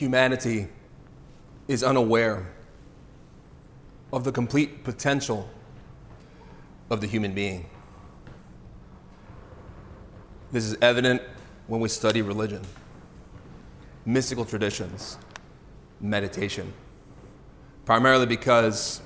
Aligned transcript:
Humanity 0.00 0.66
is 1.68 1.84
unaware 1.84 2.50
of 4.14 4.24
the 4.24 4.32
complete 4.32 4.82
potential 4.82 5.46
of 6.88 7.02
the 7.02 7.06
human 7.06 7.34
being. 7.34 7.66
This 10.52 10.64
is 10.64 10.74
evident 10.80 11.20
when 11.66 11.82
we 11.82 11.90
study 11.90 12.22
religion, 12.22 12.62
mystical 14.06 14.46
traditions, 14.46 15.18
meditation, 16.00 16.72
primarily 17.84 18.24
because 18.24 19.02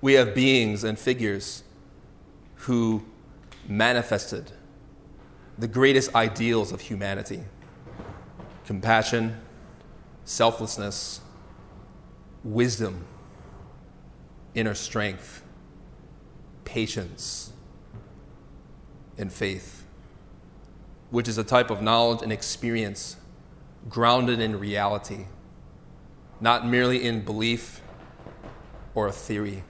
we 0.00 0.12
have 0.12 0.36
beings 0.36 0.84
and 0.84 0.96
figures 0.96 1.64
who 2.54 3.04
manifested 3.66 4.52
the 5.58 5.66
greatest 5.66 6.14
ideals 6.14 6.70
of 6.70 6.80
humanity 6.80 7.42
compassion, 8.66 9.40
selflessness, 10.24 11.20
wisdom, 12.42 13.04
inner 14.54 14.74
strength, 14.74 15.42
patience, 16.64 17.52
and 19.16 19.32
faith, 19.32 19.84
which 21.10 21.28
is 21.28 21.38
a 21.38 21.44
type 21.44 21.70
of 21.70 21.80
knowledge 21.80 22.22
and 22.22 22.32
experience 22.32 23.16
grounded 23.88 24.40
in 24.40 24.58
reality, 24.58 25.26
not 26.40 26.66
merely 26.66 27.04
in 27.04 27.24
belief 27.24 27.80
or 28.96 29.06
a 29.06 29.12
theory, 29.12 29.62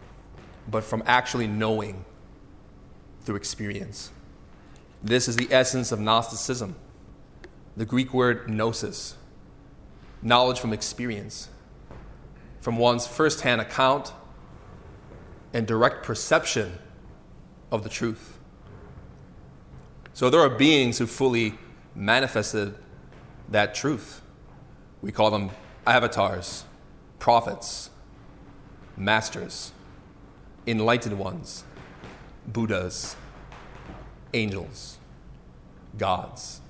but 0.69 0.83
from 0.83 1.03
actually 1.07 1.47
knowing 1.47 2.05
through 3.21 3.37
experience. 3.37 4.11
This 5.03 5.29
is 5.29 5.37
the 5.37 5.49
essence 5.51 5.93
of 5.93 6.01
Gnosticism 6.01 6.75
the 7.77 7.85
Greek 7.85 8.15
word 8.15 8.49
gnosis, 8.49 9.17
knowledge 10.23 10.59
from 10.59 10.73
experience, 10.73 11.49
from 12.61 12.79
one's 12.79 13.07
firsthand 13.07 13.61
account 13.61 14.13
and 15.53 15.67
direct 15.67 16.03
perception 16.03 16.79
of 17.71 17.83
the 17.83 17.89
truth. 17.89 18.39
So 20.15 20.31
there 20.31 20.41
are 20.41 20.49
beings 20.49 20.99
who 20.99 21.07
fully 21.07 21.55
manifested 21.95 22.75
that 23.51 23.75
truth. 23.75 24.23
We 25.03 25.13
call 25.13 25.31
them 25.31 25.51
avatars, 25.87 26.65
prophets, 27.19 27.91
masters, 28.97 29.73
enlightened 30.67 31.19
ones, 31.19 31.65
Buddhas, 32.47 33.17
angels, 34.33 34.99
gods. 35.99 36.61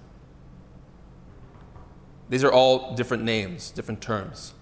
These 2.29 2.43
are 2.43 2.53
all 2.53 2.95
different 2.95 3.23
names, 3.23 3.71
different 3.71 4.01
terms 4.01 4.55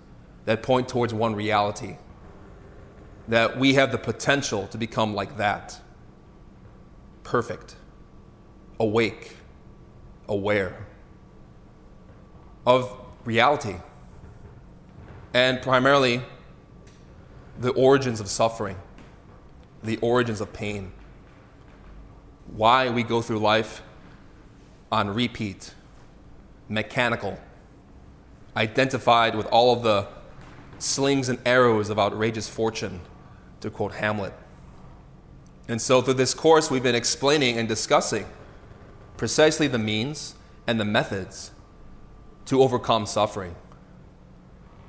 that 0.44 0.62
point 0.62 0.88
towards 0.88 1.14
one 1.14 1.34
reality 1.34 1.96
that 3.28 3.58
we 3.58 3.74
have 3.74 3.90
the 3.90 3.98
potential 3.98 4.66
to 4.68 4.76
become 4.76 5.14
like 5.14 5.38
that. 5.38 5.80
Perfect, 7.22 7.76
awake, 8.78 9.36
aware. 10.28 10.86
Of 12.66 12.94
reality, 13.24 13.76
and 15.32 15.60
primarily 15.62 16.22
the 17.58 17.70
origins 17.70 18.20
of 18.20 18.28
suffering, 18.28 18.76
the 19.82 19.96
origins 19.98 20.40
of 20.40 20.52
pain, 20.52 20.92
why 22.46 22.90
we 22.90 23.02
go 23.02 23.22
through 23.22 23.38
life 23.38 23.82
on 24.92 25.08
repeat, 25.08 25.74
mechanical 26.68 27.38
identified 28.56 29.34
with 29.34 29.46
all 29.46 29.72
of 29.72 29.82
the 29.82 30.06
slings 30.78 31.28
and 31.28 31.38
arrows 31.44 31.90
of 31.90 31.98
outrageous 31.98 32.48
fortune, 32.48 33.00
to 33.60 33.70
quote 33.70 33.94
Hamlet. 33.94 34.34
And 35.68 35.80
so, 35.80 36.02
through 36.02 36.14
this 36.14 36.34
course, 36.34 36.70
we've 36.70 36.82
been 36.82 36.94
explaining 36.94 37.58
and 37.58 37.66
discussing 37.66 38.26
precisely 39.16 39.66
the 39.66 39.78
means 39.78 40.34
and 40.66 40.78
the 40.78 40.84
methods 40.84 41.52
to 42.46 42.62
overcome 42.62 43.06
suffering, 43.06 43.54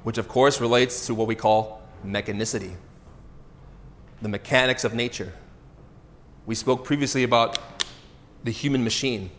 which, 0.03 0.17
of 0.17 0.27
course, 0.27 0.59
relates 0.59 1.05
to 1.07 1.15
what 1.15 1.27
we 1.27 1.35
call 1.35 1.81
mechanicity, 2.05 2.75
the 4.21 4.29
mechanics 4.29 4.83
of 4.83 4.93
nature. 4.93 5.33
We 6.45 6.55
spoke 6.55 6.83
previously 6.83 7.23
about 7.23 7.57
the 8.43 8.51
human 8.51 8.83
machine, 8.83 9.31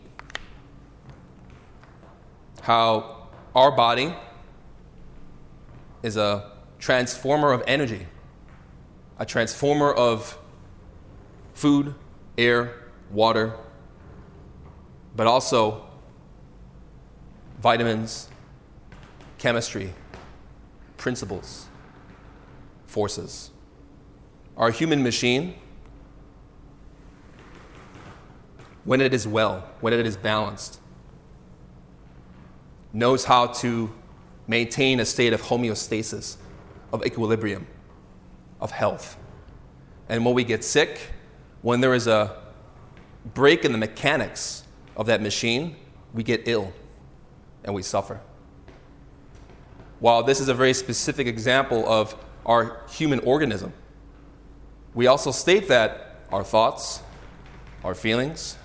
how 2.61 3.16
our 3.55 3.71
body 3.71 4.13
is 6.03 6.17
a 6.17 6.51
transformer 6.79 7.51
of 7.51 7.63
energy, 7.67 8.07
a 9.17 9.25
transformer 9.25 9.91
of 9.91 10.37
food, 11.53 11.95
air, 12.37 12.73
water, 13.11 13.55
but 15.15 15.25
also 15.25 15.83
vitamins, 17.59 18.29
chemistry, 19.37 19.93
principles, 20.97 21.67
forces. 22.85 23.51
Our 24.55 24.71
human 24.71 25.03
machine, 25.03 25.55
when 28.83 29.01
it 29.01 29.13
is 29.13 29.27
well, 29.27 29.67
when 29.81 29.93
it 29.93 30.05
is 30.05 30.17
balanced, 30.17 30.79
knows 32.97 33.25
how 33.25 33.45
to 33.45 33.93
maintain 34.47 34.99
a 34.99 35.05
state 35.05 35.31
of 35.31 35.41
homeostasis, 35.43 36.37
of 36.91 37.05
equilibrium, 37.05 37.67
of 38.59 38.71
health. 38.71 39.17
And 40.09 40.25
when 40.25 40.33
we 40.33 40.43
get 40.43 40.63
sick, 40.63 41.11
when 41.61 41.79
there 41.79 41.93
is 41.93 42.07
a 42.07 42.35
break 43.35 43.65
in 43.65 43.71
the 43.71 43.77
mechanics 43.77 44.63
of 44.95 45.05
that 45.05 45.21
machine, 45.21 45.75
we 46.11 46.23
get 46.23 46.47
ill 46.47 46.73
and 47.63 47.75
we 47.75 47.83
suffer. 47.83 48.19
While 49.99 50.23
this 50.23 50.39
is 50.39 50.49
a 50.49 50.53
very 50.55 50.73
specific 50.73 51.27
example 51.27 51.87
of 51.87 52.15
our 52.47 52.81
human 52.89 53.19
organism, 53.19 53.73
we 54.95 55.05
also 55.05 55.29
state 55.29 55.67
that 55.67 56.15
our 56.31 56.43
thoughts, 56.43 57.03
our 57.83 57.93
feelings, 57.93 58.57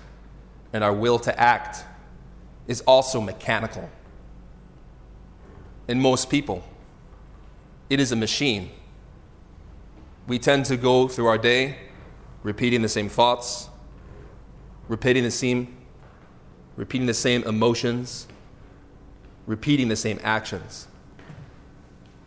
and 0.71 0.83
our 0.83 0.93
will 0.93 1.19
to 1.19 1.39
act 1.39 1.83
is 2.67 2.81
also 2.81 3.21
mechanical 3.21 3.87
in 5.87 5.99
most 5.99 6.29
people. 6.29 6.63
It 7.89 7.99
is 7.99 8.11
a 8.11 8.15
machine. 8.15 8.71
We 10.27 10.39
tend 10.39 10.65
to 10.65 10.77
go 10.77 11.07
through 11.07 11.27
our 11.27 11.37
day 11.37 11.77
repeating 12.43 12.81
the 12.81 12.89
same 12.89 13.09
thoughts, 13.09 13.69
repeating 14.87 15.23
the 15.23 15.31
same, 15.31 15.77
repeating 16.75 17.07
the 17.07 17.13
same 17.13 17.43
emotions, 17.43 18.27
repeating 19.45 19.87
the 19.87 19.95
same 19.95 20.19
actions, 20.23 20.87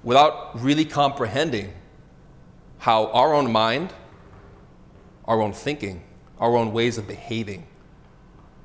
without 0.02 0.61
really 0.61 0.85
comprehending 0.85 1.73
how 2.79 3.06
our 3.09 3.35
own 3.35 3.50
mind, 3.50 3.93
our 5.25 5.41
own 5.41 5.52
thinking, 5.52 6.02
our 6.38 6.56
own 6.56 6.73
ways 6.73 6.99
of 6.99 7.09
behaving 7.09 7.67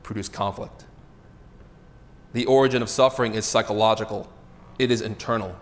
produce 0.04 0.30
conflict. 0.30 0.86
The 2.34 2.46
origin 2.46 2.82
of 2.82 2.90
suffering 2.90 3.34
is 3.34 3.46
psychological, 3.46 4.31
it 4.82 4.90
is 4.90 5.02
internal. 5.02 5.56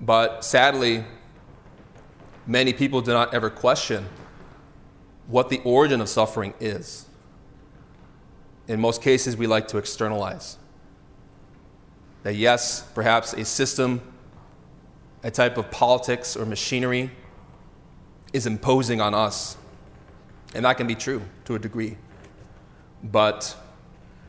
But 0.00 0.44
sadly, 0.44 1.04
many 2.46 2.72
people 2.72 3.00
do 3.00 3.12
not 3.12 3.34
ever 3.34 3.50
question 3.50 4.06
what 5.26 5.48
the 5.48 5.60
origin 5.64 6.00
of 6.00 6.08
suffering 6.08 6.54
is. 6.60 7.06
In 8.68 8.80
most 8.80 9.02
cases, 9.02 9.36
we 9.36 9.48
like 9.48 9.66
to 9.68 9.78
externalize. 9.78 10.56
That, 12.22 12.36
yes, 12.36 12.82
perhaps 12.94 13.32
a 13.32 13.44
system, 13.44 14.00
a 15.24 15.32
type 15.32 15.58
of 15.58 15.72
politics 15.72 16.36
or 16.36 16.46
machinery 16.46 17.10
is 18.32 18.46
imposing 18.46 19.00
on 19.00 19.14
us. 19.14 19.56
And 20.54 20.64
that 20.64 20.76
can 20.76 20.86
be 20.86 20.94
true 20.94 21.22
to 21.46 21.56
a 21.56 21.58
degree. 21.58 21.96
But 23.02 23.56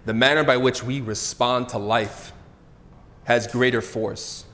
the 0.06 0.16
manner 0.16 0.44
by 0.44 0.58
which 0.58 0.82
we 0.82 1.00
respond 1.00 1.70
to 1.70 1.78
life 1.78 2.32
has 3.26 3.48
greater 3.48 3.82
force, 3.82 4.46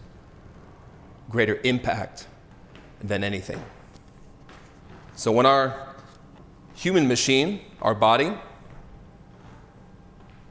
greater 1.30 1.60
impact 1.64 2.28
than 3.02 3.24
anything. 3.24 3.64
So 5.16 5.32
when 5.32 5.46
our 5.46 5.96
human 6.74 7.08
machine, 7.08 7.62
our 7.82 7.94
body, 7.94 8.34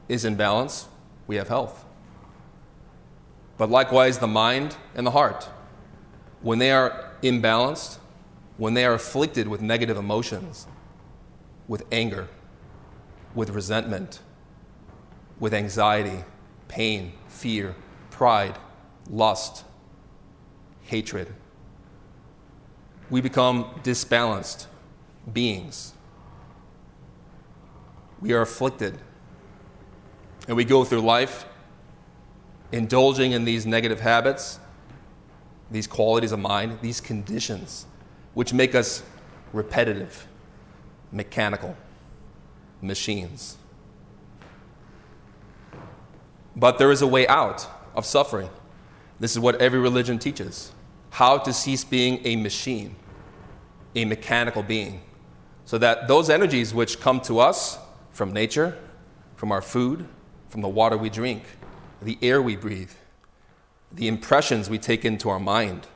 is 0.08 0.24
in 0.24 0.36
balance, 0.36 0.86
we 1.26 1.36
have 1.36 1.48
health. 1.48 1.84
But 3.56 3.70
likewise, 3.70 4.18
the 4.18 4.26
mind 4.26 4.76
and 4.94 5.06
the 5.06 5.10
heart, 5.10 5.48
when 6.42 6.58
they 6.58 6.72
are 6.72 7.12
imbalanced, 7.22 7.98
when 8.56 8.74
they 8.74 8.84
are 8.84 8.94
afflicted 8.94 9.48
with 9.48 9.60
negative 9.60 9.96
emotions, 9.96 10.66
with 11.68 11.84
anger, 11.92 12.28
with 13.34 13.50
resentment, 13.50 14.20
with 15.38 15.54
anxiety, 15.54 16.24
pain, 16.68 17.12
fear, 17.28 17.74
pride, 18.20 18.58
lust, 19.08 19.64
hatred. 20.82 21.26
We 23.08 23.22
become 23.22 23.80
disbalanced 23.82 24.68
beings. 25.32 25.94
We 28.20 28.34
are 28.34 28.42
afflicted. 28.42 28.98
And 30.46 30.54
we 30.54 30.66
go 30.66 30.84
through 30.84 31.00
life 31.00 31.46
indulging 32.72 33.32
in 33.32 33.46
these 33.46 33.64
negative 33.64 34.00
habits, 34.00 34.60
these 35.70 35.86
qualities 35.86 36.32
of 36.32 36.40
mind, 36.40 36.80
these 36.82 37.00
conditions, 37.00 37.86
which 38.34 38.52
make 38.52 38.74
us 38.74 39.02
repetitive, 39.54 40.28
mechanical 41.10 41.74
machines. 42.82 43.56
But 46.54 46.76
there 46.76 46.92
is 46.92 47.00
a 47.00 47.06
way 47.06 47.26
out 47.26 47.66
of 47.94 48.06
suffering. 48.06 48.50
This 49.18 49.32
is 49.32 49.38
what 49.38 49.60
every 49.60 49.78
religion 49.78 50.18
teaches 50.18 50.72
how 51.10 51.36
to 51.36 51.52
cease 51.52 51.82
being 51.82 52.20
a 52.24 52.36
machine, 52.36 52.94
a 53.96 54.04
mechanical 54.04 54.62
being, 54.62 55.02
so 55.64 55.76
that 55.76 56.06
those 56.06 56.30
energies 56.30 56.72
which 56.72 57.00
come 57.00 57.20
to 57.20 57.40
us 57.40 57.78
from 58.12 58.32
nature, 58.32 58.78
from 59.34 59.50
our 59.50 59.60
food, 59.60 60.06
from 60.48 60.60
the 60.62 60.68
water 60.68 60.96
we 60.96 61.10
drink, 61.10 61.42
the 62.00 62.16
air 62.22 62.40
we 62.40 62.56
breathe, 62.56 62.92
the 63.92 64.06
impressions 64.06 64.70
we 64.70 64.78
take 64.78 65.04
into 65.04 65.28
our 65.28 65.40
mind, 65.40 65.86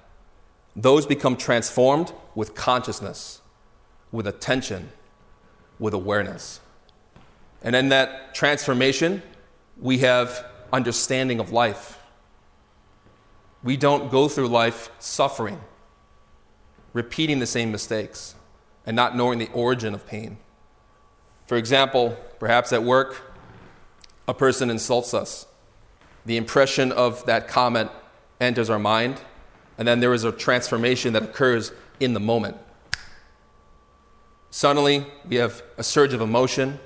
those 0.75 1.07
become 1.07 1.37
transformed 1.37 2.13
with 2.35 2.55
consciousness, 2.55 3.41
with 4.11 4.27
attention, 4.27 4.91
with 5.79 5.95
awareness. 5.95 6.61
And 7.63 7.77
in 7.77 7.89
that 7.91 8.35
transformation, 8.35 9.23
we 9.81 9.99
have 9.99 10.45
understanding 10.75 11.39
of 11.39 11.53
life. 11.53 12.01
We 13.63 13.77
don't 13.77 14.11
go 14.11 14.29
through 14.29 14.49
life 14.49 14.91
suffering, 14.99 15.61
repeating 16.93 17.39
the 17.39 17.47
same 17.47 17.71
mistakes, 17.71 18.35
and 18.85 18.97
not 18.97 19.17
knowing 19.17 19.39
the 19.39 19.49
origin 19.53 19.95
of 19.95 20.05
pain. 20.05 20.37
For 21.47 21.57
example, 21.57 22.19
perhaps 22.41 22.73
at 22.73 22.83
work, 22.83 23.23
a 24.27 24.35
person 24.35 24.69
insults 24.69 25.15
us. 25.15 25.47
The 26.27 26.37
impression 26.37 26.91
of 26.91 27.25
that 27.27 27.47
comment 27.47 27.91
enters 28.41 28.69
our 28.69 28.79
mind, 28.79 29.21
and 29.79 29.87
then 29.87 30.01
there 30.01 30.13
is 30.13 30.25
a 30.25 30.33
transformation 30.33 31.13
that 31.13 31.23
occurs 31.23 31.71
in 32.01 32.15
the 32.15 32.21
moment. 32.21 32.57
Suddenly, 34.51 35.07
we 35.29 35.37
have 35.37 35.63
a 35.79 35.85
surge 35.85 36.13
of 36.15 36.21
emotion, 36.21 36.81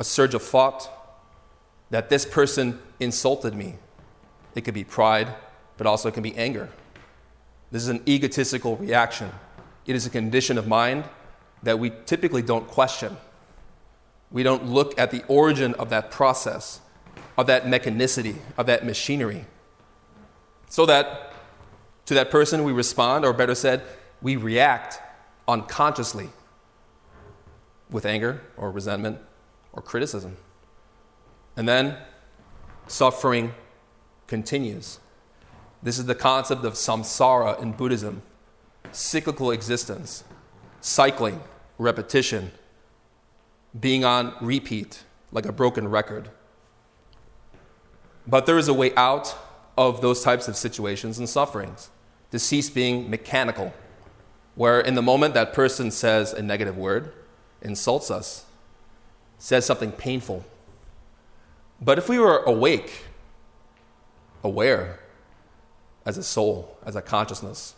a 0.00 0.04
surge 0.04 0.34
of 0.34 0.42
thought 0.42 0.88
that 1.90 2.08
this 2.08 2.24
person 2.26 2.80
insulted 3.00 3.54
me. 3.54 3.76
It 4.54 4.62
could 4.62 4.74
be 4.74 4.84
pride, 4.84 5.34
but 5.76 5.86
also 5.86 6.08
it 6.08 6.14
can 6.14 6.22
be 6.22 6.36
anger. 6.36 6.68
This 7.70 7.82
is 7.82 7.88
an 7.88 8.02
egotistical 8.06 8.76
reaction. 8.76 9.30
It 9.86 9.96
is 9.96 10.06
a 10.06 10.10
condition 10.10 10.58
of 10.58 10.66
mind 10.66 11.04
that 11.62 11.78
we 11.78 11.92
typically 12.06 12.42
don't 12.42 12.66
question. 12.66 13.16
We 14.30 14.42
don't 14.42 14.66
look 14.66 14.98
at 14.98 15.10
the 15.10 15.24
origin 15.26 15.74
of 15.74 15.90
that 15.90 16.10
process, 16.10 16.80
of 17.36 17.46
that 17.46 17.64
mechanicity, 17.64 18.36
of 18.56 18.66
that 18.66 18.84
machinery. 18.84 19.46
So 20.68 20.86
that 20.86 21.32
to 22.06 22.14
that 22.14 22.30
person 22.30 22.64
we 22.64 22.72
respond, 22.72 23.24
or 23.24 23.32
better 23.32 23.54
said, 23.54 23.82
we 24.20 24.36
react 24.36 25.00
unconsciously 25.46 26.30
with 27.90 28.04
anger 28.04 28.42
or 28.56 28.70
resentment 28.70 29.18
or 29.72 29.82
criticism. 29.82 30.36
And 31.56 31.68
then 31.68 31.96
suffering 32.90 33.54
continues. 34.26 34.98
This 35.82 35.98
is 35.98 36.06
the 36.06 36.14
concept 36.14 36.64
of 36.64 36.74
samsara 36.74 37.60
in 37.60 37.72
Buddhism 37.72 38.22
cyclical 38.92 39.52
existence, 39.52 40.24
cycling, 40.80 41.40
repetition, 41.78 42.50
being 43.78 44.04
on 44.04 44.34
repeat 44.40 45.04
like 45.30 45.46
a 45.46 45.52
broken 45.52 45.86
record. 45.86 46.28
But 48.26 48.46
there 48.46 48.58
is 48.58 48.66
a 48.66 48.74
way 48.74 48.92
out 48.96 49.36
of 49.78 50.00
those 50.00 50.24
types 50.24 50.48
of 50.48 50.56
situations 50.56 51.20
and 51.20 51.28
sufferings 51.28 51.90
to 52.32 52.38
cease 52.40 52.68
being 52.68 53.08
mechanical, 53.08 53.72
where 54.56 54.80
in 54.80 54.96
the 54.96 55.02
moment 55.02 55.34
that 55.34 55.52
person 55.52 55.92
says 55.92 56.32
a 56.32 56.42
negative 56.42 56.76
word, 56.76 57.12
insults 57.62 58.10
us, 58.10 58.44
says 59.38 59.64
something 59.64 59.92
painful. 59.92 60.44
But 61.80 61.98
if 61.98 62.08
we 62.08 62.18
were 62.18 62.38
awake, 62.38 63.04
aware, 64.44 65.00
as 66.04 66.18
a 66.18 66.22
soul, 66.22 66.76
as 66.84 66.96
a 66.96 67.02
consciousness, 67.02 67.74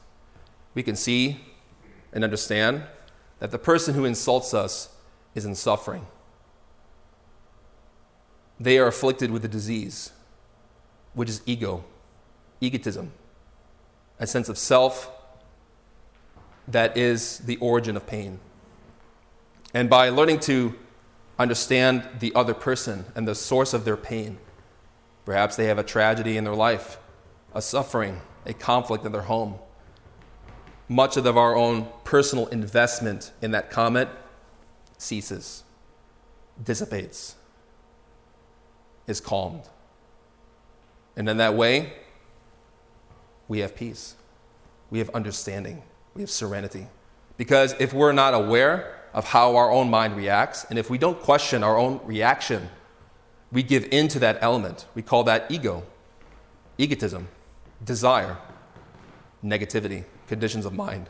we 0.74 0.82
can 0.82 0.96
see 0.96 1.40
and 2.12 2.24
understand 2.24 2.84
that 3.38 3.50
the 3.50 3.58
person 3.58 3.94
who 3.94 4.04
insults 4.04 4.54
us 4.54 4.94
is 5.34 5.44
in 5.44 5.54
suffering. 5.54 6.06
They 8.60 8.78
are 8.78 8.86
afflicted 8.86 9.30
with 9.30 9.44
a 9.44 9.48
disease, 9.48 10.12
which 11.14 11.28
is 11.28 11.42
ego, 11.46 11.84
egotism, 12.60 13.12
a 14.18 14.26
sense 14.26 14.48
of 14.48 14.56
self 14.56 15.10
that 16.68 16.96
is 16.96 17.38
the 17.38 17.56
origin 17.56 17.96
of 17.96 18.06
pain. 18.06 18.38
And 19.74 19.90
by 19.90 20.10
learning 20.10 20.40
to 20.40 20.74
understand 21.38 22.06
the 22.18 22.34
other 22.34 22.54
person 22.54 23.04
and 23.14 23.26
the 23.26 23.34
source 23.34 23.74
of 23.74 23.84
their 23.84 23.96
pain, 23.96 24.38
perhaps 25.24 25.56
they 25.56 25.66
have 25.66 25.78
a 25.78 25.82
tragedy 25.82 26.36
in 26.36 26.44
their 26.44 26.54
life, 26.54 26.98
a 27.54 27.62
suffering, 27.62 28.20
a 28.46 28.52
conflict 28.52 29.04
in 29.04 29.12
their 29.12 29.22
home. 29.22 29.56
Much 30.88 31.16
of 31.16 31.36
our 31.36 31.56
own 31.56 31.88
personal 32.04 32.46
investment 32.48 33.32
in 33.40 33.52
that 33.52 33.70
comment 33.70 34.10
ceases, 34.98 35.64
dissipates, 36.62 37.36
is 39.06 39.20
calmed. 39.20 39.68
And 41.16 41.28
in 41.28 41.38
that 41.38 41.54
way, 41.54 41.92
we 43.48 43.60
have 43.60 43.74
peace, 43.74 44.14
we 44.90 44.98
have 44.98 45.10
understanding, 45.10 45.82
we 46.14 46.22
have 46.22 46.30
serenity. 46.30 46.86
Because 47.36 47.74
if 47.78 47.92
we're 47.92 48.12
not 48.12 48.34
aware 48.34 49.01
of 49.12 49.28
how 49.28 49.56
our 49.56 49.70
own 49.70 49.90
mind 49.90 50.16
reacts. 50.16 50.64
And 50.70 50.78
if 50.78 50.88
we 50.88 50.98
don't 50.98 51.20
question 51.20 51.62
our 51.62 51.76
own 51.76 52.00
reaction, 52.04 52.68
we 53.50 53.62
give 53.62 53.86
in 53.90 54.08
to 54.08 54.18
that 54.20 54.38
element. 54.40 54.86
We 54.94 55.02
call 55.02 55.24
that 55.24 55.50
ego. 55.50 55.84
egotism, 56.78 57.28
desire, 57.84 58.38
negativity, 59.44 60.04
conditions 60.26 60.64
of 60.64 60.72
mind. 60.72 61.08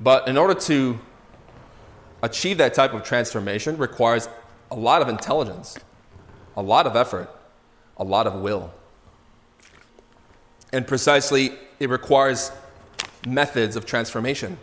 But 0.00 0.28
in 0.28 0.36
order 0.36 0.54
to 0.54 0.98
achieve 2.22 2.58
that 2.58 2.74
type 2.74 2.92
of 2.92 3.02
transformation 3.02 3.78
requires 3.78 4.28
a 4.70 4.76
lot 4.76 5.00
of 5.00 5.08
intelligence, 5.08 5.78
a 6.56 6.62
lot 6.62 6.86
of 6.86 6.96
effort, 6.96 7.30
a 7.96 8.04
lot 8.04 8.26
of 8.26 8.34
will. 8.34 8.72
And 10.72 10.86
precisely, 10.86 11.52
it 11.80 11.88
requires 11.88 12.52
methods 13.26 13.76
of 13.76 13.86
transformation. 13.86 14.58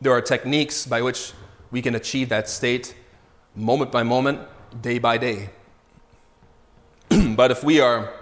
There 0.00 0.12
are 0.12 0.20
techniques 0.20 0.86
by 0.86 1.02
which 1.02 1.32
we 1.70 1.82
can 1.82 1.94
achieve 1.94 2.28
that 2.28 2.48
state 2.48 2.94
moment 3.54 3.90
by 3.90 4.02
moment, 4.02 4.40
day 4.80 4.98
by 4.98 5.16
day. 5.18 5.50
but 7.34 7.50
if 7.50 7.64
we 7.64 7.80
are 7.80 8.12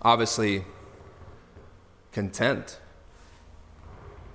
obviously 0.00 0.64
content 2.12 2.78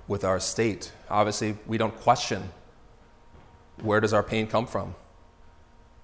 with 0.06 0.24
our 0.24 0.38
state, 0.38 0.92
obviously 1.10 1.56
we 1.66 1.78
don't 1.78 1.96
question 1.96 2.50
where 3.80 4.00
does 4.00 4.12
our 4.12 4.22
pain 4.22 4.46
come 4.46 4.66
from? 4.66 4.94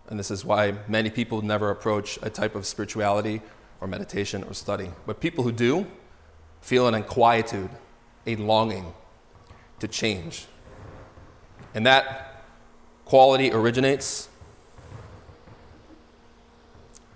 And 0.09 0.19
this 0.19 0.31
is 0.31 0.45
why 0.45 0.75
many 0.89 1.11
people 1.11 1.43
never 1.43 1.71
approach 1.71 2.19
a 2.23 2.31
type 2.31 2.55
of 2.55 2.67
spirituality 2.67 3.43
or 3.81 3.87
meditation 3.87 4.43
or 4.43 4.55
study. 4.55 4.91
But 5.07 5.21
people 5.21 5.45
who 5.45 5.53
do 5.53 5.87
feel 6.61 6.89
an 6.89 7.01
inquietude, 7.01 7.71
a 8.29 8.37
longing 8.37 8.95
to 9.81 9.89
change. 9.89 10.47
And 11.75 11.85
that 11.87 12.45
quality 13.05 13.51
originates 13.51 14.29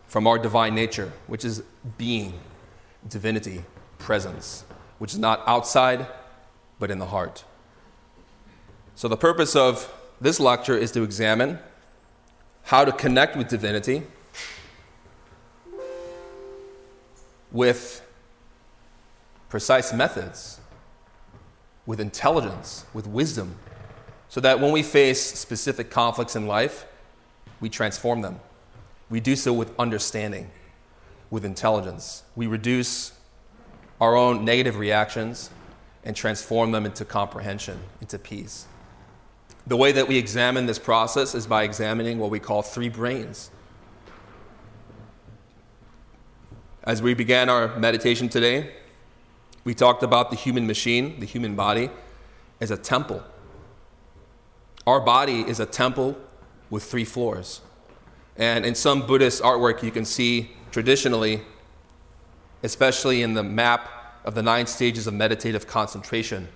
from 0.06 0.26
our 0.26 0.38
divine 0.38 0.74
nature, 0.74 1.12
which 1.26 1.44
is 1.44 1.62
being, 1.98 2.40
divinity, 3.08 3.64
presence, 3.98 4.64
which 4.98 5.12
is 5.12 5.18
not 5.18 5.42
outside, 5.46 6.06
but 6.78 6.90
in 6.90 6.98
the 6.98 7.06
heart. 7.06 7.44
So, 8.94 9.08
the 9.08 9.16
purpose 9.16 9.54
of 9.56 9.92
this 10.20 10.38
lecture 10.38 10.76
is 10.76 10.92
to 10.92 11.02
examine 11.02 11.58
how 12.64 12.84
to 12.84 12.92
connect 12.92 13.36
with 13.36 13.48
divinity 13.48 14.02
with 17.50 18.02
precise 19.48 19.92
methods, 19.92 20.60
with 21.86 22.00
intelligence, 22.00 22.84
with 22.94 23.06
wisdom, 23.06 23.56
so 24.28 24.40
that 24.40 24.60
when 24.60 24.72
we 24.72 24.82
face 24.82 25.20
specific 25.20 25.90
conflicts 25.90 26.36
in 26.36 26.46
life, 26.46 26.86
we 27.60 27.68
transform 27.68 28.22
them. 28.22 28.40
We 29.10 29.20
do 29.20 29.36
so 29.36 29.52
with 29.52 29.78
understanding, 29.78 30.50
with 31.30 31.44
intelligence. 31.44 32.22
We 32.34 32.46
reduce 32.46 33.12
our 34.00 34.16
own 34.16 34.44
negative 34.44 34.78
reactions 34.78 35.50
and 36.04 36.16
transform 36.16 36.72
them 36.72 36.86
into 36.86 37.04
comprehension, 37.04 37.78
into 38.00 38.18
peace. 38.18 38.66
The 39.66 39.76
way 39.76 39.92
that 39.92 40.08
we 40.08 40.18
examine 40.18 40.66
this 40.66 40.78
process 40.78 41.34
is 41.34 41.46
by 41.46 41.62
examining 41.62 42.18
what 42.18 42.30
we 42.30 42.40
call 42.40 42.62
three 42.62 42.88
brains. 42.88 43.50
As 46.82 47.00
we 47.00 47.14
began 47.14 47.48
our 47.48 47.78
meditation 47.78 48.28
today, 48.28 48.72
we 49.64 49.74
talked 49.74 50.02
about 50.02 50.30
the 50.30 50.36
human 50.36 50.66
machine, 50.66 51.20
the 51.20 51.26
human 51.26 51.54
body, 51.54 51.90
as 52.60 52.70
a 52.70 52.76
temple. 52.76 53.22
Our 54.86 55.00
body 55.00 55.42
is 55.42 55.60
a 55.60 55.66
temple 55.66 56.16
with 56.70 56.82
three 56.82 57.04
floors. 57.04 57.60
And 58.36 58.66
in 58.66 58.74
some 58.74 59.06
Buddhist 59.06 59.42
artwork, 59.42 59.82
you 59.82 59.90
can 59.90 60.04
see 60.04 60.50
traditionally, 60.70 61.42
especially 62.62 63.22
in 63.22 63.34
the 63.34 63.42
map 63.42 63.88
of 64.24 64.34
the 64.34 64.42
nine 64.42 64.66
stages 64.66 65.06
of 65.06 65.14
meditative 65.14 65.66
concentration, 65.66 66.48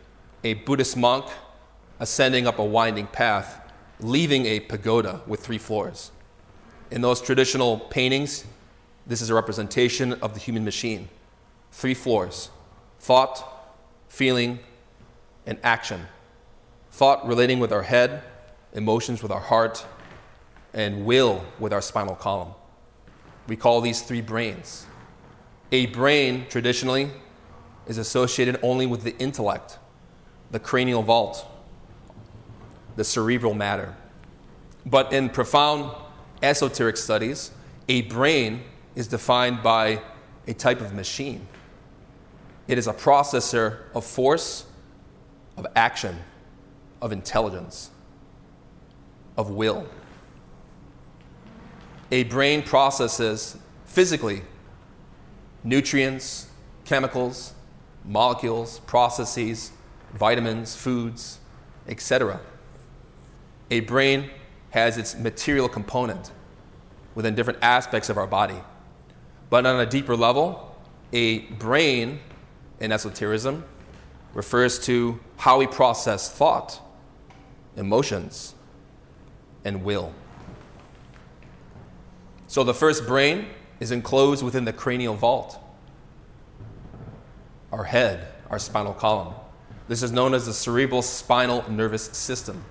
a 0.43 0.55
Buddhist 0.55 0.97
monk 0.97 1.27
ascending 2.01 2.47
up 2.47 2.59
a 2.59 2.65
winding 2.65 3.07
path, 3.07 3.61
leaving 4.01 4.47
a 4.47 4.61
pagoda 4.61 5.21
with 5.27 5.41
three 5.41 5.59
floors. 5.59 6.11
In 6.91 7.01
those 7.01 7.21
traditional 7.21 7.79
paintings, 7.79 8.45
this 9.07 9.21
is 9.21 9.31
a 9.31 9.35
representation 9.35 10.15
of 10.15 10.35
the 10.35 10.41
human 10.41 10.65
machine. 10.65 11.09
Three 11.73 11.95
floors 11.95 12.51
thought, 12.99 13.75
feeling, 14.09 14.59
and 15.47 15.59
action. 15.63 16.07
Thought 16.91 17.27
relating 17.27 17.61
with 17.61 17.73
our 17.73 17.83
head, 17.83 18.23
emotions 18.73 19.23
with 19.23 19.31
our 19.31 19.41
heart, 19.41 19.85
and 20.73 21.05
will 21.05 21.45
with 21.59 21.73
our 21.73 21.81
spinal 21.81 22.15
column. 22.15 22.53
We 23.49 23.57
call 23.57 23.81
these 23.81 24.03
three 24.03 24.21
brains. 24.21 24.87
A 25.73 25.87
brain, 25.87 26.47
traditionally, 26.49 27.11
is 27.87 27.99
associated 27.99 28.59
only 28.63 28.87
with 28.87 29.03
the 29.03 29.17
intellect, 29.19 29.79
the 30.51 30.59
cranial 30.59 31.03
vault, 31.03 31.47
the 32.97 33.05
cerebral 33.05 33.55
matter. 33.55 33.95
But 34.85 35.13
in 35.13 35.29
profound 35.31 35.93
esoteric 36.43 36.97
studies, 36.97 37.51
a 37.89 38.03
brain 38.03 38.63
is 38.95 39.09
defined 39.09 39.63
by 39.63 40.03
a 40.47 40.55
type 40.55 40.81
of 40.81 40.93
machine. 40.95 41.47
It 42.69 42.79
is 42.79 42.87
a 42.87 42.93
processor 42.93 43.79
of 43.95 44.05
force, 44.05 44.67
of 45.57 45.67
action, 45.77 46.17
of 47.01 47.13
intelligence, 47.13 47.91
of 49.37 49.51
will. 49.51 49.87
A 52.11 52.25
brain 52.25 52.63
processes 52.63 53.57
physically 53.85 54.43
nutrients, 55.65 56.49
chemicals, 56.85 57.53
molecules, 58.05 58.79
processes, 58.81 59.73
vitamins, 60.15 60.77
foods, 60.77 61.41
etc. 61.89 62.41
A 63.71 63.81
brain 63.81 64.31
has 64.71 64.97
its 64.97 65.17
material 65.17 65.69
component 65.69 66.31
within 67.15 67.35
different 67.35 67.59
aspects 67.63 68.09
of 68.09 68.17
our 68.17 68.27
body. 68.27 68.61
But 69.51 69.67
on 69.67 69.81
a 69.81 69.87
deeper 69.87 70.17
level, 70.17 70.77
a 71.13 71.39
brain 71.39 72.21
in 72.81 72.93
esotericism 72.93 73.65
refers 74.35 74.79
to 74.81 75.19
how 75.39 75.59
we 75.59 75.67
process 75.67 76.31
thought, 76.31 76.81
emotions, 77.77 78.55
and 79.65 79.83
will. 79.83 80.13
So 82.49 82.63
the 82.63 82.75
first 82.75 83.07
brain 83.07 83.47
is 83.81 83.91
enclosed 83.91 84.43
within 84.43 84.65
the 84.65 84.73
cranial 84.73 85.15
vault, 85.15 85.59
our 87.73 87.85
head, 87.85 88.29
our 88.51 88.59
spinal 88.59 88.95
column. 88.95 89.35
This 89.89 90.03
is 90.03 90.13
known 90.13 90.35
as 90.35 90.47
the 90.47 90.53
cerebral 90.53 91.03
spinal 91.03 91.65
nervous 91.71 92.05
system. 92.05 92.65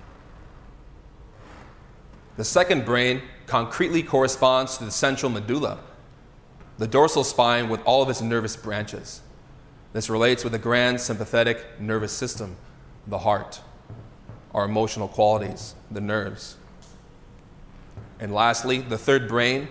The 2.36 2.44
second 2.44 2.84
brain 2.84 3.22
concretely 3.46 4.02
corresponds 4.02 4.76
to 4.78 4.84
the 4.84 4.90
central 4.90 5.30
medulla, 5.30 5.78
the 6.78 6.86
dorsal 6.86 7.24
spine 7.24 7.68
with 7.68 7.80
all 7.84 8.02
of 8.02 8.10
its 8.10 8.20
nervous 8.20 8.56
branches. 8.56 9.22
This 9.92 10.10
relates 10.10 10.44
with 10.44 10.52
the 10.52 10.58
grand 10.58 11.00
sympathetic 11.00 11.80
nervous 11.80 12.12
system, 12.12 12.56
the 13.06 13.18
heart, 13.18 13.60
our 14.54 14.64
emotional 14.64 15.08
qualities, 15.08 15.74
the 15.90 16.00
nerves. 16.00 16.56
And 18.18 18.32
lastly, 18.32 18.78
the 18.78 18.98
third 18.98 19.28
brain 19.28 19.68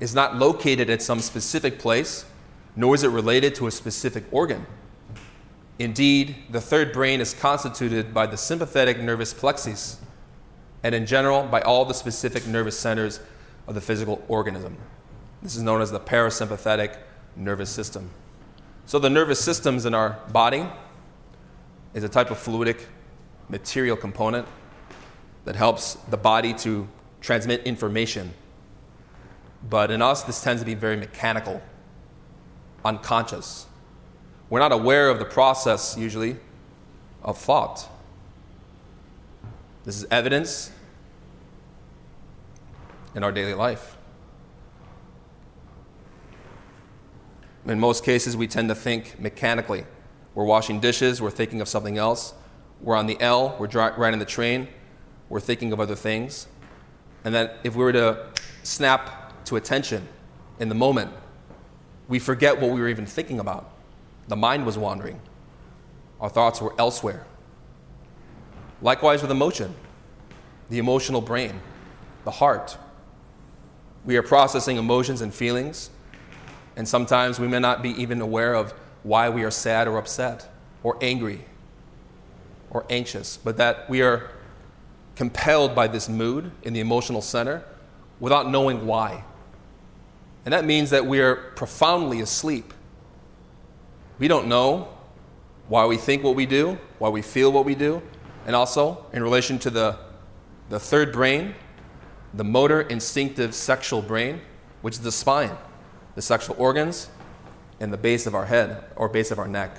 is 0.00 0.14
not 0.14 0.36
located 0.36 0.90
at 0.90 1.02
some 1.02 1.20
specific 1.20 1.78
place, 1.78 2.26
nor 2.74 2.94
is 2.94 3.02
it 3.02 3.08
related 3.08 3.54
to 3.56 3.66
a 3.66 3.70
specific 3.70 4.24
organ. 4.30 4.66
Indeed, 5.78 6.36
the 6.50 6.60
third 6.60 6.92
brain 6.92 7.20
is 7.20 7.34
constituted 7.34 8.12
by 8.12 8.26
the 8.26 8.36
sympathetic 8.36 8.98
nervous 8.98 9.32
plexus, 9.34 9.98
and 10.82 10.94
in 10.94 11.06
general, 11.06 11.44
by 11.44 11.60
all 11.62 11.84
the 11.84 11.94
specific 11.94 12.46
nervous 12.46 12.78
centers 12.78 13.20
of 13.66 13.74
the 13.74 13.80
physical 13.80 14.24
organism. 14.28 14.76
This 15.42 15.56
is 15.56 15.62
known 15.62 15.82
as 15.82 15.90
the 15.90 16.00
parasympathetic 16.00 16.96
nervous 17.36 17.70
system. 17.70 18.10
So, 18.86 19.00
the 19.00 19.10
nervous 19.10 19.40
systems 19.40 19.84
in 19.84 19.94
our 19.94 20.10
body 20.30 20.64
is 21.92 22.04
a 22.04 22.08
type 22.08 22.30
of 22.30 22.38
fluidic 22.38 22.84
material 23.48 23.96
component 23.96 24.46
that 25.44 25.56
helps 25.56 25.94
the 26.08 26.16
body 26.16 26.54
to 26.54 26.86
transmit 27.20 27.64
information. 27.64 28.32
But 29.68 29.90
in 29.90 30.02
us, 30.02 30.22
this 30.22 30.40
tends 30.40 30.62
to 30.62 30.66
be 30.66 30.74
very 30.74 30.96
mechanical, 30.96 31.60
unconscious. 32.84 33.66
We're 34.50 34.60
not 34.60 34.70
aware 34.70 35.10
of 35.10 35.18
the 35.18 35.24
process, 35.24 35.96
usually, 35.98 36.36
of 37.24 37.36
thought. 37.38 37.88
This 39.84 39.96
is 39.96 40.06
evidence 40.12 40.70
in 43.16 43.24
our 43.24 43.32
daily 43.32 43.54
life. 43.54 43.95
In 47.66 47.80
most 47.80 48.04
cases, 48.04 48.36
we 48.36 48.46
tend 48.46 48.68
to 48.68 48.74
think 48.74 49.18
mechanically. 49.18 49.84
We're 50.34 50.44
washing 50.44 50.80
dishes, 50.80 51.20
we're 51.20 51.30
thinking 51.30 51.60
of 51.60 51.68
something 51.68 51.98
else. 51.98 52.34
We're 52.80 52.96
on 52.96 53.06
the 53.06 53.20
L, 53.20 53.56
we're 53.58 53.68
riding 53.96 54.20
the 54.20 54.26
train, 54.26 54.68
we're 55.28 55.40
thinking 55.40 55.72
of 55.72 55.80
other 55.80 55.96
things. 55.96 56.46
And 57.24 57.34
then 57.34 57.50
if 57.64 57.74
we 57.74 57.82
were 57.82 57.92
to 57.92 58.26
snap 58.62 59.44
to 59.46 59.56
attention 59.56 60.06
in 60.60 60.68
the 60.68 60.74
moment, 60.74 61.10
we 62.06 62.18
forget 62.18 62.60
what 62.60 62.70
we 62.70 62.80
were 62.80 62.88
even 62.88 63.06
thinking 63.06 63.40
about. 63.40 63.72
The 64.28 64.36
mind 64.36 64.66
was 64.66 64.78
wandering, 64.78 65.20
our 66.20 66.28
thoughts 66.28 66.60
were 66.60 66.74
elsewhere. 66.78 67.26
Likewise 68.82 69.22
with 69.22 69.30
emotion, 69.30 69.74
the 70.68 70.78
emotional 70.78 71.20
brain, 71.20 71.60
the 72.24 72.30
heart. 72.30 72.76
We 74.04 74.16
are 74.16 74.22
processing 74.22 74.76
emotions 74.76 75.20
and 75.20 75.34
feelings, 75.34 75.90
and 76.76 76.86
sometimes 76.86 77.40
we 77.40 77.48
may 77.48 77.58
not 77.58 77.82
be 77.82 77.90
even 77.90 78.20
aware 78.20 78.54
of 78.54 78.72
why 79.02 79.28
we 79.28 79.42
are 79.44 79.50
sad 79.50 79.88
or 79.88 79.98
upset 79.98 80.48
or 80.82 80.98
angry 81.00 81.44
or 82.70 82.84
anxious, 82.90 83.38
but 83.38 83.56
that 83.56 83.88
we 83.88 84.02
are 84.02 84.30
compelled 85.14 85.74
by 85.74 85.86
this 85.86 86.08
mood 86.08 86.50
in 86.62 86.74
the 86.74 86.80
emotional 86.80 87.22
center 87.22 87.64
without 88.20 88.50
knowing 88.50 88.86
why. 88.86 89.24
And 90.44 90.52
that 90.52 90.64
means 90.64 90.90
that 90.90 91.06
we 91.06 91.20
are 91.20 91.34
profoundly 91.34 92.20
asleep. 92.20 92.72
We 94.18 94.28
don't 94.28 94.46
know 94.46 94.88
why 95.68 95.86
we 95.86 95.96
think 95.96 96.22
what 96.22 96.36
we 96.36 96.46
do, 96.46 96.78
why 96.98 97.08
we 97.08 97.22
feel 97.22 97.50
what 97.50 97.64
we 97.64 97.74
do, 97.74 98.02
and 98.46 98.54
also 98.54 99.04
in 99.12 99.22
relation 99.22 99.58
to 99.60 99.70
the, 99.70 99.98
the 100.68 100.78
third 100.78 101.12
brain, 101.12 101.54
the 102.34 102.44
motor 102.44 102.82
instinctive 102.82 103.54
sexual 103.54 104.02
brain, 104.02 104.40
which 104.82 104.94
is 104.94 105.00
the 105.00 105.12
spine, 105.12 105.56
the 106.16 106.22
sexual 106.22 106.56
organs, 106.58 107.08
and 107.78 107.92
the 107.92 107.96
base 107.96 108.26
of 108.26 108.34
our 108.34 108.46
head 108.46 108.84
or 108.96 109.08
base 109.08 109.30
of 109.30 109.38
our 109.38 109.46
neck. 109.46 109.76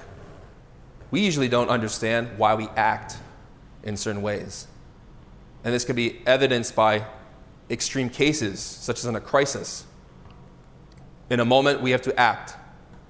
We 1.10 1.22
usually 1.22 1.50
don't 1.50 1.70
understand 1.70 2.38
why 2.38 2.56
we 2.56 2.68
act 2.76 3.18
in 3.84 3.98
certain 3.98 4.22
ways. 4.22 4.68
And 5.64 5.74
this 5.74 5.84
can 5.84 5.96
be 5.96 6.22
evidenced 6.26 6.76
by 6.76 7.06
extreme 7.70 8.10
cases, 8.10 8.60
such 8.60 9.00
as 9.00 9.06
in 9.06 9.16
a 9.16 9.22
crisis. 9.22 9.86
In 11.30 11.40
a 11.40 11.46
moment, 11.46 11.82
we 11.82 11.92
have 11.92 12.02
to 12.04 12.18
act, 12.20 12.56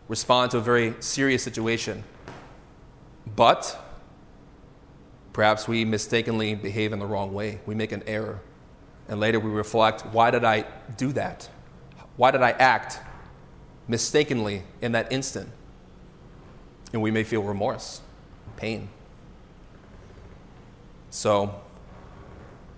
respond 0.08 0.52
to 0.52 0.58
a 0.58 0.62
very 0.62 0.96
serious 1.00 1.44
situation. 1.44 2.04
But 3.36 3.78
perhaps 5.34 5.68
we 5.68 5.86
mistakenly 5.86 6.56
behave 6.56 6.94
in 6.94 7.00
the 7.00 7.06
wrong 7.06 7.34
way. 7.34 7.60
We 7.66 7.76
make 7.76 7.92
an 7.92 8.04
error. 8.08 8.42
And 9.10 9.20
later 9.20 9.40
we 9.40 9.50
reflect 9.50 10.06
why 10.08 10.32
did 10.32 10.44
I 10.44 10.66
do 10.96 11.12
that? 11.14 11.50
Why 12.16 12.32
did 12.32 12.42
I 12.42 12.52
act 12.52 13.00
mistakenly 13.88 14.64
in 14.82 14.92
that 14.94 15.12
instant? 15.12 15.50
And 16.94 17.02
we 17.02 17.12
may 17.12 17.24
feel 17.24 17.44
remorse, 17.44 18.02
pain. 18.56 18.90
So, 21.10 21.62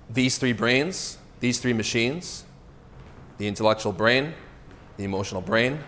these 0.09 0.37
three 0.37 0.53
brains, 0.53 1.17
these 1.39 1.59
three 1.59 1.73
machines, 1.73 2.45
the 3.37 3.47
intellectual 3.47 3.91
brain, 3.91 4.33
the 4.97 5.03
emotional 5.03 5.41
brain, 5.41 5.79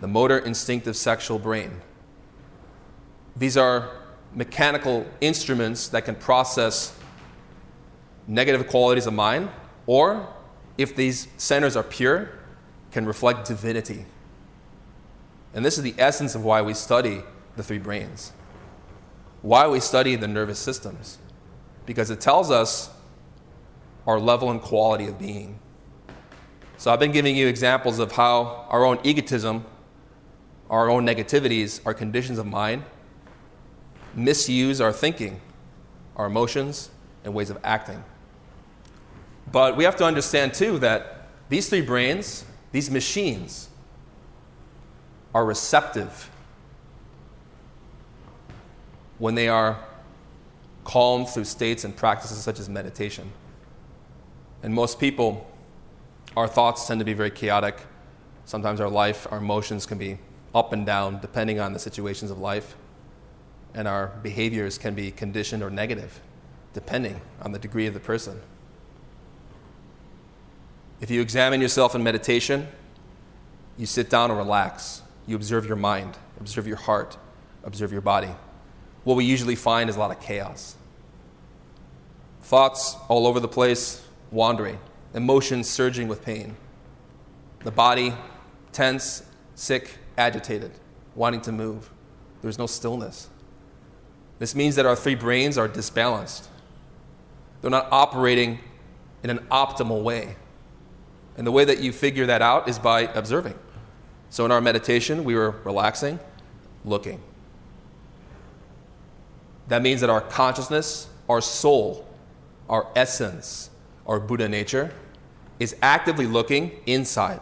the 0.00 0.06
motor 0.06 0.38
instinctive 0.38 0.96
sexual 0.96 1.38
brain. 1.38 1.80
These 3.36 3.56
are 3.56 3.90
mechanical 4.34 5.06
instruments 5.20 5.88
that 5.88 6.04
can 6.04 6.14
process 6.14 6.94
negative 8.26 8.66
qualities 8.66 9.06
of 9.06 9.14
mind, 9.14 9.48
or 9.86 10.28
if 10.76 10.94
these 10.94 11.28
centers 11.36 11.76
are 11.76 11.82
pure, 11.82 12.30
can 12.90 13.06
reflect 13.06 13.46
divinity. 13.46 14.04
And 15.56 15.64
this 15.64 15.78
is 15.78 15.82
the 15.82 15.94
essence 15.96 16.34
of 16.34 16.44
why 16.44 16.60
we 16.60 16.74
study 16.74 17.22
the 17.56 17.62
three 17.62 17.78
brains, 17.78 18.32
why 19.40 19.66
we 19.66 19.80
study 19.80 20.14
the 20.14 20.28
nervous 20.28 20.58
systems, 20.58 21.16
because 21.86 22.10
it 22.10 22.20
tells 22.20 22.50
us 22.50 22.90
our 24.06 24.20
level 24.20 24.50
and 24.50 24.60
quality 24.60 25.06
of 25.06 25.18
being. 25.18 25.58
So 26.76 26.92
I've 26.92 27.00
been 27.00 27.10
giving 27.10 27.36
you 27.36 27.46
examples 27.46 27.98
of 27.98 28.12
how 28.12 28.66
our 28.68 28.84
own 28.84 28.98
egotism, 29.02 29.64
our 30.68 30.90
own 30.90 31.06
negativities, 31.06 31.80
our 31.86 31.94
conditions 31.94 32.38
of 32.38 32.44
mind, 32.44 32.84
misuse 34.14 34.78
our 34.78 34.92
thinking, 34.92 35.40
our 36.16 36.26
emotions, 36.26 36.90
and 37.24 37.32
ways 37.32 37.48
of 37.48 37.58
acting. 37.64 38.04
But 39.50 39.74
we 39.74 39.84
have 39.84 39.96
to 39.96 40.04
understand 40.04 40.52
too 40.52 40.78
that 40.80 41.28
these 41.48 41.70
three 41.70 41.80
brains, 41.80 42.44
these 42.72 42.90
machines, 42.90 43.65
are 45.34 45.44
receptive 45.44 46.30
when 49.18 49.34
they 49.34 49.48
are 49.48 49.78
calmed 50.84 51.28
through 51.28 51.44
states 51.44 51.84
and 51.84 51.96
practices 51.96 52.38
such 52.38 52.60
as 52.60 52.68
meditation. 52.68 53.32
And 54.62 54.72
most 54.72 54.98
people, 55.00 55.50
our 56.36 56.48
thoughts 56.48 56.86
tend 56.86 57.00
to 57.00 57.04
be 57.04 57.12
very 57.12 57.30
chaotic. 57.30 57.78
Sometimes 58.44 58.80
our 58.80 58.88
life, 58.88 59.26
our 59.30 59.38
emotions 59.38 59.86
can 59.86 59.98
be 59.98 60.18
up 60.54 60.72
and 60.72 60.86
down 60.86 61.20
depending 61.20 61.60
on 61.60 61.72
the 61.72 61.78
situations 61.78 62.30
of 62.30 62.38
life. 62.38 62.76
And 63.74 63.86
our 63.86 64.08
behaviors 64.22 64.78
can 64.78 64.94
be 64.94 65.10
conditioned 65.10 65.62
or 65.62 65.70
negative 65.70 66.20
depending 66.72 67.20
on 67.42 67.52
the 67.52 67.58
degree 67.58 67.86
of 67.86 67.94
the 67.94 68.00
person. 68.00 68.40
If 71.00 71.10
you 71.10 71.20
examine 71.20 71.60
yourself 71.60 71.94
in 71.94 72.02
meditation, 72.02 72.68
you 73.76 73.86
sit 73.86 74.08
down 74.08 74.30
and 74.30 74.38
relax. 74.38 75.02
You 75.26 75.36
observe 75.36 75.66
your 75.66 75.76
mind, 75.76 76.16
observe 76.38 76.66
your 76.66 76.76
heart, 76.76 77.16
observe 77.64 77.92
your 77.92 78.00
body. 78.00 78.30
What 79.04 79.16
we 79.16 79.24
usually 79.24 79.56
find 79.56 79.90
is 79.90 79.96
a 79.96 79.98
lot 79.98 80.10
of 80.10 80.20
chaos. 80.20 80.76
Thoughts 82.42 82.96
all 83.08 83.26
over 83.26 83.40
the 83.40 83.48
place, 83.48 84.04
wandering, 84.30 84.78
emotions 85.14 85.68
surging 85.68 86.08
with 86.08 86.22
pain. 86.22 86.56
The 87.64 87.70
body 87.72 88.12
tense, 88.76 89.22
sick, 89.54 89.96
agitated, 90.18 90.70
wanting 91.14 91.40
to 91.40 91.50
move. 91.50 91.90
There's 92.42 92.58
no 92.58 92.66
stillness. 92.66 93.30
This 94.38 94.54
means 94.54 94.76
that 94.76 94.84
our 94.84 94.94
three 94.94 95.14
brains 95.14 95.56
are 95.56 95.66
disbalanced. 95.66 96.50
They're 97.62 97.70
not 97.70 97.88
operating 97.90 98.58
in 99.22 99.30
an 99.30 99.38
optimal 99.50 100.02
way. 100.02 100.36
And 101.38 101.46
the 101.46 101.52
way 101.52 101.64
that 101.64 101.80
you 101.80 101.90
figure 101.90 102.26
that 102.26 102.42
out 102.42 102.68
is 102.68 102.78
by 102.78 103.02
observing. 103.14 103.54
So 104.30 104.44
in 104.44 104.52
our 104.52 104.60
meditation, 104.60 105.24
we 105.24 105.34
were 105.34 105.52
relaxing, 105.64 106.18
looking. 106.84 107.20
That 109.68 109.82
means 109.82 110.00
that 110.00 110.10
our 110.10 110.20
consciousness, 110.20 111.08
our 111.28 111.40
soul, 111.40 112.06
our 112.68 112.88
essence, 112.94 113.70
our 114.06 114.20
Buddha 114.20 114.48
nature, 114.48 114.92
is 115.58 115.74
actively 115.82 116.26
looking 116.26 116.72
inside 116.86 117.40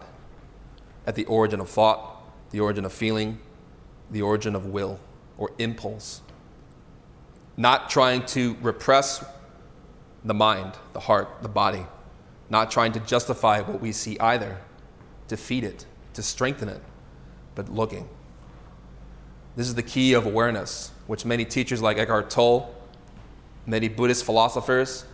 at 1.07 1.14
the 1.14 1.25
origin 1.27 1.61
of 1.61 1.68
thought, 1.68 2.23
the 2.51 2.61
origin 2.61 2.85
of 2.85 2.92
feeling, 2.92 3.38
the 4.11 4.23
origin 4.23 4.55
of 4.55 4.66
will 4.66 5.01
or 5.37 5.51
impulse. 5.59 6.23
Not 7.57 7.90
trying 7.90 8.25
to 8.27 8.57
repress 8.62 9.25
the 10.25 10.35
mind, 10.35 10.75
the 10.92 11.01
heart, 11.01 11.29
the 11.42 11.49
body. 11.49 11.87
Not 12.49 12.70
trying 12.70 12.92
to 12.92 13.01
justify 13.01 13.61
what 13.61 13.81
we 13.81 13.92
see 13.92 14.18
either, 14.18 14.59
to 15.29 15.37
feed 15.37 15.64
it, 15.64 15.87
to 16.14 16.22
strengthen 16.22 16.68
it, 16.68 16.81
but 17.55 17.68
looking. 17.68 18.09
This 19.57 19.68
is 19.68 19.74
the 19.74 19.83
key 19.83 20.14
of 20.14 20.27
awareness, 20.27 20.90
which 21.07 21.24
many 21.24 21.44
teachers 21.44 21.81
like 21.81 21.96
Eckhart 21.96 22.31
Tolle, 22.31 22.74
many 23.66 23.88
Buddhist 23.88 24.24
philosophers, 24.24 25.05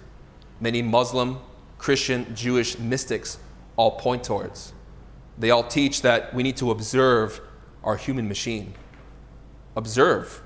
many 0.60 0.82
Muslim, 0.82 1.38
Christian, 1.78 2.34
Jewish 2.34 2.78
mystics 2.78 3.38
all 3.76 3.92
point 3.92 4.24
towards. 4.24 4.72
They 5.38 5.50
all 5.50 5.64
teach 5.64 6.02
that 6.02 6.34
we 6.34 6.42
need 6.42 6.56
to 6.58 6.70
observe 6.70 7.40
our 7.82 7.96
human 7.96 8.28
machine, 8.28 8.74
observe 9.74 10.42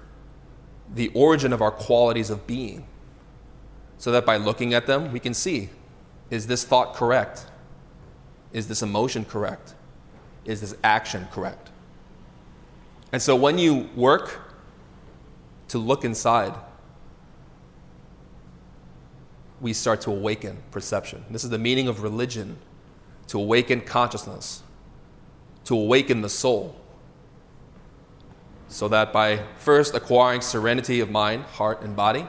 the 0.92 1.10
origin 1.14 1.52
of 1.52 1.60
our 1.62 1.70
qualities 1.70 2.30
of 2.30 2.46
being, 2.46 2.86
so 3.98 4.12
that 4.12 4.24
by 4.24 4.36
looking 4.36 4.74
at 4.74 4.86
them, 4.86 5.12
we 5.12 5.20
can 5.20 5.34
see 5.34 5.70
is 6.30 6.46
this 6.46 6.64
thought 6.64 6.94
correct? 6.94 7.46
Is 8.52 8.68
this 8.68 8.82
emotion 8.82 9.24
correct? 9.24 9.74
Is 10.44 10.60
this 10.60 10.76
action 10.84 11.26
correct? 11.32 11.70
And 13.12 13.22
so 13.22 13.36
when 13.36 13.58
you 13.58 13.88
work 13.94 14.40
to 15.68 15.78
look 15.78 16.04
inside, 16.04 16.54
we 19.60 19.72
start 19.72 20.00
to 20.02 20.10
awaken 20.10 20.62
perception. 20.70 21.24
This 21.30 21.44
is 21.44 21.50
the 21.50 21.58
meaning 21.58 21.88
of 21.88 22.02
religion 22.02 22.58
to 23.28 23.38
awaken 23.38 23.80
consciousness, 23.80 24.62
to 25.64 25.74
awaken 25.74 26.20
the 26.20 26.28
soul. 26.28 26.76
So 28.68 28.88
that 28.88 29.12
by 29.12 29.44
first 29.56 29.94
acquiring 29.94 30.40
serenity 30.40 31.00
of 31.00 31.10
mind, 31.10 31.44
heart, 31.44 31.82
and 31.82 31.94
body, 31.94 32.26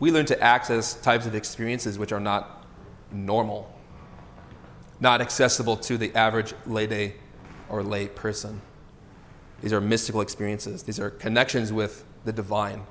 we 0.00 0.10
learn 0.10 0.26
to 0.26 0.42
access 0.42 0.94
types 0.94 1.26
of 1.26 1.34
experiences 1.34 1.98
which 1.98 2.12
are 2.12 2.20
not 2.20 2.64
normal, 3.12 3.72
not 5.00 5.20
accessible 5.20 5.76
to 5.76 5.98
the 5.98 6.14
average 6.14 6.54
lay 6.66 6.86
day 6.86 7.14
or 7.68 7.82
lay 7.82 8.08
person. 8.08 8.60
These 9.62 9.72
are 9.72 9.80
mystical 9.80 10.20
experiences, 10.20 10.82
these 10.82 11.00
are 11.00 11.10
connections 11.10 11.72
with 11.72 12.04
the 12.24 12.32
divine. 12.32 12.84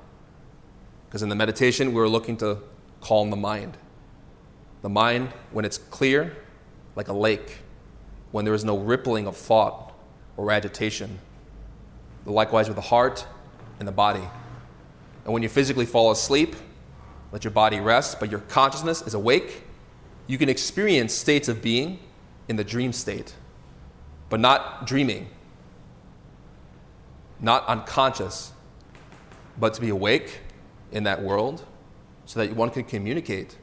Because 1.06 1.22
in 1.22 1.28
the 1.28 1.34
meditation, 1.34 1.92
we're 1.92 2.08
looking 2.08 2.36
to 2.38 2.58
calm 3.00 3.30
the 3.30 3.36
mind. 3.36 3.76
The 4.82 4.88
mind, 4.88 5.30
when 5.52 5.64
it's 5.64 5.78
clear, 5.78 6.36
like 6.96 7.08
a 7.08 7.12
lake, 7.12 7.58
when 8.32 8.44
there 8.44 8.54
is 8.54 8.64
no 8.64 8.78
rippling 8.78 9.26
of 9.26 9.36
thought 9.36 9.92
or 10.36 10.50
agitation. 10.50 11.18
Likewise 12.24 12.68
with 12.68 12.76
the 12.76 12.82
heart 12.82 13.26
and 13.78 13.86
the 13.86 13.92
body. 13.92 14.28
And 15.24 15.32
when 15.32 15.42
you 15.42 15.48
physically 15.48 15.86
fall 15.86 16.10
asleep, 16.10 16.56
let 17.32 17.44
your 17.44 17.52
body 17.52 17.80
rest, 17.80 18.18
but 18.18 18.30
your 18.30 18.40
consciousness 18.40 19.02
is 19.02 19.14
awake. 19.14 19.62
You 20.26 20.38
can 20.38 20.48
experience 20.48 21.14
states 21.14 21.48
of 21.48 21.62
being 21.62 22.00
in 22.48 22.56
the 22.56 22.64
dream 22.64 22.92
state, 22.92 23.34
but 24.28 24.40
not 24.40 24.86
dreaming, 24.86 25.28
not 27.40 27.66
unconscious, 27.66 28.52
but 29.58 29.74
to 29.74 29.80
be 29.80 29.88
awake 29.88 30.40
in 30.92 31.04
that 31.04 31.22
world 31.22 31.64
so 32.24 32.40
that 32.40 32.54
one 32.54 32.70
can 32.70 32.84
communicate 32.84 33.56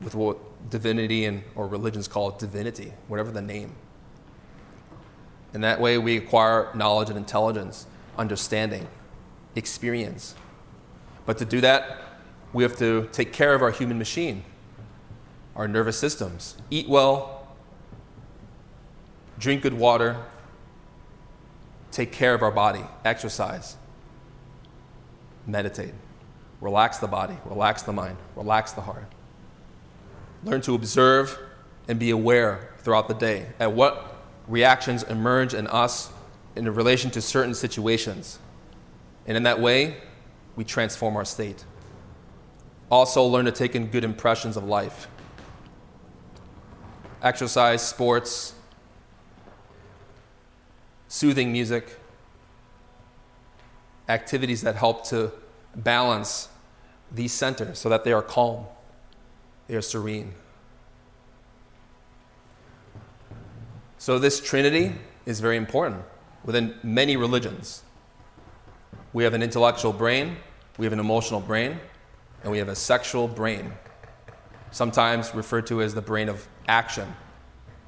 with 0.00 0.14
what 0.14 0.38
divinity 0.70 1.24
and 1.24 1.42
or 1.54 1.66
religions 1.66 2.08
call 2.08 2.30
divinity, 2.32 2.92
whatever 3.08 3.30
the 3.30 3.42
name. 3.42 3.74
In 5.54 5.60
that 5.60 5.80
way, 5.80 5.98
we 5.98 6.16
acquire 6.16 6.70
knowledge 6.74 7.08
and 7.08 7.16
intelligence, 7.16 7.86
understanding, 8.18 8.88
experience. 9.54 10.34
But 11.26 11.38
to 11.38 11.44
do 11.44 11.60
that, 11.60 12.00
we 12.52 12.62
have 12.64 12.76
to 12.78 13.08
take 13.12 13.32
care 13.32 13.54
of 13.54 13.62
our 13.62 13.70
human 13.70 13.98
machine, 13.98 14.44
our 15.56 15.68
nervous 15.68 15.98
systems, 15.98 16.56
eat 16.70 16.88
well, 16.88 17.46
drink 19.38 19.62
good 19.62 19.74
water, 19.74 20.16
take 21.90 22.12
care 22.12 22.34
of 22.34 22.42
our 22.42 22.50
body, 22.50 22.84
exercise, 23.04 23.76
meditate, 25.46 25.94
relax 26.60 26.98
the 26.98 27.06
body, 27.06 27.36
relax 27.44 27.82
the 27.82 27.92
mind, 27.92 28.16
relax 28.36 28.72
the 28.72 28.80
heart. 28.80 29.06
Learn 30.42 30.60
to 30.62 30.74
observe 30.74 31.38
and 31.88 31.98
be 31.98 32.10
aware 32.10 32.70
throughout 32.78 33.08
the 33.08 33.14
day 33.14 33.46
at 33.60 33.72
what 33.72 34.22
reactions 34.48 35.02
emerge 35.04 35.54
in 35.54 35.66
us 35.68 36.10
in 36.56 36.72
relation 36.72 37.10
to 37.12 37.20
certain 37.20 37.54
situations. 37.54 38.38
And 39.26 39.36
in 39.36 39.44
that 39.44 39.60
way, 39.60 39.96
we 40.56 40.64
transform 40.64 41.16
our 41.16 41.24
state. 41.24 41.64
Also, 42.90 43.24
learn 43.24 43.46
to 43.46 43.52
take 43.52 43.74
in 43.74 43.86
good 43.86 44.04
impressions 44.04 44.56
of 44.56 44.64
life. 44.64 45.08
Exercise, 47.24 47.80
sports, 47.80 48.52
soothing 51.08 51.50
music, 51.50 51.96
activities 54.08 54.60
that 54.60 54.76
help 54.76 55.04
to 55.06 55.32
balance 55.74 56.48
these 57.10 57.32
centers 57.32 57.78
so 57.78 57.88
that 57.88 58.04
they 58.04 58.12
are 58.12 58.22
calm, 58.22 58.66
they 59.68 59.74
are 59.74 59.80
serene. 59.80 60.34
So, 63.96 64.18
this 64.18 64.38
Trinity 64.38 64.92
is 65.24 65.40
very 65.40 65.56
important 65.56 66.02
within 66.44 66.74
many 66.82 67.16
religions. 67.16 67.82
We 69.14 69.24
have 69.24 69.32
an 69.32 69.42
intellectual 69.42 69.94
brain, 69.94 70.36
we 70.76 70.84
have 70.84 70.92
an 70.92 71.00
emotional 71.00 71.40
brain, 71.40 71.80
and 72.42 72.52
we 72.52 72.58
have 72.58 72.68
a 72.68 72.74
sexual 72.74 73.28
brain, 73.28 73.72
sometimes 74.74 75.32
referred 75.36 75.64
to 75.68 75.80
as 75.80 75.94
the 75.94 76.02
brain 76.02 76.28
of 76.28 76.48
action, 76.66 77.14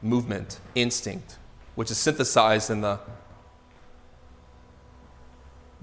movement, 0.02 0.60
instinct, 0.76 1.36
which 1.74 1.90
is 1.90 1.98
synthesized 1.98 2.70
in 2.70 2.80
the 2.80 3.00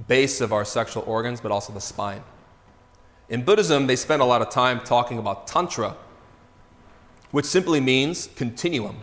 base 0.07 0.39
of 0.39 0.53
our 0.53 0.63
sexual 0.63 1.03
organs, 1.05 1.41
but 1.41 1.51
also 1.51 1.73
the 1.73 1.81
spine. 1.81 2.23
In 3.27 3.43
Buddhism, 3.43 3.85
they 3.85 3.97
spend 3.97 4.21
a 4.21 4.25
lot 4.25 4.41
of 4.41 4.49
time 4.49 4.79
talking 4.79 5.17
about 5.17 5.45
Tantra, 5.45 5.97
which 7.31 7.45
simply 7.45 7.81
means 7.81 8.29
continuum. 8.37 9.01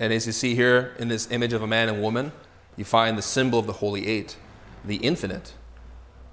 And 0.00 0.12
as 0.12 0.26
you 0.26 0.32
see 0.32 0.56
here 0.56 0.96
in 0.98 1.06
this 1.06 1.30
image 1.30 1.52
of 1.52 1.62
a 1.62 1.68
man 1.68 1.88
and 1.88 2.02
woman, 2.02 2.32
you 2.76 2.84
find 2.84 3.16
the 3.16 3.22
symbol 3.22 3.60
of 3.60 3.68
the 3.68 3.74
Holy 3.74 4.08
Eight, 4.08 4.36
the 4.84 4.96
infinite, 4.96 5.52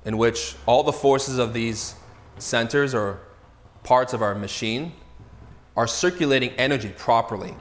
in 0.03 0.17
which 0.17 0.55
all 0.65 0.81
the 0.81 0.91
forces 0.91 1.37
of 1.37 1.53
these 1.53 1.93
centers 2.39 2.95
or 2.95 3.19
parts 3.83 4.13
of 4.13 4.21
our 4.21 4.35
machine 4.35 4.93
are 5.75 5.87
circulating 5.87 6.51
energy 6.51 6.93
properly. 6.97 7.55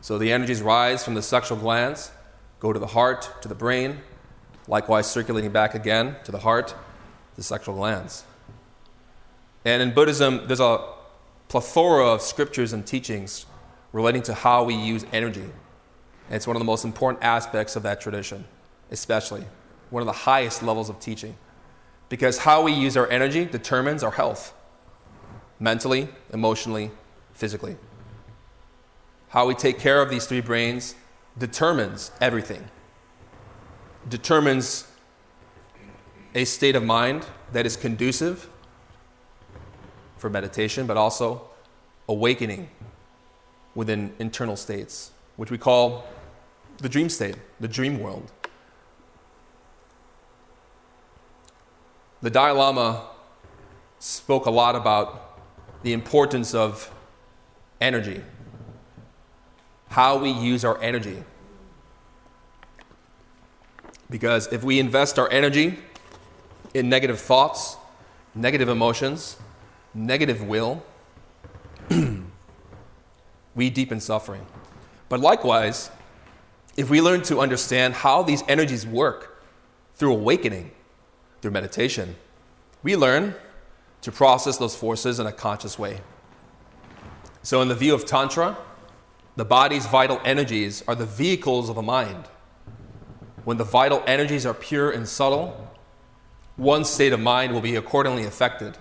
So 0.00 0.18
the 0.18 0.32
energies 0.32 0.60
rise 0.60 1.04
from 1.04 1.14
the 1.14 1.22
sexual 1.22 1.56
glands, 1.56 2.10
go 2.58 2.72
to 2.72 2.78
the 2.78 2.88
heart, 2.88 3.30
to 3.42 3.48
the 3.48 3.54
brain, 3.54 4.00
likewise 4.66 5.10
circulating 5.10 5.52
back 5.52 5.74
again 5.74 6.16
to 6.24 6.32
the 6.32 6.38
heart, 6.38 6.74
the 7.36 7.42
sexual 7.42 7.76
glands. 7.76 8.24
And 9.64 9.82
in 9.82 9.94
Buddhism, 9.94 10.46
there's 10.46 10.60
a 10.60 10.84
plethora 11.48 12.06
of 12.06 12.20
scriptures 12.20 12.72
and 12.72 12.84
teachings 12.84 13.46
relating 13.92 14.22
to 14.22 14.34
how 14.34 14.64
we 14.64 14.74
use 14.74 15.06
energy. 15.12 15.42
And 15.42 16.36
it's 16.36 16.46
one 16.46 16.56
of 16.56 16.60
the 16.60 16.64
most 16.64 16.84
important 16.84 17.22
aspects 17.22 17.76
of 17.76 17.82
that 17.84 18.00
tradition, 18.00 18.44
especially 18.90 19.44
one 19.90 20.00
of 20.00 20.06
the 20.06 20.12
highest 20.12 20.62
levels 20.62 20.88
of 20.88 20.98
teaching. 20.98 21.36
Because 22.12 22.36
how 22.36 22.62
we 22.62 22.72
use 22.72 22.94
our 22.94 23.08
energy 23.08 23.46
determines 23.46 24.02
our 24.02 24.10
health 24.10 24.52
mentally, 25.58 26.10
emotionally, 26.30 26.90
physically. 27.32 27.78
How 29.30 29.46
we 29.46 29.54
take 29.54 29.78
care 29.78 30.02
of 30.02 30.10
these 30.10 30.26
three 30.26 30.42
brains 30.42 30.94
determines 31.38 32.10
everything, 32.20 32.68
determines 34.10 34.86
a 36.34 36.44
state 36.44 36.76
of 36.76 36.84
mind 36.84 37.24
that 37.54 37.64
is 37.64 37.78
conducive 37.78 38.46
for 40.18 40.28
meditation, 40.28 40.86
but 40.86 40.98
also 40.98 41.48
awakening 42.10 42.68
within 43.74 44.12
internal 44.18 44.56
states, 44.56 45.12
which 45.36 45.50
we 45.50 45.56
call 45.56 46.04
the 46.76 46.90
dream 46.90 47.08
state, 47.08 47.36
the 47.58 47.68
dream 47.68 48.00
world. 48.00 48.30
The 52.22 52.30
Dalai 52.30 52.52
Lama 52.52 53.02
spoke 53.98 54.46
a 54.46 54.50
lot 54.50 54.76
about 54.76 55.40
the 55.82 55.92
importance 55.92 56.54
of 56.54 56.92
energy, 57.80 58.22
how 59.88 60.18
we 60.18 60.30
use 60.30 60.64
our 60.64 60.80
energy. 60.80 61.24
Because 64.08 64.52
if 64.52 64.62
we 64.62 64.78
invest 64.78 65.18
our 65.18 65.28
energy 65.32 65.80
in 66.74 66.88
negative 66.88 67.18
thoughts, 67.18 67.76
negative 68.36 68.68
emotions, 68.68 69.36
negative 69.92 70.46
will, 70.46 70.80
we 73.56 73.68
deepen 73.68 73.98
suffering. 73.98 74.46
But 75.08 75.18
likewise, 75.18 75.90
if 76.76 76.88
we 76.88 77.00
learn 77.00 77.22
to 77.22 77.40
understand 77.40 77.94
how 77.94 78.22
these 78.22 78.44
energies 78.46 78.86
work 78.86 79.42
through 79.94 80.12
awakening, 80.12 80.70
through 81.42 81.50
meditation, 81.50 82.16
we 82.82 82.96
learn 82.96 83.34
to 84.00 84.10
process 84.10 84.56
those 84.56 84.74
forces 84.74 85.18
in 85.20 85.26
a 85.26 85.32
conscious 85.32 85.78
way. 85.78 86.00
So, 87.42 87.60
in 87.60 87.68
the 87.68 87.74
view 87.74 87.94
of 87.94 88.06
Tantra, 88.06 88.56
the 89.34 89.44
body's 89.44 89.86
vital 89.86 90.20
energies 90.24 90.82
are 90.86 90.94
the 90.94 91.06
vehicles 91.06 91.68
of 91.68 91.74
the 91.74 91.82
mind. 91.82 92.26
When 93.44 93.56
the 93.56 93.64
vital 93.64 94.02
energies 94.06 94.46
are 94.46 94.54
pure 94.54 94.90
and 94.90 95.08
subtle, 95.08 95.68
one 96.56 96.84
state 96.84 97.12
of 97.12 97.20
mind 97.20 97.52
will 97.52 97.60
be 97.60 97.74
accordingly 97.74 98.24
affected. 98.24 98.78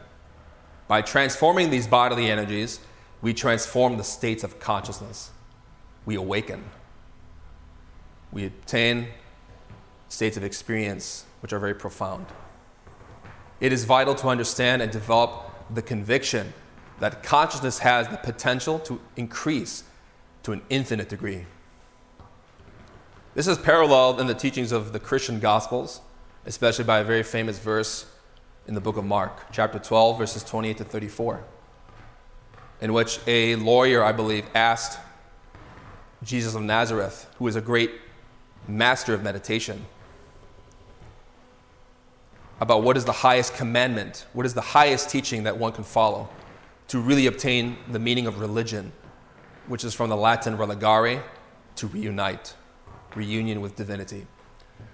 By 0.88 1.02
transforming 1.02 1.72
these 1.72 1.88
bodily 1.88 2.30
energies, 2.30 2.80
we 3.22 3.34
transform 3.34 3.98
the 3.98 4.04
states 4.04 4.44
of 4.44 4.60
consciousness. 4.60 5.32
We 6.06 6.16
awaken. 6.16 6.64
We 8.32 8.46
obtain 8.46 9.08
states 10.10 10.38
of 10.38 10.44
experience 10.44 11.26
which 11.42 11.54
are 11.54 11.60
very 11.60 11.76
profound. 11.76 12.26
It 13.62 13.72
is 13.72 13.86
vital 13.86 14.16
to 14.16 14.28
understand 14.28 14.82
and 14.82 14.92
develop 14.92 15.32
the 15.74 15.84
conviction 15.84 16.54
that 17.00 17.24
consciousness 17.24 17.80
has 17.80 18.08
the 18.10 18.18
potential 18.18 18.80
to 18.80 19.00
increase 19.16 19.84
to 20.44 20.52
an 20.52 20.62
infinite 20.70 21.08
degree. 21.08 21.46
This 23.36 23.48
is 23.48 23.58
paralleled 23.58 24.20
in 24.20 24.28
the 24.28 24.34
teachings 24.34 24.72
of 24.72 24.92
the 24.94 25.00
Christian 25.00 25.40
Gospels, 25.40 26.02
especially 26.46 26.86
by 26.86 27.00
a 27.00 27.04
very 27.04 27.24
famous 27.24 27.60
verse 27.60 28.08
in 28.68 28.74
the 28.74 28.82
book 28.82 28.98
of 28.98 29.06
Mark, 29.06 29.52
chapter 29.52 29.80
12, 29.80 30.18
verses 30.18 30.44
28 30.44 30.78
to 30.78 30.84
34, 30.84 31.44
in 32.82 32.94
which 32.94 33.20
a 33.28 33.56
lawyer, 33.56 34.04
I 34.04 34.12
believe, 34.12 34.46
asked 34.56 35.00
Jesus 36.24 36.56
of 36.56 36.64
Nazareth, 36.64 37.30
who 37.38 37.48
is 37.48 37.56
a 37.56 37.62
great 37.62 37.92
master 38.68 39.14
of 39.14 39.24
meditation, 39.24 39.86
about 42.62 42.84
what 42.84 42.96
is 42.96 43.04
the 43.04 43.12
highest 43.12 43.56
commandment, 43.56 44.28
what 44.34 44.46
is 44.46 44.54
the 44.54 44.62
highest 44.62 45.10
teaching 45.10 45.44
that 45.44 45.58
one 45.58 45.74
can 45.74 45.84
follow 45.84 46.30
to 46.88 47.00
really 47.00 47.26
obtain 47.26 47.76
the 47.90 47.98
meaning 47.98 48.28
of 48.28 48.40
religion, 48.40 48.92
which 49.68 49.84
is 49.84 49.96
from 49.96 50.10
the 50.10 50.16
Latin 50.16 50.56
religare, 50.56 51.24
to 51.76 51.88
reunite, 51.88 52.54
reunion 53.16 53.62
with 53.62 53.76
divinity. 53.76 54.28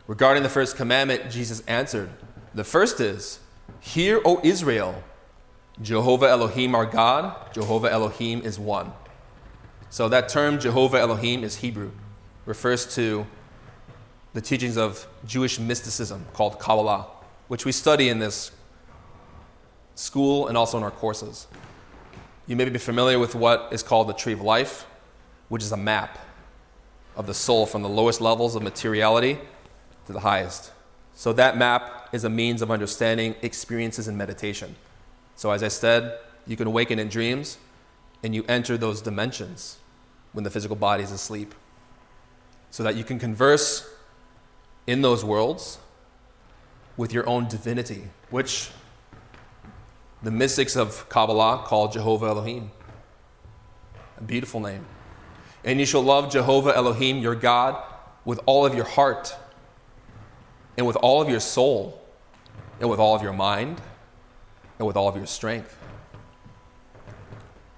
Regarding 0.08 0.44
the 0.44 0.50
first 0.50 0.78
commandment, 0.78 1.30
Jesus 1.30 1.62
answered, 1.68 2.10
The 2.56 2.64
first 2.64 3.02
is, 3.02 3.40
Hear, 3.82 4.22
O 4.24 4.40
Israel, 4.44 5.04
Jehovah 5.82 6.30
Elohim 6.30 6.74
our 6.74 6.86
God, 6.86 7.36
Jehovah 7.54 7.92
Elohim 7.92 8.42
is 8.42 8.58
one. 8.58 8.94
So 9.90 10.08
that 10.08 10.30
term, 10.30 10.60
Jehovah 10.60 11.00
Elohim, 11.00 11.44
is 11.44 11.58
Hebrew, 11.58 11.92
refers 12.46 12.96
to 12.96 13.28
the 14.34 14.42
teachings 14.42 14.78
of 14.78 15.06
Jewish 15.26 15.60
mysticism 15.60 16.26
called 16.34 16.60
Kabbalah, 16.60 17.08
which 17.48 17.66
we 17.66 17.72
study 17.72 18.10
in 18.10 18.20
this 18.20 18.52
school 19.96 20.48
and 20.48 20.58
also 20.58 20.78
in 20.78 20.84
our 20.84 20.92
courses. 20.92 21.48
You 22.46 22.56
may 22.56 22.70
be 22.70 22.78
familiar 22.78 23.20
with 23.20 23.36
what 23.36 23.70
is 23.72 23.84
called 23.84 24.08
the 24.08 24.14
Tree 24.14 24.34
of 24.34 24.42
Life, 24.42 24.86
which 25.50 25.64
is 25.64 25.72
a 25.72 25.78
map 25.78 26.18
of 27.16 27.28
the 27.28 27.34
soul 27.34 27.66
from 27.66 27.82
the 27.82 27.90
lowest 27.90 28.22
levels 28.22 28.56
of 28.56 28.62
materiality 28.62 29.40
to 30.06 30.14
the 30.14 30.20
highest. 30.20 30.72
So, 31.14 31.34
that 31.34 31.58
map 31.58 32.10
is 32.14 32.24
a 32.24 32.30
means 32.30 32.62
of 32.62 32.70
understanding 32.70 33.36
experiences 33.42 34.08
in 34.08 34.16
meditation. 34.16 34.76
So, 35.36 35.52
as 35.52 35.64
I 35.64 35.68
said, 35.68 36.20
you 36.46 36.56
can 36.56 36.68
awaken 36.68 37.00
in 37.00 37.10
dreams 37.10 37.58
and 38.24 38.36
you 38.36 38.46
enter 38.48 38.78
those 38.78 39.02
dimensions 39.02 39.78
when 40.32 40.44
the 40.44 40.50
physical 40.50 40.76
body 40.76 41.04
is 41.04 41.12
asleep 41.12 41.56
so 42.70 42.84
that 42.84 42.96
you 42.96 43.04
can 43.04 43.18
converse 43.18 43.90
in 44.86 45.02
those 45.02 45.26
worlds 45.26 45.80
with 46.98 47.14
your 47.14 47.28
own 47.30 47.48
divinity, 47.48 48.10
which 48.30 48.72
the 50.22 50.32
mystics 50.32 50.76
of 50.76 51.08
Kabbalah 51.10 51.64
call 51.66 51.88
Jehovah 51.88 52.26
Elohim. 52.26 52.72
A 54.18 54.24
beautiful 54.24 54.60
name. 54.60 54.86
And 55.64 55.80
you 55.80 55.86
shall 55.86 56.02
love 56.02 56.32
Jehovah 56.32 56.76
Elohim, 56.76 57.20
your 57.20 57.36
God, 57.36 57.82
with 58.26 58.40
all 58.46 58.66
of 58.66 58.74
your 58.74 58.86
heart, 58.86 59.36
and 60.76 60.88
with 60.88 60.96
all 60.98 61.22
of 61.22 61.30
your 61.30 61.40
soul, 61.40 62.02
and 62.80 62.90
with 62.90 63.00
all 63.00 63.16
of 63.16 63.22
your 63.22 63.34
mind, 63.34 63.80
and 64.80 64.88
with 64.88 64.98
all 64.98 65.08
of 65.08 65.16
your 65.16 65.28
strength. 65.28 65.78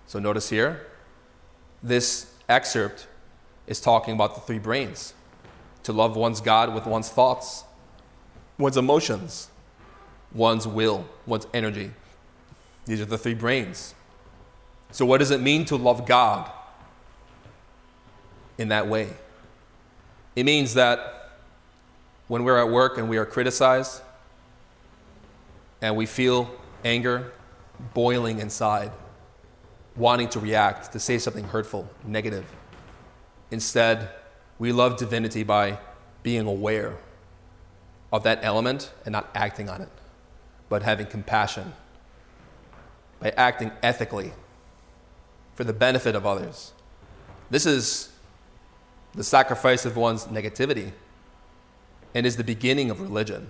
So 0.08 0.18
notice 0.18 0.50
here, 0.50 0.88
this 1.84 2.34
excerpt 2.48 3.08
is 3.68 3.80
talking 3.80 4.14
about 4.14 4.36
the 4.36 4.42
three 4.42 4.60
brains 4.60 5.14
to 5.84 5.94
love 5.94 6.16
one's 6.16 6.42
God 6.42 6.74
with 6.74 6.86
one's 6.86 7.10
thoughts, 7.10 7.64
one's 8.60 8.78
emotions, 8.78 9.50
one's 10.34 10.68
will, 10.68 11.08
one's 11.26 11.48
energy. 11.54 11.92
These 12.86 13.02
are 13.02 13.06
the 13.06 13.18
three 13.18 13.34
brains. 13.34 13.96
So, 14.92 15.06
what 15.06 15.20
does 15.20 15.32
it 15.32 15.42
mean 15.42 15.66
to 15.66 15.76
love 15.76 16.06
God 16.06 16.52
in 18.58 18.68
that 18.68 18.88
way? 18.88 19.10
It 20.36 20.44
means 20.44 20.76
that 20.76 21.32
when 22.28 22.44
we're 22.44 22.60
at 22.60 22.70
work 22.70 22.98
and 22.98 23.10
we 23.10 23.18
are 23.18 23.26
criticized 23.26 24.02
and 25.82 25.96
we 25.96 26.06
feel 26.06 26.52
anger 26.84 27.32
boiling 27.94 28.40
inside, 28.40 28.92
wanting 29.96 30.28
to 30.30 30.40
react, 30.40 30.92
to 30.92 31.00
say 31.00 31.18
something 31.18 31.46
hurtful, 31.46 31.90
negative, 32.06 32.46
instead, 33.52 34.10
we 34.58 34.72
love 34.72 34.98
divinity 34.98 35.44
by 35.44 35.78
being 36.24 36.46
aware 36.46 36.98
of 38.12 38.24
that 38.24 38.40
element 38.42 38.92
and 39.06 39.12
not 39.12 39.30
acting 39.36 39.70
on 39.70 39.82
it, 39.82 39.90
but 40.68 40.84
having 40.84 41.06
compassion, 41.06 41.74
by 43.20 43.30
acting 43.32 43.72
ethically 43.84 44.32
for 45.56 45.64
the 45.64 45.74
benefit 45.74 46.16
of 46.16 46.26
others. 46.26 46.74
This 47.50 47.66
is 47.66 48.10
the 49.14 49.24
sacrifice 49.24 49.86
of 49.86 49.98
one's 49.98 50.26
negativity 50.26 50.92
and 52.14 52.26
is 52.26 52.38
the 52.38 52.44
beginning 52.44 52.90
of 52.90 53.02
religion. 53.02 53.50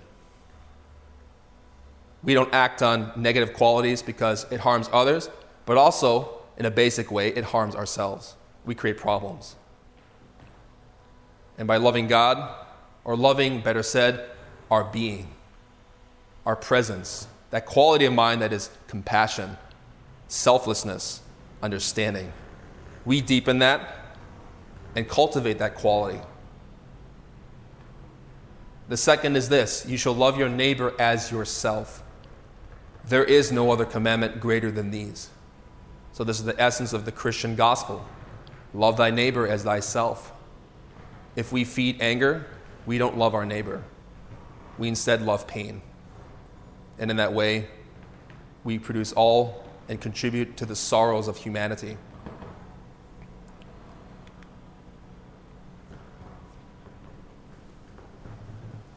We 2.22 2.34
don't 2.34 2.52
act 2.52 2.82
on 2.82 3.12
negative 3.16 3.54
qualities 3.54 4.02
because 4.02 4.46
it 4.50 4.60
harms 4.60 4.90
others, 4.92 5.30
but 5.64 5.78
also, 5.78 6.40
in 6.58 6.66
a 6.66 6.70
basic 6.70 7.10
way, 7.10 7.28
it 7.28 7.44
harms 7.44 7.74
ourselves. 7.74 8.34
We 8.66 8.74
create 8.74 8.98
problems. 8.98 9.56
And 11.56 11.66
by 11.66 11.78
loving 11.78 12.08
God, 12.08 12.54
or 13.04 13.16
loving, 13.16 13.60
better 13.60 13.82
said, 13.82 14.28
our 14.70 14.84
being, 14.84 15.28
our 16.46 16.56
presence, 16.56 17.26
that 17.50 17.66
quality 17.66 18.04
of 18.04 18.12
mind 18.12 18.42
that 18.42 18.52
is 18.52 18.70
compassion, 18.86 19.56
selflessness, 20.28 21.20
understanding, 21.62 22.32
we 23.04 23.20
deepen 23.20 23.58
that 23.58 24.16
and 24.94 25.08
cultivate 25.08 25.58
that 25.58 25.74
quality. 25.74 26.20
The 28.88 28.96
second 28.96 29.36
is 29.36 29.48
this 29.48 29.86
you 29.88 29.96
shall 29.96 30.14
love 30.14 30.38
your 30.38 30.48
neighbor 30.48 30.94
as 30.98 31.30
yourself. 31.30 32.02
There 33.06 33.24
is 33.24 33.50
no 33.50 33.70
other 33.70 33.84
commandment 33.84 34.40
greater 34.40 34.70
than 34.70 34.90
these. 34.90 35.30
So, 36.12 36.24
this 36.24 36.38
is 36.38 36.44
the 36.44 36.60
essence 36.60 36.92
of 36.92 37.04
the 37.04 37.12
Christian 37.12 37.56
gospel 37.56 38.04
love 38.74 38.96
thy 38.96 39.10
neighbor 39.10 39.46
as 39.46 39.64
thyself. 39.64 40.32
If 41.34 41.52
we 41.52 41.64
feed 41.64 42.00
anger, 42.00 42.46
we 42.86 42.98
don't 42.98 43.16
love 43.16 43.34
our 43.34 43.46
neighbor. 43.46 43.84
We 44.78 44.88
instead 44.88 45.22
love 45.22 45.46
pain. 45.46 45.82
And 46.98 47.10
in 47.10 47.16
that 47.16 47.32
way, 47.32 47.68
we 48.64 48.78
produce 48.78 49.12
all 49.12 49.64
and 49.88 50.00
contribute 50.00 50.56
to 50.58 50.66
the 50.66 50.76
sorrows 50.76 51.28
of 51.28 51.36
humanity. 51.36 51.96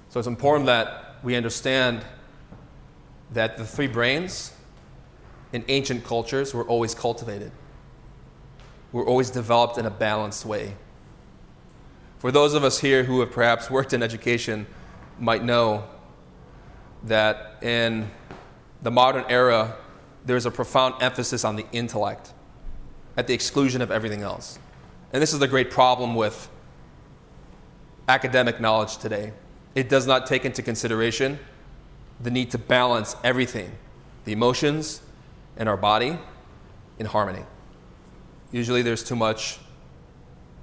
So 0.10 0.20
it's 0.20 0.28
important 0.28 0.68
that 0.68 1.16
we 1.24 1.36
understand 1.36 2.06
that 3.32 3.58
the 3.58 3.66
three 3.66 3.88
brains 3.88 4.54
in 5.54 5.66
ancient 5.68 6.04
cultures 6.04 6.54
were 6.54 6.64
always 6.66 6.94
cultivated, 6.94 7.52
were 8.92 9.06
always 9.06 9.32
developed 9.32 9.80
in 9.80 9.88
a 9.88 9.90
balanced 9.90 10.46
way. 10.46 10.76
For 12.20 12.32
those 12.32 12.54
of 12.54 12.64
us 12.64 12.80
here 12.80 13.06
who 13.06 13.22
have 13.22 13.32
perhaps 13.32 13.72
worked 13.72 13.92
in 13.92 14.04
education, 14.04 14.68
might 15.24 15.44
know 15.44 15.86
that 17.04 17.58
in 17.64 18.12
the 18.82 18.92
modern 18.92 19.24
era, 19.30 19.76
there's 20.26 20.46
a 20.46 20.52
profound 20.52 20.96
emphasis 21.02 21.46
on 21.46 21.56
the 21.56 21.66
intellect 21.72 22.34
at 23.16 23.28
the 23.28 23.34
exclusion 23.34 23.82
of 23.82 23.90
everything 23.90 24.22
else. 24.22 24.60
And 25.14 25.22
this 25.22 25.32
is 25.32 25.40
the 25.40 25.48
great 25.48 25.72
problem 25.72 26.14
with 26.16 26.50
academic 28.10 28.60
knowledge 28.60 28.98
today. 28.98 29.32
It 29.76 29.88
does 29.88 30.06
not 30.06 30.26
take 30.26 30.44
into 30.44 30.62
consideration 30.62 31.40
the 32.20 32.30
need 32.30 32.52
to 32.52 32.58
balance 32.58 33.16
everything 33.24 33.72
the 34.26 34.32
emotions 34.32 35.02
and 35.58 35.68
our 35.68 35.78
body 35.78 36.18
in 37.00 37.06
harmony. 37.06 37.44
Usually, 38.52 38.82
there's 38.82 39.04
too 39.04 39.16
much 39.16 39.60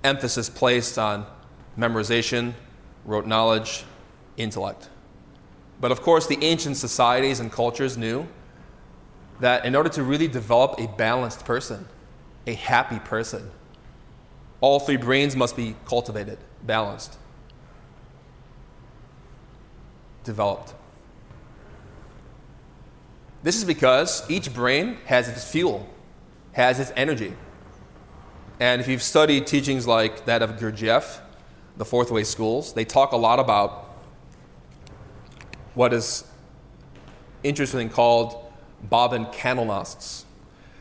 emphasis 0.02 0.48
placed 0.48 0.98
on 0.98 1.26
memorization, 1.78 2.54
rote 3.04 3.26
knowledge, 3.26 3.84
intellect. 4.40 4.88
But 5.80 5.92
of 5.92 6.02
course, 6.02 6.26
the 6.26 6.42
ancient 6.42 6.76
societies 6.76 7.40
and 7.40 7.50
cultures 7.50 7.96
knew 7.96 8.26
that 9.40 9.64
in 9.64 9.74
order 9.74 9.88
to 9.90 10.02
really 10.02 10.28
develop 10.28 10.78
a 10.78 10.86
balanced 10.86 11.44
person, 11.44 11.88
a 12.46 12.52
happy 12.52 12.98
person, 12.98 13.50
all 14.60 14.78
three 14.78 14.98
brains 14.98 15.34
must 15.34 15.56
be 15.56 15.74
cultivated, 15.86 16.38
balanced, 16.62 17.16
developed. 20.24 20.74
This 23.42 23.56
is 23.56 23.64
because 23.64 24.30
each 24.30 24.52
brain 24.52 24.98
has 25.06 25.28
its 25.28 25.50
fuel, 25.50 25.88
has 26.52 26.78
its 26.78 26.92
energy. 26.94 27.34
And 28.58 28.82
if 28.82 28.88
you've 28.88 29.02
studied 29.02 29.46
teachings 29.46 29.86
like 29.86 30.26
that 30.26 30.42
of 30.42 30.58
Gurdjieff, 30.58 31.20
the 31.78 31.86
fourth 31.86 32.10
way 32.10 32.24
schools, 32.24 32.74
they 32.74 32.84
talk 32.84 33.12
a 33.12 33.16
lot 33.16 33.38
about 33.38 33.89
what 35.74 35.92
is 35.92 36.24
interestingly 37.42 37.88
called 37.88 38.50
Bobbin-Kandelnosts. 38.82 40.24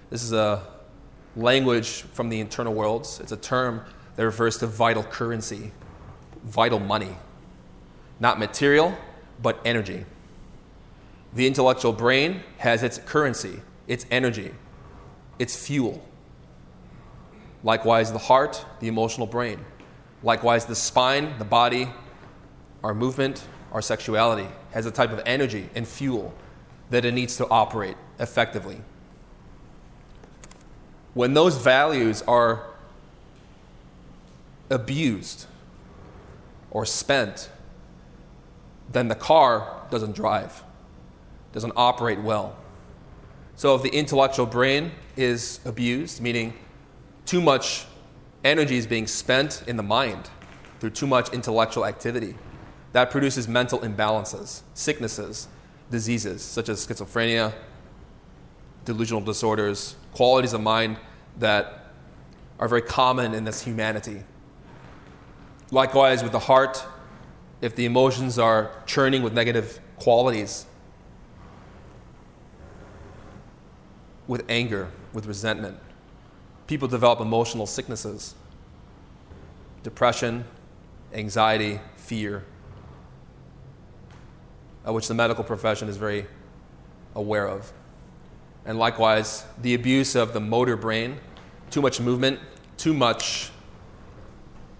This 0.10 0.23
is 0.23 0.34
a 0.34 0.63
language 1.36 2.02
from 2.13 2.30
the 2.30 2.39
internal 2.39 2.73
worlds. 2.73 3.19
It's 3.19 3.32
a 3.32 3.38
term 3.38 3.84
that 4.15 4.25
refers 4.25 4.58
to 4.58 4.67
vital 4.67 5.04
currency, 5.04 5.71
vital 6.43 6.80
money. 6.80 7.15
Not 8.19 8.39
material, 8.39 8.97
but 9.41 9.60
energy. 9.63 10.06
The 11.34 11.45
intellectual 11.45 11.93
brain 11.93 12.41
has 12.58 12.82
its 12.84 12.97
currency, 12.97 13.62
its 13.88 14.06
energy, 14.10 14.52
its 15.38 15.56
fuel. 15.56 16.04
Likewise, 17.63 18.12
the 18.12 18.17
heart, 18.17 18.65
the 18.80 18.88
emotional 18.88 19.28
brain. 19.28 19.63
Likewise, 20.23 20.65
the 20.65 20.75
spine, 20.75 21.38
the 21.38 21.45
body, 21.45 21.89
our 22.84 22.93
movement, 22.93 23.45
our 23.71 23.82
sexuality 23.82 24.47
has 24.71 24.86
a 24.86 24.91
type 24.91 25.12
of 25.12 25.21
energy 25.25 25.69
and 25.75 25.88
fuel 25.88 26.34
that 26.89 27.05
it 27.05 27.13
needs 27.13 27.38
to 27.38 27.47
operate 27.49 27.97
effectively. 28.19 28.82
When 31.13 31.34
those 31.34 31.58
values 31.58 32.23
are 32.27 32.63
abused 34.69 35.45
or 36.71 36.86
spent, 36.86 37.49
then 38.91 39.08
the 39.08 39.15
car 39.15 39.86
doesn't 39.89 40.15
drive, 40.15 40.63
doesn't 41.51 41.73
operate 41.75 42.21
well. 42.21 42.55
So 43.55 43.75
if 43.75 43.84
the 43.84 43.89
intellectual 43.89 44.45
brain 44.45 44.91
is 45.17 45.60
abused, 45.65 46.21
meaning 46.21 46.53
too 47.25 47.41
much 47.41 47.86
energy 48.43 48.77
is 48.77 48.88
being 48.88 49.08
spent 49.08 49.63
in 49.67 49.75
the 49.75 49.84
mind 49.84 50.29
through 50.79 50.91
too 50.91 51.08
much 51.08 51.29
intellectual 51.34 51.86
activity. 51.86 52.36
That 52.91 53.12
produces 53.12 53.47
mental 53.47 53.80
imbalances, 53.80 54.62
sicknesses, 54.73 55.47
diseases 55.91 56.41
such 56.41 56.69
as 56.69 56.86
schizophrenia, 56.86 57.54
delusional 58.86 59.21
disorders, 59.21 59.95
qualities 60.13 60.54
of 60.54 60.62
mind 60.62 60.97
that 61.38 61.91
are 62.60 62.67
very 62.67 62.82
common 62.82 63.34
in 63.34 63.43
this 63.43 63.62
humanity. 63.62 64.23
Likewise, 65.71 66.23
with 66.23 66.32
the 66.32 66.39
heart, 66.39 66.84
if 67.62 67.75
the 67.75 67.86
emotions 67.86 68.39
are 68.39 68.71
churning 68.86 69.21
with 69.21 69.34
negative 69.34 69.80
qualities, 69.97 70.65
with 74.28 74.43
anger, 74.49 74.89
with 75.13 75.25
resentment, 75.25 75.78
people 76.67 76.88
develop 76.88 77.19
emotional 77.19 77.65
sicknesses, 77.65 78.36
depression, 79.84 80.45
anxiety, 81.13 81.80
fear, 81.97 82.45
uh, 84.89 84.93
which 84.93 85.08
the 85.08 85.13
medical 85.13 85.43
profession 85.43 85.88
is 85.88 85.97
very 85.97 86.25
aware 87.15 87.47
of. 87.47 87.71
And 88.65 88.78
likewise, 88.80 89.45
the 89.62 89.73
abuse 89.73 90.15
of 90.15 90.34
the 90.34 90.39
motor 90.39 90.75
brain, 90.75 91.19
too 91.69 91.82
much 91.82 91.99
movement, 91.99 92.39
too 92.78 92.93
much 92.93 93.52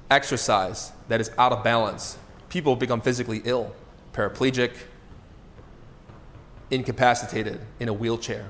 exercise 0.10 0.92
that 1.08 1.22
is 1.22 1.32
out 1.38 1.52
of 1.52 1.64
balance. 1.64 2.18
People 2.50 2.76
become 2.76 3.02
physically 3.02 3.42
ill, 3.46 3.74
paraplegic, 4.14 4.72
incapacitated, 6.72 7.60
in 7.80 7.90
a 7.90 7.94
wheelchair. 7.94 8.50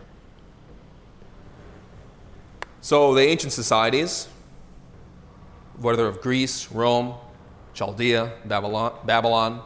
So 2.82 3.14
the 3.14 3.22
ancient 3.22 3.54
societies, 3.54 4.28
whether 5.78 6.08
of 6.08 6.22
Greece, 6.22 6.72
Rome, 6.72 7.16
Chaldea, 7.74 8.32
Babylon, 8.46 8.94
Babylon, 9.06 9.62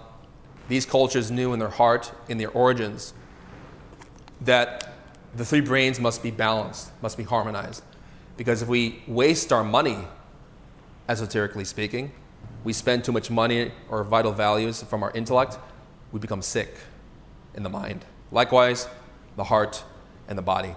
these 0.68 0.86
cultures 0.86 1.30
knew 1.30 1.54
in 1.54 1.60
their 1.60 1.70
heart, 1.70 2.12
in 2.28 2.38
their 2.38 2.50
origins, 2.52 3.14
that 4.42 4.94
the 5.36 5.46
three 5.46 5.62
brains 5.62 6.00
must 6.00 6.24
be 6.24 6.32
balanced, 6.32 6.92
must 7.02 7.18
be 7.18 7.24
harmonized. 7.24 7.84
Because 8.38 8.62
if 8.62 8.68
we 8.68 9.04
waste 9.08 9.52
our 9.52 9.64
money, 9.64 9.98
esoterically 11.08 11.66
speaking, 11.66 12.12
we 12.64 12.74
spend 12.74 13.04
too 13.04 13.12
much 13.12 13.30
money 13.30 13.72
or 13.90 14.04
vital 14.04 14.32
values 14.32 14.84
from 14.84 15.04
our 15.04 15.12
intellect, 15.12 15.58
we 16.12 16.20
become 16.20 16.42
sick 16.42 16.76
in 17.56 17.64
the 17.64 17.70
mind. 17.70 18.06
Likewise, 18.32 18.88
the 19.36 19.46
heart 19.46 19.84
and 20.28 20.38
the 20.38 20.42
body. 20.42 20.76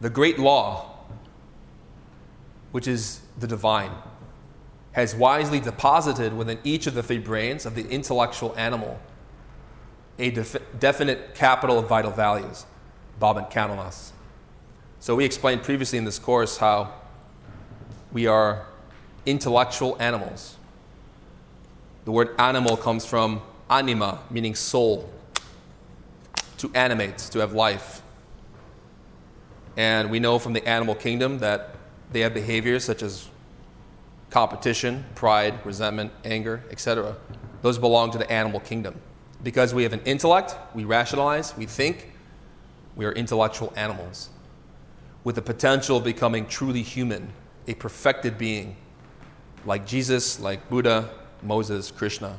The 0.00 0.10
great 0.10 0.38
law 0.38 0.94
which 2.74 2.88
is 2.88 3.20
the 3.38 3.46
divine, 3.46 3.92
has 4.94 5.14
wisely 5.14 5.60
deposited 5.60 6.32
within 6.32 6.58
each 6.64 6.86
of 6.86 6.94
the 6.94 7.02
three 7.02 7.18
brains 7.18 7.66
of 7.66 7.74
the 7.74 7.86
intellectual 7.88 8.54
animal 8.56 8.98
a 10.18 10.30
def- 10.30 10.56
definite 10.78 11.34
capital 11.34 11.78
of 11.78 11.88
vital 11.88 12.10
values, 12.10 12.64
Bobbin-Kandelnosts. 13.18 14.12
So 15.00 15.16
we 15.16 15.24
explained 15.24 15.62
previously 15.62 15.98
in 15.98 16.04
this 16.04 16.18
course 16.18 16.58
how 16.58 16.94
we 18.12 18.26
are 18.26 18.66
intellectual 19.26 19.96
animals. 19.98 20.56
The 22.04 22.12
word 22.12 22.34
animal 22.38 22.76
comes 22.76 23.04
from 23.04 23.42
anima, 23.68 24.20
meaning 24.30 24.54
soul, 24.54 25.10
to 26.58 26.70
animate, 26.74 27.18
to 27.18 27.40
have 27.40 27.52
life. 27.52 28.02
And 29.76 30.10
we 30.10 30.20
know 30.20 30.38
from 30.38 30.52
the 30.52 30.66
animal 30.66 30.94
kingdom 30.94 31.40
that 31.40 31.74
they 32.12 32.20
have 32.20 32.32
behaviors 32.32 32.84
such 32.84 33.02
as 33.02 33.28
competition, 34.34 35.04
pride, 35.14 35.64
resentment, 35.64 36.10
anger, 36.24 36.60
etc. 36.72 37.14
Those 37.62 37.78
belong 37.78 38.10
to 38.10 38.18
the 38.18 38.28
animal 38.28 38.58
kingdom. 38.58 39.00
Because 39.44 39.72
we 39.72 39.84
have 39.84 39.92
an 39.92 40.00
intellect, 40.04 40.56
we 40.74 40.82
rationalize, 40.82 41.56
we 41.56 41.66
think, 41.66 42.10
we 42.96 43.04
are 43.04 43.12
intellectual 43.12 43.72
animals 43.76 44.30
with 45.22 45.36
the 45.36 45.42
potential 45.42 45.98
of 45.98 46.02
becoming 46.02 46.48
truly 46.48 46.82
human, 46.82 47.32
a 47.68 47.74
perfected 47.74 48.36
being, 48.36 48.74
like 49.66 49.86
Jesus, 49.86 50.40
like 50.40 50.68
Buddha, 50.68 51.10
Moses, 51.40 51.92
Krishna. 51.92 52.36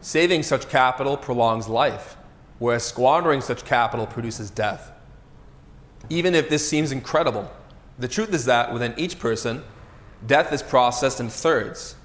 Saving 0.00 0.42
such 0.42 0.68
capital 0.68 1.16
prolongs 1.16 1.68
life, 1.68 2.16
whereas 2.58 2.84
squandering 2.84 3.40
such 3.40 3.64
capital 3.64 4.08
produces 4.08 4.50
death. 4.50 4.90
Even 6.10 6.34
if 6.34 6.48
this 6.48 6.68
seems 6.68 6.90
incredible, 6.90 7.48
the 8.00 8.08
truth 8.08 8.34
is 8.34 8.46
that 8.46 8.72
within 8.72 8.94
each 8.96 9.20
person, 9.20 9.62
death 10.26 10.52
is 10.52 10.62
processed 10.62 11.20
in 11.20 11.28
thirds. 11.28 11.96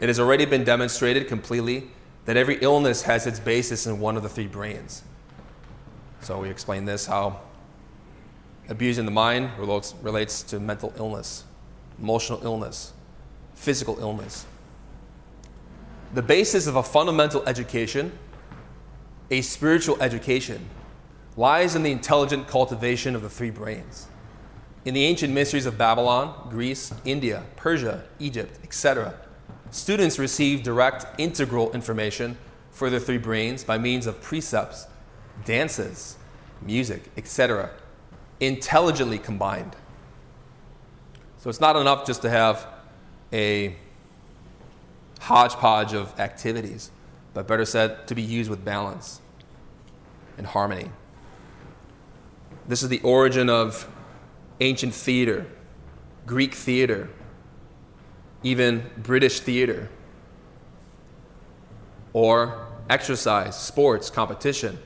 It 0.00 0.08
has 0.08 0.20
already 0.20 0.44
been 0.44 0.64
demonstrated 0.64 1.28
completely 1.28 1.88
that 2.24 2.36
every 2.36 2.58
illness 2.60 3.02
has 3.02 3.26
its 3.26 3.40
basis 3.40 3.86
in 3.86 4.00
one 4.00 4.16
of 4.16 4.22
the 4.22 4.28
three 4.28 4.46
brains. 4.46 5.02
So 6.20 6.40
we 6.40 6.48
explain 6.48 6.84
this 6.84 7.06
how 7.06 7.40
abusing 8.68 9.04
the 9.04 9.10
mind 9.10 9.50
relates, 9.58 10.42
to 10.42 10.58
mental 10.58 10.92
illness, 10.96 11.44
emotional 11.98 12.42
illness, 12.42 12.92
physical 13.54 13.98
illness. 14.00 14.46
The 16.14 16.22
basis 16.22 16.66
of 16.66 16.76
a 16.76 16.82
fundamental 16.82 17.46
education, 17.46 18.12
a 19.30 19.42
spiritual 19.42 20.00
education, 20.00 20.68
lies 21.36 21.74
in 21.74 21.82
the 21.82 21.90
intelligent 21.90 22.46
cultivation 22.46 23.14
of 23.14 23.22
the 23.22 23.28
three 23.28 23.50
brains. 23.50 24.06
In 24.84 24.92
the 24.92 25.04
ancient 25.04 25.32
mysteries 25.32 25.64
of 25.64 25.78
Babylon, 25.78 26.48
Greece, 26.50 26.92
India, 27.06 27.44
Persia, 27.56 28.04
Egypt, 28.18 28.58
etc., 28.62 29.14
students 29.70 30.18
receive 30.18 30.62
direct 30.62 31.06
integral 31.18 31.72
information 31.72 32.36
for 32.70 32.90
their 32.90 33.00
three 33.00 33.18
brains 33.18 33.64
by 33.64 33.78
means 33.78 34.06
of 34.06 34.20
precepts, 34.20 34.86
dances, 35.44 36.16
music, 36.60 37.10
etc., 37.16 37.70
intelligently 38.40 39.18
combined. 39.18 39.74
So 41.38 41.48
it's 41.48 41.60
not 41.60 41.76
enough 41.76 42.06
just 42.06 42.20
to 42.22 42.30
have 42.30 42.66
a 43.32 43.76
hodgepodge 45.20 45.94
of 45.94 46.18
activities, 46.20 46.90
but 47.32 47.48
better 47.48 47.64
said, 47.64 48.06
to 48.08 48.14
be 48.14 48.22
used 48.22 48.50
with 48.50 48.64
balance 48.64 49.20
and 50.36 50.46
harmony. 50.46 50.90
This 52.68 52.82
is 52.82 52.90
the 52.90 53.00
origin 53.00 53.48
of 53.48 53.88
ancient 54.60 54.94
theater, 54.94 55.46
Greek 56.26 56.54
theater, 56.54 57.08
even 58.42 58.88
British 58.96 59.40
theater, 59.40 59.88
or 62.12 62.66
exercise, 62.88 63.60
sports, 63.60 64.10
competition, 64.10 64.78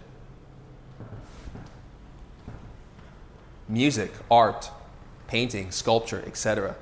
music, 3.69 4.11
art, 4.31 4.71
painting, 5.27 5.71
sculpture, 5.71 6.23
etc. 6.27 6.75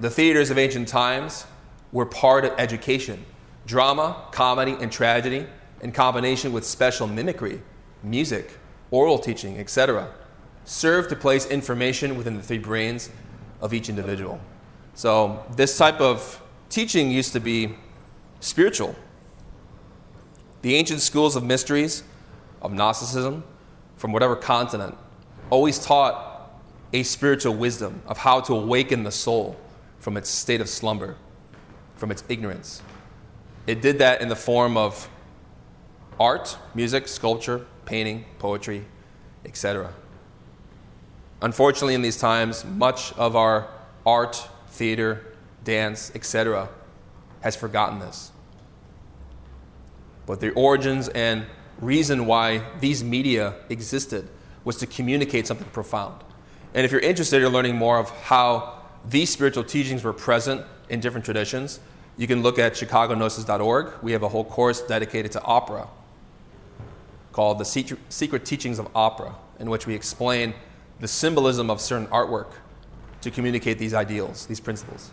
The 0.00 0.08
theaters 0.08 0.50
of 0.50 0.58
ancient 0.58 0.88
times 0.88 1.46
were 1.92 2.06
part 2.06 2.44
of 2.44 2.52
education. 2.58 3.24
Drama, 3.66 4.24
comedy, 4.32 4.76
and 4.80 4.90
tragedy, 4.90 5.46
in 5.82 5.92
combination 5.92 6.52
with 6.52 6.64
special 6.64 7.06
mimicry, 7.06 7.60
music, 8.02 8.58
oral 8.90 9.18
teaching, 9.18 9.58
etc 9.58 10.08
serve 10.64 11.08
to 11.08 11.16
place 11.16 11.46
information 11.46 12.16
within 12.16 12.36
the 12.36 12.42
three 12.42 12.58
brains 12.58 13.10
of 13.60 13.74
each 13.74 13.88
individual. 13.88 14.40
So, 14.94 15.44
this 15.56 15.76
type 15.78 16.00
of 16.00 16.42
teaching 16.68 17.10
used 17.10 17.32
to 17.32 17.40
be 17.40 17.76
spiritual. 18.40 18.94
The 20.62 20.74
ancient 20.74 21.00
schools 21.00 21.36
of 21.36 21.44
mysteries, 21.44 22.02
of 22.60 22.72
Gnosticism, 22.72 23.42
from 23.96 24.12
whatever 24.12 24.36
continent, 24.36 24.96
always 25.50 25.78
taught 25.78 26.50
a 26.92 27.02
spiritual 27.02 27.54
wisdom 27.54 28.02
of 28.06 28.18
how 28.18 28.40
to 28.40 28.54
awaken 28.54 29.02
the 29.02 29.10
soul 29.10 29.56
from 29.98 30.16
its 30.16 30.28
state 30.28 30.60
of 30.60 30.68
slumber, 30.68 31.16
from 31.96 32.10
its 32.10 32.22
ignorance. 32.28 32.82
It 33.66 33.80
did 33.80 33.98
that 33.98 34.20
in 34.20 34.28
the 34.28 34.36
form 34.36 34.76
of 34.76 35.08
art, 36.18 36.56
music, 36.74 37.08
sculpture, 37.08 37.64
painting, 37.84 38.24
poetry, 38.38 38.84
etc. 39.44 39.92
Unfortunately, 41.42 41.94
in 41.94 42.02
these 42.02 42.16
times, 42.16 42.64
much 42.64 43.12
of 43.14 43.34
our 43.34 43.68
art, 44.06 44.48
theater, 44.68 45.26
dance, 45.64 46.12
etc., 46.14 46.68
has 47.40 47.56
forgotten 47.56 47.98
this. 47.98 48.30
But 50.24 50.40
the 50.40 50.50
origins 50.52 51.08
and 51.08 51.44
reason 51.80 52.26
why 52.26 52.62
these 52.80 53.02
media 53.02 53.54
existed 53.68 54.28
was 54.62 54.76
to 54.76 54.86
communicate 54.86 55.48
something 55.48 55.66
profound. 55.70 56.22
And 56.74 56.84
if 56.84 56.92
you're 56.92 57.00
interested 57.00 57.42
in 57.42 57.52
learning 57.52 57.76
more 57.76 57.98
of 57.98 58.10
how 58.10 58.80
these 59.08 59.30
spiritual 59.30 59.64
teachings 59.64 60.04
were 60.04 60.12
present 60.12 60.64
in 60.88 61.00
different 61.00 61.24
traditions, 61.24 61.80
you 62.16 62.28
can 62.28 62.42
look 62.42 62.60
at 62.60 62.74
chicagognosis.org. 62.74 63.94
We 64.00 64.12
have 64.12 64.22
a 64.22 64.28
whole 64.28 64.44
course 64.44 64.80
dedicated 64.80 65.32
to 65.32 65.42
opera 65.42 65.88
called 67.32 67.58
The 67.58 67.64
Secret 67.64 68.44
Teachings 68.44 68.78
of 68.78 68.88
Opera, 68.94 69.34
in 69.58 69.68
which 69.70 69.86
we 69.86 69.94
explain 69.94 70.54
the 71.00 71.08
symbolism 71.08 71.70
of 71.70 71.80
certain 71.80 72.06
artwork 72.08 72.52
to 73.22 73.30
communicate 73.30 73.78
these 73.78 73.94
ideals, 73.94 74.46
these 74.46 74.60
principles. 74.60 75.10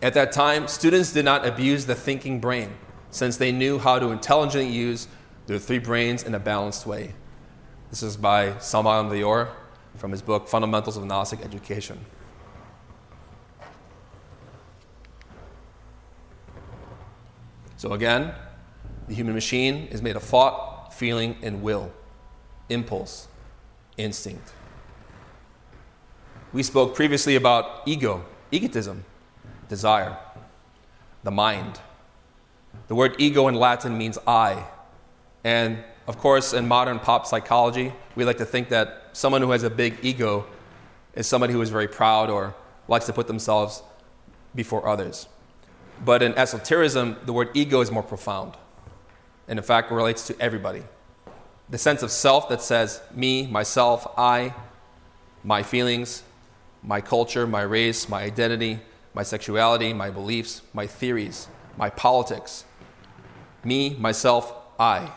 At 0.00 0.14
that 0.14 0.32
time, 0.32 0.68
students 0.68 1.12
did 1.12 1.24
not 1.24 1.46
abuse 1.46 1.86
the 1.86 1.94
thinking 1.94 2.40
brain, 2.40 2.74
since 3.10 3.36
they 3.36 3.52
knew 3.52 3.78
how 3.78 3.98
to 3.98 4.10
intelligently 4.10 4.70
use 4.70 5.08
their 5.46 5.58
three 5.58 5.78
brains 5.78 6.22
in 6.22 6.34
a 6.34 6.38
balanced 6.38 6.86
way. 6.86 7.14
This 7.90 8.02
is 8.02 8.16
by 8.16 8.58
Samael 8.58 8.92
Aun 8.92 9.10
Weor 9.10 9.48
from 9.96 10.10
his 10.10 10.22
book 10.22 10.46
Fundamentals 10.46 10.96
of 10.96 11.04
Gnostic 11.04 11.40
Education. 11.42 12.04
So, 17.76 17.92
again, 17.92 18.34
the 19.06 19.14
human 19.14 19.34
machine 19.34 19.86
is 19.90 20.02
made 20.02 20.16
of 20.16 20.22
thought, 20.22 20.92
feeling, 20.92 21.36
and 21.42 21.62
will, 21.62 21.92
impulse, 22.68 23.27
instinct. 23.98 24.52
We 26.52 26.62
spoke 26.62 26.94
previously 26.94 27.36
about 27.36 27.82
ego, 27.86 28.24
egotism, 28.50 29.04
desire, 29.68 30.16
the 31.22 31.30
mind. 31.30 31.80
The 32.86 32.94
word 32.94 33.16
ego 33.18 33.48
in 33.48 33.54
Latin 33.54 33.98
means 33.98 34.18
I. 34.26 34.64
And 35.44 35.84
of 36.06 36.18
course, 36.18 36.54
in 36.54 36.66
modern 36.66 36.98
pop 36.98 37.26
psychology, 37.26 37.92
we 38.16 38.24
like 38.24 38.38
to 38.38 38.46
think 38.46 38.70
that 38.70 39.10
someone 39.12 39.42
who 39.42 39.50
has 39.50 39.62
a 39.62 39.70
big 39.70 39.98
ego 40.02 40.46
is 41.14 41.26
somebody 41.26 41.52
who 41.52 41.60
is 41.60 41.68
very 41.68 41.88
proud 41.88 42.30
or 42.30 42.54
likes 42.86 43.04
to 43.06 43.12
put 43.12 43.26
themselves 43.26 43.82
before 44.54 44.88
others. 44.88 45.28
But 46.04 46.22
in 46.22 46.32
esotericism, 46.34 47.16
the 47.26 47.32
word 47.32 47.50
ego 47.54 47.80
is 47.80 47.90
more 47.90 48.02
profound. 48.02 48.54
And 49.48 49.58
in 49.58 49.64
fact, 49.64 49.90
relates 49.90 50.26
to 50.28 50.40
everybody. 50.40 50.82
The 51.70 51.78
sense 51.78 52.02
of 52.02 52.10
self 52.10 52.48
that 52.48 52.62
says 52.62 53.02
me, 53.14 53.46
myself, 53.46 54.06
I, 54.16 54.54
my 55.44 55.62
feelings, 55.62 56.22
my 56.82 57.00
culture, 57.00 57.46
my 57.46 57.62
race, 57.62 58.08
my 58.08 58.22
identity, 58.22 58.80
my 59.14 59.22
sexuality, 59.22 59.92
my 59.92 60.10
beliefs, 60.10 60.62
my 60.72 60.86
theories, 60.86 61.48
my 61.76 61.90
politics. 61.90 62.64
Me, 63.64 63.96
myself, 63.98 64.52
I. 64.78 65.12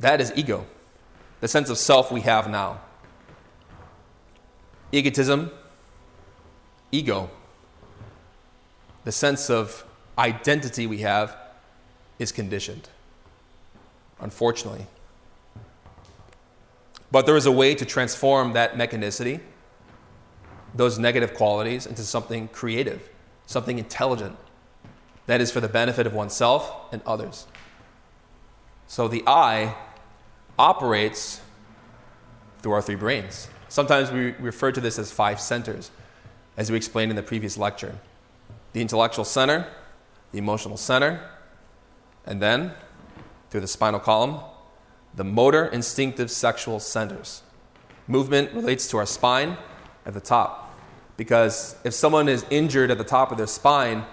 That 0.00 0.20
is 0.20 0.32
ego, 0.34 0.66
the 1.40 1.48
sense 1.48 1.70
of 1.70 1.78
self 1.78 2.10
we 2.10 2.22
have 2.22 2.48
now. 2.50 2.80
Egotism, 4.92 5.50
ego, 6.90 7.30
the 9.04 9.12
sense 9.12 9.48
of 9.48 9.84
identity 10.18 10.86
we 10.86 10.98
have 10.98 11.36
is 12.18 12.32
conditioned, 12.32 12.88
unfortunately. 14.20 14.86
But 17.10 17.26
there 17.26 17.36
is 17.36 17.46
a 17.46 17.52
way 17.52 17.74
to 17.74 17.84
transform 17.84 18.52
that 18.52 18.74
mechanicity 18.74 19.40
those 20.74 20.98
negative 20.98 21.34
qualities 21.34 21.86
into 21.86 22.02
something 22.02 22.48
creative, 22.48 23.08
something 23.46 23.78
intelligent 23.78 24.36
that 25.26 25.40
is 25.40 25.50
for 25.50 25.60
the 25.60 25.68
benefit 25.68 26.06
of 26.06 26.14
oneself 26.14 26.72
and 26.92 27.02
others. 27.06 27.46
So 28.86 29.08
the 29.08 29.22
I 29.26 29.76
operates 30.58 31.40
through 32.60 32.72
our 32.72 32.82
three 32.82 32.96
brains. 32.96 33.48
Sometimes 33.68 34.10
we 34.10 34.32
refer 34.32 34.72
to 34.72 34.80
this 34.80 34.98
as 34.98 35.12
five 35.12 35.40
centers, 35.40 35.90
as 36.56 36.70
we 36.70 36.76
explained 36.76 37.10
in 37.10 37.16
the 37.16 37.22
previous 37.22 37.56
lecture 37.56 37.96
the 38.72 38.80
intellectual 38.80 39.24
center, 39.24 39.66
the 40.30 40.38
emotional 40.38 40.76
center, 40.76 41.28
and 42.24 42.40
then 42.40 42.72
through 43.50 43.60
the 43.60 43.68
spinal 43.68 44.00
column, 44.00 44.40
the 45.14 45.24
motor, 45.24 45.66
instinctive, 45.66 46.30
sexual 46.30 46.80
centers. 46.80 47.42
Movement 48.06 48.52
relates 48.52 48.88
to 48.88 48.96
our 48.96 49.06
spine 49.06 49.56
at 50.06 50.14
the 50.14 50.20
top. 50.20 50.78
Because 51.16 51.76
if 51.84 51.92
someone 51.92 52.28
is 52.28 52.46
injured 52.48 52.90
at 52.90 52.98
the 52.98 53.04
top 53.04 53.30
of 53.30 53.36
their 53.36 53.46
spine, 53.46 54.04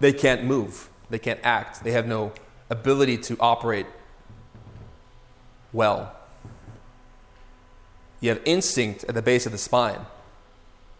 they 0.00 0.12
can't 0.12 0.44
move, 0.44 0.90
they 1.08 1.18
can't 1.18 1.40
act, 1.42 1.82
they 1.82 1.92
have 1.92 2.06
no 2.06 2.32
ability 2.68 3.16
to 3.18 3.36
operate 3.40 3.86
well. 5.72 6.14
You 8.20 8.30
have 8.30 8.40
instinct 8.44 9.04
at 9.04 9.14
the 9.14 9.22
base 9.22 9.46
of 9.46 9.52
the 9.52 9.58
spine, 9.58 10.00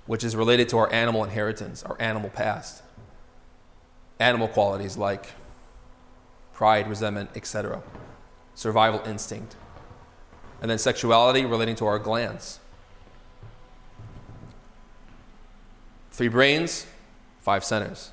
which 0.07 0.25
is 0.25 0.37
related 0.37 0.69
to 0.71 0.79
our 0.79 0.93
animal 0.93 1.25
inheritance, 1.25 1.83
our 1.83 1.97
animal 1.99 2.31
past. 2.31 2.83
Animal 4.19 4.49
qualities 4.49 4.97
like 4.97 5.27
pride, 6.55 6.89
resentment, 6.89 7.31
etc. 7.35 7.83
Survival 8.55 9.03
instinct. 9.05 9.57
And 10.63 10.71
then 10.71 10.79
sexuality 10.79 11.45
relating 11.45 11.77
to 11.77 11.87
our 11.87 11.99
glands. 11.99 12.61
Three 16.13 16.29
brains, 16.29 16.87
five 17.41 17.65
centers. 17.65 18.13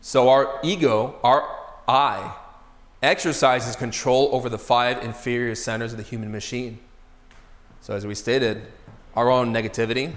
So 0.00 0.30
our 0.30 0.58
ego, 0.64 1.16
our 1.22 1.46
I, 1.86 2.34
exercises 3.02 3.76
control 3.76 4.30
over 4.32 4.48
the 4.48 4.58
five 4.58 5.04
inferior 5.04 5.54
centers 5.54 5.92
of 5.92 5.98
the 5.98 6.04
human 6.04 6.32
machine. 6.32 6.78
So, 7.80 7.94
as 7.94 8.06
we 8.06 8.14
stated, 8.14 8.62
our 9.14 9.30
own 9.30 9.52
negativity, 9.52 10.12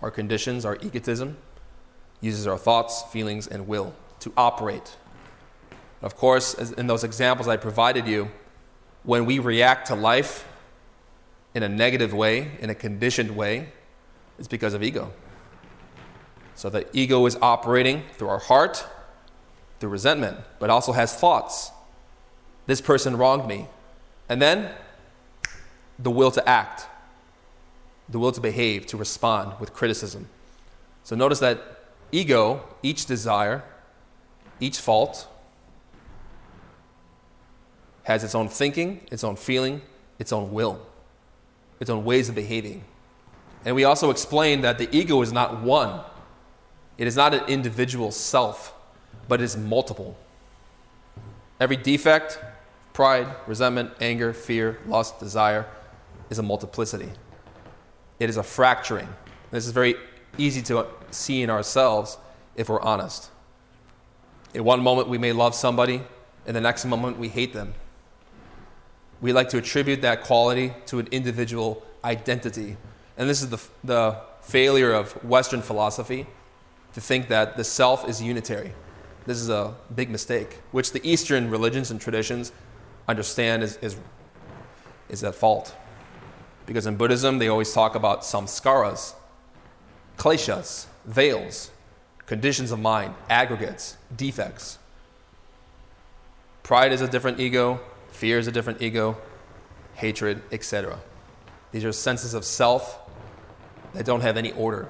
our 0.00 0.10
conditions, 0.10 0.64
our 0.64 0.76
egotism, 0.76 1.36
uses 2.20 2.46
our 2.46 2.58
thoughts, 2.58 3.02
feelings, 3.10 3.46
and 3.46 3.66
will 3.66 3.94
to 4.24 4.32
operate. 4.38 4.96
Of 6.00 6.16
course, 6.16 6.54
in 6.54 6.86
those 6.86 7.04
examples 7.04 7.46
I 7.46 7.58
provided 7.58 8.06
you, 8.06 8.30
when 9.02 9.26
we 9.26 9.38
react 9.38 9.88
to 9.88 9.94
life 9.94 10.48
in 11.54 11.62
a 11.62 11.68
negative 11.68 12.14
way, 12.14 12.52
in 12.58 12.70
a 12.70 12.74
conditioned 12.74 13.36
way, 13.36 13.68
it's 14.38 14.48
because 14.48 14.72
of 14.72 14.82
ego. 14.82 15.12
So 16.54 16.70
the 16.70 16.86
ego 16.96 17.26
is 17.26 17.36
operating 17.42 18.02
through 18.14 18.28
our 18.28 18.38
heart, 18.38 18.86
through 19.78 19.90
resentment, 19.90 20.38
but 20.58 20.70
also 20.70 20.92
has 20.92 21.14
thoughts. 21.14 21.70
This 22.64 22.80
person 22.80 23.18
wronged 23.18 23.46
me. 23.46 23.68
And 24.30 24.40
then 24.40 24.70
the 25.98 26.10
will 26.10 26.30
to 26.30 26.48
act, 26.48 26.86
the 28.08 28.18
will 28.18 28.32
to 28.32 28.40
behave, 28.40 28.86
to 28.86 28.96
respond 28.96 29.60
with 29.60 29.74
criticism. 29.74 30.28
So 31.02 31.14
notice 31.14 31.40
that 31.40 31.60
ego, 32.10 32.64
each 32.82 33.04
desire, 33.04 33.62
each 34.64 34.78
fault, 34.78 35.28
has 38.04 38.24
its 38.24 38.34
own 38.34 38.48
thinking, 38.48 39.00
its 39.10 39.22
own 39.22 39.36
feeling, 39.36 39.82
its 40.18 40.32
own 40.32 40.52
will, 40.52 40.80
its 41.80 41.90
own 41.90 42.04
ways 42.04 42.28
of 42.28 42.34
behaving. 42.34 42.82
And 43.64 43.76
we 43.76 43.84
also 43.84 44.10
explained 44.10 44.64
that 44.64 44.78
the 44.78 44.88
ego 44.96 45.20
is 45.22 45.32
not 45.32 45.62
one, 45.62 46.00
it 46.96 47.06
is 47.06 47.16
not 47.16 47.34
an 47.34 47.44
individual 47.48 48.10
self, 48.10 48.72
but 49.28 49.40
it 49.40 49.44
is 49.44 49.56
multiple. 49.56 50.16
Every 51.60 51.76
defect, 51.76 52.38
pride, 52.92 53.26
resentment, 53.46 53.92
anger, 54.00 54.32
fear, 54.32 54.78
lust, 54.86 55.18
desire, 55.18 55.66
is 56.30 56.38
a 56.38 56.42
multiplicity. 56.42 57.10
It 58.18 58.30
is 58.30 58.36
a 58.36 58.42
fracturing. 58.42 59.08
This 59.50 59.66
is 59.66 59.72
very 59.72 59.96
easy 60.38 60.62
to 60.62 60.86
see 61.10 61.42
in 61.42 61.50
ourselves 61.50 62.16
if 62.56 62.68
we're 62.68 62.80
honest. 62.80 63.30
In 64.54 64.64
one 64.64 64.82
moment, 64.82 65.08
we 65.08 65.18
may 65.18 65.32
love 65.32 65.54
somebody, 65.54 66.02
in 66.46 66.54
the 66.54 66.60
next 66.60 66.84
moment, 66.84 67.18
we 67.18 67.28
hate 67.28 67.52
them. 67.52 67.74
We 69.20 69.32
like 69.32 69.48
to 69.50 69.58
attribute 69.58 70.02
that 70.02 70.22
quality 70.22 70.72
to 70.86 70.98
an 70.98 71.08
individual 71.10 71.82
identity 72.02 72.76
and 73.16 73.28
this 73.28 73.42
is 73.42 73.48
the, 73.50 73.60
the 73.82 74.16
failure 74.42 74.92
of 74.92 75.12
Western 75.24 75.62
philosophy 75.62 76.26
to 76.94 77.00
think 77.00 77.28
that 77.28 77.56
the 77.56 77.64
self 77.64 78.08
is 78.08 78.22
unitary. 78.22 78.72
This 79.26 79.40
is 79.40 79.48
a 79.48 79.74
big 79.94 80.10
mistake, 80.10 80.58
which 80.72 80.92
the 80.92 81.00
Eastern 81.08 81.50
religions 81.50 81.90
and 81.90 82.00
traditions 82.00 82.52
understand 83.08 83.62
is, 83.62 83.76
is, 83.78 83.96
is 85.08 85.24
at 85.24 85.34
fault. 85.34 85.74
Because 86.66 86.86
in 86.86 86.96
Buddhism, 86.96 87.38
they 87.38 87.48
always 87.48 87.72
talk 87.72 87.94
about 87.94 88.22
samskaras, 88.22 89.14
kleshas, 90.18 90.86
veils, 91.04 91.70
conditions 92.26 92.70
of 92.70 92.78
mind, 92.78 93.14
aggregates, 93.28 93.96
defects. 94.14 94.78
Pride 96.62 96.92
is 96.92 97.00
a 97.00 97.08
different 97.08 97.40
ego, 97.40 97.80
fear 98.10 98.38
is 98.38 98.46
a 98.46 98.52
different 98.52 98.80
ego, 98.80 99.18
hatred, 99.94 100.42
etc. 100.50 100.98
These 101.72 101.84
are 101.84 101.92
senses 101.92 102.34
of 102.34 102.44
self 102.44 102.98
that 103.92 104.06
don't 104.06 104.22
have 104.22 104.36
any 104.36 104.52
order. 104.52 104.88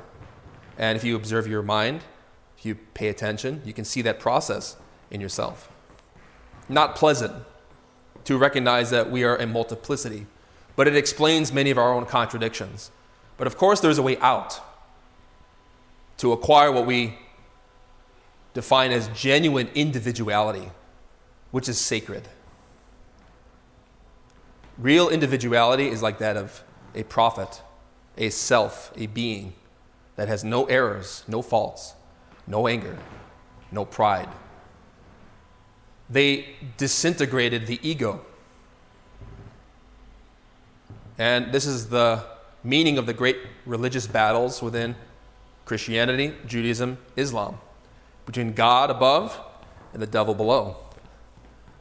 And 0.78 0.96
if 0.96 1.04
you 1.04 1.16
observe 1.16 1.46
your 1.46 1.62
mind, 1.62 2.02
if 2.58 2.64
you 2.64 2.74
pay 2.74 3.08
attention, 3.08 3.62
you 3.64 3.72
can 3.72 3.84
see 3.84 4.02
that 4.02 4.20
process 4.20 4.76
in 5.10 5.20
yourself. 5.20 5.70
Not 6.68 6.96
pleasant 6.96 7.32
to 8.24 8.38
recognize 8.38 8.90
that 8.90 9.10
we 9.10 9.24
are 9.24 9.36
a 9.36 9.46
multiplicity, 9.46 10.26
but 10.76 10.88
it 10.88 10.96
explains 10.96 11.52
many 11.52 11.70
of 11.70 11.78
our 11.78 11.92
own 11.92 12.06
contradictions. 12.06 12.90
But 13.36 13.46
of 13.46 13.56
course, 13.56 13.80
there's 13.80 13.98
a 13.98 14.02
way 14.02 14.16
out 14.18 14.60
to 16.18 16.32
acquire 16.32 16.72
what 16.72 16.86
we 16.86 17.18
define 18.54 18.92
as 18.92 19.08
genuine 19.08 19.68
individuality, 19.74 20.70
which 21.50 21.68
is 21.68 21.78
sacred. 21.78 22.28
Real 24.78 25.08
individuality 25.08 25.88
is 25.88 26.02
like 26.02 26.18
that 26.18 26.36
of 26.36 26.62
a 26.94 27.02
prophet, 27.02 27.62
a 28.16 28.30
self, 28.30 28.92
a 28.96 29.06
being 29.06 29.52
that 30.16 30.28
has 30.28 30.44
no 30.44 30.64
errors, 30.66 31.24
no 31.28 31.42
faults, 31.42 31.94
no 32.46 32.66
anger, 32.66 32.96
no 33.70 33.84
pride. 33.84 34.28
They 36.08 36.56
disintegrated 36.76 37.66
the 37.66 37.80
ego. 37.82 38.24
And 41.18 41.52
this 41.52 41.66
is 41.66 41.88
the 41.88 42.24
meaning 42.62 42.98
of 42.98 43.06
the 43.06 43.12
great 43.12 43.38
religious 43.66 44.06
battles 44.06 44.62
within 44.62 44.96
Christianity, 45.64 46.34
Judaism, 46.46 46.98
Islam, 47.16 47.58
between 48.26 48.52
God 48.52 48.90
above 48.90 49.38
and 49.92 50.02
the 50.02 50.06
devil 50.06 50.34
below. 50.34 50.76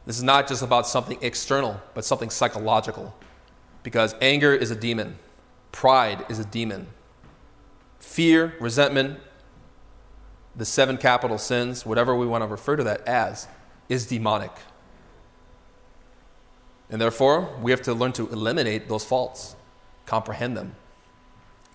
This 0.06 0.16
is 0.16 0.22
not 0.22 0.46
just 0.46 0.62
about 0.62 0.86
something 0.86 1.18
external, 1.22 1.80
but 1.94 2.04
something 2.04 2.30
psychological. 2.30 3.14
Because 3.82 4.14
anger 4.20 4.54
is 4.54 4.70
a 4.70 4.76
demon, 4.76 5.16
pride 5.72 6.24
is 6.28 6.38
a 6.38 6.44
demon, 6.44 6.86
fear, 7.98 8.54
resentment, 8.60 9.18
the 10.56 10.64
seven 10.64 10.96
capital 10.96 11.38
sins, 11.38 11.84
whatever 11.84 12.14
we 12.14 12.26
want 12.26 12.42
to 12.42 12.46
refer 12.46 12.76
to 12.76 12.84
that 12.84 13.06
as, 13.08 13.48
is 13.88 14.06
demonic. 14.06 14.52
And 16.90 17.00
therefore, 17.00 17.56
we 17.60 17.70
have 17.70 17.82
to 17.82 17.94
learn 17.94 18.12
to 18.12 18.28
eliminate 18.28 18.88
those 18.88 19.04
faults, 19.04 19.56
comprehend 20.06 20.56
them, 20.56 20.76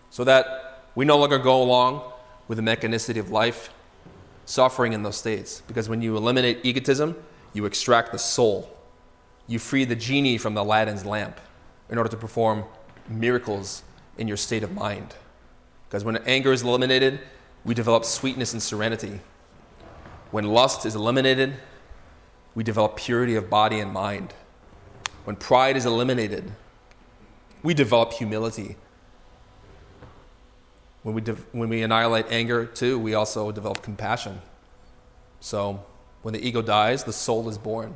so 0.09 0.24
that 0.24 0.86
we 0.95 1.03
no 1.03 1.17
longer 1.17 1.38
go 1.38 1.61
along 1.61 2.11
with 2.47 2.57
the 2.57 2.63
mechanicity 2.63 3.20
of 3.20 3.30
life, 3.32 3.70
suffering 4.50 4.93
in 4.93 5.04
those 5.04 5.16
states. 5.16 5.62
Because 5.68 5.88
when 5.88 6.02
you 6.02 6.18
eliminate 6.18 6.60
egotism, 6.64 7.16
you 7.54 7.66
extract 7.66 8.12
the 8.12 8.18
soul. 8.20 8.76
You 9.47 9.60
free 9.60 9.86
the 9.86 9.95
genie 9.95 10.38
from 10.38 10.56
the 10.56 10.62
Aladdin's 10.62 11.06
lamp 11.06 11.39
in 11.89 11.97
order 11.97 12.10
to 12.10 12.18
perform 12.18 12.66
miracles 13.08 13.84
in 14.18 14.28
your 14.28 14.38
state 14.38 14.64
of 14.64 14.72
mind. 14.74 15.16
Because 15.88 16.04
when 16.04 16.18
anger 16.18 16.52
is 16.52 16.64
eliminated, 16.64 17.20
we 17.64 17.74
develop 17.74 18.06
sweetness 18.06 18.54
and 18.54 18.62
serenity. 18.62 19.22
When 20.32 20.45
lust 20.45 20.86
is 20.86 20.95
eliminated, 20.95 21.56
we 22.56 22.64
develop 22.64 22.95
purity 22.95 23.36
of 23.36 23.50
body 23.50 23.80
and 23.80 23.91
mind. 23.91 24.34
When 25.24 25.36
pride 25.36 25.78
is 25.78 25.86
eliminated, 25.86 26.52
we 27.62 27.74
develop 27.74 28.14
humility. 28.14 28.78
When 31.04 31.16
we, 31.16 31.22
de- 31.22 31.34
when 31.54 31.70
we 31.70 31.82
annihilate 31.82 32.26
anger, 32.30 32.66
too, 32.66 33.00
we 33.00 33.14
also 33.14 33.52
develop 33.52 33.82
compassion. 33.82 34.41
So, 35.39 35.84
when 36.22 36.34
the 36.34 36.45
ego 36.45 36.62
dies, 36.62 37.06
the 37.06 37.14
soul 37.14 37.47
is 37.47 37.58
born. 37.58 37.95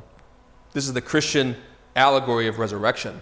This 0.72 0.88
is 0.88 0.94
the 0.94 1.02
Christian 1.02 1.58
allegory 1.96 2.48
of 2.48 2.60
resurrection. 2.60 3.22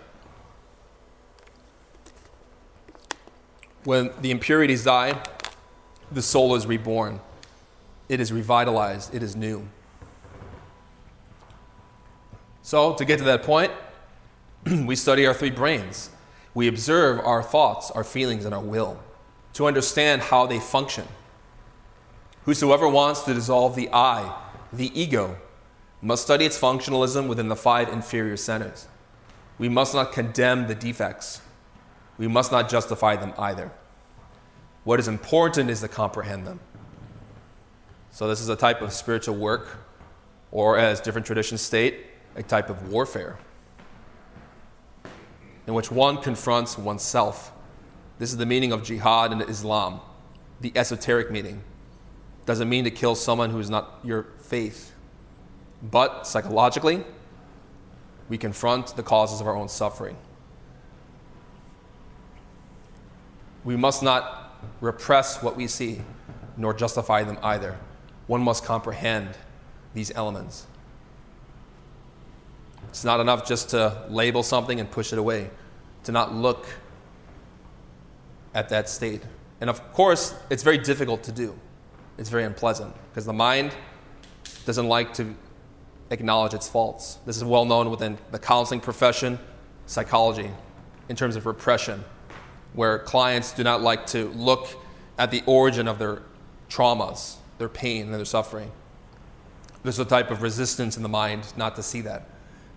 When 3.83 4.11
the 4.21 4.29
impurities 4.29 4.83
die, 4.83 5.21
the 6.11 6.21
soul 6.21 6.53
is 6.55 6.67
reborn. 6.67 7.19
It 8.07 8.19
is 8.19 8.31
revitalized. 8.31 9.15
It 9.15 9.23
is 9.23 9.35
new. 9.35 9.67
So, 12.61 12.93
to 12.93 13.03
get 13.03 13.17
to 13.17 13.23
that 13.23 13.41
point, 13.41 13.71
we 14.85 14.95
study 14.95 15.25
our 15.25 15.33
three 15.33 15.49
brains. 15.49 16.11
We 16.53 16.67
observe 16.67 17.19
our 17.21 17.41
thoughts, 17.41 17.89
our 17.89 18.03
feelings, 18.03 18.45
and 18.45 18.53
our 18.53 18.61
will 18.61 18.99
to 19.53 19.65
understand 19.65 20.21
how 20.21 20.45
they 20.45 20.59
function. 20.59 21.07
Whosoever 22.45 22.87
wants 22.87 23.21
to 23.23 23.33
dissolve 23.33 23.75
the 23.75 23.89
I, 23.91 24.35
the 24.73 24.99
ego, 24.99 25.37
must 26.01 26.23
study 26.23 26.45
its 26.45 26.59
functionalism 26.59 27.27
within 27.27 27.47
the 27.47 27.55
five 27.55 27.89
inferior 27.89 28.37
centers. 28.37 28.87
We 29.59 29.69
must 29.69 29.93
not 29.93 30.11
condemn 30.11 30.67
the 30.67 30.73
defects. 30.73 31.41
We 32.17 32.27
must 32.27 32.51
not 32.51 32.69
justify 32.69 33.15
them 33.15 33.33
either. 33.37 33.71
What 34.83 34.99
is 34.99 35.07
important 35.07 35.69
is 35.69 35.81
to 35.81 35.87
comprehend 35.87 36.47
them. 36.47 36.59
So, 38.09 38.27
this 38.27 38.41
is 38.41 38.49
a 38.49 38.55
type 38.55 38.81
of 38.81 38.91
spiritual 38.91 39.35
work, 39.35 39.77
or 40.51 40.77
as 40.77 40.99
different 40.99 41.27
traditions 41.27 41.61
state, 41.61 42.07
a 42.35 42.43
type 42.43 42.69
of 42.69 42.89
warfare, 42.89 43.37
in 45.67 45.73
which 45.73 45.91
one 45.91 46.17
confronts 46.17 46.77
oneself. 46.77 47.53
This 48.21 48.31
is 48.31 48.37
the 48.37 48.45
meaning 48.45 48.71
of 48.71 48.83
jihad 48.83 49.31
in 49.31 49.41
Islam, 49.41 49.99
the 50.59 50.71
esoteric 50.75 51.31
meaning. 51.31 51.63
Doesn't 52.45 52.69
mean 52.69 52.83
to 52.83 52.91
kill 52.91 53.15
someone 53.15 53.49
who 53.49 53.57
is 53.57 53.67
not 53.67 53.97
your 54.03 54.27
faith, 54.43 54.93
but 55.81 56.27
psychologically, 56.27 57.03
we 58.29 58.37
confront 58.37 58.95
the 58.95 59.01
causes 59.01 59.41
of 59.41 59.47
our 59.47 59.55
own 59.55 59.69
suffering. 59.69 60.17
We 63.63 63.75
must 63.75 64.03
not 64.03 64.53
repress 64.81 65.41
what 65.41 65.57
we 65.57 65.65
see, 65.65 66.01
nor 66.57 66.75
justify 66.75 67.23
them 67.23 67.39
either. 67.41 67.79
One 68.27 68.43
must 68.43 68.63
comprehend 68.63 69.29
these 69.95 70.11
elements. 70.11 70.67
It's 72.89 73.03
not 73.03 73.19
enough 73.19 73.47
just 73.47 73.69
to 73.69 74.05
label 74.09 74.43
something 74.43 74.79
and 74.79 74.91
push 74.91 75.11
it 75.11 75.17
away, 75.17 75.49
to 76.03 76.11
not 76.11 76.35
look 76.35 76.67
at 78.53 78.69
that 78.69 78.89
state. 78.89 79.21
And 79.59 79.69
of 79.69 79.93
course, 79.93 80.35
it's 80.49 80.63
very 80.63 80.77
difficult 80.77 81.23
to 81.23 81.31
do. 81.31 81.57
It's 82.17 82.29
very 82.29 82.43
unpleasant 82.43 82.93
because 83.09 83.25
the 83.25 83.33
mind 83.33 83.71
doesn't 84.65 84.87
like 84.87 85.13
to 85.15 85.35
acknowledge 86.09 86.53
its 86.53 86.67
faults. 86.67 87.17
This 87.25 87.37
is 87.37 87.43
well 87.43 87.65
known 87.65 87.89
within 87.89 88.17
the 88.31 88.39
counseling 88.39 88.81
profession, 88.81 89.39
psychology, 89.85 90.51
in 91.09 91.15
terms 91.15 91.35
of 91.35 91.45
repression, 91.45 92.03
where 92.73 92.99
clients 92.99 93.53
do 93.53 93.63
not 93.63 93.81
like 93.81 94.05
to 94.07 94.29
look 94.29 94.67
at 95.17 95.31
the 95.31 95.43
origin 95.45 95.87
of 95.87 95.99
their 95.99 96.21
traumas, 96.69 97.35
their 97.57 97.69
pain, 97.69 98.05
and 98.05 98.13
their 98.13 98.25
suffering. 98.25 98.71
There's 99.83 99.99
a 99.99 100.05
type 100.05 100.31
of 100.31 100.41
resistance 100.41 100.97
in 100.97 101.03
the 101.03 101.09
mind 101.09 101.45
not 101.57 101.75
to 101.75 101.83
see 101.83 102.01
that. 102.01 102.27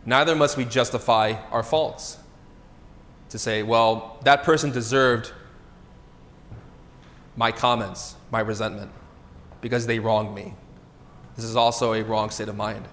Neither 0.07 0.35
must 0.35 0.57
we 0.57 0.65
justify 0.65 1.35
our 1.51 1.63
faults. 1.63 2.19
To 3.31 3.39
say, 3.39 3.63
well, 3.63 4.19
that 4.25 4.43
person 4.43 4.71
deserved 4.71 5.33
my 7.37 7.53
comments, 7.53 8.17
my 8.31 8.41
resentment, 8.41 8.91
because 9.61 9.87
they 9.87 9.99
wronged 9.99 10.35
me. 10.35 10.55
This 11.37 11.45
is 11.45 11.57
also 11.57 11.95
a 11.95 12.03
wrong 12.03 12.31
state 12.31 12.49
of 12.49 12.57
mind. 12.57 12.87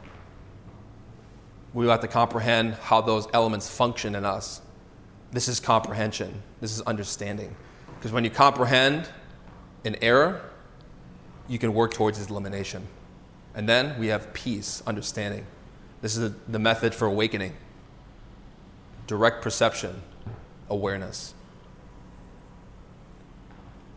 We 1.73 1.87
have 1.87 2.01
to 2.01 2.07
comprehend 2.07 2.73
how 2.73 3.01
those 3.01 3.27
elements 3.33 3.69
function 3.69 4.15
in 4.15 4.25
us. 4.25 4.61
This 5.31 5.47
is 5.47 5.59
comprehension, 5.59 6.41
this 6.59 6.73
is 6.73 6.81
understanding. 6.81 7.55
Because 7.95 8.11
when 8.11 8.23
you 8.23 8.29
comprehend 8.29 9.07
an 9.85 9.95
error, 10.01 10.41
you 11.47 11.59
can 11.59 11.73
work 11.73 11.93
towards 11.93 12.19
its 12.19 12.29
elimination. 12.29 12.87
And 13.53 13.69
then 13.69 13.99
we 13.99 14.07
have 14.07 14.33
peace, 14.33 14.81
understanding. 14.87 15.45
This 16.01 16.17
is 16.17 16.33
the 16.47 16.59
method 16.59 16.95
for 16.95 17.05
awakening 17.05 17.53
direct 19.07 19.41
perception, 19.41 20.01
awareness. 20.69 21.33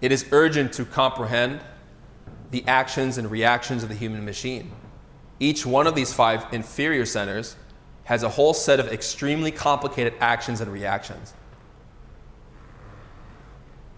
It 0.05 0.13
is 0.13 0.27
urgent 0.33 0.75
to 0.75 0.85
comprehend 0.85 1.63
the 2.51 2.63
actions 2.67 3.17
and 3.17 3.31
reactions 3.31 3.83
of 3.83 3.89
the 3.89 3.95
human 3.95 4.23
machine. 4.23 4.71
Each 5.41 5.65
one 5.65 5.87
of 5.87 5.95
these 5.95 6.13
five 6.13 6.45
inferior 6.53 7.07
centers 7.07 7.57
has 8.05 8.23
a 8.23 8.29
whole 8.29 8.53
set 8.53 8.79
of 8.79 8.89
extremely 8.89 9.51
complicated 9.51 10.13
actions 10.21 10.61
and 10.61 10.71
reactions. 10.71 11.33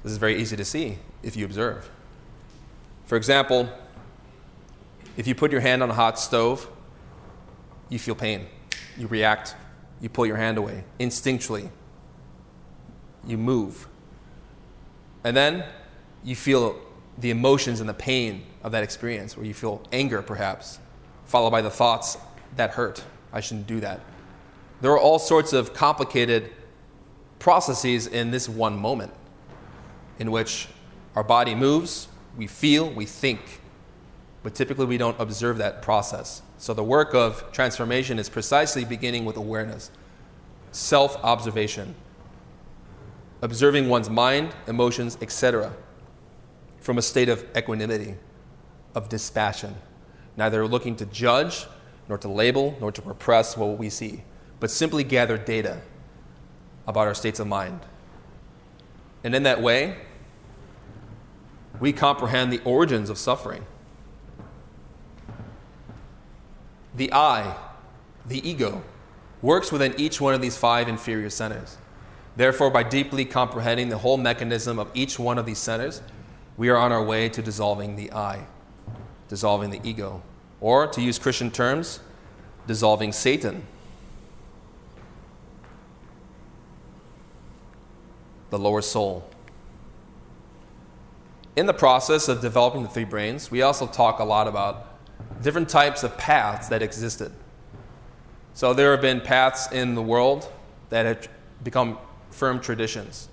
This 0.05 0.13
is 0.13 0.19
very 0.19 0.41
easy 0.41 0.57
to 0.57 0.65
see 0.65 0.99
if 1.25 1.35
you 1.35 1.45
observe. 1.45 1.91
For 3.07 3.17
example, 3.17 3.69
if 5.17 5.27
you 5.27 5.35
put 5.35 5.51
your 5.51 5.61
hand 5.61 5.83
on 5.83 5.91
a 5.91 5.95
hot 5.95 6.21
stove, 6.21 6.71
you 7.89 7.99
feel 7.99 8.15
pain. 8.15 8.47
You 8.97 9.09
react. 9.09 9.57
You 10.01 10.09
pull 10.09 10.27
your 10.27 10.37
hand 10.37 10.57
away 10.57 10.85
instinctually. 11.01 11.69
You 13.27 13.39
move. 13.39 13.89
And 15.25 15.37
then 15.37 15.65
you 16.27 16.37
feel 16.37 16.77
the 17.19 17.31
emotions 17.31 17.81
and 17.81 17.89
the 17.89 17.95
pain 17.95 18.45
of 18.63 18.73
that 18.73 18.83
experience, 18.83 19.37
where 19.37 19.47
you 19.47 19.55
feel 19.55 19.81
anger 19.93 20.21
perhaps, 20.21 20.79
followed 21.25 21.51
by 21.51 21.63
the 21.63 21.71
thoughts 21.71 22.19
that 22.57 22.71
hurt. 22.71 23.03
I 23.33 23.41
shouldn't 23.41 23.67
do 23.67 23.81
that. 23.81 24.01
There 24.81 24.91
are 24.91 24.99
all 24.99 25.19
sorts 25.19 25.53
of 25.55 25.73
complicated 25.73 26.51
processes 27.39 28.09
in 28.09 28.33
this 28.33 28.49
one 28.49 28.77
moment 28.77 29.13
in 30.19 30.31
which 30.31 30.69
our 31.15 31.23
body 31.23 31.55
moves, 31.55 32.09
we 32.37 32.47
feel, 32.47 32.91
we 32.91 33.07
think, 33.07 33.61
but 34.43 34.55
typically 34.55 34.85
we 34.85 34.99
don't 34.99 35.19
observe 35.21 35.59
that 35.59 35.81
process. 35.81 36.43
So 36.59 36.75
the 36.75 36.85
work 36.85 37.15
of 37.15 37.53
transformation 37.53 38.19
is 38.19 38.29
precisely 38.29 38.85
beginning 38.85 39.25
with 39.25 39.37
awareness, 39.37 39.91
self 40.73 41.17
observation, 41.25 41.95
observing 43.43 43.89
one's 43.89 44.11
mind, 44.11 44.55
emotions, 44.67 45.17
etc., 45.23 45.73
from 46.87 46.99
a 46.99 47.03
state 47.03 47.29
of 47.29 47.45
equanimity, 47.57 48.15
of 48.95 49.09
dispassion, 49.09 49.75
neither 50.37 50.65
looking 50.69 50.95
to 50.95 51.05
judge, 51.07 51.67
nor 52.09 52.17
to 52.17 52.29
label, 52.29 52.77
nor 52.81 52.93
to 52.93 53.03
repress 53.03 53.57
what 53.57 53.77
we 53.77 53.91
see, 53.91 54.23
but 54.61 54.71
simply 54.71 55.03
gather 55.03 55.37
data 55.37 55.81
about 56.87 57.09
our 57.09 57.15
states 57.15 57.41
of 57.41 57.47
mind 57.49 57.81
And 59.25 59.35
in 59.35 59.43
that 59.43 59.61
way, 59.61 59.97
we 61.81 61.93
comprehend 61.93 62.53
the 62.53 62.61
origins 62.63 63.11
of 63.11 63.19
suffering. 63.19 63.67
The 66.95 67.13
I, 67.13 67.57
the 68.25 68.49
ego, 68.49 68.85
works 69.43 69.73
within 69.73 69.93
each 69.99 70.21
one 70.21 70.35
of 70.35 70.41
these 70.41 70.57
five 70.57 70.87
inferior 70.87 71.31
centers. 71.31 71.79
Therefore, 72.37 72.71
by 72.71 72.85
deeply 72.85 73.25
comprehending 73.25 73.89
the 73.89 73.99
whole 73.99 74.19
mechanism 74.19 74.79
of 74.79 74.89
each 74.95 75.19
one 75.19 75.37
of 75.37 75.47
these 75.47 75.59
centers, 75.59 76.01
we 76.57 76.69
are 76.69 76.77
on 76.77 76.93
our 76.93 77.03
way 77.03 77.29
to 77.29 77.43
dissolving 77.43 77.97
the 77.97 78.13
I, 78.13 78.47
dissolving 79.29 79.71
the 79.71 79.81
ego, 79.85 80.23
or 80.61 80.87
to 80.87 81.03
use 81.03 81.19
Christian 81.19 81.51
terms, 81.51 82.01
dissolving 82.67 83.13
Satan. 83.13 83.67
The 88.51 88.59
lower 88.59 88.81
soul. 88.81 89.29
In 91.57 91.67
the 91.67 91.75
process 91.75 92.29
of 92.29 92.41
developing 92.41 92.83
the 92.83 92.89
three 92.89 93.05
brains, 93.05 93.51
we 93.51 93.63
also 93.63 93.87
talk 93.87 94.19
a 94.19 94.25
lot 94.25 94.47
about 94.47 94.95
different 95.43 95.69
types 95.69 96.03
of 96.03 96.17
paths 96.17 96.69
that 96.69 96.83
existed. 96.83 97.33
So 98.55 98.73
there 98.73 98.93
have 98.93 99.03
been 99.03 99.21
paths 99.21 99.71
in 99.71 99.95
the 99.95 100.03
world 100.03 100.51
that 100.89 101.05
have 101.07 101.29
become 101.63 101.99
firm 102.31 102.61
traditions. 102.61 103.29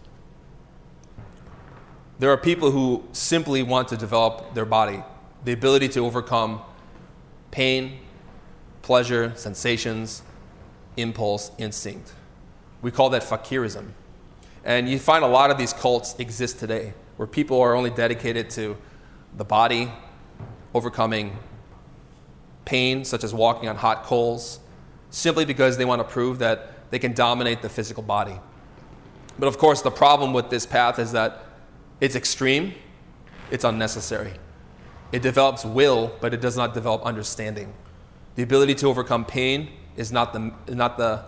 There 2.20 2.30
are 2.32 2.38
people 2.38 2.72
who 2.72 3.04
simply 3.12 3.64
want 3.64 3.88
to 3.90 3.98
develop 3.98 4.54
their 4.54 4.66
body, 4.66 5.04
the 5.44 5.52
ability 5.52 5.90
to 5.90 6.06
overcome 6.06 6.62
pain, 7.52 8.00
pleasure, 8.82 9.34
sensations, 9.36 10.22
impulse, 10.96 11.52
instinct. 11.58 12.14
We 12.82 12.92
call 12.92 13.10
that 13.12 13.24
fakirism. 13.24 13.90
And 14.64 14.88
you 14.88 15.00
find 15.00 15.24
a 15.24 15.28
lot 15.28 15.52
of 15.52 15.58
these 15.58 15.74
cults 15.74 16.16
exist 16.20 16.60
today, 16.60 16.94
where 17.18 17.28
people 17.28 17.60
are 17.62 17.76
only 17.76 17.90
dedicated 17.90 18.50
to 18.52 18.78
the 19.36 19.44
body, 19.44 19.92
overcoming 20.74 21.38
pain, 22.66 23.04
such 23.04 23.24
as 23.24 23.34
walking 23.34 23.68
on 23.70 23.76
hot 23.76 24.04
coals, 24.04 24.60
simply 25.10 25.46
because 25.46 25.78
they 25.78 25.86
want 25.86 26.00
to 26.00 26.08
prove 26.08 26.40
that 26.40 26.92
they 26.92 27.00
can 27.00 27.14
dominate 27.14 27.62
the 27.62 27.70
physical 27.70 28.04
body. 28.04 28.40
But 29.38 29.48
of 29.48 29.58
course, 29.58 29.82
the 29.82 29.92
problem 29.92 30.32
with 30.32 30.50
this 30.50 30.66
path 30.66 31.00
is 31.00 31.12
that 31.14 31.44
it's 32.04 32.18
extreme, 32.18 32.74
it's 33.50 33.64
unnecessary. 33.64 34.34
It 35.14 35.22
develops 35.22 35.64
will, 35.64 36.12
but 36.20 36.34
it 36.34 36.42
does 36.42 36.58
not 36.58 36.74
develop 36.74 37.02
understanding. 37.04 37.74
The 38.36 38.44
ability 38.44 38.76
to 38.76 38.88
overcome 38.88 39.24
pain 39.24 39.70
is 39.96 40.12
not 40.12 40.34
the, 40.34 40.52
not 40.68 40.98
the 40.98 41.24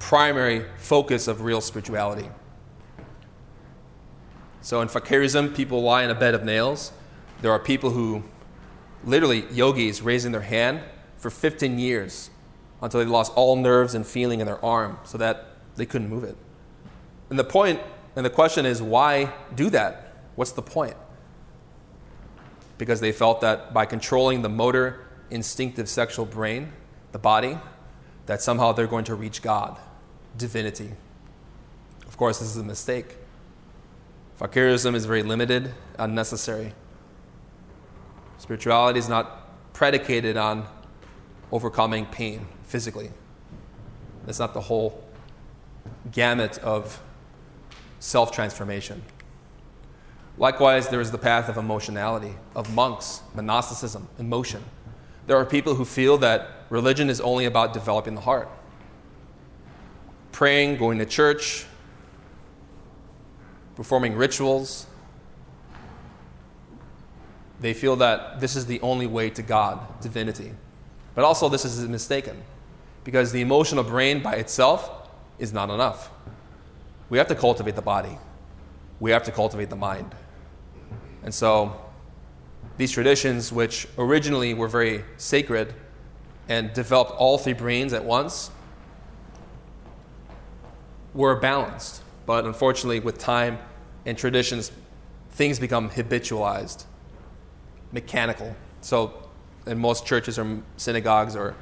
primary 0.00 0.64
focus 0.76 1.28
of 1.28 1.42
real 1.42 1.60
spirituality. 1.60 2.28
So 4.60 4.80
in 4.80 4.88
fakirism, 4.88 5.54
people 5.54 5.84
lie 5.84 6.02
in 6.02 6.10
a 6.10 6.16
bed 6.16 6.34
of 6.34 6.42
nails. 6.42 6.90
There 7.40 7.52
are 7.52 7.60
people 7.60 7.90
who, 7.90 8.24
literally, 9.04 9.44
yogis 9.52 10.02
raising 10.02 10.32
their 10.32 10.40
hand 10.40 10.80
for 11.16 11.30
15 11.30 11.78
years 11.78 12.30
until 12.82 12.98
they 12.98 13.06
lost 13.06 13.32
all 13.36 13.54
nerves 13.54 13.94
and 13.94 14.04
feeling 14.04 14.40
in 14.40 14.46
their 14.46 14.62
arm 14.64 14.98
so 15.04 15.16
that 15.18 15.46
they 15.76 15.86
couldn't 15.86 16.08
move 16.08 16.24
it. 16.24 16.36
And 17.30 17.38
the 17.38 17.44
point 17.44 17.78
and 18.16 18.24
the 18.24 18.30
question 18.30 18.66
is 18.66 18.82
why 18.82 19.32
do 19.54 19.70
that? 19.70 20.14
What's 20.34 20.52
the 20.52 20.62
point? 20.62 20.96
Because 22.78 23.00
they 23.00 23.12
felt 23.12 23.42
that 23.42 23.72
by 23.72 23.86
controlling 23.86 24.42
the 24.42 24.48
motor, 24.48 25.06
instinctive 25.30 25.88
sexual 25.88 26.26
brain, 26.26 26.72
the 27.12 27.18
body, 27.18 27.58
that 28.26 28.42
somehow 28.42 28.72
they're 28.72 28.86
going 28.86 29.04
to 29.04 29.14
reach 29.14 29.42
God, 29.42 29.78
divinity. 30.36 30.92
Of 32.06 32.16
course, 32.16 32.38
this 32.38 32.48
is 32.48 32.56
a 32.56 32.64
mistake. 32.64 33.16
Fakirism 34.40 34.94
is 34.94 35.06
very 35.06 35.22
limited, 35.22 35.72
unnecessary. 35.98 36.72
Spirituality 38.38 38.98
is 38.98 39.08
not 39.08 39.72
predicated 39.72 40.36
on 40.36 40.66
overcoming 41.52 42.06
pain 42.06 42.46
physically. 42.64 43.10
That's 44.26 44.38
not 44.38 44.54
the 44.54 44.60
whole 44.60 45.02
gamut 46.10 46.58
of 46.58 47.00
self 47.98 48.32
transformation. 48.32 49.02
Likewise, 50.38 50.88
there 50.88 51.00
is 51.00 51.10
the 51.10 51.18
path 51.18 51.48
of 51.48 51.56
emotionality, 51.56 52.34
of 52.54 52.72
monks, 52.74 53.22
monasticism, 53.34 54.08
emotion. 54.18 54.62
There 55.26 55.36
are 55.36 55.46
people 55.46 55.74
who 55.74 55.84
feel 55.84 56.18
that 56.18 56.48
religion 56.68 57.08
is 57.08 57.20
only 57.20 57.46
about 57.46 57.72
developing 57.72 58.14
the 58.14 58.20
heart. 58.20 58.48
Praying, 60.32 60.76
going 60.76 60.98
to 60.98 61.06
church, 61.06 61.64
performing 63.76 64.14
rituals. 64.14 64.86
They 67.60 67.72
feel 67.72 67.96
that 67.96 68.40
this 68.40 68.54
is 68.56 68.66
the 68.66 68.80
only 68.82 69.06
way 69.06 69.30
to 69.30 69.42
God, 69.42 70.00
divinity. 70.02 70.52
But 71.14 71.24
also, 71.24 71.48
this 71.48 71.64
is 71.64 71.88
mistaken 71.88 72.42
because 73.04 73.32
the 73.32 73.40
emotional 73.40 73.84
brain 73.84 74.22
by 74.22 74.34
itself 74.34 75.08
is 75.38 75.52
not 75.52 75.70
enough. 75.70 76.10
We 77.08 77.18
have 77.18 77.28
to 77.28 77.34
cultivate 77.34 77.76
the 77.76 77.82
body, 77.82 78.18
we 79.00 79.10
have 79.10 79.22
to 79.24 79.32
cultivate 79.32 79.70
the 79.70 79.76
mind. 79.76 80.14
And 81.22 81.34
so, 81.34 81.80
these 82.76 82.92
traditions, 82.92 83.52
which 83.52 83.88
originally 83.96 84.54
were 84.54 84.68
very 84.68 85.04
sacred 85.16 85.72
and 86.48 86.72
developed 86.72 87.12
all 87.12 87.38
three 87.38 87.52
brains 87.52 87.92
at 87.92 88.04
once, 88.04 88.50
were 91.14 91.36
balanced. 91.36 92.02
But 92.26 92.44
unfortunately, 92.44 93.00
with 93.00 93.18
time 93.18 93.58
and 94.04 94.16
traditions, 94.18 94.70
things 95.30 95.58
become 95.58 95.90
habitualized, 95.90 96.84
mechanical. 97.92 98.54
So, 98.80 99.30
in 99.66 99.78
most 99.78 100.06
churches 100.06 100.38
or 100.38 100.62
synagogues 100.76 101.34
or 101.34 101.56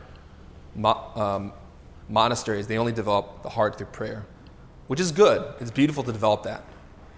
mo- 0.75 1.11
um, 1.15 1.53
monasteries, 2.09 2.67
they 2.67 2.77
only 2.77 2.93
develop 2.93 3.43
the 3.43 3.49
heart 3.49 3.79
through 3.79 3.87
prayer 3.89 4.27
which 4.87 5.01
is 5.01 5.13
good. 5.13 5.55
It's 5.61 5.71
beautiful 5.71 6.03
to 6.05 6.13
develop 6.13 6.43
that 6.45 6.65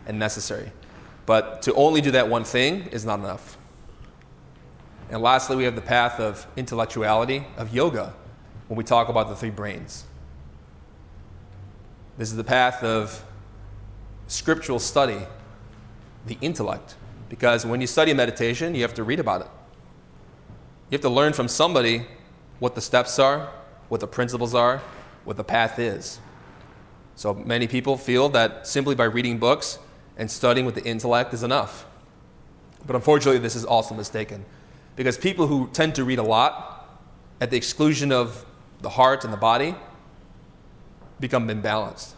and 0.06 0.18
necessary. 0.18 0.70
But 1.26 1.62
to 1.62 1.74
only 1.74 2.00
do 2.00 2.12
that 2.12 2.28
one 2.28 2.44
thing 2.44 2.82
is 2.92 3.04
not 3.04 3.18
enough. 3.18 3.58
And 5.10 5.22
lastly, 5.22 5.56
we 5.56 5.64
have 5.64 5.74
the 5.74 5.80
path 5.80 6.18
of 6.20 6.46
intellectuality, 6.56 7.44
of 7.56 7.74
yoga, 7.74 8.14
when 8.68 8.76
we 8.76 8.84
talk 8.84 9.08
about 9.08 9.28
the 9.28 9.36
three 9.36 9.50
brains. 9.50 10.04
This 12.18 12.30
is 12.30 12.36
the 12.36 12.44
path 12.44 12.82
of 12.82 13.22
scriptural 14.26 14.78
study, 14.78 15.20
the 16.26 16.38
intellect. 16.40 16.96
Because 17.28 17.66
when 17.66 17.80
you 17.80 17.86
study 17.86 18.14
meditation, 18.14 18.74
you 18.74 18.82
have 18.82 18.94
to 18.94 19.04
read 19.04 19.20
about 19.20 19.42
it. 19.42 19.48
You 20.90 20.96
have 20.96 21.02
to 21.02 21.08
learn 21.08 21.32
from 21.32 21.48
somebody 21.48 22.06
what 22.58 22.74
the 22.74 22.80
steps 22.80 23.18
are, 23.18 23.50
what 23.88 24.00
the 24.00 24.06
principles 24.06 24.54
are, 24.54 24.78
what 25.24 25.36
the 25.36 25.44
path 25.44 25.78
is. 25.78 26.20
So 27.16 27.32
many 27.32 27.66
people 27.66 27.96
feel 27.96 28.28
that 28.30 28.66
simply 28.66 28.94
by 28.94 29.04
reading 29.04 29.38
books 29.38 29.78
and 30.18 30.30
studying 30.30 30.66
with 30.66 30.74
the 30.74 30.84
intellect 30.84 31.32
is 31.32 31.42
enough. 31.42 31.86
But 32.86 32.94
unfortunately, 32.94 33.38
this 33.40 33.56
is 33.56 33.64
also 33.64 33.94
mistaken. 33.94 34.44
Because 34.96 35.16
people 35.16 35.46
who 35.46 35.68
tend 35.72 35.94
to 35.96 36.04
read 36.04 36.18
a 36.18 36.22
lot 36.22 37.00
at 37.40 37.50
the 37.50 37.56
exclusion 37.56 38.12
of 38.12 38.44
the 38.82 38.90
heart 38.90 39.24
and 39.24 39.32
the 39.32 39.38
body 39.38 39.74
become 41.18 41.48
imbalanced, 41.48 42.12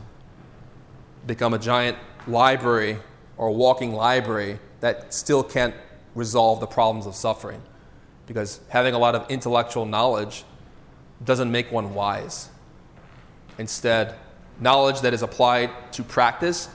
become 1.26 1.54
a 1.54 1.58
giant 1.58 1.96
library 2.26 2.98
or 3.36 3.48
a 3.48 3.52
walking 3.52 3.92
library 3.92 4.58
that 4.80 5.14
still 5.14 5.44
can't 5.44 5.74
resolve 6.16 6.58
the 6.58 6.66
problems 6.66 7.06
of 7.06 7.14
suffering. 7.14 7.62
Because 8.26 8.60
having 8.68 8.94
a 8.94 8.98
lot 8.98 9.14
of 9.14 9.30
intellectual 9.30 9.86
knowledge 9.86 10.44
doesn't 11.24 11.50
make 11.50 11.70
one 11.70 11.94
wise. 11.94 12.48
Instead, 13.58 14.16
knowledge 14.60 15.00
that 15.00 15.14
is 15.14 15.22
applied 15.22 15.70
to 15.92 16.02
practice 16.02 16.68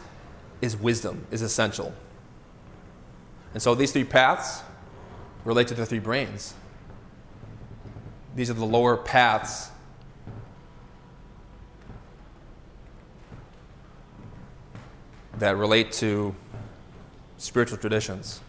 is 0.61 0.75
wisdom, 0.77 1.25
is 1.31 1.41
essential. 1.41 1.93
And 3.53 3.61
so 3.61 3.75
these 3.75 3.91
three 3.91 4.03
paths 4.03 4.61
relate 5.43 5.67
to 5.67 5.73
the 5.73 5.85
three 5.85 5.99
brains. 5.99 6.53
These 8.35 8.49
are 8.49 8.53
the 8.53 8.65
lower 8.65 8.97
paths 8.97 9.69
that 15.37 15.57
relate 15.57 15.91
to 15.91 16.33
spiritual 17.37 17.77
traditions. 17.77 18.39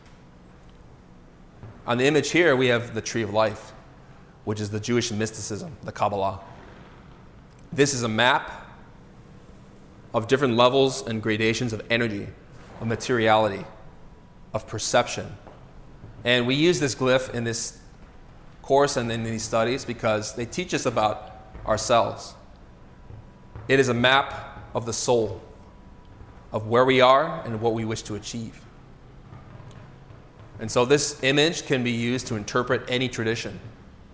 On 1.87 1.99
the 1.99 2.07
image 2.07 2.30
here, 2.30 2.57
we 2.57 2.68
have 2.68 2.95
the 2.95 3.03
tree 3.03 3.22
of 3.22 3.32
life, 3.32 3.72
which 4.45 4.61
is 4.61 4.70
the 4.70 4.80
Jewish 4.80 5.11
mysticism, 5.11 5.76
the 5.82 5.93
Kabbalah. 5.93 6.41
This 7.72 7.93
is 7.93 8.05
a 8.05 8.09
map 8.09 8.63
of 10.14 10.28
different 10.28 10.56
levels 10.56 11.06
and 11.06 11.20
gradations 11.20 11.72
of 11.72 11.82
energy, 11.90 12.28
of 12.80 12.86
materiality, 12.86 13.64
of 14.54 14.66
perception. 14.66 15.36
And 16.24 16.46
we 16.46 16.54
use 16.54 16.80
this 16.80 16.94
glyph 16.94 17.34
in 17.34 17.44
this 17.44 17.78
course 18.62 18.96
and 18.96 19.12
in 19.12 19.24
these 19.24 19.42
studies 19.42 19.84
because 19.84 20.34
they 20.36 20.46
teach 20.46 20.72
us 20.72 20.86
about 20.86 21.36
ourselves. 21.66 22.34
It 23.68 23.80
is 23.80 23.88
a 23.88 23.94
map 23.94 24.58
of 24.74 24.86
the 24.86 24.92
soul, 24.92 25.42
of 26.52 26.68
where 26.68 26.84
we 26.84 27.00
are 27.00 27.42
and 27.44 27.60
what 27.60 27.74
we 27.74 27.84
wish 27.84 28.02
to 28.02 28.14
achieve. 28.14 28.64
And 30.60 30.70
so 30.70 30.84
this 30.84 31.22
image 31.24 31.66
can 31.66 31.82
be 31.82 31.90
used 31.90 32.28
to 32.28 32.36
interpret 32.36 32.84
any 32.88 33.08
tradition, 33.08 33.58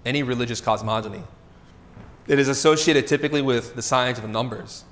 any 0.07 0.23
religious 0.23 0.61
cosmogony. 0.61 1.23
It 2.27 2.39
is 2.39 2.49
associated 2.49 3.07
typically 3.07 3.43
with 3.43 3.75
the 3.75 3.83
science 3.83 4.19
of 4.19 4.29
numbers. 4.29 4.85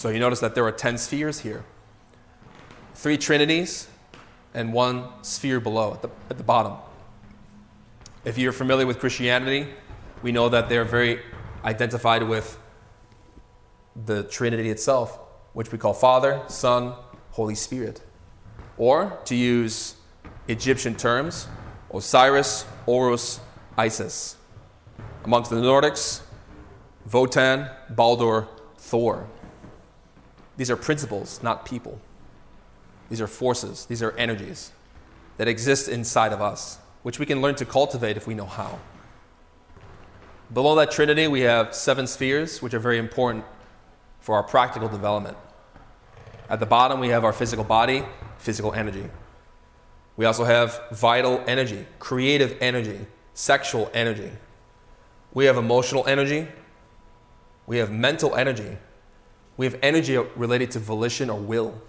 So 0.00 0.08
you 0.08 0.18
notice 0.18 0.40
that 0.40 0.54
there 0.54 0.64
are 0.64 0.72
10 0.72 0.96
spheres 0.96 1.40
here 1.40 1.62
three 2.94 3.18
trinities 3.18 3.86
and 4.54 4.72
one 4.72 5.04
sphere 5.20 5.60
below 5.60 5.92
at 5.92 6.00
the, 6.00 6.08
at 6.30 6.38
the 6.38 6.42
bottom. 6.42 6.78
If 8.24 8.38
you're 8.38 8.52
familiar 8.52 8.86
with 8.86 8.98
Christianity, 8.98 9.68
we 10.22 10.32
know 10.32 10.48
that 10.48 10.70
they're 10.70 10.86
very 10.86 11.20
identified 11.66 12.22
with 12.22 12.58
the 14.06 14.22
Trinity 14.22 14.70
itself, 14.70 15.18
which 15.52 15.70
we 15.70 15.76
call 15.76 15.92
Father, 15.92 16.40
Son, 16.48 16.94
Holy 17.32 17.54
Spirit. 17.54 18.00
Or, 18.78 19.18
to 19.26 19.34
use 19.34 19.96
Egyptian 20.48 20.94
terms, 20.94 21.46
Osiris, 21.92 22.64
Horus, 22.86 23.38
Isis. 23.76 24.36
Amongst 25.24 25.50
the 25.50 25.56
Nordics, 25.56 26.22
Wotan, 27.12 27.68
Baldur, 27.90 28.48
Thor. 28.78 29.28
These 30.60 30.70
are 30.70 30.76
principles, 30.76 31.42
not 31.42 31.64
people. 31.64 31.98
These 33.08 33.22
are 33.22 33.26
forces, 33.26 33.86
these 33.86 34.02
are 34.02 34.14
energies 34.18 34.72
that 35.38 35.48
exist 35.48 35.88
inside 35.88 36.34
of 36.34 36.42
us, 36.42 36.78
which 37.02 37.18
we 37.18 37.24
can 37.24 37.40
learn 37.40 37.54
to 37.54 37.64
cultivate 37.64 38.18
if 38.18 38.26
we 38.26 38.34
know 38.34 38.44
how. 38.44 38.78
Below 40.52 40.74
that 40.74 40.90
trinity, 40.90 41.28
we 41.28 41.40
have 41.40 41.74
seven 41.74 42.06
spheres, 42.06 42.60
which 42.60 42.74
are 42.74 42.78
very 42.78 42.98
important 42.98 43.46
for 44.20 44.34
our 44.34 44.42
practical 44.42 44.86
development. 44.86 45.38
At 46.50 46.60
the 46.60 46.66
bottom, 46.66 47.00
we 47.00 47.08
have 47.08 47.24
our 47.24 47.32
physical 47.32 47.64
body, 47.64 48.04
physical 48.36 48.74
energy. 48.74 49.08
We 50.18 50.26
also 50.26 50.44
have 50.44 50.78
vital 50.92 51.42
energy, 51.46 51.86
creative 52.00 52.58
energy, 52.60 53.06
sexual 53.32 53.90
energy. 53.94 54.30
We 55.32 55.46
have 55.46 55.56
emotional 55.56 56.06
energy. 56.06 56.48
We 57.66 57.78
have 57.78 57.90
mental 57.90 58.36
energy. 58.36 58.76
We 59.60 59.66
have 59.66 59.78
energy 59.82 60.16
related 60.16 60.70
to 60.70 60.78
volition 60.78 61.28
or 61.28 61.38
will. 61.38 61.82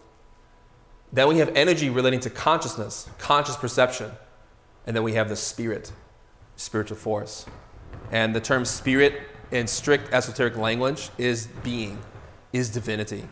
Then 1.14 1.30
we 1.30 1.38
have 1.38 1.56
energy 1.56 1.90
relating 1.90 2.20
to 2.20 2.30
consciousness, 2.30 3.10
conscious 3.18 3.56
perception. 3.56 4.12
And 4.86 4.94
then 4.94 5.04
we 5.04 5.14
have 5.14 5.30
the 5.30 5.38
spirit, 5.38 5.94
spiritual 6.58 6.98
force. 6.98 7.46
And 8.12 8.36
the 8.36 8.42
term 8.42 8.66
spirit 8.66 9.22
in 9.52 9.68
strict 9.68 10.12
esoteric 10.12 10.58
language 10.58 11.12
is 11.18 11.48
being, 11.64 11.98
is 12.52 12.70
divinity. 12.70 13.24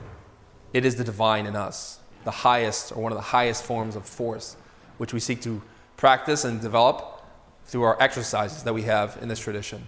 It 0.72 0.86
is 0.86 0.96
the 0.96 1.04
divine 1.04 1.46
in 1.46 1.58
us, 1.58 2.00
the 2.24 2.32
highest 2.32 2.94
or 2.94 3.04
one 3.04 3.12
of 3.12 3.18
the 3.18 3.22
highest 3.22 3.66
forms 3.66 3.98
of 3.98 4.06
force, 4.06 4.56
which 5.00 5.12
we 5.12 5.20
seek 5.20 5.42
to 5.42 5.62
practice 5.98 6.46
and 6.46 6.62
develop 6.62 7.26
through 7.66 7.84
our 7.84 8.02
exercises 8.02 8.64
that 8.64 8.74
we 8.74 8.84
have 8.84 9.18
in 9.22 9.28
this 9.28 9.40
tradition. 9.40 9.86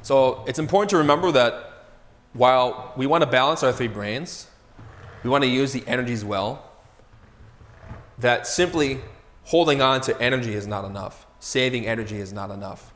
So 0.00 0.42
it's 0.48 0.58
important 0.58 0.88
to 0.88 0.96
remember 0.96 1.30
that 1.32 1.72
while 2.34 2.92
we 2.96 3.06
want 3.06 3.22
to 3.22 3.30
balance 3.30 3.62
our 3.62 3.72
three 3.72 3.88
brains, 3.88 4.48
we 5.22 5.30
want 5.30 5.42
to 5.42 5.48
use 5.48 5.72
the 5.72 5.82
energies 5.86 6.24
well, 6.24 6.70
that 8.18 8.46
simply 8.46 9.00
holding 9.44 9.80
on 9.80 10.00
to 10.02 10.20
energy 10.20 10.54
is 10.54 10.66
not 10.66 10.84
enough. 10.84 11.26
Saving 11.40 11.86
energy 11.86 12.18
is 12.18 12.32
not 12.32 12.50
enough. 12.50 12.92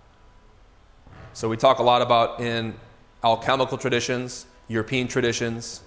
So 1.33 1.49
we 1.49 1.57
talk 1.57 1.79
a 1.79 1.83
lot 1.83 2.03
about 2.03 2.41
in 2.41 2.75
alchemical 3.23 3.79
traditions, 3.79 4.47
European 4.67 5.09
traditions, 5.09 5.83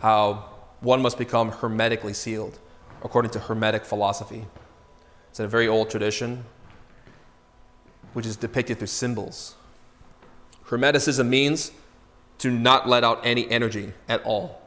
how 0.00 0.50
one 0.80 1.00
must 1.00 1.18
become 1.18 1.50
hermetically 1.50 2.12
sealed 2.12 2.58
according 3.02 3.30
to 3.32 3.38
Hermetic 3.38 3.84
philosophy. 3.84 4.46
It's 5.30 5.40
a 5.40 5.46
very 5.46 5.68
old 5.68 5.90
tradition 5.90 6.44
which 8.12 8.26
is 8.26 8.36
depicted 8.36 8.78
through 8.78 8.86
symbols. 8.88 9.54
Hermeticism 10.66 11.28
means 11.28 11.70
to 12.38 12.50
not 12.50 12.88
let 12.88 13.04
out 13.04 13.20
any 13.24 13.48
energy 13.50 13.92
at 14.08 14.22
all 14.24 14.60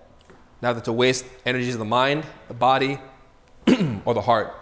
neither 0.62 0.82
to 0.82 0.94
waste 0.94 1.26
energies 1.46 1.76
of 1.76 1.80
the 1.80 1.86
mind, 1.86 2.26
the 2.48 2.54
body, 2.54 3.00
or 4.06 4.14
the 4.14 4.22
heart. 4.22 4.54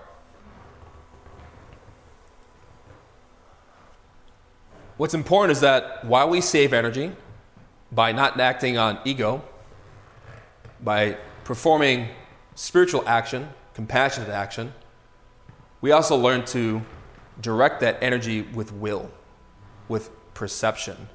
What's 4.97 5.13
important 5.13 5.51
is 5.51 5.61
that 5.61 6.03
while 6.05 6.29
we 6.29 6.41
save 6.41 6.73
energy 6.73 7.11
by 7.91 8.11
not 8.11 8.39
acting 8.39 8.77
on 8.77 8.99
ego, 9.05 9.43
by 10.83 11.17
performing 11.43 12.09
spiritual 12.55 13.07
action, 13.07 13.49
compassionate 13.73 14.29
action, 14.29 14.73
we 15.81 15.91
also 15.91 16.15
learn 16.15 16.43
to 16.45 16.81
direct 17.41 17.79
that 17.81 17.97
energy 18.01 18.41
with 18.41 18.73
will, 18.73 19.11
with 19.87 20.09
perception, 20.33 21.09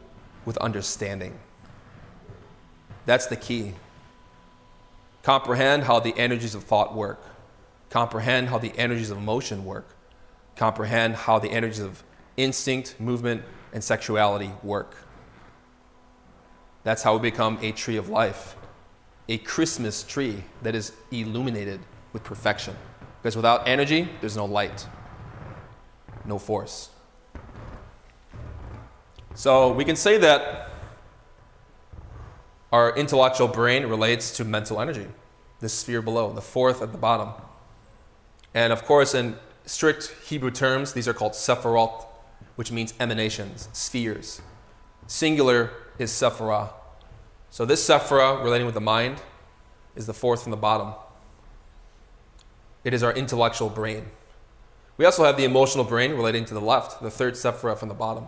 with 0.44 0.56
understanding. 0.58 1.38
That's 3.06 3.26
the 3.26 3.36
key. 3.36 3.74
Comprehend 5.22 5.84
how 5.84 6.00
the 6.00 6.16
energies 6.16 6.54
of 6.54 6.64
thought 6.64 6.94
work. 6.94 7.22
Comprehend 7.90 8.48
how 8.48 8.58
the 8.58 8.72
energies 8.76 9.10
of 9.10 9.18
emotion 9.18 9.64
work. 9.64 9.96
Comprehend 10.56 11.14
how 11.14 11.38
the 11.38 11.50
energies 11.50 11.80
of 11.80 12.02
instinct, 12.36 12.98
movement, 12.98 13.42
and 13.72 13.82
sexuality 13.82 14.50
work. 14.62 14.96
That's 16.84 17.02
how 17.02 17.16
we 17.16 17.30
become 17.30 17.58
a 17.62 17.72
tree 17.72 17.96
of 17.96 18.08
life, 18.08 18.56
a 19.28 19.38
Christmas 19.38 20.02
tree 20.02 20.44
that 20.62 20.74
is 20.74 20.92
illuminated 21.10 21.80
with 22.12 22.24
perfection. 22.24 22.76
Because 23.20 23.36
without 23.36 23.68
energy, 23.68 24.08
there's 24.20 24.36
no 24.36 24.46
light, 24.46 24.86
no 26.24 26.38
force. 26.38 26.90
So 29.34 29.72
we 29.72 29.84
can 29.84 29.96
say 29.96 30.18
that 30.18 30.71
our 32.72 32.96
intellectual 32.96 33.48
brain 33.48 33.86
relates 33.86 34.34
to 34.38 34.44
mental 34.44 34.80
energy, 34.80 35.06
the 35.60 35.68
sphere 35.68 36.00
below, 36.00 36.32
the 36.32 36.40
fourth 36.40 36.80
at 36.80 36.90
the 36.90 36.98
bottom. 36.98 37.28
And 38.54 38.72
of 38.72 38.84
course, 38.84 39.14
in 39.14 39.36
strict 39.66 40.14
Hebrew 40.26 40.50
terms, 40.50 40.94
these 40.94 41.06
are 41.06 41.12
called 41.12 41.32
sephirot, 41.32 42.06
which 42.56 42.72
means 42.72 42.94
emanations, 42.98 43.68
spheres. 43.72 44.40
Singular 45.06 45.70
is 45.98 46.10
sephirah. 46.10 46.70
So 47.50 47.66
this 47.66 47.86
sephirah, 47.86 48.42
relating 48.42 48.64
with 48.64 48.74
the 48.74 48.80
mind, 48.80 49.20
is 49.94 50.06
the 50.06 50.14
fourth 50.14 50.42
from 50.42 50.50
the 50.50 50.56
bottom. 50.56 50.94
It 52.84 52.94
is 52.94 53.02
our 53.02 53.12
intellectual 53.12 53.68
brain. 53.68 54.06
We 54.96 55.04
also 55.04 55.24
have 55.24 55.36
the 55.36 55.44
emotional 55.44 55.84
brain 55.84 56.12
relating 56.12 56.44
to 56.46 56.54
the 56.54 56.60
left, 56.60 57.02
the 57.02 57.10
third 57.10 57.34
sephirah 57.34 57.76
from 57.76 57.88
the 57.88 57.94
bottom. 57.94 58.26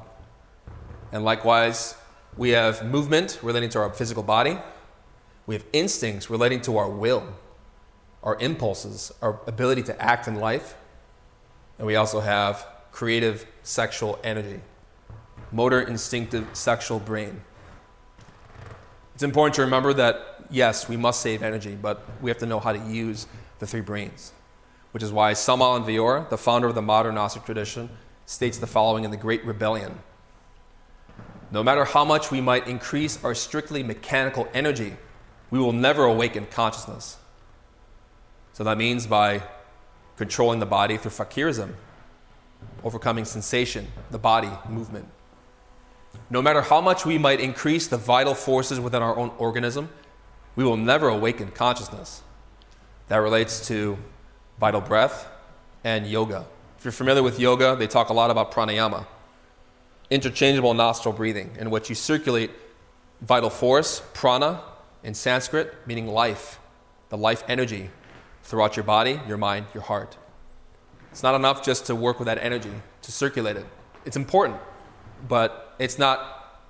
And 1.12 1.24
likewise, 1.24 1.94
we 2.36 2.50
have 2.50 2.84
movement 2.84 3.38
relating 3.42 3.70
to 3.70 3.78
our 3.78 3.90
physical 3.90 4.22
body. 4.22 4.58
We 5.46 5.54
have 5.54 5.64
instincts 5.72 6.30
relating 6.30 6.60
to 6.62 6.78
our 6.78 6.88
will, 6.88 7.34
our 8.22 8.36
impulses, 8.36 9.12
our 9.22 9.38
ability 9.46 9.82
to 9.84 10.02
act 10.02 10.26
in 10.26 10.36
life. 10.36 10.74
And 11.78 11.86
we 11.86 11.96
also 11.96 12.20
have 12.20 12.66
creative 12.92 13.46
sexual 13.62 14.18
energy, 14.24 14.60
motor 15.52 15.80
instinctive 15.80 16.46
sexual 16.54 16.98
brain. 16.98 17.42
It's 19.14 19.22
important 19.22 19.54
to 19.56 19.62
remember 19.62 19.92
that, 19.94 20.46
yes, 20.50 20.88
we 20.88 20.96
must 20.96 21.20
save 21.20 21.42
energy, 21.42 21.76
but 21.80 22.04
we 22.20 22.30
have 22.30 22.38
to 22.38 22.46
know 22.46 22.58
how 22.58 22.72
to 22.72 22.78
use 22.78 23.26
the 23.60 23.66
three 23.66 23.80
brains, 23.80 24.32
which 24.90 25.02
is 25.02 25.12
why 25.12 25.30
Aun 25.32 25.84
Weor, 25.84 26.28
the 26.30 26.38
founder 26.38 26.66
of 26.68 26.74
the 26.74 26.82
modern 26.82 27.14
Gnostic 27.14 27.44
tradition, 27.44 27.90
states 28.26 28.58
the 28.58 28.66
following 28.66 29.04
in 29.04 29.10
The 29.10 29.16
Great 29.16 29.44
Rebellion 29.44 30.00
no 31.50 31.62
matter 31.62 31.84
how 31.84 32.04
much 32.04 32.30
we 32.30 32.40
might 32.40 32.66
increase 32.66 33.22
our 33.24 33.34
strictly 33.34 33.82
mechanical 33.82 34.48
energy, 34.54 34.96
we 35.50 35.58
will 35.58 35.72
never 35.72 36.04
awaken 36.04 36.46
consciousness. 36.46 37.16
So 38.52 38.64
that 38.64 38.78
means 38.78 39.06
by 39.06 39.42
controlling 40.16 40.60
the 40.60 40.66
body 40.66 40.96
through 40.96 41.10
fakirism, 41.10 41.74
overcoming 42.82 43.24
sensation, 43.24 43.88
the 44.10 44.18
body, 44.18 44.50
movement. 44.68 45.08
No 46.30 46.40
matter 46.40 46.62
how 46.62 46.80
much 46.80 47.04
we 47.04 47.18
might 47.18 47.40
increase 47.40 47.88
the 47.88 47.96
vital 47.96 48.34
forces 48.34 48.80
within 48.80 49.02
our 49.02 49.16
own 49.16 49.32
organism, 49.38 49.90
we 50.56 50.64
will 50.64 50.76
never 50.76 51.08
awaken 51.08 51.50
consciousness. 51.50 52.22
That 53.08 53.16
relates 53.16 53.66
to 53.68 53.98
vital 54.58 54.80
breath 54.80 55.28
and 55.82 56.06
yoga. 56.06 56.46
If 56.78 56.84
you're 56.84 56.92
familiar 56.92 57.22
with 57.22 57.40
yoga, 57.40 57.76
they 57.76 57.86
talk 57.86 58.08
a 58.08 58.12
lot 58.12 58.30
about 58.30 58.52
pranayama 58.52 59.06
interchangeable 60.14 60.74
nostril 60.74 61.12
breathing, 61.12 61.50
in 61.58 61.70
which 61.70 61.88
you 61.88 61.94
circulate 61.94 62.50
vital 63.20 63.50
force, 63.50 64.00
prana, 64.14 64.62
in 65.02 65.12
Sanskrit, 65.12 65.74
meaning 65.86 66.06
life, 66.06 66.60
the 67.08 67.16
life 67.16 67.42
energy 67.48 67.90
throughout 68.44 68.76
your 68.76 68.84
body, 68.84 69.20
your 69.26 69.36
mind, 69.36 69.66
your 69.74 69.82
heart. 69.82 70.16
It's 71.10 71.22
not 71.22 71.34
enough 71.34 71.64
just 71.64 71.86
to 71.86 71.96
work 71.96 72.18
with 72.20 72.26
that 72.26 72.38
energy, 72.38 72.72
to 73.02 73.12
circulate 73.12 73.56
it. 73.56 73.66
It's 74.04 74.16
important, 74.16 74.58
but 75.28 75.74
it's 75.78 75.98
not 75.98 76.62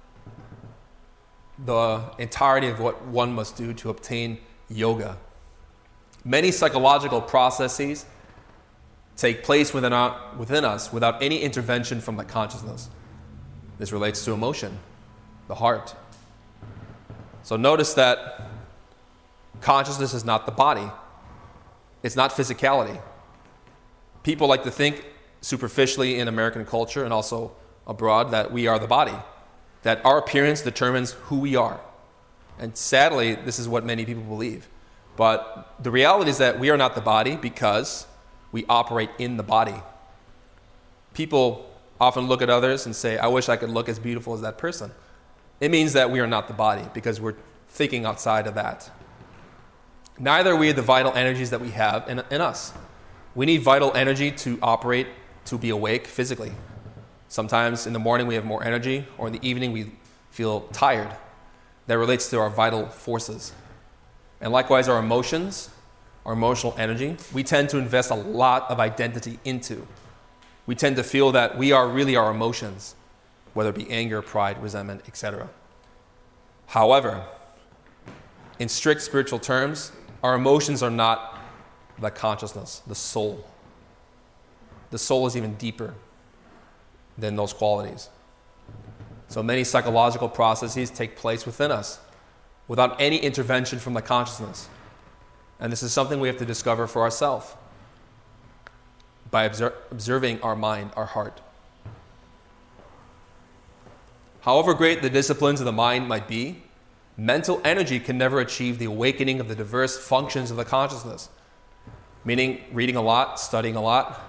the 1.64 2.02
entirety 2.18 2.68
of 2.68 2.80
what 2.80 3.04
one 3.06 3.34
must 3.34 3.56
do 3.56 3.74
to 3.74 3.90
obtain 3.90 4.38
yoga. 4.68 5.18
Many 6.24 6.50
psychological 6.50 7.20
processes 7.20 8.06
take 9.16 9.44
place 9.44 9.74
within, 9.74 9.92
our, 9.92 10.18
within 10.36 10.64
us 10.64 10.92
without 10.92 11.22
any 11.22 11.42
intervention 11.42 12.00
from 12.00 12.16
the 12.16 12.24
consciousness. 12.24 12.88
This 13.78 13.92
relates 13.92 14.24
to 14.24 14.32
emotion, 14.32 14.78
the 15.48 15.56
heart. 15.56 15.94
So 17.42 17.56
notice 17.56 17.94
that 17.94 18.50
consciousness 19.60 20.14
is 20.14 20.24
not 20.24 20.46
the 20.46 20.52
body, 20.52 20.90
it's 22.02 22.16
not 22.16 22.32
physicality. 22.32 23.00
People 24.22 24.46
like 24.46 24.62
to 24.64 24.70
think 24.70 25.04
superficially 25.40 26.18
in 26.18 26.28
American 26.28 26.64
culture 26.64 27.04
and 27.04 27.12
also 27.12 27.52
abroad 27.86 28.30
that 28.30 28.50
we 28.50 28.66
are 28.66 28.78
the 28.78 28.86
body, 28.86 29.14
that 29.82 30.04
our 30.04 30.18
appearance 30.18 30.62
determines 30.62 31.12
who 31.12 31.38
we 31.38 31.56
are. 31.56 31.80
And 32.58 32.76
sadly, 32.76 33.34
this 33.34 33.58
is 33.58 33.68
what 33.68 33.84
many 33.84 34.04
people 34.04 34.22
believe. 34.22 34.68
But 35.16 35.74
the 35.80 35.90
reality 35.90 36.30
is 36.30 36.38
that 36.38 36.58
we 36.58 36.70
are 36.70 36.76
not 36.76 36.94
the 36.94 37.00
body 37.00 37.36
because 37.36 38.06
we 38.52 38.64
operate 38.68 39.10
in 39.18 39.36
the 39.36 39.42
body. 39.42 39.74
People 41.12 41.68
often 42.04 42.28
look 42.28 42.42
at 42.42 42.50
others 42.50 42.86
and 42.86 42.94
say, 42.94 43.18
I 43.18 43.26
wish 43.26 43.48
I 43.48 43.56
could 43.56 43.70
look 43.70 43.88
as 43.88 43.98
beautiful 43.98 44.34
as 44.34 44.42
that 44.42 44.58
person. 44.58 44.92
It 45.60 45.70
means 45.70 45.92
that 45.94 46.10
we 46.10 46.20
are 46.20 46.26
not 46.26 46.48
the 46.48 46.54
body 46.54 46.84
because 46.92 47.20
we're 47.20 47.36
thinking 47.68 48.04
outside 48.04 48.46
of 48.46 48.54
that. 48.54 48.90
Neither 50.18 50.52
are 50.52 50.56
we 50.56 50.70
the 50.72 50.82
vital 50.82 51.12
energies 51.14 51.50
that 51.50 51.60
we 51.60 51.70
have 51.70 52.08
in, 52.08 52.22
in 52.30 52.40
us. 52.40 52.72
We 53.34 53.46
need 53.46 53.62
vital 53.62 53.92
energy 53.94 54.30
to 54.30 54.58
operate, 54.62 55.08
to 55.46 55.58
be 55.58 55.70
awake 55.70 56.06
physically. 56.06 56.52
Sometimes 57.28 57.86
in 57.86 57.92
the 57.92 57.98
morning 57.98 58.26
we 58.26 58.36
have 58.36 58.44
more 58.44 58.62
energy, 58.62 59.06
or 59.18 59.26
in 59.26 59.32
the 59.32 59.48
evening 59.48 59.72
we 59.72 59.90
feel 60.30 60.62
tired. 60.72 61.10
That 61.86 61.98
relates 61.98 62.30
to 62.30 62.38
our 62.38 62.50
vital 62.50 62.86
forces. 62.86 63.52
And 64.40 64.52
likewise, 64.52 64.88
our 64.88 64.98
emotions, 64.98 65.70
our 66.24 66.32
emotional 66.32 66.74
energy, 66.78 67.16
we 67.32 67.42
tend 67.42 67.68
to 67.70 67.78
invest 67.78 68.10
a 68.10 68.14
lot 68.14 68.70
of 68.70 68.78
identity 68.78 69.38
into. 69.44 69.86
We 70.66 70.74
tend 70.74 70.96
to 70.96 71.02
feel 71.02 71.32
that 71.32 71.58
we 71.58 71.72
are 71.72 71.88
really 71.88 72.16
our 72.16 72.30
emotions, 72.30 72.94
whether 73.52 73.70
it 73.70 73.76
be 73.76 73.90
anger, 73.90 74.22
pride, 74.22 74.62
resentment, 74.62 75.02
etc. 75.06 75.48
However, 76.66 77.24
in 78.58 78.68
strict 78.68 79.02
spiritual 79.02 79.38
terms, 79.38 79.92
our 80.22 80.34
emotions 80.34 80.82
are 80.82 80.90
not 80.90 81.38
the 81.98 82.10
consciousness, 82.10 82.82
the 82.86 82.94
soul. 82.94 83.44
The 84.90 84.98
soul 84.98 85.26
is 85.26 85.36
even 85.36 85.54
deeper 85.54 85.94
than 87.18 87.36
those 87.36 87.52
qualities. 87.52 88.08
So 89.28 89.42
many 89.42 89.64
psychological 89.64 90.28
processes 90.28 90.90
take 90.90 91.16
place 91.16 91.44
within 91.46 91.70
us 91.70 91.98
without 92.68 93.00
any 93.00 93.18
intervention 93.18 93.78
from 93.78 93.94
the 93.94 94.02
consciousness. 94.02 94.68
And 95.60 95.70
this 95.72 95.82
is 95.82 95.92
something 95.92 96.20
we 96.20 96.28
have 96.28 96.38
to 96.38 96.46
discover 96.46 96.86
for 96.86 97.02
ourselves 97.02 97.54
by 99.34 99.42
obser- 99.42 99.74
observing 99.90 100.40
our 100.42 100.54
mind, 100.54 100.92
our 100.94 101.06
heart. 101.06 101.40
However 104.42 104.74
great 104.74 105.02
the 105.02 105.10
disciplines 105.10 105.60
of 105.60 105.66
the 105.66 105.72
mind 105.72 106.06
might 106.06 106.28
be, 106.28 106.62
mental 107.16 107.60
energy 107.64 107.98
can 107.98 108.16
never 108.16 108.38
achieve 108.38 108.78
the 108.78 108.84
awakening 108.84 109.40
of 109.40 109.48
the 109.48 109.56
diverse 109.56 109.98
functions 109.98 110.52
of 110.52 110.56
the 110.56 110.64
consciousness. 110.64 111.30
Meaning, 112.24 112.60
reading 112.72 112.94
a 112.94 113.02
lot, 113.02 113.40
studying 113.40 113.74
a 113.74 113.82
lot, 113.82 114.22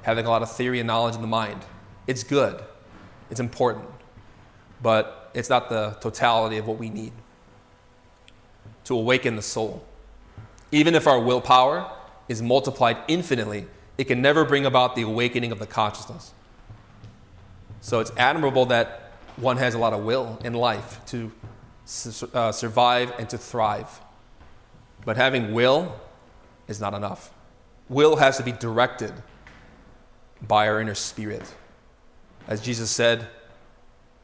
having 0.00 0.24
a 0.24 0.30
lot 0.30 0.40
of 0.40 0.50
theory 0.50 0.80
and 0.80 0.86
knowledge 0.86 1.16
in 1.16 1.20
the 1.20 1.26
mind. 1.26 1.62
It's 2.06 2.24
good, 2.24 2.64
it's 3.30 3.40
important, 3.40 3.84
but 4.82 5.30
it's 5.34 5.50
not 5.50 5.68
the 5.68 5.98
totality 6.00 6.56
of 6.56 6.66
what 6.66 6.78
we 6.78 6.88
need 6.88 7.12
to 8.84 8.94
awaken 8.94 9.36
the 9.36 9.42
soul. 9.42 9.84
Even 10.72 10.94
if 10.94 11.06
our 11.06 11.20
willpower 11.20 11.92
is 12.26 12.40
multiplied 12.40 12.96
infinitely, 13.06 13.66
it 13.98 14.04
can 14.04 14.20
never 14.20 14.44
bring 14.44 14.66
about 14.66 14.94
the 14.94 15.02
awakening 15.02 15.52
of 15.52 15.58
the 15.58 15.66
consciousness. 15.66 16.32
So 17.80 18.00
it's 18.00 18.12
admirable 18.16 18.66
that 18.66 19.12
one 19.36 19.56
has 19.58 19.74
a 19.74 19.78
lot 19.78 19.92
of 19.92 20.04
will 20.04 20.38
in 20.44 20.54
life 20.54 21.04
to 21.06 21.30
uh, 22.34 22.52
survive 22.52 23.12
and 23.18 23.28
to 23.30 23.38
thrive. 23.38 24.00
But 25.04 25.16
having 25.16 25.52
will 25.52 25.98
is 26.68 26.80
not 26.80 26.94
enough. 26.94 27.30
Will 27.88 28.16
has 28.16 28.36
to 28.38 28.42
be 28.42 28.52
directed 28.52 29.12
by 30.42 30.68
our 30.68 30.80
inner 30.80 30.94
spirit. 30.94 31.54
As 32.48 32.60
Jesus 32.60 32.90
said, 32.90 33.28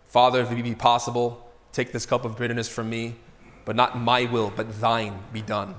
Father, 0.06 0.40
if 0.40 0.50
it 0.50 0.62
be 0.62 0.74
possible, 0.74 1.50
take 1.72 1.92
this 1.92 2.04
cup 2.04 2.24
of 2.24 2.36
bitterness 2.36 2.68
from 2.68 2.90
me, 2.90 3.16
but 3.64 3.76
not 3.76 3.98
my 3.98 4.24
will, 4.24 4.52
but 4.54 4.80
thine 4.80 5.20
be 5.32 5.40
done. 5.40 5.74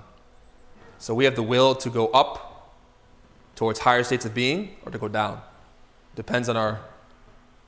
So 0.98 1.14
we 1.14 1.26
have 1.26 1.36
the 1.36 1.44
will 1.44 1.76
to 1.76 1.90
go 1.90 2.08
up 2.08 2.53
towards 3.56 3.80
higher 3.80 4.04
states 4.04 4.26
of 4.26 4.34
being 4.34 4.76
or 4.86 4.92
to 4.92 4.98
go 4.98 5.08
down. 5.08 5.42
Depends 6.16 6.50
on 6.50 6.58
our 6.58 6.80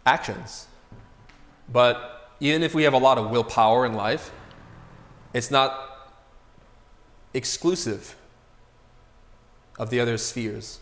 actions. 0.05 0.67
But 1.71 2.31
even 2.39 2.63
if 2.63 2.75
we 2.75 2.83
have 2.83 2.93
a 2.93 2.97
lot 2.97 3.17
of 3.17 3.29
willpower 3.31 3.85
in 3.85 3.93
life, 3.93 4.31
it's 5.33 5.51
not 5.51 6.13
exclusive 7.33 8.15
of 9.77 9.89
the 9.89 9.99
other 9.99 10.17
spheres. 10.17 10.79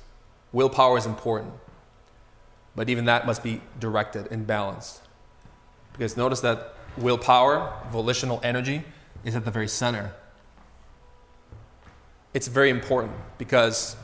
Willpower 0.51 0.97
is 0.97 1.05
important, 1.05 1.53
but 2.75 2.89
even 2.89 3.05
that 3.05 3.25
must 3.25 3.43
be 3.43 3.61
directed 3.79 4.31
and 4.31 4.45
balanced. 4.45 5.01
Because 5.93 6.15
notice 6.15 6.41
that 6.41 6.75
willpower, 6.97 7.73
volitional 7.91 8.39
energy, 8.43 8.83
is 9.23 9.35
at 9.35 9.45
the 9.45 9.51
very 9.51 9.67
center. 9.67 10.13
It's 12.33 12.47
very 12.47 12.69
important 12.69 13.13
because 13.37 13.95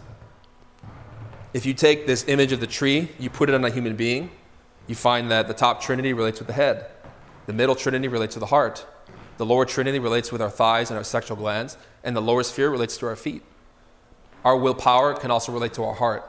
if 1.53 1.65
you 1.65 1.73
take 1.73 2.05
this 2.05 2.27
image 2.27 2.51
of 2.51 2.59
the 2.59 2.67
tree, 2.67 3.09
you 3.17 3.29
put 3.29 3.49
it 3.49 3.55
on 3.55 3.63
a 3.65 3.69
human 3.69 3.95
being, 3.95 4.29
you 4.87 4.95
find 4.95 5.31
that 5.31 5.47
the 5.47 5.53
top 5.53 5.81
trinity 5.81 6.13
relates 6.13 6.39
with 6.39 6.47
the 6.47 6.53
head, 6.53 6.87
the 7.45 7.53
middle 7.53 7.75
trinity 7.75 8.07
relates 8.07 8.33
to 8.35 8.39
the 8.39 8.47
heart, 8.47 8.85
the 9.37 9.45
lower 9.45 9.65
trinity 9.65 9.99
relates 9.99 10.31
with 10.31 10.41
our 10.41 10.49
thighs 10.49 10.91
and 10.91 10.97
our 10.97 11.03
sexual 11.03 11.37
glands, 11.37 11.77
and 12.03 12.15
the 12.15 12.21
lower 12.21 12.43
sphere 12.43 12.69
relates 12.69 12.97
to 12.97 13.07
our 13.07 13.15
feet. 13.15 13.41
Our 14.43 14.57
willpower 14.57 15.13
can 15.15 15.31
also 15.31 15.51
relate 15.51 15.73
to 15.73 15.83
our 15.83 15.93
heart, 15.93 16.23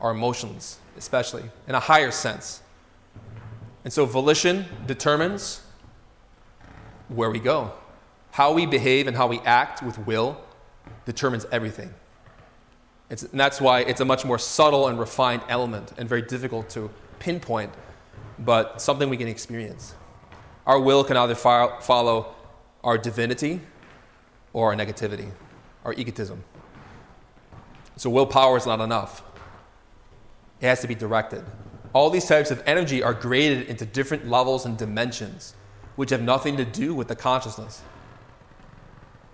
our 0.00 0.10
emotions, 0.10 0.78
especially, 0.96 1.44
in 1.66 1.74
a 1.74 1.80
higher 1.80 2.10
sense. 2.10 2.62
And 3.84 3.92
so 3.92 4.04
volition 4.04 4.66
determines 4.86 5.62
where 7.08 7.30
we 7.30 7.38
go. 7.38 7.72
How 8.32 8.52
we 8.52 8.66
behave 8.66 9.06
and 9.06 9.16
how 9.16 9.26
we 9.26 9.40
act 9.40 9.82
with 9.82 9.98
will 10.06 10.40
determines 11.04 11.46
everything. 11.52 11.94
It's, 13.08 13.22
and 13.22 13.38
that's 13.38 13.60
why 13.60 13.80
it's 13.80 14.00
a 14.00 14.04
much 14.04 14.24
more 14.24 14.38
subtle 14.38 14.88
and 14.88 14.98
refined 14.98 15.42
element 15.48 15.92
and 15.96 16.08
very 16.08 16.22
difficult 16.22 16.68
to 16.70 16.90
pinpoint, 17.18 17.72
but 18.38 18.80
something 18.80 19.08
we 19.08 19.16
can 19.16 19.28
experience. 19.28 19.94
Our 20.66 20.80
will 20.80 21.04
can 21.04 21.16
either 21.16 21.34
follow 21.34 22.34
our 22.82 22.98
divinity 22.98 23.60
or 24.52 24.72
our 24.72 24.76
negativity, 24.76 25.30
our 25.84 25.92
egotism. 25.92 26.42
So 27.96 28.10
willpower 28.10 28.56
is 28.56 28.66
not 28.66 28.80
enough. 28.80 29.22
It 30.60 30.66
has 30.66 30.80
to 30.80 30.88
be 30.88 30.94
directed. 30.94 31.44
All 31.92 32.10
these 32.10 32.26
types 32.26 32.50
of 32.50 32.62
energy 32.66 33.02
are 33.02 33.14
graded 33.14 33.68
into 33.68 33.86
different 33.86 34.28
levels 34.28 34.66
and 34.66 34.76
dimensions, 34.76 35.54
which 35.94 36.10
have 36.10 36.20
nothing 36.20 36.56
to 36.56 36.64
do 36.64 36.94
with 36.94 37.08
the 37.08 37.16
consciousness, 37.16 37.82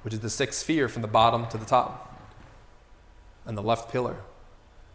which 0.03 0.13
is 0.15 0.21
the 0.21 0.31
sixth 0.31 0.61
sphere 0.61 0.89
from 0.89 1.03
the 1.03 1.09
bottom 1.09 1.47
to 1.49 1.59
the 1.59 1.65
top, 1.65 2.12
and 3.47 3.57
the 3.57 3.63
left 3.63 3.91
pillar. 3.91 4.17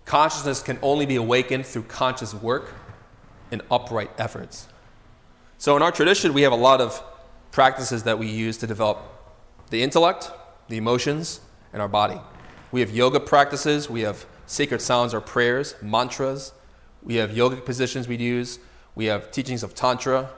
Consciousness 0.05 0.61
can 0.61 0.79
only 0.81 1.05
be 1.05 1.15
awakened 1.15 1.65
through 1.65 1.83
conscious 1.83 2.33
work 2.33 2.73
and 3.51 3.61
upright 3.69 4.11
efforts. 4.17 4.67
So, 5.57 5.75
in 5.75 5.81
our 5.81 5.91
tradition, 5.91 6.33
we 6.33 6.43
have 6.43 6.51
a 6.51 6.57
lot 6.57 6.81
of 6.81 7.03
practices 7.51 8.03
that 8.03 8.19
we 8.19 8.27
use 8.27 8.57
to 8.57 8.67
develop 8.67 8.99
the 9.69 9.81
intellect, 9.83 10.31
the 10.69 10.77
emotions, 10.77 11.41
and 11.73 11.81
our 11.81 11.87
body. 11.87 12.19
We 12.71 12.81
have 12.81 12.91
yoga 12.91 13.19
practices, 13.19 13.89
we 13.89 14.01
have 14.01 14.25
sacred 14.45 14.81
sounds 14.81 15.13
or 15.13 15.21
prayers, 15.21 15.75
mantras, 15.81 16.53
we 17.01 17.15
have 17.15 17.31
yogic 17.31 17.65
positions 17.65 18.07
we 18.07 18.17
use, 18.17 18.59
we 18.95 19.05
have 19.05 19.31
teachings 19.31 19.63
of 19.63 19.73
Tantra, 19.73 20.29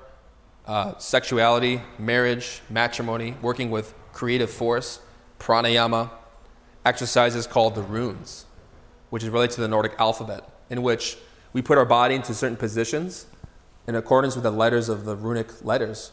uh, 0.65 0.97
sexuality, 0.97 1.81
marriage, 1.97 2.61
matrimony, 2.69 3.35
working 3.41 3.71
with 3.71 3.93
creative 4.13 4.49
force, 4.49 4.99
pranayama, 5.39 6.09
exercises 6.85 7.47
called 7.47 7.75
the 7.75 7.81
runes, 7.81 8.45
which 9.09 9.23
is 9.23 9.29
related 9.29 9.55
to 9.55 9.61
the 9.61 9.67
Nordic 9.67 9.93
alphabet, 9.99 10.43
in 10.69 10.81
which 10.81 11.17
we 11.53 11.61
put 11.61 11.77
our 11.77 11.85
body 11.85 12.15
into 12.15 12.33
certain 12.33 12.57
positions 12.57 13.25
in 13.87 13.95
accordance 13.95 14.35
with 14.35 14.43
the 14.43 14.51
letters 14.51 14.87
of 14.87 15.05
the 15.05 15.15
runic 15.15 15.65
letters 15.65 16.11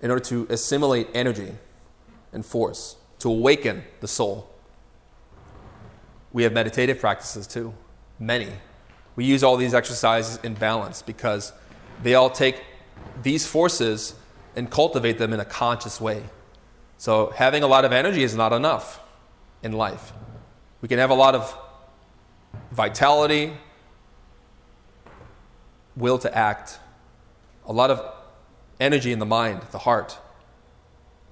in 0.00 0.10
order 0.10 0.24
to 0.24 0.46
assimilate 0.50 1.08
energy 1.14 1.54
and 2.32 2.44
force, 2.46 2.96
to 3.18 3.28
awaken 3.28 3.82
the 4.00 4.08
soul. 4.08 4.48
We 6.32 6.44
have 6.44 6.52
meditative 6.52 7.00
practices 7.00 7.46
too, 7.46 7.74
many. 8.18 8.52
We 9.16 9.24
use 9.24 9.42
all 9.42 9.56
these 9.56 9.74
exercises 9.74 10.38
in 10.44 10.54
balance 10.54 11.02
because 11.02 11.52
they 12.02 12.14
all 12.14 12.30
take 12.30 12.62
these 13.22 13.46
forces 13.46 14.14
and 14.54 14.70
cultivate 14.70 15.18
them 15.18 15.32
in 15.32 15.40
a 15.40 15.44
conscious 15.44 16.00
way. 16.00 16.22
So, 16.98 17.32
having 17.36 17.62
a 17.62 17.66
lot 17.66 17.84
of 17.84 17.92
energy 17.92 18.22
is 18.22 18.34
not 18.34 18.52
enough 18.52 19.00
in 19.62 19.72
life. 19.72 20.12
We 20.80 20.88
can 20.88 20.98
have 20.98 21.10
a 21.10 21.14
lot 21.14 21.34
of 21.34 21.56
vitality, 22.70 23.52
will 25.96 26.18
to 26.18 26.36
act, 26.36 26.78
a 27.66 27.72
lot 27.72 27.90
of 27.90 28.00
energy 28.80 29.12
in 29.12 29.18
the 29.18 29.26
mind, 29.26 29.62
the 29.72 29.78
heart. 29.78 30.18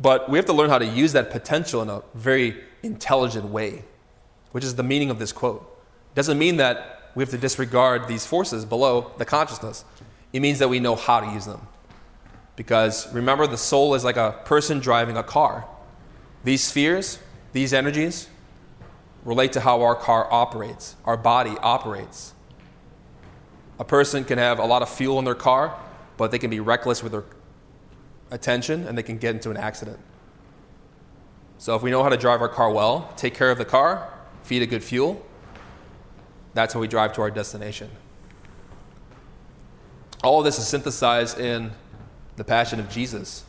But 0.01 0.29
we 0.29 0.39
have 0.39 0.47
to 0.47 0.53
learn 0.53 0.69
how 0.69 0.79
to 0.79 0.87
use 0.87 1.13
that 1.13 1.31
potential 1.31 1.81
in 1.83 1.89
a 1.89 2.03
very 2.15 2.63
intelligent 2.83 3.47
way, 3.47 3.85
which 4.53 4.65
is 4.65 4.75
the 4.75 4.83
meaning 4.83 5.11
of 5.11 5.19
this 5.19 5.33
quote. 5.33 5.63
It 6.13 6.15
doesn't 6.17 6.39
mean 6.39 6.57
that 6.57 7.13
we 7.15 7.23
have 7.23 7.31
to 7.31 7.39
disregard 7.39 8.09
these 8.09 8.27
forces 8.27 8.65
below 8.65 9.13
the 9.17 9.25
consciousness. 9.25 9.85
It 10.33 10.41
means 10.41 10.59
that 10.59 10.69
we 10.69 10.81
know 10.81 10.97
how 10.97 11.21
to 11.21 11.33
use 11.33 11.47
them. 11.47 11.67
Because 12.57 13.13
remember, 13.13 13.47
the 13.47 13.57
soul 13.57 13.95
is 13.95 14.05
like 14.05 14.17
a 14.17 14.41
person 14.45 14.81
driving 14.81 15.17
a 15.17 15.23
car. 15.23 15.67
These 16.45 16.65
spheres, 16.65 17.19
these 17.57 17.73
energies, 17.73 18.29
relate 19.25 19.53
to 19.55 19.61
how 19.61 19.83
our 19.83 19.95
car 19.95 20.31
operates, 20.31 20.95
our 21.07 21.17
body 21.17 21.57
operates. 21.63 22.35
A 23.81 23.85
person 23.85 24.25
can 24.25 24.39
have 24.39 24.59
a 24.59 24.65
lot 24.65 24.83
of 24.83 24.91
fuel 24.91 25.19
in 25.19 25.25
their 25.25 25.35
car, 25.35 25.75
but 26.19 26.31
they 26.31 26.39
can 26.39 26.51
be 26.51 26.61
reckless 26.61 27.03
with 27.03 27.13
their 27.13 27.25
attention 28.31 28.87
and 28.87 28.97
they 28.97 29.03
can 29.03 29.17
get 29.17 29.35
into 29.35 29.51
an 29.51 29.57
accident. 29.57 29.99
So, 31.57 31.75
if 31.75 31.83
we 31.83 31.91
know 31.91 32.03
how 32.03 32.11
to 32.11 32.19
drive 32.19 32.43
our 32.43 32.49
car 32.49 32.71
well, 32.71 33.11
take 33.17 33.35
care 33.35 33.51
of 33.51 33.57
the 33.57 33.65
car, 33.65 34.13
feed 34.43 34.61
it 34.61 34.67
good 34.67 34.85
fuel, 34.85 35.25
that's 36.53 36.75
how 36.75 36.81
we 36.81 36.89
drive 36.89 37.15
to 37.15 37.23
our 37.23 37.31
destination. 37.31 37.91
All 40.23 40.41
of 40.41 40.45
this 40.45 40.59
is 40.59 40.69
synthesized 40.69 41.41
in 41.41 41.73
the 42.37 42.45
passion 42.45 42.81
of 42.81 42.91
Jesus, 42.91 43.45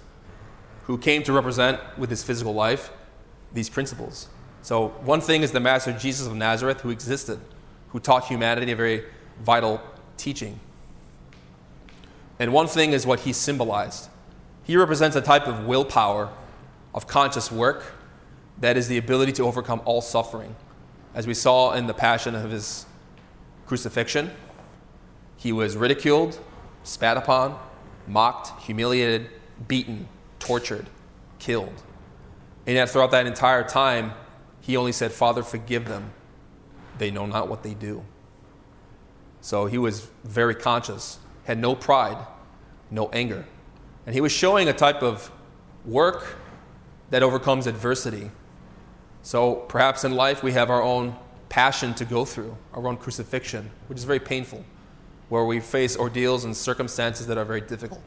who 0.86 0.98
came 0.98 1.24
to 1.24 1.34
represent 1.34 1.82
with 1.98 2.10
his 2.10 2.24
physical 2.24 2.54
life 2.54 2.92
these 3.54 3.70
principles. 3.70 4.28
So, 4.62 4.90
one 5.04 5.22
thing 5.22 5.44
is 5.44 5.52
the 5.52 5.60
Master 5.60 5.94
Jesus 5.94 6.28
of 6.28 6.36
Nazareth, 6.36 6.82
who 6.82 6.90
existed, 6.90 7.40
who 7.90 8.00
taught 8.00 8.26
humanity 8.26 8.72
a 8.72 8.76
very 8.76 9.04
vital 9.42 9.82
teaching. 10.18 10.60
And 12.40 12.54
one 12.54 12.68
thing 12.68 12.92
is 12.92 13.06
what 13.06 13.22
he 13.22 13.34
symbolized. 13.34 14.10
He 14.64 14.76
represents 14.76 15.16
a 15.16 15.22
type 15.22 15.48
of 15.48 15.66
willpower, 15.66 16.30
of 16.94 17.08
conscious 17.08 17.52
work, 17.52 17.94
that 18.60 18.76
is 18.76 18.88
the 18.88 18.98
ability 18.98 19.32
to 19.34 19.44
overcome 19.44 19.82
all 19.86 20.02
suffering. 20.02 20.56
As 21.16 21.26
we 21.26 21.34
saw 21.34 21.74
in 21.74 21.88
the 21.88 21.94
passion 21.94 22.36
of 22.36 22.52
his 22.52 22.86
crucifixion, 23.66 24.32
he 25.38 25.52
was 25.52 25.78
ridiculed, 25.78 26.40
spat 26.84 27.18
upon, 27.18 27.58
mocked, 28.08 28.62
humiliated, 28.62 29.30
beaten, 29.68 30.08
tortured, 30.40 30.88
killed. 31.40 31.84
And 32.68 32.76
yet, 32.76 32.90
throughout 32.90 33.12
that 33.12 33.26
entire 33.26 33.64
time, 33.64 34.12
he 34.60 34.76
only 34.76 34.92
said, 34.92 35.14
Father, 35.14 35.42
forgive 35.42 35.88
them. 35.88 36.12
They 36.98 37.10
know 37.10 37.26
not 37.26 37.48
what 37.48 37.64
they 37.64 37.74
do. 37.74 38.04
So 39.40 39.68
he 39.68 39.78
was 39.78 40.10
very 40.26 40.54
conscious, 40.54 41.20
had 41.46 41.58
no 41.58 41.74
pride, 41.74 42.18
no 42.92 43.08
anger. 43.10 43.46
And 44.06 44.14
he 44.14 44.20
was 44.20 44.34
showing 44.34 44.68
a 44.68 44.74
type 44.74 45.02
of 45.02 45.32
work 45.86 46.36
that 47.10 47.24
overcomes 47.24 47.68
adversity. 47.68 48.32
So 49.22 49.56
perhaps 49.56 50.04
in 50.04 50.12
life 50.14 50.44
we 50.44 50.52
have 50.52 50.70
our 50.70 50.82
own 50.82 51.16
passion 51.48 51.94
to 51.94 52.04
go 52.04 52.26
through, 52.26 52.58
our 52.74 52.86
own 52.86 52.98
crucifixion, 52.98 53.70
which 53.88 53.98
is 53.98 54.04
very 54.04 54.20
painful, 54.20 54.66
where 55.30 55.46
we 55.46 55.62
face 55.62 55.96
ordeals 55.96 56.44
and 56.44 56.56
circumstances 56.56 57.28
that 57.28 57.38
are 57.38 57.46
very 57.46 57.62
difficult. 57.62 58.04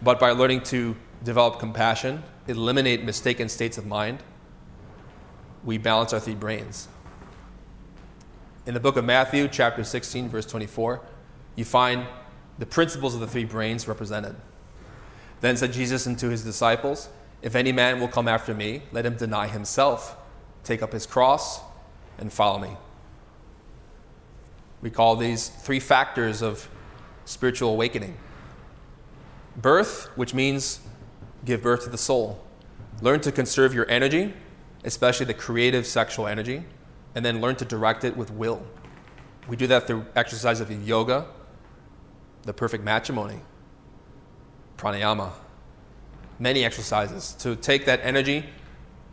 But 0.00 0.18
by 0.18 0.30
learning 0.30 0.62
to 0.64 0.96
develop 1.22 1.58
compassion, 1.58 2.22
eliminate 2.48 3.04
mistaken 3.04 3.48
states 3.48 3.78
of 3.78 3.86
mind, 3.86 4.22
we 5.64 5.78
balance 5.78 6.12
our 6.12 6.20
three 6.20 6.34
brains. 6.34 6.88
In 8.66 8.74
the 8.74 8.80
book 8.80 8.96
of 8.96 9.04
Matthew, 9.04 9.48
chapter 9.48 9.84
16, 9.84 10.28
verse 10.28 10.46
24, 10.46 11.00
you 11.56 11.64
find 11.64 12.06
the 12.58 12.66
principles 12.66 13.14
of 13.14 13.20
the 13.20 13.26
three 13.26 13.44
brains 13.44 13.88
represented. 13.88 14.36
Then 15.40 15.56
said 15.56 15.72
Jesus 15.72 16.06
unto 16.06 16.28
his 16.28 16.44
disciples, 16.44 17.08
If 17.42 17.54
any 17.56 17.72
man 17.72 18.00
will 18.00 18.08
come 18.08 18.28
after 18.28 18.54
me, 18.54 18.82
let 18.92 19.04
him 19.04 19.16
deny 19.16 19.48
himself, 19.48 20.16
take 20.62 20.82
up 20.82 20.92
his 20.92 21.06
cross, 21.06 21.60
and 22.18 22.32
follow 22.32 22.58
me. 22.58 22.76
We 24.80 24.90
call 24.90 25.16
these 25.16 25.48
three 25.48 25.80
factors 25.80 26.42
of 26.42 26.68
spiritual 27.24 27.70
awakening 27.70 28.16
birth, 29.56 30.08
which 30.16 30.32
means 30.32 30.80
give 31.44 31.62
birth 31.62 31.84
to 31.84 31.90
the 31.90 31.98
soul, 31.98 32.42
learn 33.00 33.20
to 33.20 33.32
conserve 33.32 33.74
your 33.74 33.88
energy 33.90 34.34
especially 34.84 35.26
the 35.26 35.34
creative 35.34 35.86
sexual 35.86 36.26
energy, 36.26 36.64
and 37.14 37.24
then 37.24 37.40
learn 37.40 37.56
to 37.56 37.64
direct 37.64 38.04
it 38.04 38.16
with 38.16 38.30
will. 38.30 38.62
We 39.48 39.56
do 39.56 39.66
that 39.68 39.86
through 39.86 40.06
exercises 40.16 40.60
of 40.60 40.70
yoga, 40.86 41.26
the 42.42 42.52
perfect 42.52 42.82
matrimony, 42.82 43.40
pranayama, 44.76 45.30
many 46.38 46.64
exercises 46.64 47.34
to 47.34 47.54
take 47.54 47.84
that 47.86 48.00
energy 48.02 48.44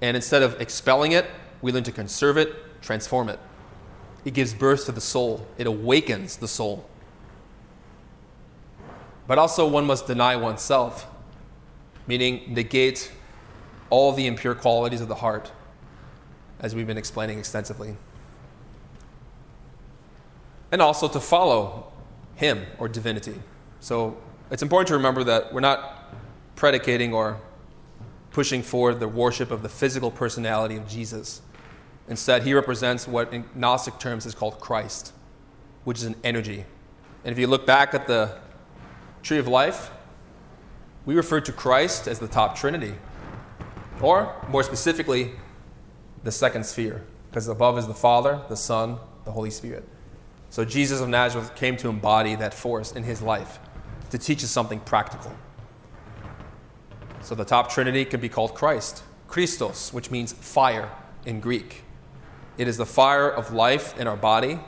and 0.02 0.16
instead 0.16 0.42
of 0.42 0.60
expelling 0.62 1.12
it, 1.12 1.26
we 1.62 1.72
learn 1.72 1.84
to 1.84 1.92
conserve 1.92 2.38
it, 2.38 2.82
transform 2.82 3.28
it. 3.28 3.40
It 4.24 4.34
gives 4.34 4.54
birth 4.54 4.86
to 4.86 4.92
the 4.92 5.02
soul, 5.02 5.46
it 5.58 5.68
awakens 5.68 6.38
the 6.38 6.48
soul. 6.48 6.88
But 9.28 9.38
also, 9.38 9.68
one 9.68 9.86
must 9.86 10.08
deny 10.08 10.38
oneself, 10.38 11.06
meaning 12.10 12.42
negate 12.48 13.12
all 13.92 14.12
the 14.12 14.26
impure 14.26 14.56
qualities 14.56 15.00
of 15.00 15.08
the 15.08 15.16
heart 15.16 15.52
as 16.60 16.74
we've 16.74 16.88
been 16.88 16.98
explaining 16.98 17.38
extensively. 17.38 17.96
And 20.72 20.82
also 20.82 21.08
to 21.08 21.20
follow 21.20 21.92
Him 22.36 22.66
or 22.80 22.88
divinity. 22.88 23.36
So 23.80 24.18
it's 24.50 24.64
important 24.64 24.88
to 24.88 24.96
remember 24.96 25.24
that 25.24 25.54
we're 25.54 25.62
not 25.62 26.16
predicating 26.56 27.14
or 27.14 27.40
pushing 28.32 28.64
forward 28.64 29.00
the 29.00 29.08
worship 29.08 29.52
of 29.52 29.62
the 29.62 29.70
physical 29.70 30.10
personality 30.10 30.78
of 30.78 30.88
Jesus. 30.88 31.42
Instead, 32.08 32.42
he 32.42 32.56
represents 32.56 33.08
what 33.08 33.32
in 33.32 33.46
Gnostic 33.54 34.00
terms 34.00 34.26
is 34.26 34.34
called 34.34 34.60
Christ, 34.60 35.14
which 35.84 36.00
is 36.00 36.06
an 36.06 36.16
energy. 36.24 36.66
And 37.24 37.32
if 37.32 37.38
you 37.38 37.46
look 37.46 37.68
back 37.68 37.94
at 37.94 38.08
the 38.08 38.36
tree 39.22 39.38
of 39.38 39.48
life, 39.48 39.92
we 41.06 41.16
refer 41.16 41.42
to 41.42 41.52
Christ 41.52 42.08
as 42.08 42.20
the 42.20 42.28
top 42.28 42.56
trinity. 42.56 42.94
Or, 44.02 44.36
more 44.50 44.64
specifically, 44.64 45.32
the 46.24 46.32
second 46.32 46.66
sphere, 46.66 47.04
because 47.30 47.48
above 47.48 47.78
is 47.78 47.88
the 47.88 47.94
Father, 47.94 48.42
the 48.50 48.56
Son, 48.56 48.98
the 49.26 49.32
Holy 49.32 49.50
Spirit. 49.50 49.88
So 50.50 50.66
Jesus 50.66 51.02
of 51.02 51.10
Nazareth 51.10 51.56
came 51.56 51.78
to 51.78 51.90
embody 51.90 52.36
that 52.36 52.54
force 52.54 52.92
in 52.92 53.04
his 53.04 53.22
life 53.22 53.60
to 54.10 54.18
teach 54.18 54.44
us 54.44 54.50
something 54.50 54.80
practical. 54.80 55.32
So 57.22 57.36
the 57.36 57.46
top 57.46 57.72
trinity 57.72 58.06
can 58.06 58.20
be 58.20 58.30
called 58.30 58.56
Christ, 58.56 59.04
Christos, 59.28 59.94
which 59.94 60.10
means 60.10 60.34
fire 60.34 60.90
in 61.26 61.40
Greek. 61.40 61.84
It 62.58 62.68
is 62.68 62.78
the 62.78 62.86
fire 62.86 63.30
of 63.30 63.54
life 63.54 63.98
in 64.00 64.08
our 64.08 64.18
body, 64.18 64.60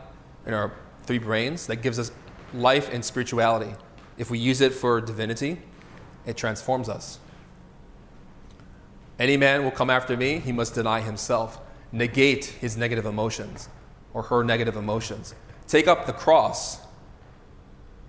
in 0.45 0.53
our 0.53 0.71
three 1.03 1.17
brains, 1.17 1.67
that 1.67 1.77
gives 1.77 1.97
us 1.97 2.11
life 2.53 2.93
and 2.93 3.03
spirituality. 3.03 3.73
If 4.17 4.29
we 4.29 4.37
use 4.37 4.61
it 4.61 4.73
for 4.73 5.01
divinity, 5.01 5.61
it 6.25 6.37
transforms 6.37 6.89
us. 6.89 7.19
Any 9.19 9.37
man 9.37 9.63
will 9.63 9.71
come 9.71 9.89
after 9.89 10.17
me, 10.17 10.39
he 10.39 10.51
must 10.51 10.73
deny 10.73 11.01
himself, 11.01 11.59
negate 11.91 12.45
his 12.45 12.77
negative 12.77 13.05
emotions 13.05 13.69
or 14.13 14.23
her 14.23 14.43
negative 14.43 14.75
emotions, 14.75 15.35
take 15.67 15.87
up 15.87 16.05
the 16.05 16.13
cross 16.13 16.79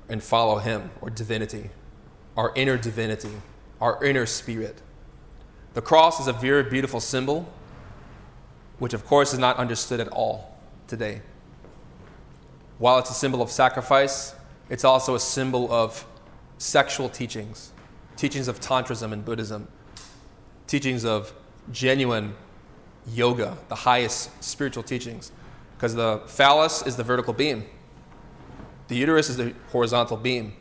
and 0.08 0.22
follow 0.22 0.58
him 0.58 0.90
or 1.00 1.10
divinity, 1.10 1.70
our 2.36 2.52
inner 2.54 2.76
divinity, 2.76 3.32
our 3.80 4.02
inner 4.04 4.26
spirit. 4.26 4.80
The 5.74 5.82
cross 5.82 6.20
is 6.20 6.28
a 6.28 6.32
very 6.32 6.64
beautiful 6.64 7.00
symbol, 7.00 7.50
which 8.78 8.94
of 8.94 9.06
course 9.06 9.32
is 9.32 9.38
not 9.38 9.56
understood 9.56 10.00
at 10.00 10.08
all 10.08 10.56
today. 10.86 11.22
While 12.78 12.98
it's 12.98 13.10
a 13.10 13.14
symbol 13.14 13.42
of 13.42 13.50
sacrifice, 13.50 14.34
it's 14.68 14.84
also 14.84 15.14
a 15.14 15.20
symbol 15.20 15.72
of 15.72 16.06
sexual 16.58 17.08
teachings, 17.08 17.72
teachings 18.16 18.48
of 18.48 18.60
Tantrism 18.60 19.12
and 19.12 19.24
Buddhism 19.24 19.68
teachings 20.72 21.04
of 21.04 21.34
genuine 21.70 22.34
yoga, 23.06 23.58
the 23.68 23.74
highest 23.74 24.30
spiritual 24.42 24.82
teachings. 24.82 25.30
Because 25.76 25.94
the 25.94 26.22
phallus 26.26 26.86
is 26.86 26.96
the 26.96 27.04
vertical 27.04 27.34
beam, 27.34 27.66
the 28.88 28.96
uterus 28.96 29.28
is 29.28 29.36
the 29.36 29.54
horizontal 29.70 30.16
beam. 30.16 30.54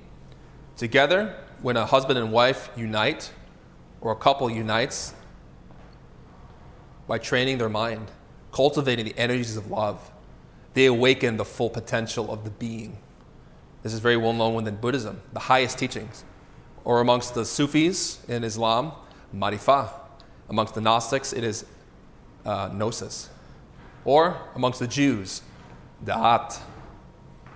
Together, 0.75 1.33
when 1.61 1.77
a 1.77 1.85
husband 1.85 2.19
and 2.19 2.33
wife 2.33 2.69
unite, 2.75 3.31
or 4.01 4.11
a 4.11 4.15
couple 4.17 4.49
unites, 4.49 5.13
by 7.07 7.17
training 7.17 7.57
their 7.57 7.69
mind, 7.69 8.11
cultivating 8.51 9.05
the 9.05 9.17
energies 9.17 9.55
of 9.55 9.71
love, 9.71 10.11
they 10.73 10.87
awaken 10.87 11.37
the 11.37 11.45
full 11.45 11.69
potential 11.69 12.29
of 12.29 12.43
the 12.43 12.49
being. 12.49 12.97
This 13.81 13.93
is 13.93 13.99
very 13.99 14.17
well 14.17 14.33
known 14.33 14.55
within 14.55 14.75
Buddhism, 14.75 15.21
the 15.31 15.39
highest 15.39 15.77
teachings 15.77 16.25
Or 16.83 16.99
amongst 17.01 17.35
the 17.35 17.45
Sufis 17.45 18.23
in 18.27 18.43
Islam, 18.43 18.93
Marifa. 19.35 19.89
Amongst 20.49 20.75
the 20.75 20.81
Gnostics, 20.81 21.33
it 21.33 21.43
is 21.43 21.65
uh, 22.45 22.69
Gnosis. 22.73 23.29
Or 24.03 24.37
amongst 24.55 24.79
the 24.79 24.87
Jews, 24.87 25.41
Da'at, 26.03 26.59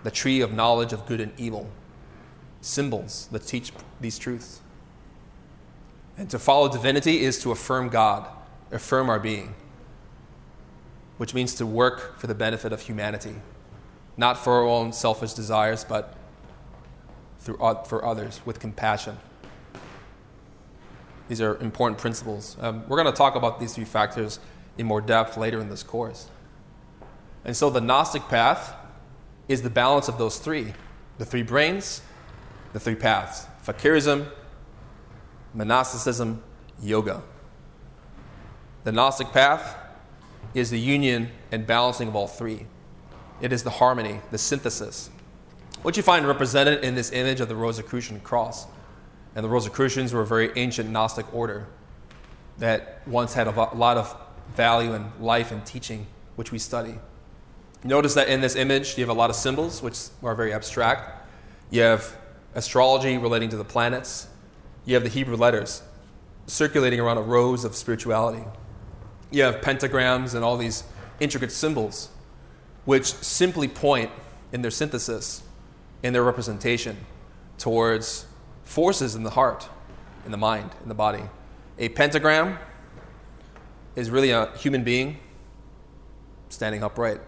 the 0.03 0.11
tree 0.11 0.41
of 0.41 0.53
knowledge 0.53 0.93
of 0.93 1.05
good 1.05 1.19
and 1.19 1.31
evil. 1.37 1.69
Symbols 2.61 3.27
that 3.31 3.45
teach 3.45 3.71
these 3.99 4.17
truths. 4.17 4.61
And 6.17 6.29
to 6.29 6.39
follow 6.39 6.69
divinity 6.69 7.23
is 7.23 7.41
to 7.41 7.51
affirm 7.51 7.89
God, 7.89 8.27
affirm 8.71 9.09
our 9.09 9.19
being, 9.19 9.55
which 11.17 11.33
means 11.33 11.55
to 11.55 11.65
work 11.65 12.17
for 12.19 12.27
the 12.27 12.35
benefit 12.35 12.71
of 12.71 12.81
humanity, 12.81 13.35
not 14.15 14.37
for 14.37 14.53
our 14.53 14.65
own 14.65 14.93
selfish 14.93 15.33
desires, 15.33 15.83
but 15.83 16.15
through, 17.45 17.57
for 17.85 18.03
others 18.03 18.41
with 18.43 18.59
compassion. 18.59 19.17
These 21.27 21.41
are 21.41 21.57
important 21.57 21.99
principles. 21.99 22.57
Um, 22.59 22.83
we're 22.87 23.01
going 23.01 23.11
to 23.11 23.17
talk 23.17 23.35
about 23.35 23.59
these 23.59 23.73
three 23.73 23.85
factors 23.85 24.39
in 24.77 24.85
more 24.85 25.01
depth 25.01 25.37
later 25.37 25.59
in 25.59 25.69
this 25.69 25.83
course. 25.83 26.27
And 27.45 27.55
so 27.55 27.69
the 27.69 27.81
Gnostic 27.81 28.23
path 28.27 28.73
is 29.47 29.61
the 29.61 29.69
balance 29.69 30.07
of 30.07 30.17
those 30.17 30.39
three 30.39 30.73
the 31.17 31.23
three 31.23 31.43
brains, 31.43 32.01
the 32.73 32.79
three 32.79 32.95
paths 32.95 33.47
Fakirism, 33.65 34.27
monasticism, 35.53 36.43
yoga. 36.81 37.23
The 38.83 38.91
Gnostic 38.91 39.31
path 39.31 39.77
is 40.53 40.69
the 40.71 40.79
union 40.79 41.29
and 41.51 41.65
balancing 41.65 42.07
of 42.07 42.15
all 42.15 42.27
three. 42.27 42.67
It 43.41 43.53
is 43.53 43.63
the 43.63 43.69
harmony, 43.69 44.21
the 44.31 44.37
synthesis. 44.37 45.09
What 45.85 45.95
you 45.97 46.01
find 46.01 46.27
represented 46.27 46.83
in 46.83 46.95
this 46.95 47.11
image 47.11 47.41
of 47.41 47.47
the 47.47 47.55
Rosicrucian 47.55 48.19
cross. 48.21 48.65
And 49.35 49.45
the 49.45 49.49
Rosicrucians 49.49 50.13
were 50.13 50.21
a 50.21 50.25
very 50.25 50.49
ancient 50.55 50.89
Gnostic 50.89 51.31
order 51.31 51.67
that 52.57 53.03
once 53.05 53.35
had 53.35 53.45
a 53.45 53.51
lot 53.51 53.95
of 53.95 54.17
value 54.55 54.95
in 54.95 55.11
life 55.19 55.51
and 55.51 55.63
teaching, 55.63 56.07
which 56.37 56.51
we 56.51 56.57
study. 56.57 56.95
Notice 57.83 58.15
that 58.15 58.29
in 58.29 58.41
this 58.41 58.55
image, 58.55 58.97
you 58.97 59.03
have 59.03 59.15
a 59.15 59.19
lot 59.19 59.29
of 59.29 59.35
symbols, 59.35 59.83
which 59.83 59.99
are 60.23 60.33
very 60.33 60.51
abstract. 60.53 61.29
You 61.69 61.81
have 61.83 62.17
astrology 62.55 63.19
relating 63.19 63.49
to 63.49 63.55
the 63.55 63.63
planets, 63.63 64.27
you 64.85 64.95
have 64.95 65.03
the 65.03 65.09
Hebrew 65.09 65.37
letters 65.37 65.83
circulating 66.47 66.99
around 66.99 67.19
a 67.19 67.21
rose 67.21 67.63
of 67.63 67.75
spirituality. 67.75 68.43
You 69.29 69.43
have 69.43 69.61
pentagrams 69.61 70.33
and 70.33 70.43
all 70.43 70.57
these 70.57 70.83
intricate 71.19 71.51
symbols, 71.51 72.09
which 72.85 73.05
simply 73.05 73.67
point 73.67 74.09
in 74.51 74.63
their 74.63 74.71
synthesis, 74.71 75.43
in 76.03 76.13
their 76.13 76.23
representation, 76.23 76.97
towards 77.57 78.25
forces 78.63 79.15
in 79.15 79.23
the 79.23 79.31
heart, 79.31 79.69
in 80.25 80.31
the 80.31 80.37
mind, 80.37 80.71
in 80.83 80.89
the 80.89 80.95
body. 80.95 81.23
A 81.77 81.89
pentagram 81.89 82.57
is 83.95 84.09
really 84.09 84.31
a 84.31 84.55
human 84.57 84.83
being 84.83 85.19
standing 86.49 86.83
upright, 86.83 87.19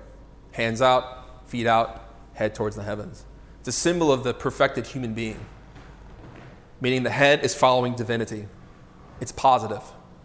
hands 0.52 0.82
out, 0.82 1.50
feet 1.50 1.68
out, 1.68 2.04
head 2.34 2.54
towards 2.56 2.76
the 2.76 2.84
heavens. 2.84 3.26
It's 3.60 3.70
a 3.70 3.72
symbol 3.72 4.12
of 4.12 4.24
the 4.24 4.34
perfected 4.34 4.88
human 4.88 5.14
being 5.14 5.40
meaning 6.80 7.04
the 7.04 7.10
head 7.10 7.44
is 7.44 7.56
following 7.56 7.96
divinity. 7.96 8.48
It's 9.20 9.32
positive. 9.32 9.82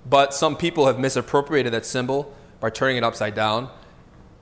But 0.08 0.34
some 0.34 0.56
people 0.56 0.86
have 0.86 0.98
misappropriated 0.98 1.72
that 1.72 1.86
symbol 1.86 2.34
by 2.60 2.70
turning 2.70 2.96
it 2.96 3.04
upside 3.04 3.34
down, 3.34 3.70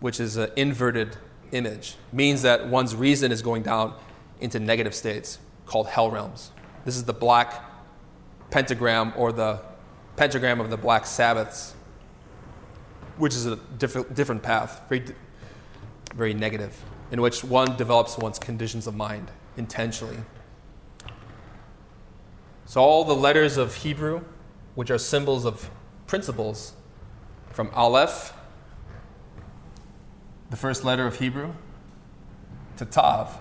which 0.01 0.19
is 0.19 0.37
an 0.37 0.51
inverted 0.57 1.17
image. 1.53 1.97
Means 2.13 2.43
that 2.43 2.69
one's 2.69 2.95
reason 2.95 3.33
is 3.33 3.43
going 3.43 3.63
down 3.63 3.95
into 4.41 4.59
negative 4.59 4.95
states 4.95 5.39
called 5.67 5.89
hell 5.89 6.11
realms. 6.11 6.51
This 6.85 6.97
is 6.97 7.05
the 7.05 7.13
black 7.13 7.65
pentagram 8.51 9.13
or 9.17 9.33
the 9.33 9.61
pentagram 10.17 10.61
of 10.61 10.71
the 10.71 10.77
black 10.77 11.07
Sabbaths, 11.07 11.75
which 13.17 13.35
is 13.35 13.47
a 13.47 13.57
diff- 13.79 14.15
different 14.15 14.43
path, 14.43 14.83
very, 14.89 15.05
very 16.15 16.35
negative, 16.35 16.83
in 17.13 17.21
which 17.21 17.45
one 17.45 17.77
develops 17.77 18.19
one's 18.19 18.39
conditions 18.39 18.87
of 18.87 18.95
mind 18.95 19.31
intentionally. 19.57 20.19
So, 22.65 22.81
all 22.81 23.05
the 23.05 23.17
letters 23.17 23.57
of 23.57 23.75
Hebrew, 23.77 24.25
which 24.75 24.91
are 24.91 24.99
symbols 24.99 25.45
of 25.45 25.71
principles, 26.07 26.75
from 27.53 27.71
Aleph, 27.75 28.33
the 30.51 30.57
first 30.57 30.85
letter 30.85 31.07
of 31.07 31.19
Hebrew, 31.19 31.53
to 32.77 32.85
Tav, 32.85 33.39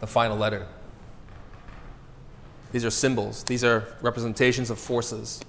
the 0.00 0.06
final 0.06 0.36
letter. 0.36 0.66
These 2.70 2.84
are 2.84 2.90
symbols, 2.90 3.44
these 3.44 3.64
are 3.64 3.86
representations 4.02 4.70
of 4.70 4.78
forces, 4.78 5.40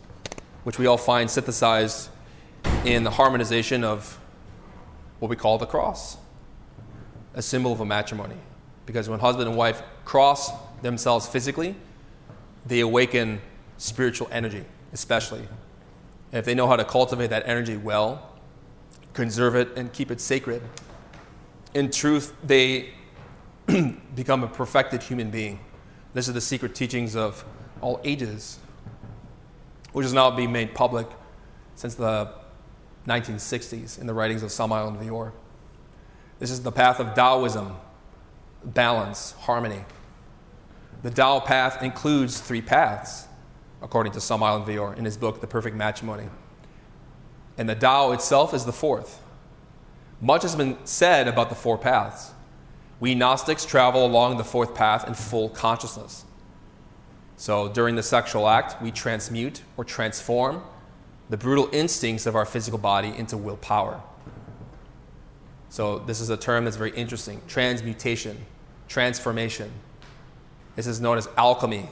which 0.64 0.80
we 0.80 0.88
all 0.88 0.98
find 0.98 1.30
synthesized 1.30 2.10
in 2.86 3.04
the 3.04 3.12
harmonization 3.12 3.84
of 3.84 4.20
what 5.20 5.30
we 5.30 5.36
call 5.36 5.58
the 5.58 5.66
cross, 5.66 6.18
a 7.34 7.42
symbol 7.42 7.72
of 7.72 7.82
a 7.82 7.86
matrimony. 7.86 8.38
Because 8.86 9.08
when 9.08 9.20
husband 9.20 9.48
and 9.48 9.58
wife 9.58 9.84
cross 10.06 10.52
themselves 10.82 11.28
physically, 11.28 11.76
they 12.66 12.80
awaken 12.80 13.42
spiritual 13.78 14.28
energy, 14.32 14.66
especially. 14.94 15.48
And 16.32 16.40
if 16.40 16.46
they 16.46 16.56
know 16.56 16.68
how 16.68 16.76
to 16.76 16.86
cultivate 16.86 17.30
that 17.30 17.44
energy 17.46 17.78
well, 17.78 18.29
conserve 19.14 19.55
it, 19.55 19.70
and 19.76 19.91
keep 19.91 20.12
it 20.12 20.22
sacred, 20.22 20.62
in 21.74 21.91
truth, 21.91 22.34
they 22.43 22.89
become 24.16 24.43
a 24.43 24.47
perfected 24.47 25.03
human 25.03 25.30
being. 25.30 25.60
This 26.14 26.28
is 26.28 26.34
the 26.34 26.41
secret 26.41 26.74
teachings 26.74 27.16
of 27.16 27.45
all 27.82 28.01
ages, 28.03 28.60
which 29.93 30.05
is 30.05 30.14
now 30.14 30.32
being 30.32 30.51
made 30.51 30.74
public 30.74 31.07
since 31.76 31.95
the 31.95 32.34
1960s 33.07 33.99
in 33.99 34.07
the 34.07 34.14
writings 34.14 34.43
of 34.43 34.51
Samael 34.51 34.88
Aun 34.88 34.97
Weor. 34.97 35.32
This 36.39 36.51
is 36.51 36.64
the 36.64 36.72
path 36.72 37.00
of 37.00 37.13
Taoism, 37.13 37.75
balance, 38.63 39.34
harmony. 39.34 39.84
The 41.04 41.12
Tao 41.12 41.39
path 41.39 41.82
includes 41.84 42.39
three 42.39 42.62
paths, 42.62 43.28
according 43.82 44.13
to 44.13 44.21
Samael 44.21 44.62
Aun 44.62 44.66
Weor 44.66 44.97
in 44.97 45.05
his 45.05 45.17
book, 45.17 45.42
The 45.42 45.47
Perfect 45.47 45.75
Matrimony. 45.75 46.29
And 47.60 47.68
the 47.68 47.76
Tao 47.76 48.14
itself 48.14 48.54
is 48.54 48.64
the 48.64 48.72
fourth. 48.72 49.22
Much 50.22 50.44
has 50.44 50.56
been 50.56 50.78
said 50.86 51.28
about 51.28 51.50
the 51.50 51.56
four 51.56 51.78
paths. 51.78 52.32
We 53.02 53.16
Gnostics 53.16 53.66
travel 53.66 54.06
along 54.06 54.38
the 54.38 54.46
fourth 54.46 54.74
path 54.74 55.06
in 55.06 55.14
full 55.14 55.50
consciousness. 55.50 56.24
So 57.36 57.68
during 57.68 57.96
the 57.96 58.04
sexual 58.04 58.48
act, 58.48 58.82
we 58.82 58.92
transmute 58.92 59.62
or 59.76 59.84
transform 59.84 60.64
the 61.30 61.36
brutal 61.36 61.70
instincts 61.74 62.26
of 62.26 62.34
our 62.34 62.46
physical 62.46 62.80
body 62.80 63.14
into 63.16 63.36
willpower. 63.36 64.02
So 65.68 66.00
this 66.00 66.22
is 66.22 66.30
a 66.30 66.38
term 66.38 66.64
that's 66.64 66.78
very 66.78 66.92
interesting 66.92 67.42
transmutation, 67.46 68.46
transformation. 68.88 69.70
This 70.78 70.88
is 70.88 71.02
known 71.02 71.18
as 71.18 71.28
alchemy, 71.36 71.90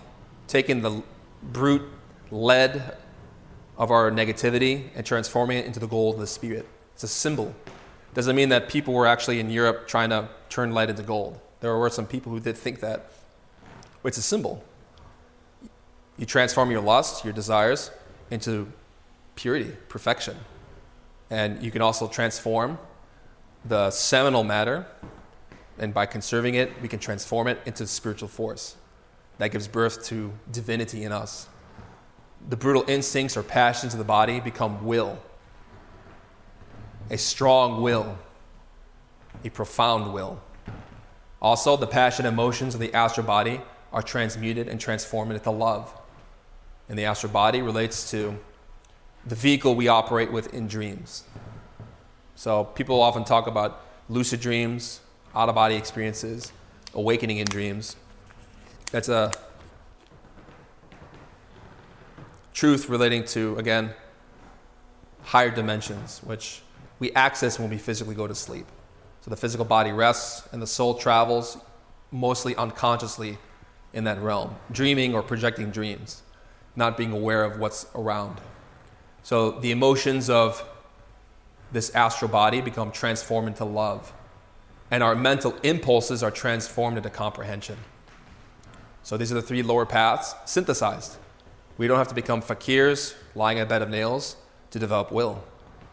taking 0.47 0.81
the 0.81 1.03
brute 1.43 1.83
lead 2.31 2.95
of 3.77 3.91
our 3.91 4.11
negativity 4.11 4.89
and 4.95 5.05
transforming 5.05 5.57
it 5.57 5.65
into 5.65 5.79
the 5.79 5.87
gold 5.87 6.15
of 6.15 6.21
the 6.21 6.27
spirit. 6.27 6.67
It's 6.93 7.03
a 7.03 7.07
symbol. 7.07 7.55
Doesn't 8.13 8.35
mean 8.35 8.49
that 8.49 8.69
people 8.69 8.93
were 8.93 9.05
actually 9.05 9.39
in 9.39 9.49
Europe 9.49 9.87
trying 9.87 10.09
to 10.09 10.29
turn 10.49 10.73
lead 10.73 10.89
into 10.89 11.03
gold. 11.03 11.39
There 11.59 11.75
were 11.77 11.89
some 11.89 12.07
people 12.07 12.31
who 12.31 12.39
did 12.39 12.57
think 12.57 12.79
that. 12.79 13.11
It's 14.03 14.17
a 14.17 14.21
symbol. 14.21 14.63
You 16.17 16.25
transform 16.25 16.71
your 16.71 16.81
lust, 16.81 17.23
your 17.23 17.33
desires, 17.33 17.91
into 18.31 18.71
purity, 19.35 19.75
perfection. 19.89 20.37
And 21.29 21.61
you 21.61 21.71
can 21.71 21.81
also 21.81 22.07
transform 22.07 22.79
the 23.65 23.91
seminal 23.91 24.43
matter 24.43 24.87
and 25.79 25.93
by 25.93 26.05
conserving 26.05 26.55
it, 26.55 26.71
we 26.81 26.87
can 26.87 26.99
transform 26.99 27.47
it 27.47 27.59
into 27.65 27.85
spiritual 27.85 28.27
force 28.27 28.75
that 29.37 29.49
gives 29.49 29.67
birth 29.67 30.03
to 30.05 30.33
divinity 30.51 31.03
in 31.03 31.11
us. 31.11 31.47
The 32.49 32.55
brutal 32.55 32.85
instincts 32.87 33.35
or 33.35 33.43
passions 33.43 33.93
of 33.93 33.99
the 33.99 34.05
body 34.05 34.39
become 34.39 34.85
will, 34.85 35.19
a 37.09 37.17
strong 37.17 37.81
will, 37.81 38.17
a 39.43 39.49
profound 39.49 40.13
will. 40.13 40.41
Also, 41.41 41.77
the 41.77 41.87
passion 41.87 42.25
emotions 42.25 42.73
of 42.73 42.79
the 42.79 42.93
astral 42.93 43.25
body 43.25 43.61
are 43.93 44.01
transmuted 44.01 44.67
and 44.67 44.79
transformed 44.79 45.31
into 45.31 45.51
love. 45.51 45.93
And 46.89 46.97
the 46.97 47.05
astral 47.05 47.31
body 47.31 47.61
relates 47.61 48.09
to 48.11 48.37
the 49.25 49.35
vehicle 49.35 49.75
we 49.75 49.87
operate 49.87 50.31
with 50.31 50.53
in 50.53 50.67
dreams. 50.67 51.23
So, 52.35 52.63
people 52.63 53.01
often 53.01 53.23
talk 53.23 53.47
about 53.47 53.81
lucid 54.09 54.39
dreams, 54.39 55.01
out 55.35 55.49
of 55.49 55.55
body 55.55 55.75
experiences, 55.75 56.51
awakening 56.93 57.37
in 57.37 57.45
dreams. 57.45 57.95
That's 58.91 59.09
a 59.09 59.31
truth 62.57 62.89
relating 62.89 63.23
to, 63.23 63.55
again, 63.59 63.93
higher 65.21 65.51
dimensions, 65.51 66.21
which 66.23 66.63
we 66.97 67.11
access 67.11 67.59
when 67.59 67.69
we 67.69 67.77
physically 67.77 68.15
go 68.15 68.25
to 68.25 68.33
sleep. 68.33 68.65
So 69.21 69.29
the 69.29 69.35
physical 69.35 69.63
body 69.63 69.91
rests 69.91 70.47
and 70.51 70.59
the 70.59 70.65
soul 70.65 70.95
travels 70.95 71.59
mostly 72.11 72.55
unconsciously 72.55 73.37
in 73.93 74.05
that 74.05 74.19
realm, 74.19 74.55
dreaming 74.71 75.13
or 75.13 75.21
projecting 75.21 75.69
dreams, 75.69 76.23
not 76.75 76.97
being 76.97 77.11
aware 77.11 77.43
of 77.43 77.59
what's 77.59 77.85
around. 77.93 78.41
So 79.21 79.51
the 79.51 79.69
emotions 79.69 80.27
of 80.27 80.67
this 81.71 81.93
astral 81.93 82.31
body 82.31 82.59
become 82.61 82.91
transformed 82.91 83.49
into 83.49 83.65
love, 83.65 84.11
and 84.89 85.03
our 85.03 85.15
mental 85.15 85.53
impulses 85.61 86.23
are 86.23 86.31
transformed 86.31 86.97
into 86.97 87.11
comprehension. 87.11 87.77
So 89.03 89.15
these 89.15 89.31
are 89.31 89.35
the 89.35 89.43
three 89.43 89.61
lower 89.61 89.85
paths 89.85 90.33
synthesized. 90.45 91.17
We 91.77 91.87
don't 91.87 91.97
have 91.97 92.07
to 92.07 92.15
become 92.15 92.41
fakirs 92.41 93.15
lying 93.35 93.57
in 93.57 93.63
a 93.63 93.65
bed 93.67 93.81
of 93.81 93.89
nails 93.89 94.35
to 94.71 94.79
develop 94.79 95.11
will. 95.11 95.43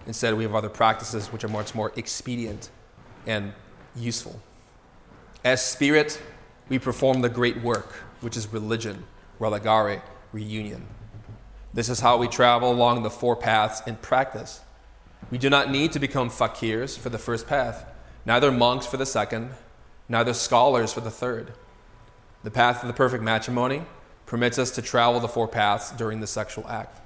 Instead, 0.06 0.34
we 0.34 0.44
have 0.44 0.54
other 0.54 0.68
practices 0.68 1.32
which 1.32 1.44
are 1.44 1.48
much 1.48 1.74
more 1.74 1.92
expedient 1.96 2.70
and 3.26 3.52
useful. 3.94 4.40
As 5.44 5.64
spirit, 5.64 6.20
we 6.68 6.78
perform 6.78 7.20
the 7.20 7.28
great 7.28 7.62
work, 7.62 7.92
which 8.20 8.36
is 8.36 8.50
religion, 8.52 9.04
religare, 9.38 10.00
reunion. 10.32 10.86
This 11.74 11.88
is 11.88 12.00
how 12.00 12.16
we 12.16 12.28
travel 12.28 12.70
along 12.70 13.02
the 13.02 13.10
four 13.10 13.36
paths 13.36 13.82
in 13.86 13.96
practice. 13.96 14.60
We 15.30 15.38
do 15.38 15.50
not 15.50 15.70
need 15.70 15.92
to 15.92 15.98
become 15.98 16.30
fakirs 16.30 16.98
for 16.98 17.08
the 17.08 17.18
first 17.18 17.46
path, 17.46 17.84
neither 18.24 18.50
monks 18.52 18.86
for 18.86 18.96
the 18.96 19.06
second, 19.06 19.50
neither 20.08 20.34
scholars 20.34 20.92
for 20.92 21.00
the 21.00 21.10
third. 21.10 21.52
The 22.42 22.50
path 22.50 22.82
of 22.82 22.88
the 22.88 22.94
perfect 22.94 23.22
matrimony 23.22 23.82
permits 24.26 24.58
us 24.58 24.70
to 24.72 24.82
travel 24.82 25.20
the 25.20 25.28
four 25.28 25.48
paths 25.48 25.90
during 25.92 26.20
the 26.20 26.26
sexual 26.26 26.66
act. 26.68 27.00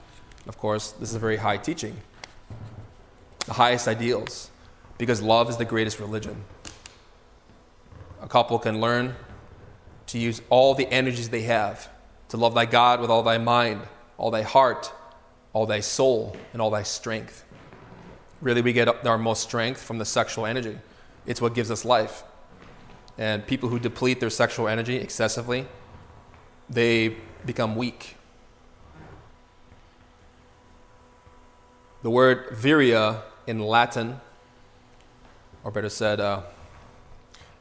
Of 0.46 0.56
course, 0.58 0.92
this 0.92 1.10
is 1.10 1.14
a 1.14 1.18
very 1.18 1.36
high 1.36 1.58
teaching, 1.58 1.96
the 3.46 3.54
highest 3.54 3.88
ideals, 3.88 4.50
because 4.96 5.20
love 5.20 5.50
is 5.50 5.56
the 5.56 5.64
greatest 5.64 6.00
religion. 6.00 6.44
A 8.22 8.28
couple 8.28 8.58
can 8.58 8.80
learn 8.80 9.14
to 10.06 10.18
use 10.18 10.40
all 10.48 10.74
the 10.74 10.86
energies 10.92 11.28
they 11.28 11.42
have 11.42 11.88
to 12.28 12.36
love 12.36 12.54
thy 12.54 12.66
God 12.66 13.00
with 13.00 13.10
all 13.10 13.22
thy 13.22 13.38
mind, 13.38 13.82
all 14.16 14.30
thy 14.30 14.42
heart, 14.42 14.92
all 15.52 15.66
thy 15.66 15.80
soul, 15.80 16.36
and 16.52 16.60
all 16.60 16.70
thy 16.70 16.82
strength. 16.82 17.44
Really, 18.40 18.62
we 18.62 18.72
get 18.72 19.06
our 19.06 19.18
most 19.18 19.42
strength 19.42 19.82
from 19.82 19.98
the 19.98 20.04
sexual 20.04 20.46
energy. 20.46 20.78
It's 21.26 21.40
what 21.40 21.54
gives 21.54 21.70
us 21.70 21.84
life. 21.84 22.22
And 23.16 23.46
people 23.46 23.68
who 23.68 23.78
deplete 23.78 24.20
their 24.20 24.30
sexual 24.30 24.68
energy 24.68 24.96
excessively, 24.96 25.66
they 26.68 27.16
become 27.44 27.76
weak. 27.76 28.16
The 32.02 32.10
word 32.10 32.50
viria 32.52 33.22
in 33.46 33.58
Latin, 33.60 34.20
or 35.64 35.70
better 35.70 35.88
said, 35.88 36.20
uh, 36.20 36.42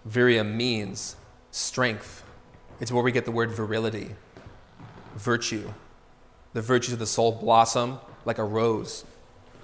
virya 0.08 0.46
means 0.46 1.16
strength. 1.52 2.24
It's 2.80 2.92
where 2.92 3.04
we 3.04 3.12
get 3.12 3.26
the 3.26 3.32
word 3.32 3.52
virility, 3.52 4.16
virtue. 5.16 5.74
The 6.54 6.62
virtues 6.62 6.94
of 6.94 7.00
the 7.00 7.08
soul 7.08 7.32
blossom 7.32 8.00
like 8.26 8.38
a 8.38 8.44
rose 8.44 9.06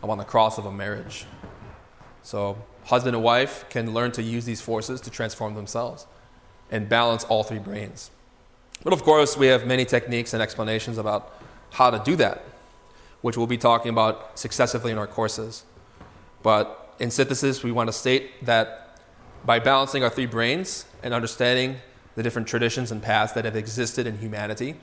upon 0.01 0.17
the 0.17 0.23
cross 0.23 0.57
of 0.57 0.65
a 0.65 0.71
marriage. 0.71 1.25
So, 2.23 2.57
husband 2.85 3.15
and 3.15 3.23
wife 3.23 3.65
can 3.69 3.93
learn 3.93 4.11
to 4.13 4.23
use 4.23 4.45
these 4.45 4.61
forces 4.61 5.01
to 5.01 5.09
transform 5.09 5.55
themselves 5.55 6.07
and 6.71 6.89
balance 6.89 7.23
all 7.25 7.43
three 7.43 7.59
brains. 7.59 8.11
But 8.83 8.93
of 8.93 9.03
course, 9.03 9.37
we 9.37 9.47
have 9.47 9.65
many 9.65 9.85
techniques 9.85 10.33
and 10.33 10.41
explanations 10.43 10.97
about 10.97 11.41
how 11.71 11.89
to 11.89 11.99
do 12.03 12.15
that, 12.17 12.43
which 13.21 13.37
we'll 13.37 13.47
be 13.47 13.57
talking 13.57 13.89
about 13.89 14.37
successively 14.37 14.91
in 14.91 14.97
our 14.97 15.07
courses. 15.07 15.63
But 16.41 16.93
in 16.99 17.09
synthesis, 17.09 17.63
we 17.63 17.71
want 17.71 17.87
to 17.87 17.93
state 17.93 18.45
that 18.45 18.99
by 19.45 19.59
balancing 19.59 20.03
our 20.03 20.09
three 20.09 20.25
brains 20.25 20.85
and 21.01 21.13
understanding 21.13 21.77
the 22.15 22.23
different 22.23 22.47
traditions 22.47 22.91
and 22.91 23.01
paths 23.01 23.33
that 23.33 23.45
have 23.45 23.55
existed 23.55 24.05
in 24.05 24.17
humanity, 24.19 24.75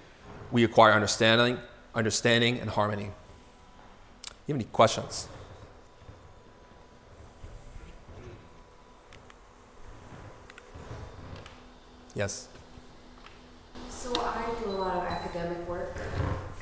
we 0.51 0.64
acquire 0.64 0.93
understanding, 0.93 1.59
understanding 1.94 2.59
and 2.59 2.70
harmony. 2.70 3.10
You 4.47 4.55
have 4.55 4.56
any 4.56 4.64
questions? 4.64 5.28
Yes. 12.14 12.49
So 14.01 14.10
I 14.18 14.51
do 14.64 14.70
a 14.70 14.81
lot 14.81 14.97
of 14.97 15.02
academic 15.02 15.68
work, 15.68 15.94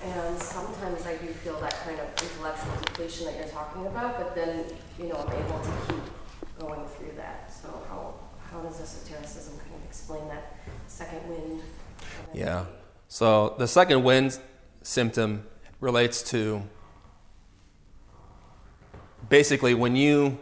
and 0.03 0.43
sometimes 0.43 1.07
I 1.07 1.17
do 1.19 1.29
feel 1.29 1.61
that 1.61 1.73
kind 1.85 1.97
of 2.01 2.09
intellectual 2.21 2.73
depletion 2.85 3.27
that 3.27 3.37
you're 3.37 3.47
talking 3.47 3.87
about, 3.87 4.19
but 4.19 4.35
then, 4.35 4.65
you 4.99 5.05
know, 5.07 5.15
I'm 5.15 5.33
able 5.33 5.61
to 5.61 5.71
keep 5.87 6.03
going 6.59 6.85
through 6.89 7.13
that. 7.15 7.53
So 7.55 7.69
how, 7.89 8.15
how 8.51 8.59
does 8.59 8.81
esotericism 8.81 9.57
kind 9.57 9.73
of 9.77 9.85
explain 9.85 10.27
that 10.27 10.57
second 10.89 11.29
wind? 11.29 11.63
Yeah. 12.35 12.65
So 13.07 13.55
the 13.57 13.69
second 13.69 14.03
wind 14.03 14.41
symptom 14.83 15.47
relates 15.79 16.25
to 16.31 16.65
basically 19.29 19.75
when 19.75 19.95
you 19.95 20.41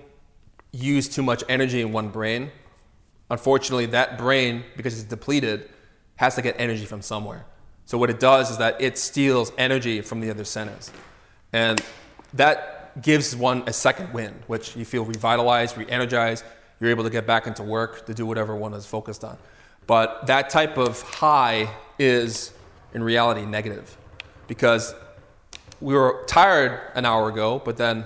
use 0.73 1.11
too 1.11 1.23
much 1.23 1.45
energy 1.51 1.83
in 1.83 1.93
one 1.93 2.09
brain, 2.09 2.51
unfortunately, 3.29 3.85
that 3.85 4.17
brain, 4.17 4.65
because 4.79 4.99
it's 4.99 5.07
depleted, 5.07 5.69
has 6.17 6.35
to 6.35 6.43
get 6.43 6.57
energy 6.59 6.85
from 6.85 7.03
somewhere. 7.03 7.45
So 7.85 7.99
what 7.99 8.11
it 8.11 8.19
does 8.19 8.51
is 8.51 8.59
that 8.59 8.81
it 8.81 8.99
steals 8.99 9.53
energy 9.57 10.01
from 10.01 10.21
the 10.21 10.31
other 10.31 10.45
centers. 10.45 10.91
And 11.53 11.81
that 12.35 13.01
gives 13.01 13.37
one 13.37 13.63
a 13.67 13.73
second 13.73 14.13
wind, 14.13 14.43
which 14.47 14.75
you 14.77 14.85
feel 14.85 15.05
revitalized, 15.05 15.77
re 15.77 15.87
energized. 15.89 16.45
You're 16.81 16.91
able 16.91 17.05
to 17.05 17.11
get 17.11 17.27
back 17.27 17.47
into 17.47 17.63
work 17.63 18.07
to 18.07 18.15
do 18.15 18.27
whatever 18.27 18.57
one 18.57 18.75
is 18.75 18.87
focused 18.87 19.25
on. 19.25 19.39
But 19.87 20.27
that 20.27 20.51
type 20.51 20.77
of 20.79 21.01
high 21.03 21.71
is, 21.99 22.53
in 22.93 23.03
reality, 23.03 23.47
negative 23.47 23.97
because 24.49 24.95
we 25.81 25.95
were 25.95 26.25
tired 26.27 26.81
an 26.95 27.05
hour 27.05 27.29
ago, 27.29 27.61
but 27.65 27.77
then 27.77 28.05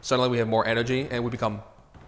suddenly 0.00 0.30
we 0.30 0.38
have 0.38 0.48
more 0.48 0.66
energy 0.66 1.06
and 1.10 1.22
we 1.24 1.30
become 1.30 1.62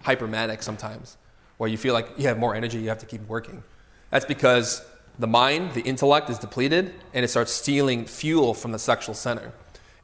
hypermanic 0.04 0.62
sometimes, 0.62 1.16
where 1.56 1.68
you 1.68 1.76
feel 1.76 1.94
like 1.94 2.08
you 2.16 2.26
have 2.28 2.38
more 2.38 2.54
energy, 2.54 2.78
you 2.78 2.88
have 2.88 2.98
to 2.98 3.06
keep 3.06 3.26
working. 3.28 3.62
That's 4.10 4.24
because 4.24 4.82
the 5.18 5.26
mind, 5.26 5.74
the 5.74 5.82
intellect 5.82 6.28
is 6.30 6.38
depleted 6.38 6.94
and 7.12 7.24
it 7.24 7.28
starts 7.28 7.52
stealing 7.52 8.04
fuel 8.06 8.54
from 8.54 8.72
the 8.72 8.78
sexual 8.78 9.14
center. 9.14 9.52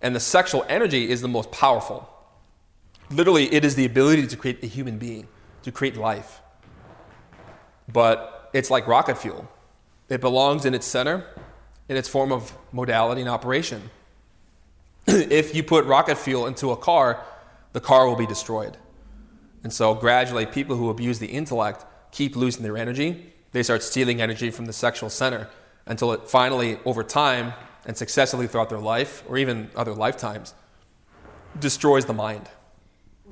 And 0.00 0.14
the 0.14 0.20
sexual 0.20 0.64
energy 0.68 1.10
is 1.10 1.20
the 1.20 1.28
most 1.28 1.50
powerful. 1.50 2.08
Literally, 3.10 3.52
it 3.52 3.64
is 3.64 3.74
the 3.74 3.84
ability 3.84 4.26
to 4.28 4.36
create 4.36 4.62
a 4.62 4.66
human 4.66 4.98
being, 4.98 5.26
to 5.62 5.72
create 5.72 5.96
life. 5.96 6.40
But 7.92 8.50
it's 8.52 8.70
like 8.70 8.86
rocket 8.86 9.18
fuel, 9.18 9.48
it 10.08 10.20
belongs 10.20 10.64
in 10.64 10.74
its 10.74 10.86
center, 10.86 11.24
in 11.88 11.96
its 11.96 12.08
form 12.08 12.32
of 12.32 12.56
modality 12.72 13.20
and 13.20 13.30
operation. 13.30 13.90
if 15.06 15.54
you 15.54 15.62
put 15.62 15.84
rocket 15.86 16.18
fuel 16.18 16.46
into 16.46 16.70
a 16.70 16.76
car, 16.76 17.24
the 17.72 17.80
car 17.80 18.06
will 18.06 18.16
be 18.16 18.26
destroyed. 18.26 18.76
And 19.62 19.72
so, 19.72 19.94
gradually, 19.94 20.46
people 20.46 20.76
who 20.76 20.88
abuse 20.88 21.18
the 21.18 21.26
intellect 21.26 21.84
keep 22.12 22.36
losing 22.36 22.62
their 22.62 22.76
energy. 22.76 23.29
They 23.52 23.62
start 23.62 23.82
stealing 23.82 24.20
energy 24.20 24.50
from 24.50 24.66
the 24.66 24.72
sexual 24.72 25.10
center 25.10 25.48
until 25.86 26.12
it 26.12 26.28
finally, 26.28 26.78
over 26.84 27.02
time 27.02 27.52
and 27.86 27.96
successively 27.96 28.46
throughout 28.46 28.68
their 28.68 28.78
life, 28.78 29.24
or 29.28 29.38
even 29.38 29.70
other 29.74 29.92
lifetimes, 29.94 30.54
destroys 31.58 32.04
the 32.04 32.12
mind. 32.12 32.48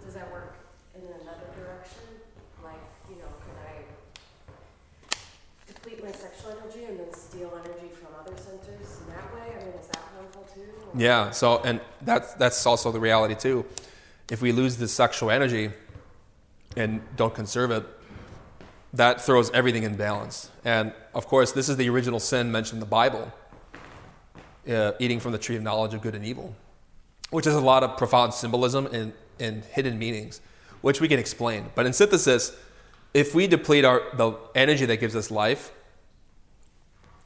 Does 0.05 0.15
that 0.15 0.31
work 0.33 0.57
in 0.95 1.03
another 1.03 1.47
direction? 1.57 2.03
Like, 2.65 2.81
you 3.09 3.17
know, 3.17 3.27
can 3.45 3.55
I 3.65 5.15
deplete 5.67 6.03
my 6.03 6.11
sexual 6.11 6.51
energy 6.63 6.85
and 6.85 6.99
then 6.99 7.13
steal 7.13 7.53
energy 7.63 7.93
from 7.95 8.09
other 8.19 8.37
centers 8.37 8.99
in 9.07 9.13
that 9.15 9.35
way? 9.35 9.55
I 9.55 9.65
mean, 9.65 9.75
is 9.79 9.87
that 9.89 10.03
harmful 10.17 10.47
too? 10.53 10.63
or- 10.63 11.01
Yeah, 11.01 11.31
so, 11.31 11.61
and 11.63 11.81
that's, 12.01 12.35
that's 12.35 12.65
also 12.67 12.91
the 12.91 13.01
reality 13.01 13.35
too. 13.37 13.65
If 14.31 14.43
we 14.43 14.51
lose 14.51 14.79
this 14.79 14.93
sexual 14.93 15.31
energy 15.31 15.71
and 16.77 17.03
don't 17.17 17.35
conserve 17.35 17.71
it, 17.71 17.85
that 18.93 19.21
throws 19.21 19.51
everything 19.51 19.83
in 19.83 19.97
balance. 19.97 20.51
And 20.65 20.93
of 21.15 21.27
course, 21.27 21.53
this 21.53 21.69
is 21.69 21.77
the 21.77 21.89
original 21.89 22.21
sin 22.21 22.51
mentioned 22.51 22.77
in 22.77 22.81
the 22.81 22.87
Bible 22.87 23.33
uh, 24.69 24.93
eating 24.99 25.21
from 25.21 25.33
the 25.33 25.39
tree 25.39 25.57
of 25.57 25.63
knowledge 25.63 25.95
of 25.95 26.03
good 26.03 26.15
and 26.15 26.25
evil, 26.25 26.55
which 27.31 27.45
has 27.45 27.55
a 27.55 27.61
lot 27.61 27.83
of 27.83 27.97
profound 27.97 28.35
symbolism 28.35 28.87
and, 28.87 29.13
and 29.39 29.65
hidden 29.65 29.99
meanings, 29.99 30.41
which 30.81 31.01
we 31.01 31.09
can 31.09 31.19
explain. 31.19 31.71
But 31.75 31.87
in 31.87 31.93
synthesis, 31.93 32.57
if 33.15 33.35
we 33.35 33.47
deplete 33.47 33.85
our, 33.85 34.03
the 34.15 34.35
energy 34.55 34.87
that 34.87 34.99
gives 34.99 35.17
us 35.17 35.31
life, 35.31 35.73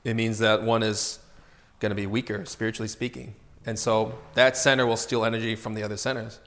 it 0.05 0.15
means 0.15 0.39
that 0.39 0.63
one 0.63 0.83
is 0.83 1.19
going 1.81 1.91
to 1.91 1.97
be 1.97 2.07
weaker, 2.07 2.45
spiritually 2.45 2.89
speaking. 2.89 3.35
And 3.67 3.79
so 3.79 4.19
that 4.35 4.57
center 4.57 4.87
will 4.87 4.97
steal 4.97 5.25
energy 5.25 5.55
from 5.55 5.75
the 5.75 5.83
other 5.83 5.97
centers. 5.97 6.41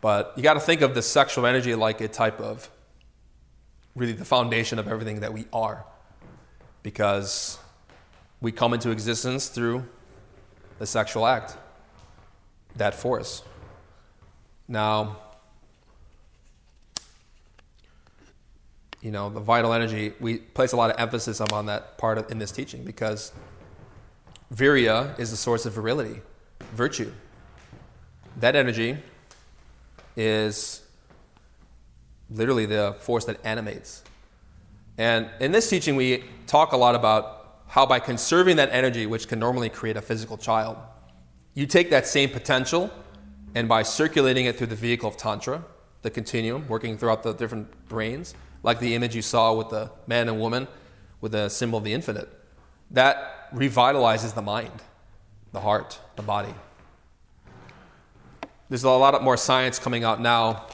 But 0.00 0.32
you 0.36 0.42
got 0.42 0.54
to 0.54 0.60
think 0.60 0.80
of 0.80 0.94
the 0.94 1.02
sexual 1.02 1.46
energy 1.46 1.74
like 1.74 2.00
a 2.00 2.08
type 2.08 2.40
of 2.40 2.70
really 3.94 4.12
the 4.12 4.24
foundation 4.24 4.78
of 4.78 4.88
everything 4.88 5.20
that 5.20 5.32
we 5.32 5.46
are. 5.52 5.84
Because 6.82 7.58
we 8.40 8.52
come 8.52 8.74
into 8.74 8.90
existence 8.90 9.48
through 9.48 9.86
the 10.78 10.86
sexual 10.86 11.26
act, 11.26 11.56
that 12.76 12.94
force. 12.94 13.42
Now, 14.68 15.16
you 19.00 19.10
know, 19.10 19.28
the 19.28 19.40
vital 19.40 19.72
energy, 19.72 20.14
we 20.18 20.38
place 20.38 20.72
a 20.72 20.76
lot 20.76 20.90
of 20.90 20.98
emphasis 20.98 21.40
on 21.40 21.66
that 21.66 21.98
part 21.98 22.16
of, 22.16 22.30
in 22.30 22.38
this 22.38 22.50
teaching 22.50 22.84
because 22.84 23.32
virya 24.52 25.18
is 25.18 25.30
the 25.30 25.36
source 25.36 25.66
of 25.66 25.74
virility, 25.74 26.22
virtue. 26.72 27.12
That 28.38 28.56
energy 28.56 28.96
is 30.16 30.83
literally 32.34 32.66
the 32.66 32.96
force 33.00 33.24
that 33.24 33.44
animates. 33.44 34.02
And 34.98 35.30
in 35.40 35.52
this 35.52 35.68
teaching, 35.70 35.96
we 35.96 36.24
talk 36.46 36.72
a 36.72 36.76
lot 36.76 36.94
about 36.94 37.62
how 37.68 37.86
by 37.86 37.98
conserving 37.98 38.56
that 38.56 38.70
energy, 38.72 39.06
which 39.06 39.26
can 39.28 39.38
normally 39.38 39.68
create 39.68 39.96
a 39.96 40.02
physical 40.02 40.36
child, 40.36 40.76
you 41.54 41.66
take 41.66 41.90
that 41.90 42.06
same 42.06 42.30
potential 42.30 42.90
and 43.54 43.68
by 43.68 43.82
circulating 43.82 44.46
it 44.46 44.56
through 44.56 44.66
the 44.66 44.76
vehicle 44.76 45.08
of 45.08 45.16
Tantra, 45.16 45.64
the 46.02 46.10
continuum, 46.10 46.68
working 46.68 46.98
throughout 46.98 47.22
the 47.22 47.32
different 47.32 47.88
brains, 47.88 48.34
like 48.62 48.80
the 48.80 48.94
image 48.94 49.14
you 49.14 49.22
saw 49.22 49.54
with 49.54 49.70
the 49.70 49.90
man 50.06 50.28
and 50.28 50.38
woman 50.38 50.66
with 51.20 51.32
the 51.32 51.48
symbol 51.48 51.78
of 51.78 51.84
the 51.84 51.92
infinite, 51.92 52.28
that 52.90 53.50
revitalizes 53.54 54.34
the 54.34 54.42
mind, 54.42 54.82
the 55.52 55.60
heart, 55.60 55.98
the 56.16 56.22
body. 56.22 56.54
There's 58.68 58.84
a 58.84 58.90
lot 58.90 59.22
more 59.22 59.36
science 59.36 59.78
coming 59.78 60.04
out 60.04 60.20
now. 60.20 60.66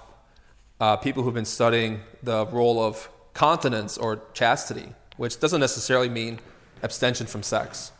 Uh, 0.80 0.96
people 0.96 1.22
who've 1.22 1.34
been 1.34 1.44
studying 1.44 2.00
the 2.22 2.46
role 2.46 2.82
of 2.82 3.10
continence 3.34 3.98
or 3.98 4.22
chastity, 4.32 4.94
which 5.18 5.38
doesn't 5.38 5.60
necessarily 5.60 6.08
mean 6.08 6.40
abstention 6.82 7.26
from 7.26 7.42
sex. 7.42 7.92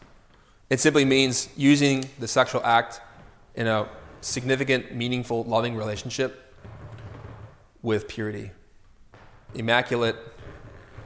It 0.70 0.81
simply 0.81 1.05
means 1.05 1.48
using 1.57 2.09
the 2.19 2.27
sexual 2.27 2.65
act 2.65 3.01
in 3.55 3.66
a 3.66 3.86
significant, 4.23 4.94
meaningful, 4.94 5.44
loving 5.44 5.77
relationship 5.77 6.55
with 7.82 8.09
purity. 8.09 8.51
Immaculate 9.55 10.16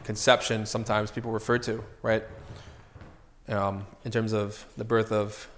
conception, 0.04 0.66
sometimes 0.66 1.10
people 1.10 1.32
refer 1.32 1.58
to, 1.58 1.82
right? 2.02 2.22
Um, 3.48 3.86
in 4.04 4.12
terms 4.12 4.32
of 4.32 4.64
the 4.76 4.84
birth 4.84 5.10
of 5.10 5.48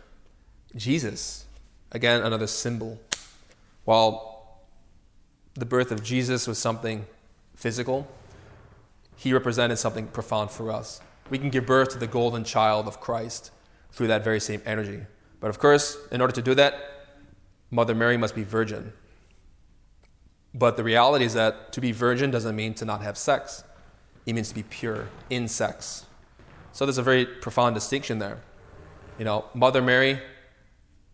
Jesus. 0.74 1.44
Again, 1.92 2.22
another 2.22 2.46
symbol. 2.46 2.98
While 3.84 4.35
the 5.56 5.66
birth 5.66 5.90
of 5.90 6.02
Jesus 6.02 6.46
was 6.46 6.58
something 6.58 7.06
physical, 7.54 8.06
he 9.16 9.32
represented 9.32 9.78
something 9.78 10.06
profound 10.08 10.50
for 10.50 10.70
us. 10.70 11.00
We 11.30 11.38
can 11.38 11.50
give 11.50 11.66
birth 11.66 11.88
to 11.90 11.98
the 11.98 12.06
golden 12.06 12.44
child 12.44 12.86
of 12.86 13.00
Christ 13.00 13.50
through 13.90 14.08
that 14.08 14.22
very 14.22 14.40
same 14.40 14.62
energy. 14.66 15.00
But 15.40 15.48
of 15.48 15.58
course, 15.58 15.96
in 16.12 16.20
order 16.20 16.34
to 16.34 16.42
do 16.42 16.54
that, 16.54 16.74
Mother 17.70 17.94
Mary 17.94 18.16
must 18.16 18.34
be 18.34 18.44
virgin. 18.44 18.92
But 20.54 20.76
the 20.76 20.84
reality 20.84 21.24
is 21.24 21.34
that 21.34 21.72
to 21.72 21.80
be 21.80 21.92
virgin 21.92 22.30
doesn't 22.30 22.54
mean 22.54 22.74
to 22.74 22.84
not 22.84 23.02
have 23.02 23.18
sex, 23.18 23.64
it 24.24 24.34
means 24.34 24.48
to 24.48 24.54
be 24.54 24.62
pure 24.62 25.08
in 25.30 25.48
sex. 25.48 26.06
So 26.72 26.84
there's 26.84 26.98
a 26.98 27.02
very 27.02 27.24
profound 27.24 27.74
distinction 27.74 28.18
there. 28.18 28.40
You 29.18 29.24
know, 29.24 29.46
Mother 29.54 29.80
Mary 29.80 30.20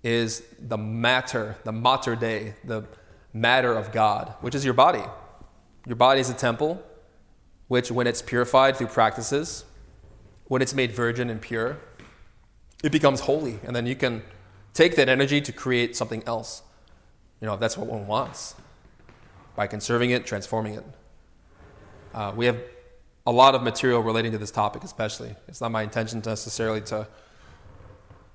is 0.02 0.42
the 0.58 0.78
matter, 0.78 1.56
the 1.64 1.72
mater 1.72 2.16
Dei, 2.16 2.54
the 2.64 2.84
matter 3.32 3.72
of 3.72 3.92
God, 3.92 4.34
which 4.40 4.54
is 4.54 4.64
your 4.64 4.74
body. 4.74 5.02
Your 5.86 5.96
body 5.96 6.20
is 6.20 6.30
a 6.30 6.34
temple, 6.34 6.82
which, 7.68 7.90
when 7.90 8.06
it's 8.06 8.22
purified 8.22 8.76
through 8.76 8.88
practices, 8.88 9.64
when 10.44 10.62
it's 10.62 10.74
made 10.74 10.92
virgin 10.92 11.30
and 11.30 11.40
pure, 11.40 11.78
it 12.84 12.92
becomes 12.92 13.20
holy. 13.20 13.58
And 13.64 13.74
then 13.74 13.86
you 13.86 13.96
can 13.96 14.22
take 14.74 14.96
that 14.96 15.08
energy 15.08 15.40
to 15.40 15.52
create 15.52 15.96
something 15.96 16.22
else. 16.26 16.62
You 17.40 17.46
know, 17.46 17.56
that's 17.56 17.76
what 17.76 17.88
one 17.88 18.06
wants 18.06 18.54
by 19.56 19.66
conserving 19.66 20.10
it, 20.10 20.26
transforming 20.26 20.74
it. 20.74 20.84
Uh, 22.14 22.32
we 22.34 22.46
have 22.46 22.58
a 23.26 23.32
lot 23.32 23.54
of 23.54 23.62
material 23.62 24.02
relating 24.02 24.32
to 24.32 24.38
this 24.38 24.50
topic, 24.50 24.84
especially. 24.84 25.34
It's 25.48 25.60
not 25.60 25.70
my 25.70 25.82
intention 25.82 26.22
necessarily 26.24 26.80
to 26.82 27.08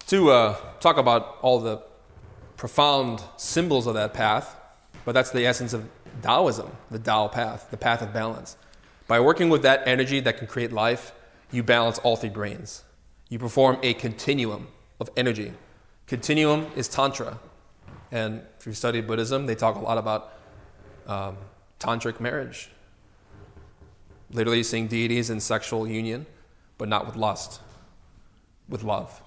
to 0.07 0.31
uh, 0.31 0.55
talk 0.79 0.97
about 0.97 1.37
all 1.41 1.59
the 1.59 1.83
profound 2.55 3.21
symbols 3.35 3.87
of 3.87 3.93
that 3.95 4.13
path, 4.13 4.56
but 5.07 5.13
that's 5.13 5.31
the 5.31 5.45
essence 5.45 5.71
of 5.71 5.87
Taoism, 6.21 6.69
the 6.91 6.99
Tao 6.99 7.29
path, 7.29 7.71
the 7.71 7.77
path 7.77 8.01
of 8.01 8.11
balance. 8.11 8.57
By 9.07 9.21
working 9.21 9.47
with 9.47 9.61
that 9.61 9.87
energy 9.87 10.19
that 10.19 10.37
can 10.37 10.47
create 10.47 10.73
life, 10.73 11.13
you 11.49 11.63
balance 11.63 11.97
all 11.99 12.17
three 12.17 12.27
brains. 12.27 12.83
You 13.29 13.39
perform 13.39 13.77
a 13.83 13.93
continuum 13.93 14.67
of 14.99 15.09
energy. 15.15 15.53
Continuum 16.07 16.69
is 16.75 16.89
Tantra. 16.89 17.39
And 18.11 18.41
if 18.59 18.67
you 18.67 18.73
study 18.73 18.99
Buddhism, 18.99 19.45
they 19.45 19.55
talk 19.55 19.77
a 19.77 19.79
lot 19.79 19.97
about 19.97 20.33
um, 21.07 21.37
tantric 21.79 22.19
marriage, 22.19 22.69
literally 24.29 24.61
seeing 24.61 24.87
deities 24.87 25.29
in 25.29 25.39
sexual 25.39 25.87
union, 25.87 26.25
but 26.77 26.89
not 26.89 27.05
with 27.05 27.15
lust, 27.15 27.61
with 28.67 28.83
love. 28.83 29.21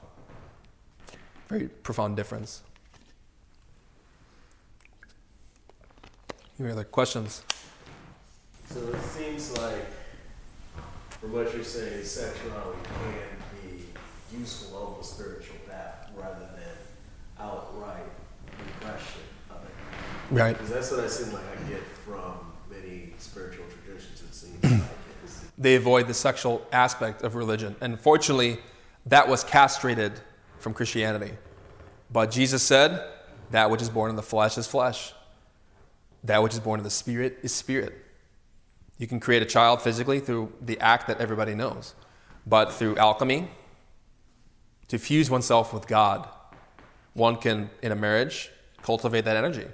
Very 1.48 1.68
profound 1.68 2.16
difference. 2.16 2.60
Any 6.60 6.72
other 6.72 6.84
questions? 6.84 7.42
So 8.68 8.80
it 8.80 9.00
seems 9.00 9.56
like, 9.56 9.86
from 11.08 11.32
what 11.32 11.54
you're 11.54 11.64
saying, 11.64 12.04
sexuality 12.04 12.78
can 12.84 13.70
be 13.70 14.38
useful 14.38 14.76
on 14.76 14.98
the 14.98 15.04
spiritual 15.04 15.56
path 15.66 16.10
rather 16.14 16.40
than 16.40 16.76
outright 17.38 18.04
repression 18.58 19.22
of 19.50 19.56
it. 19.64 20.34
Right. 20.34 20.52
Because 20.52 20.68
that's 20.68 20.90
what 20.90 21.00
I 21.00 21.08
seem 21.08 21.32
like 21.32 21.44
I 21.44 21.70
get 21.70 21.82
from 22.06 22.52
many 22.70 23.14
spiritual 23.16 23.64
traditions. 23.82 24.20
It 24.20 24.34
seems 24.34 24.62
like 24.64 24.82
it's 25.24 25.46
They 25.56 25.76
avoid 25.76 26.08
the 26.08 26.14
sexual 26.14 26.66
aspect 26.72 27.22
of 27.22 27.36
religion. 27.36 27.74
And 27.80 27.98
fortunately, 27.98 28.58
that 29.06 29.26
was 29.26 29.44
castrated 29.44 30.12
from 30.58 30.74
Christianity. 30.74 31.32
But 32.12 32.30
Jesus 32.30 32.62
said, 32.62 33.02
That 33.50 33.70
which 33.70 33.80
is 33.80 33.88
born 33.88 34.10
in 34.10 34.16
the 34.16 34.22
flesh 34.22 34.58
is 34.58 34.66
flesh, 34.66 35.14
that 36.24 36.42
which 36.42 36.54
is 36.54 36.60
born 36.60 36.80
of 36.80 36.84
the 36.84 36.90
spirit 36.90 37.38
is 37.42 37.54
spirit. 37.54 37.94
You 38.98 39.06
can 39.06 39.20
create 39.20 39.42
a 39.42 39.46
child 39.46 39.80
physically 39.80 40.20
through 40.20 40.52
the 40.60 40.78
act 40.78 41.06
that 41.06 41.20
everybody 41.20 41.54
knows, 41.54 41.94
but 42.46 42.72
through 42.72 42.96
alchemy, 42.96 43.50
to 44.88 44.98
fuse 44.98 45.30
oneself 45.30 45.72
with 45.72 45.86
God, 45.86 46.28
one 47.14 47.36
can, 47.36 47.70
in 47.82 47.92
a 47.92 47.96
marriage, 47.96 48.50
cultivate 48.82 49.24
that 49.24 49.36
energy 49.36 49.66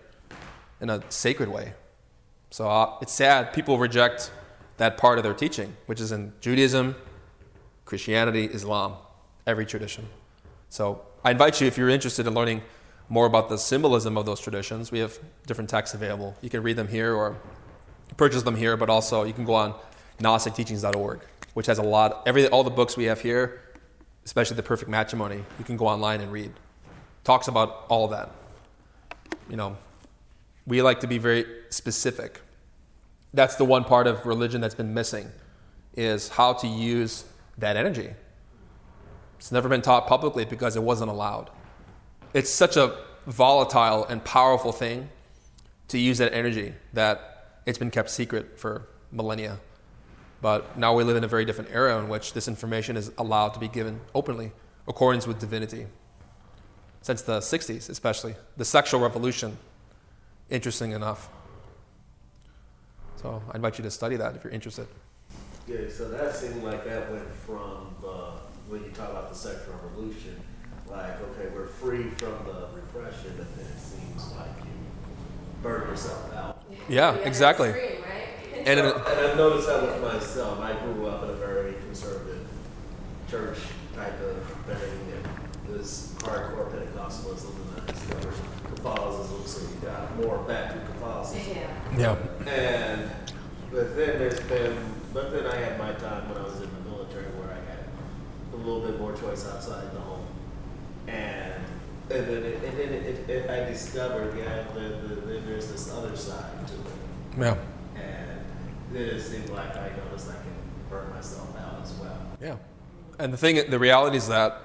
in 0.81 0.91
a 0.91 1.03
sacred 1.09 1.49
way. 1.49 1.73
So 2.51 2.69
uh, 2.69 2.99
it's 3.01 3.13
sad 3.13 3.53
people 3.53 3.79
reject 3.79 4.31
that 4.77 4.97
part 4.97 5.19
of 5.19 5.25
their 5.25 5.35
teaching, 5.35 5.77
which 5.87 6.01
is 6.01 6.13
in 6.13 6.33
Judaism, 6.41 6.95
Christianity, 7.85 8.45
Islam, 8.45 8.95
every 9.47 9.67
tradition. 9.67 10.07
So 10.69 11.03
I 11.25 11.31
invite 11.31 11.61
you, 11.61 11.67
if 11.67 11.79
you're 11.79 11.89
interested 11.89 12.27
in 12.27 12.35
learning 12.35 12.63
more 13.09 13.27
about 13.27 13.49
the 13.49 13.57
symbolism 13.57 14.17
of 14.17 14.27
those 14.27 14.41
traditions, 14.41 14.91
we 14.91 14.99
have 14.99 15.19
different 15.47 15.71
texts 15.71 15.95
available. 15.95 16.37
You 16.41 16.51
can 16.51 16.63
read 16.63 16.77
them 16.77 16.89
here 16.89 17.15
or 17.15 17.37
purchase 18.17 18.43
them 18.43 18.57
here, 18.57 18.77
but 18.77 18.91
also 18.91 19.25
you 19.25 19.33
can 19.33 19.45
go 19.45 19.55
on 19.55 19.75
gnosticteachings.org, 20.21 21.21
which 21.55 21.67
has 21.67 21.79
a 21.79 21.83
lot, 21.83 22.23
every, 22.27 22.49
all 22.49 22.65
the 22.65 22.71
books 22.71 22.97
we 22.97 23.05
have 23.05 23.21
here, 23.21 23.61
especially 24.25 24.57
the 24.57 24.63
perfect 24.63 24.91
matrimony, 24.91 25.45
you 25.59 25.65
can 25.65 25.77
go 25.77 25.87
online 25.87 26.21
and 26.21 26.33
read. 26.33 26.53
Talks 27.23 27.49
about 27.49 27.87
all 27.89 28.05
of 28.05 28.11
that. 28.11 28.31
You 29.49 29.57
know, 29.57 29.77
we 30.67 30.83
like 30.83 31.01
to 31.01 31.07
be 31.07 31.19
very 31.19 31.45
specific. 31.71 32.41
That's 33.33 33.57
the 33.57 33.65
one 33.65 33.85
part 33.85 34.07
of 34.07 34.27
religion 34.27 34.61
that's 34.61 34.75
been 34.75 34.95
missing 34.95 35.31
is 35.95 36.29
how 36.29 36.55
to 36.55 36.67
use 36.67 37.25
that 37.59 37.77
energy. 37.77 38.11
It's 39.39 39.53
never 39.53 39.69
been 39.69 39.83
taught 39.83 40.07
publicly 40.07 40.45
because 40.45 40.77
it 40.77 40.83
wasn't 40.83 41.11
allowed. 41.11 41.51
It's 42.35 42.51
such 42.51 42.77
a 42.77 42.97
volatile 43.27 44.05
and 44.05 44.23
powerful 44.25 44.73
thing 44.73 45.09
to 45.89 45.99
use 45.99 46.19
that 46.19 46.33
energy 46.33 46.75
that 46.93 47.61
it's 47.67 47.79
been 47.79 47.91
kept 47.91 48.11
secret 48.11 48.59
for 48.59 48.87
millennia. 49.11 49.59
But 50.43 50.79
now 50.79 50.95
we 50.95 51.05
live 51.05 51.17
in 51.17 51.25
a 51.25 51.29
very 51.29 51.45
different 51.45 51.71
era 51.73 51.99
in 51.99 52.09
which 52.09 52.33
this 52.33 52.47
information 52.47 52.97
is 52.97 53.11
allowed 53.19 53.55
to 53.55 53.61
be 53.61 53.69
given 53.69 54.01
openly, 54.15 54.53
accordance 54.87 55.27
with 55.27 55.41
divinity. 55.41 55.87
Since 57.03 57.23
the 57.23 57.39
60s, 57.39 57.89
especially, 57.89 58.35
the 58.57 58.65
sexual 58.65 59.01
revolution, 59.01 59.57
interesting 60.51 60.93
enough. 60.93 61.29
So 63.23 63.43
I 63.51 63.57
invite 63.57 63.79
you 63.79 63.85
to 63.85 63.91
study 63.91 64.17
that 64.17 64.37
if 64.37 64.45
you're 64.45 64.53
interested. 64.53 64.87
Yeah, 65.67 65.89
so 65.89 66.09
that 66.11 66.35
seemed 66.37 66.63
like 66.63 66.85
that 66.85 67.11
went 67.11 67.29
from 67.35 67.95
the, 68.01 68.33
when 68.69 68.85
you 68.85 68.91
talk 68.91 69.11
about 69.11 69.31
the 69.31 69.35
sexual 69.35 69.75
revolution, 69.83 70.41
like, 70.91 71.21
okay, 71.21 71.49
we're 71.55 71.67
free 71.67 72.11
from 72.11 72.35
the 72.47 72.69
repression, 72.75 73.35
but 73.37 73.57
then 73.57 73.67
it 73.67 73.79
seems 73.81 74.33
like 74.33 74.49
you 74.65 74.71
burn 75.63 75.89
yourself 75.89 76.33
out. 76.35 76.63
Yeah, 76.89 77.13
The 77.13 77.21
other 77.21 77.69
extreme, 77.69 78.03
right? 78.03 78.67
And 78.67 78.81
in 78.81 78.87
a, 78.87 78.91
And 78.91 79.21
I've 79.21 79.37
noticed 79.37 79.69
that 79.69 79.83
with 79.83 80.01
myself. 80.03 80.61
I 80.61 80.73
grew 80.85 81.07
up 81.07 81.23
in 81.25 81.31
a 81.31 81.35
very 81.35 81.75
conservative 81.75 82.47
church 83.31 83.59
type 83.95 84.21
of 84.21 84.43
thing. 84.67 85.01
It 85.69 85.79
was 85.79 86.15
hardcore 86.19 86.71
Pentecostalism 86.71 87.51
and 87.51 87.89
then 87.89 88.21
there 88.21 88.31
was 88.31 88.41
Catholicism, 88.75 89.47
so 89.47 89.61
you 89.69 89.77
got 89.87 90.17
more 90.17 90.39
back 90.39 90.73
to 90.73 90.93
Catholicism. 90.93 91.57
Yeah. 91.97 92.17
yeah, 92.47 92.53
And 92.53 93.11
but 93.73 93.97
then 93.97 94.19
there's 94.19 94.41
been 94.41 94.77
but 95.13 95.33
then 95.33 95.47
I 95.47 95.57
had 95.57 95.79
my 95.79 95.93
time 95.93 96.29
when 96.29 96.39
I 96.39 96.45
was 96.45 96.61
in 96.61 96.69
the 96.69 96.91
military 96.91 97.25
where 97.41 97.49
I 97.51 97.57
had 97.71 97.85
a 98.53 98.57
little 98.57 98.81
bit 98.81 99.01
more 99.01 99.13
choice 99.17 99.47
outside 99.47 99.91
the 99.93 100.01
home, 100.01 100.16
and 101.09 101.63
and 102.11 102.27
then 102.27 102.43
it, 102.45 102.63
and 102.65 102.79
then 102.79 102.93
it, 102.93 103.29
it, 103.29 103.51
I 103.51 103.69
discovered 103.71 104.37
yeah 104.39 104.65
the, 104.75 104.81
the, 104.81 105.15
the, 105.15 105.41
there's 105.41 105.71
this 105.71 105.93
other 105.93 106.17
side 106.17 106.67
to 106.69 106.75
it, 106.75 107.41
Yeah. 107.41 107.57
and 107.97 108.41
then 108.93 109.03
it 109.03 109.21
seemed 109.21 109.51
like 109.51 109.77
I 109.77 109.91
noticed 110.05 110.29
I 110.31 110.35
can 110.35 110.55
burn 110.89 111.11
myself 111.13 111.55
out 111.59 111.83
as 111.83 111.93
well. 111.95 112.19
Yeah. 112.41 112.57
And 113.19 113.33
the 113.33 113.37
thing, 113.37 113.71
the 113.71 113.79
reality 113.79 114.19
is 114.19 114.29
that, 114.29 114.61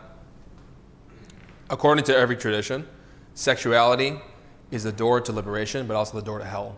according 1.69 2.03
to 2.05 2.15
every 2.15 2.35
tradition, 2.35 2.85
sexuality 3.33 4.19
is 4.71 4.83
the 4.83 4.91
door 4.91 5.21
to 5.21 5.31
liberation, 5.31 5.87
but 5.87 5.95
also 5.95 6.19
the 6.19 6.25
door 6.25 6.39
to 6.39 6.45
hell. 6.45 6.77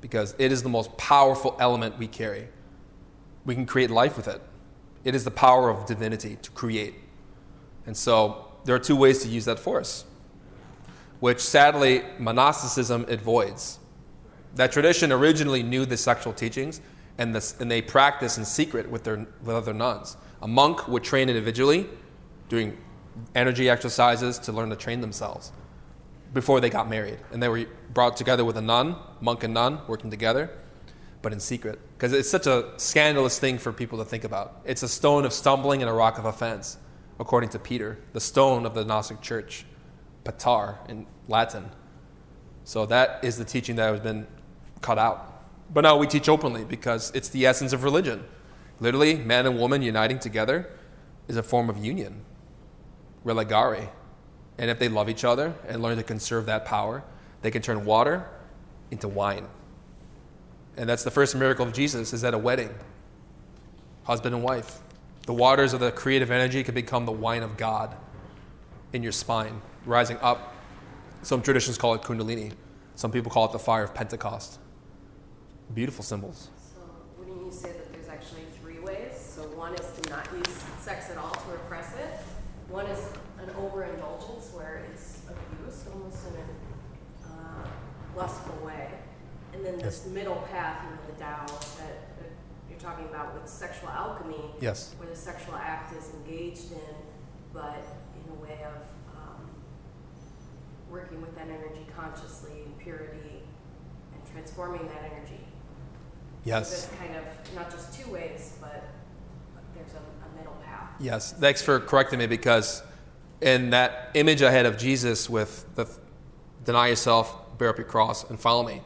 Because 0.00 0.34
it 0.38 0.50
is 0.52 0.62
the 0.62 0.68
most 0.68 0.96
powerful 0.96 1.56
element 1.60 1.98
we 1.98 2.06
carry. 2.06 2.48
We 3.44 3.54
can 3.54 3.66
create 3.66 3.90
life 3.90 4.16
with 4.16 4.26
it. 4.26 4.40
It 5.04 5.14
is 5.14 5.24
the 5.24 5.30
power 5.30 5.68
of 5.68 5.86
divinity 5.86 6.38
to 6.40 6.50
create. 6.50 6.94
And 7.86 7.96
so 7.96 8.49
there 8.64 8.74
are 8.74 8.80
two 8.80 8.96
ways 8.96 9.22
to 9.22 9.28
use 9.28 9.44
that 9.46 9.58
force, 9.58 10.04
which 11.20 11.40
sadly 11.40 12.02
monasticism 12.18 13.04
avoids. 13.08 13.78
That 14.54 14.72
tradition 14.72 15.12
originally 15.12 15.62
knew 15.62 15.86
the 15.86 15.96
sexual 15.96 16.32
teachings, 16.32 16.80
and, 17.18 17.34
and 17.60 17.70
they 17.70 17.82
practiced 17.82 18.38
in 18.38 18.44
secret 18.44 18.90
with, 18.90 19.04
their, 19.04 19.26
with 19.42 19.56
other 19.56 19.72
nuns. 19.72 20.16
A 20.42 20.48
monk 20.48 20.88
would 20.88 21.04
train 21.04 21.28
individually, 21.28 21.86
doing 22.48 22.76
energy 23.34 23.68
exercises 23.68 24.38
to 24.40 24.52
learn 24.52 24.70
to 24.70 24.76
train 24.76 25.00
themselves 25.00 25.52
before 26.32 26.60
they 26.60 26.70
got 26.70 26.88
married. 26.88 27.18
And 27.32 27.42
they 27.42 27.48
were 27.48 27.66
brought 27.92 28.16
together 28.16 28.44
with 28.44 28.56
a 28.56 28.62
nun, 28.62 28.96
monk 29.20 29.44
and 29.44 29.54
nun, 29.54 29.80
working 29.88 30.10
together, 30.10 30.50
but 31.22 31.32
in 31.32 31.40
secret. 31.40 31.78
Because 31.96 32.12
it's 32.12 32.30
such 32.30 32.46
a 32.46 32.72
scandalous 32.76 33.38
thing 33.38 33.58
for 33.58 33.72
people 33.72 33.98
to 33.98 34.04
think 34.04 34.24
about. 34.24 34.62
It's 34.64 34.82
a 34.82 34.88
stone 34.88 35.24
of 35.24 35.32
stumbling 35.32 35.82
and 35.82 35.90
a 35.90 35.92
rock 35.94 36.18
of 36.18 36.24
offense, 36.24 36.78
according 37.20 37.50
to 37.50 37.58
Peter, 37.58 37.98
the 38.14 38.20
stone 38.20 38.64
of 38.64 38.74
the 38.74 38.84
Gnostic 38.84 39.20
church, 39.20 39.66
patar 40.24 40.78
in 40.88 41.06
Latin. 41.28 41.70
So 42.64 42.86
that 42.86 43.22
is 43.22 43.36
the 43.36 43.44
teaching 43.44 43.76
that 43.76 43.90
has 43.90 44.00
been 44.00 44.26
cut 44.80 44.98
out. 44.98 45.44
But 45.72 45.82
now 45.82 45.98
we 45.98 46.06
teach 46.06 46.28
openly 46.28 46.64
because 46.64 47.12
it's 47.14 47.28
the 47.28 47.46
essence 47.46 47.72
of 47.74 47.84
religion. 47.84 48.24
Literally, 48.80 49.14
man 49.16 49.46
and 49.46 49.58
woman 49.58 49.82
uniting 49.82 50.18
together 50.18 50.70
is 51.28 51.36
a 51.36 51.42
form 51.42 51.68
of 51.68 51.84
union, 51.84 52.22
religare. 53.24 53.90
And 54.56 54.70
if 54.70 54.78
they 54.78 54.88
love 54.88 55.08
each 55.08 55.24
other 55.24 55.54
and 55.68 55.82
learn 55.82 55.98
to 55.98 56.02
conserve 56.02 56.46
that 56.46 56.64
power, 56.64 57.04
they 57.42 57.50
can 57.50 57.60
turn 57.60 57.84
water 57.84 58.26
into 58.90 59.08
wine. 59.08 59.46
And 60.76 60.88
that's 60.88 61.04
the 61.04 61.10
first 61.10 61.36
miracle 61.36 61.66
of 61.66 61.74
Jesus 61.74 62.14
is 62.14 62.24
at 62.24 62.32
a 62.32 62.38
wedding. 62.38 62.74
Husband 64.04 64.34
and 64.34 64.42
wife. 64.42 64.80
The 65.30 65.34
waters 65.34 65.72
of 65.72 65.78
the 65.78 65.92
creative 65.92 66.32
energy 66.32 66.64
can 66.64 66.74
become 66.74 67.06
the 67.06 67.12
wine 67.12 67.44
of 67.44 67.56
God 67.56 67.94
in 68.92 69.04
your 69.04 69.12
spine, 69.12 69.62
rising 69.86 70.18
up. 70.20 70.56
Some 71.22 71.40
traditions 71.40 71.78
call 71.78 71.94
it 71.94 72.02
kundalini. 72.02 72.52
Some 72.96 73.12
people 73.12 73.30
call 73.30 73.44
it 73.44 73.52
the 73.52 73.60
fire 73.60 73.84
of 73.84 73.94
Pentecost. 73.94 74.58
Beautiful 75.72 76.02
symbols. 76.02 76.50
So 76.74 76.80
wouldn't 77.16 77.46
you 77.46 77.52
say 77.52 77.68
that 77.68 77.92
there's 77.92 78.08
actually 78.08 78.42
three 78.60 78.80
ways? 78.80 79.12
So 79.16 79.42
one 79.56 79.72
is 79.74 79.86
to 80.02 80.10
not 80.10 80.26
use 80.36 80.64
sex 80.80 81.10
at 81.10 81.16
all 81.16 81.30
to 81.30 81.52
repress 81.52 81.94
it. 81.94 82.10
One 82.68 82.86
is 82.86 82.98
an 83.38 83.50
overindulgence 83.50 84.50
where 84.52 84.84
it's 84.92 85.20
abuse, 85.28 85.84
almost 85.92 86.26
in 86.26 86.34
a 86.34 87.32
uh, 87.32 87.68
lustful 88.16 88.66
way. 88.66 88.88
And 89.54 89.64
then 89.64 89.78
this 89.78 90.06
middle 90.06 90.44
path, 90.50 90.82
you 90.82 90.90
know, 90.90 91.02
the 91.06 91.22
Tao 91.22 91.46
you're 92.80 92.90
talking 92.90 93.06
about 93.06 93.34
with 93.34 93.48
sexual 93.48 93.88
alchemy, 93.90 94.36
Yes. 94.60 94.94
where 94.98 95.08
the 95.08 95.16
sexual 95.16 95.54
act 95.54 95.94
is 95.96 96.10
engaged 96.14 96.72
in, 96.72 96.94
but 97.52 97.84
in 98.14 98.32
a 98.32 98.40
way 98.42 98.58
of 98.64 99.16
um, 99.16 99.50
working 100.90 101.20
with 101.20 101.34
that 101.34 101.48
energy 101.48 101.86
consciously 101.96 102.62
in 102.64 102.72
purity 102.82 103.42
and 104.14 104.32
transforming 104.32 104.86
that 104.88 105.12
energy. 105.12 105.40
Yes. 106.44 106.86
So 106.86 106.96
kind 106.96 107.16
of 107.16 107.54
not 107.54 107.70
just 107.70 107.98
two 108.00 108.10
ways, 108.10 108.54
but 108.60 108.84
there's 109.74 109.92
a, 109.92 109.98
a 109.98 110.38
middle 110.38 110.56
path. 110.64 110.88
Yes. 110.98 111.32
Thanks 111.32 111.60
for 111.62 111.80
correcting 111.80 112.18
me 112.18 112.26
because 112.26 112.82
in 113.42 113.70
that 113.70 114.10
image 114.14 114.42
I 114.42 114.50
had 114.50 114.64
of 114.66 114.78
Jesus 114.78 115.28
with 115.28 115.66
the 115.74 115.86
deny 116.64 116.88
yourself, 116.88 117.58
bear 117.58 117.68
up 117.68 117.78
your 117.78 117.86
cross, 117.86 118.28
and 118.28 118.38
follow 118.40 118.62
me 118.62 118.82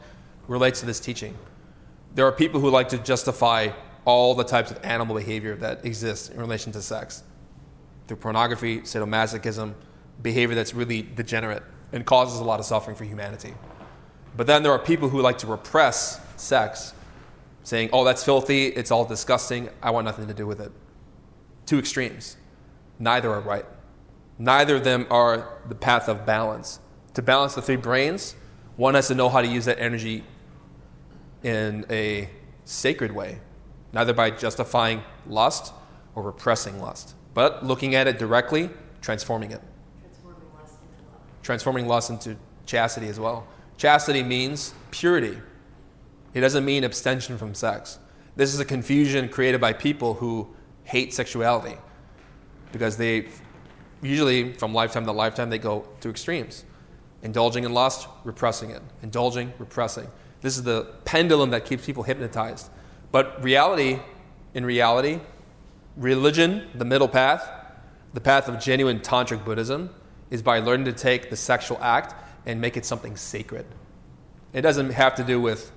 relates 0.47 0.81
to 0.81 0.85
this 0.85 0.99
teaching. 0.99 1.37
There 2.15 2.25
are 2.25 2.31
people 2.31 2.61
who 2.61 2.69
like 2.69 2.89
to 2.89 2.97
justify 2.97 3.69
all 4.05 4.35
the 4.35 4.45
types 4.45 4.71
of 4.71 4.79
animal 4.83 5.15
behavior 5.15 5.55
that 5.57 5.85
exists 5.85 6.29
in 6.29 6.39
relation 6.39 6.71
to 6.71 6.81
sex 6.81 7.23
through 8.07 8.17
pornography, 8.17 8.79
sadomasochism, 8.81 9.73
behavior 10.21 10.55
that's 10.55 10.73
really 10.73 11.01
degenerate 11.01 11.61
and 11.91 12.05
causes 12.05 12.39
a 12.39 12.43
lot 12.43 12.59
of 12.59 12.65
suffering 12.65 12.95
for 12.95 13.03
humanity. 13.03 13.53
But 14.37 14.47
then 14.47 14.63
there 14.63 14.71
are 14.71 14.79
people 14.79 15.09
who 15.09 15.21
like 15.21 15.39
to 15.39 15.47
repress 15.47 16.21
sex, 16.37 16.93
saying, 17.63 17.89
oh, 17.91 18.05
that's 18.05 18.23
filthy, 18.23 18.67
it's 18.67 18.91
all 18.91 19.05
disgusting, 19.05 19.69
I 19.81 19.91
want 19.91 20.05
nothing 20.05 20.27
to 20.27 20.33
do 20.33 20.47
with 20.47 20.61
it. 20.61 20.71
Two 21.65 21.79
extremes. 21.79 22.37
Neither 22.97 23.29
are 23.29 23.41
right. 23.41 23.65
Neither 24.37 24.75
of 24.75 24.83
them 24.83 25.05
are 25.09 25.49
the 25.67 25.75
path 25.75 26.07
of 26.07 26.25
balance. 26.25 26.79
To 27.15 27.21
balance 27.21 27.55
the 27.55 27.61
three 27.61 27.75
brains, 27.75 28.35
one 28.77 28.93
has 28.93 29.07
to 29.07 29.15
know 29.15 29.29
how 29.29 29.41
to 29.41 29.47
use 29.47 29.65
that 29.65 29.79
energy 29.79 30.23
in 31.45 31.85
a 31.91 32.27
sacred 32.63 33.11
way, 33.11 33.39
neither 33.93 34.13
by 34.13 34.31
justifying 34.31 35.03
lust 35.27 35.71
or 36.15 36.23
repressing 36.23 36.81
lust, 36.81 37.13
but 37.35 37.63
looking 37.63 37.93
at 37.93 38.07
it 38.07 38.17
directly, 38.17 38.71
transforming 38.99 39.51
it 39.51 39.61
Transforming 40.01 40.49
lust 40.57 40.73
into 40.81 41.11
love. 41.11 41.21
transforming 41.43 41.87
lust 41.87 42.09
into 42.09 42.35
chastity 42.65 43.07
as 43.07 43.19
well. 43.19 43.45
Chastity 43.77 44.23
means 44.23 44.73
purity. 44.89 45.37
It 46.33 46.41
doesn't 46.41 46.65
mean 46.65 46.83
abstention 46.83 47.37
from 47.37 47.53
sex. 47.53 47.99
This 48.35 48.51
is 48.53 48.59
a 48.59 48.65
confusion 48.65 49.29
created 49.29 49.61
by 49.61 49.73
people 49.73 50.15
who 50.15 50.47
hate 50.83 51.13
sexuality 51.13 51.77
because 52.71 52.97
they 52.97 53.27
usually 54.01 54.53
from 54.53 54.73
lifetime 54.73 55.05
to 55.05 55.11
lifetime 55.11 55.51
they 55.51 55.59
go 55.59 55.87
to 56.01 56.09
extremes. 56.09 56.65
Indulging 57.21 57.63
in 57.63 57.73
lust, 57.73 58.07
repressing 58.23 58.71
it. 58.71 58.81
Indulging, 59.03 59.53
repressing. 59.59 60.07
This 60.41 60.57
is 60.57 60.63
the 60.63 60.87
pendulum 61.05 61.49
that 61.51 61.65
keeps 61.65 61.85
people 61.85 62.03
hypnotized. 62.03 62.69
But 63.11 63.43
reality, 63.43 63.99
in 64.53 64.65
reality, 64.65 65.19
religion, 65.97 66.67
the 66.75 66.85
middle 66.85 67.07
path, 67.07 67.49
the 68.13 68.21
path 68.21 68.47
of 68.47 68.59
genuine 68.59 68.99
tantric 68.99 69.43
Buddhism, 69.43 69.89
is 70.29 70.41
by 70.41 70.59
learning 70.59 70.85
to 70.85 70.93
take 70.93 71.29
the 71.29 71.35
sexual 71.35 71.77
act 71.81 72.15
and 72.45 72.59
make 72.59 72.77
it 72.77 72.85
something 72.85 73.15
sacred. 73.15 73.65
It 74.53 74.61
doesn't 74.61 74.91
have 74.91 75.15
to 75.15 75.23
do 75.23 75.39
with 75.39 75.71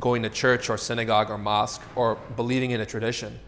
going 0.00 0.22
to 0.22 0.28
church 0.28 0.70
or 0.70 0.76
synagogue 0.76 1.30
or 1.30 1.38
mosque 1.38 1.82
or 1.94 2.16
believing 2.36 2.72
in 2.72 2.80
a 2.80 2.86
tradition 2.86 3.38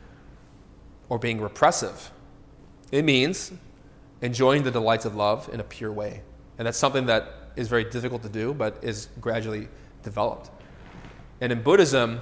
or 1.08 1.18
being 1.18 1.40
repressive. 1.40 2.12
It 2.92 3.04
means 3.04 3.52
enjoying 4.22 4.62
the 4.62 4.70
delights 4.70 5.04
of 5.04 5.14
love 5.14 5.48
in 5.52 5.60
a 5.60 5.64
pure 5.64 5.92
way. 5.92 6.22
And 6.58 6.66
that's 6.66 6.78
something 6.78 7.06
that 7.06 7.50
is 7.56 7.68
very 7.68 7.84
difficult 7.84 8.22
to 8.22 8.28
do, 8.28 8.54
but 8.54 8.78
is 8.82 9.08
gradually 9.20 9.68
developed. 10.06 10.50
And 11.42 11.52
in 11.52 11.62
Buddhism, 11.62 12.20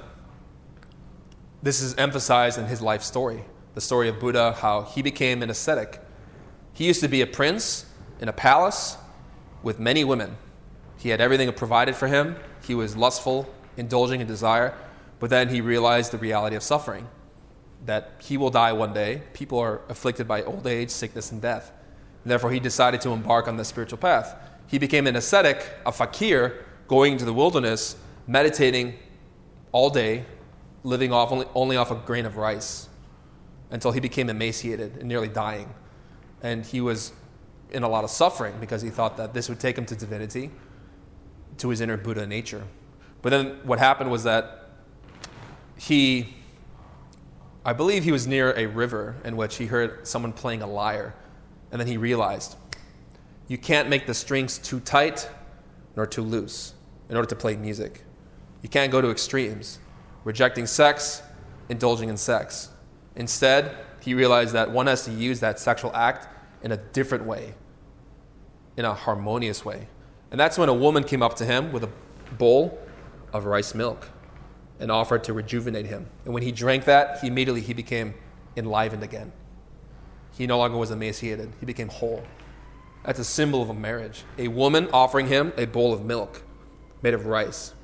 this 1.63 1.81
is 1.81 1.95
emphasized 1.95 2.59
in 2.59 2.67
his 2.67 2.81
life 2.81 3.03
story 3.03 3.45
the 3.75 3.81
story 3.81 4.09
of 4.09 4.21
Buddha, 4.21 4.53
how 4.53 4.83
he 4.83 5.03
became 5.03 5.43
an 5.43 5.51
ascetic. 5.51 6.01
He 6.73 6.87
used 6.87 7.01
to 7.01 7.09
be 7.09 7.23
a 7.23 7.27
prince 7.27 7.87
in 8.21 8.29
a 8.29 8.33
palace 8.33 8.97
with 9.65 9.81
many 9.81 10.05
women. 10.05 10.37
He 10.97 11.09
had 11.09 11.21
everything 11.21 11.53
provided 11.53 11.97
for 11.97 12.07
him. 12.07 12.37
He 12.65 12.75
was 12.75 12.97
lustful, 12.97 13.53
indulging 13.77 14.21
in 14.21 14.29
desire, 14.29 14.75
but 15.19 15.29
then 15.29 15.49
he 15.49 15.61
realized 15.61 16.13
the 16.13 16.19
reality 16.19 16.55
of 16.55 16.63
suffering 16.63 17.09
that 17.85 18.13
he 18.19 18.37
will 18.37 18.51
die 18.51 18.73
one 18.73 18.93
day. 18.93 19.23
People 19.33 19.59
are 19.59 19.81
afflicted 19.89 20.29
by 20.29 20.43
old 20.43 20.69
age, 20.69 20.91
sickness, 20.91 21.33
and 21.33 21.43
death. 21.43 21.73
Therefore, 22.25 22.53
he 22.53 22.61
decided 22.61 23.01
to 23.03 23.11
embark 23.11 23.49
on 23.49 23.57
the 23.57 23.65
spiritual 23.65 23.99
path. 23.99 24.37
He 24.69 24.79
became 24.79 25.07
an 25.07 25.17
ascetic, 25.17 25.69
a 25.85 25.91
fakir, 25.93 26.64
going 26.89 27.13
into 27.13 27.25
the 27.25 27.33
wilderness, 27.33 27.97
meditating 28.27 28.95
all 29.73 29.91
day, 29.91 30.25
living 30.83 31.13
off 31.13 31.33
only, 31.33 31.47
only 31.55 31.77
off 31.77 31.91
a 31.91 31.95
grain 31.95 32.27
of 32.27 32.37
rice 32.37 32.89
until 33.71 33.93
he 33.93 34.01
became 34.01 34.31
emaciated 34.31 34.97
and 34.99 35.09
nearly 35.09 35.29
dying. 35.29 35.73
And 36.43 36.65
he 36.65 36.81
was 36.81 37.13
in 37.71 37.83
a 37.83 37.89
lot 37.89 38.05
of 38.05 38.11
suffering 38.11 38.55
because 38.61 38.83
he 38.83 38.91
thought 38.91 39.17
that 39.17 39.35
this 39.35 39.49
would 39.49 39.59
take 39.59 39.77
him 39.77 39.87
to 39.87 39.97
divinity, 39.97 40.51
to 41.59 41.69
his 41.69 41.81
inner 41.81 41.97
Buddha 41.97 42.27
nature. 42.27 42.63
But 43.23 43.31
then 43.31 43.59
what 43.65 43.79
happened 43.79 44.11
was 44.11 44.25
that 44.25 44.69
he, 45.77 46.35
I 47.65 47.73
believe 47.73 48.05
he 48.05 48.13
was 48.13 48.27
near 48.27 48.53
a 48.57 48.67
river 48.67 49.17
in 49.25 49.37
which 49.37 49.57
he 49.57 49.67
heard 49.67 50.07
someone 50.07 50.33
playing 50.33 50.63
a 50.63 50.67
lyre. 50.67 51.15
And 51.73 51.81
then 51.81 51.89
he 51.89 51.97
realized 51.97 52.57
you 53.49 53.59
can't 53.59 53.89
make 53.89 54.07
the 54.07 54.15
strings 54.15 54.59
too 54.59 54.81
tight 54.81 55.29
nor 55.97 56.07
too 56.07 56.23
loose 56.23 56.75
in 57.09 57.17
order 57.17 57.29
to 57.29 57.37
play 57.37 57.57
music. 57.57 58.05
You 58.63 58.69
can't 58.69 58.91
go 58.91 59.01
to 59.01 59.11
extremes, 59.11 59.79
rejecting 60.25 60.67
sex 60.67 61.23
indulging 61.69 62.09
in 62.09 62.17
sex. 62.17 62.71
Instead, 63.17 63.77
he 64.01 64.15
realized 64.15 64.53
that 64.53 64.71
one 64.71 64.87
has 64.87 65.05
to 65.05 65.11
use 65.11 65.41
that 65.41 65.59
sexual 65.59 65.95
act 65.95 66.29
in 66.63 66.73
a 66.73 66.77
different 66.77 67.25
way, 67.25 67.55
in 68.77 68.85
a 68.85 68.95
harmonious 68.95 69.65
way. 69.65 69.89
And 70.31 70.39
that's 70.39 70.59
when 70.59 70.69
a 70.69 70.75
woman 70.75 71.05
came 71.05 71.23
up 71.23 71.37
to 71.37 71.45
him 71.45 71.73
with 71.73 71.85
a 71.85 71.91
bowl 72.35 72.79
of 73.33 73.45
rice 73.45 73.75
milk 73.75 74.11
and 74.81 74.91
offered 74.91 75.25
to 75.25 75.33
rejuvenate 75.33 75.87
him. 75.87 76.09
And 76.25 76.35
when 76.35 76.43
he 76.43 76.53
drank 76.53 76.85
that, 76.85 77.21
he 77.21 77.29
immediately 77.29 77.61
he 77.61 77.73
became 77.73 78.15
enlivened 78.57 79.03
again. 79.03 79.33
He 80.37 80.47
no 80.47 80.59
longer 80.59 80.77
was 80.77 80.91
emaciated, 80.91 81.53
he 81.61 81.67
became 81.67 81.89
whole. 81.89 82.25
That's 83.05 83.19
a 83.19 83.25
symbol 83.25 83.63
of 83.63 83.69
a 83.69 83.75
marriage. 83.75 84.25
A 84.39 84.49
woman 84.49 84.89
offering 84.93 85.29
him 85.29 85.53
a 85.57 85.67
bowl 85.67 85.93
of 85.93 86.05
milk 86.05 86.43
made 87.03 87.15
of 87.15 87.27
rice. 87.27 87.75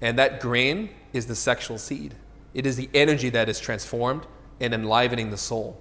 And 0.00 0.18
that 0.18 0.40
grain 0.40 0.90
is 1.12 1.26
the 1.26 1.34
sexual 1.34 1.78
seed. 1.78 2.14
It 2.54 2.66
is 2.66 2.76
the 2.76 2.88
energy 2.94 3.28
that 3.30 3.48
is 3.48 3.60
transformed 3.60 4.26
and 4.60 4.72
enlivening 4.72 5.30
the 5.30 5.36
soul. 5.36 5.78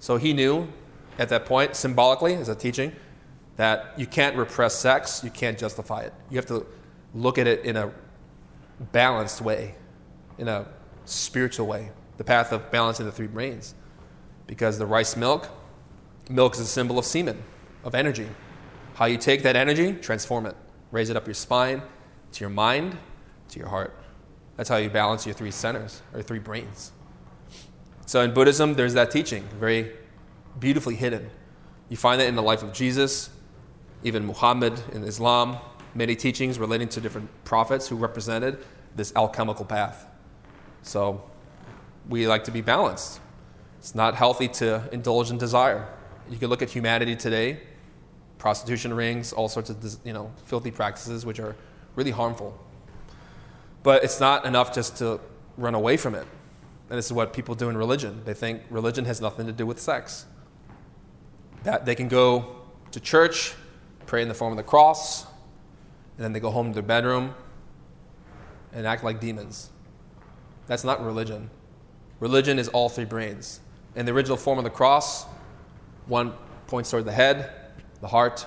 So 0.00 0.16
he 0.16 0.32
knew 0.32 0.68
at 1.18 1.28
that 1.28 1.46
point, 1.46 1.76
symbolically, 1.76 2.34
as 2.34 2.48
a 2.48 2.54
teaching, 2.54 2.92
that 3.56 3.92
you 3.96 4.06
can't 4.06 4.36
repress 4.36 4.74
sex, 4.74 5.22
you 5.22 5.30
can't 5.30 5.58
justify 5.58 6.00
it. 6.00 6.12
You 6.30 6.36
have 6.36 6.46
to 6.46 6.66
look 7.14 7.38
at 7.38 7.46
it 7.46 7.64
in 7.64 7.76
a 7.76 7.92
balanced 8.90 9.40
way, 9.40 9.76
in 10.38 10.48
a 10.48 10.66
spiritual 11.04 11.66
way, 11.66 11.90
the 12.16 12.24
path 12.24 12.52
of 12.52 12.70
balancing 12.72 13.06
the 13.06 13.12
three 13.12 13.26
brains. 13.26 13.74
Because 14.46 14.78
the 14.78 14.86
rice 14.86 15.16
milk, 15.16 15.48
milk 16.28 16.54
is 16.54 16.60
a 16.60 16.66
symbol 16.66 16.98
of 16.98 17.04
semen, 17.04 17.42
of 17.84 17.94
energy. 17.94 18.28
How 18.94 19.06
you 19.06 19.16
take 19.16 19.42
that 19.42 19.56
energy, 19.56 19.94
transform 19.94 20.46
it, 20.46 20.56
raise 20.90 21.10
it 21.10 21.16
up 21.16 21.26
your 21.26 21.34
spine, 21.34 21.82
to 22.32 22.40
your 22.40 22.50
mind, 22.50 22.96
to 23.48 23.58
your 23.58 23.68
heart. 23.68 23.96
That's 24.56 24.68
how 24.68 24.76
you 24.76 24.90
balance 24.90 25.26
your 25.26 25.34
three 25.34 25.50
centers, 25.50 26.02
or 26.14 26.22
three 26.22 26.38
brains. 26.38 26.92
So 28.06 28.20
in 28.20 28.34
Buddhism, 28.34 28.74
there's 28.74 28.94
that 28.94 29.10
teaching, 29.10 29.48
very 29.58 29.92
beautifully 30.58 30.96
hidden. 30.96 31.30
You 31.88 31.96
find 31.96 32.20
that 32.20 32.26
in 32.26 32.36
the 32.36 32.42
life 32.42 32.62
of 32.62 32.72
Jesus, 32.72 33.30
even 34.04 34.26
Muhammad 34.26 34.80
in 34.92 35.04
Islam, 35.04 35.58
many 35.94 36.16
teachings 36.16 36.58
relating 36.58 36.88
to 36.88 37.00
different 37.00 37.30
prophets 37.44 37.88
who 37.88 37.96
represented 37.96 38.58
this 38.96 39.12
alchemical 39.16 39.64
path. 39.64 40.06
So 40.82 41.22
we 42.08 42.26
like 42.26 42.44
to 42.44 42.50
be 42.50 42.60
balanced. 42.60 43.20
It's 43.78 43.94
not 43.94 44.14
healthy 44.14 44.48
to 44.48 44.88
indulge 44.92 45.30
in 45.30 45.38
desire. 45.38 45.88
You 46.30 46.38
can 46.38 46.48
look 46.48 46.62
at 46.62 46.70
humanity 46.70 47.16
today, 47.16 47.60
prostitution 48.42 48.92
rings, 48.92 49.32
all 49.32 49.48
sorts 49.48 49.70
of 49.70 49.96
you 50.04 50.12
know 50.12 50.28
filthy 50.46 50.72
practices 50.72 51.24
which 51.24 51.38
are 51.38 51.54
really 51.94 52.10
harmful. 52.10 52.58
But 53.84 54.02
it's 54.02 54.18
not 54.18 54.44
enough 54.44 54.74
just 54.74 54.96
to 54.96 55.20
run 55.56 55.76
away 55.76 55.96
from 55.96 56.16
it. 56.16 56.26
And 56.90 56.98
this 56.98 57.06
is 57.06 57.12
what 57.12 57.32
people 57.32 57.54
do 57.54 57.68
in 57.68 57.76
religion. 57.76 58.22
They 58.24 58.34
think 58.34 58.62
religion 58.68 59.04
has 59.04 59.20
nothing 59.20 59.46
to 59.46 59.52
do 59.52 59.64
with 59.64 59.78
sex. 59.78 60.26
That 61.62 61.86
they 61.86 61.94
can 61.94 62.08
go 62.08 62.56
to 62.90 62.98
church, 62.98 63.54
pray 64.06 64.22
in 64.22 64.28
the 64.28 64.34
form 64.34 64.52
of 64.52 64.56
the 64.56 64.64
cross, 64.64 65.22
and 65.22 66.24
then 66.24 66.32
they 66.32 66.40
go 66.40 66.50
home 66.50 66.70
to 66.70 66.74
their 66.74 66.82
bedroom 66.82 67.36
and 68.72 68.88
act 68.88 69.04
like 69.04 69.20
demons. 69.20 69.70
That's 70.66 70.82
not 70.82 71.04
religion. 71.04 71.48
Religion 72.18 72.58
is 72.58 72.66
all 72.68 72.88
three 72.88 73.04
brains. 73.04 73.60
In 73.94 74.04
the 74.04 74.12
original 74.12 74.36
form 74.36 74.58
of 74.58 74.64
the 74.64 74.70
cross, 74.70 75.26
one 76.06 76.32
points 76.66 76.90
toward 76.90 77.04
the 77.04 77.12
head, 77.12 77.61
the 78.02 78.08
heart, 78.08 78.44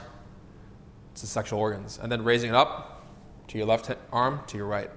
it's 1.12 1.22
the 1.22 1.28
sexual 1.28 1.60
organs, 1.60 1.98
and 1.98 2.12
then 2.12 2.24
raising 2.24 2.52
it 2.52 2.56
up 2.56 3.04
to 3.48 3.58
your 3.58 3.66
left 3.66 3.90
arm, 4.12 4.42
to 4.48 4.58
your 4.58 4.68
right. 4.68 4.92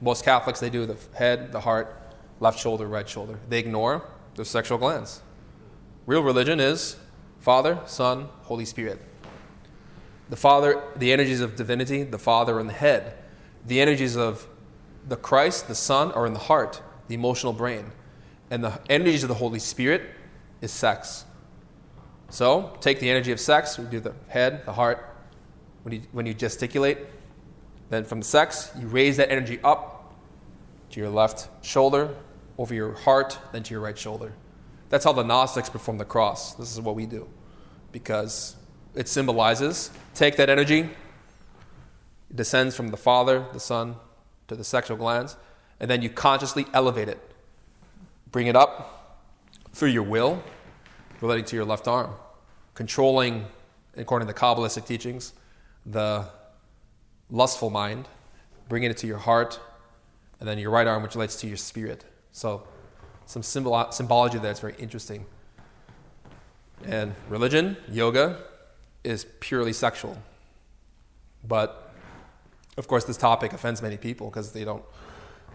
Most 0.00 0.24
Catholics, 0.24 0.58
they 0.58 0.70
do 0.70 0.86
the 0.86 0.96
head, 1.14 1.52
the 1.52 1.60
heart, 1.60 2.14
left 2.40 2.58
shoulder, 2.58 2.86
right 2.86 3.08
shoulder. 3.08 3.38
They 3.48 3.58
ignore 3.58 4.02
the 4.34 4.44
sexual 4.44 4.78
glands. 4.78 5.20
Real 6.06 6.22
religion 6.22 6.58
is 6.58 6.96
Father, 7.38 7.78
Son, 7.86 8.28
Holy 8.44 8.64
Spirit. 8.64 9.00
The 10.30 10.36
Father, 10.36 10.82
the 10.96 11.12
energies 11.12 11.40
of 11.40 11.54
divinity, 11.54 12.02
the 12.02 12.18
Father 12.18 12.58
in 12.58 12.66
the 12.66 12.72
head. 12.72 13.14
The 13.66 13.80
energies 13.80 14.16
of 14.16 14.48
the 15.06 15.16
Christ, 15.16 15.68
the 15.68 15.74
Son, 15.74 16.12
are 16.12 16.26
in 16.26 16.32
the 16.32 16.40
heart, 16.40 16.80
the 17.08 17.14
emotional 17.14 17.52
brain. 17.52 17.92
And 18.50 18.64
the 18.64 18.80
energies 18.88 19.22
of 19.22 19.28
the 19.28 19.34
Holy 19.34 19.58
Spirit 19.58 20.02
is 20.62 20.72
sex. 20.72 21.25
So, 22.28 22.76
take 22.80 23.00
the 23.00 23.08
energy 23.08 23.32
of 23.32 23.40
sex, 23.40 23.78
we 23.78 23.86
do 23.86 24.00
the 24.00 24.14
head, 24.28 24.66
the 24.66 24.72
heart. 24.72 25.14
When 25.84 25.94
you, 25.94 26.02
when 26.12 26.26
you 26.26 26.34
gesticulate, 26.34 26.98
then 27.90 28.04
from 28.04 28.20
the 28.20 28.26
sex, 28.26 28.70
you 28.78 28.88
raise 28.88 29.16
that 29.18 29.30
energy 29.30 29.60
up 29.62 30.14
to 30.90 31.00
your 31.00 31.08
left 31.08 31.48
shoulder, 31.64 32.14
over 32.58 32.74
your 32.74 32.92
heart, 32.92 33.38
then 33.52 33.62
to 33.62 33.74
your 33.74 33.80
right 33.80 33.96
shoulder. 33.96 34.32
That's 34.88 35.04
how 35.04 35.12
the 35.12 35.22
Gnostics 35.22 35.68
perform 35.68 35.98
the 35.98 36.04
cross. 36.04 36.54
This 36.54 36.72
is 36.72 36.80
what 36.80 36.94
we 36.94 37.06
do. 37.06 37.28
Because 37.92 38.56
it 38.94 39.08
symbolizes 39.08 39.90
take 40.14 40.36
that 40.36 40.48
energy, 40.48 40.80
it 42.30 42.36
descends 42.36 42.74
from 42.74 42.88
the 42.88 42.96
Father, 42.96 43.44
the 43.52 43.60
Son, 43.60 43.96
to 44.48 44.56
the 44.56 44.64
sexual 44.64 44.96
glands, 44.96 45.36
and 45.80 45.90
then 45.90 46.02
you 46.02 46.08
consciously 46.08 46.66
elevate 46.72 47.08
it. 47.08 47.20
Bring 48.30 48.46
it 48.46 48.56
up 48.56 49.22
through 49.72 49.90
your 49.90 50.02
will, 50.02 50.42
relating 51.20 51.44
to 51.46 51.56
your 51.56 51.64
left 51.64 51.88
arm, 51.88 52.10
controlling, 52.74 53.46
according 53.96 54.26
to 54.26 54.32
the 54.32 54.38
Kabbalistic 54.38 54.86
teachings, 54.86 55.32
the 55.84 56.26
lustful 57.30 57.70
mind, 57.70 58.08
bringing 58.68 58.90
it 58.90 58.96
to 58.98 59.06
your 59.06 59.18
heart, 59.18 59.60
and 60.40 60.48
then 60.48 60.58
your 60.58 60.70
right 60.70 60.86
arm, 60.86 61.02
which 61.02 61.14
relates 61.14 61.36
to 61.40 61.46
your 61.46 61.56
spirit. 61.56 62.04
So, 62.32 62.64
some 63.24 63.42
symbol- 63.42 63.90
symbology 63.90 64.38
there 64.38 64.50
that's 64.50 64.60
very 64.60 64.76
interesting. 64.78 65.26
And 66.84 67.14
religion, 67.28 67.76
yoga, 67.90 68.38
is 69.02 69.26
purely 69.40 69.72
sexual. 69.72 70.18
But, 71.46 71.94
of 72.76 72.86
course, 72.86 73.04
this 73.04 73.16
topic 73.16 73.52
offends 73.52 73.80
many 73.82 73.96
people 73.96 74.28
because 74.28 74.52
they 74.52 74.64
don't, 74.64 74.84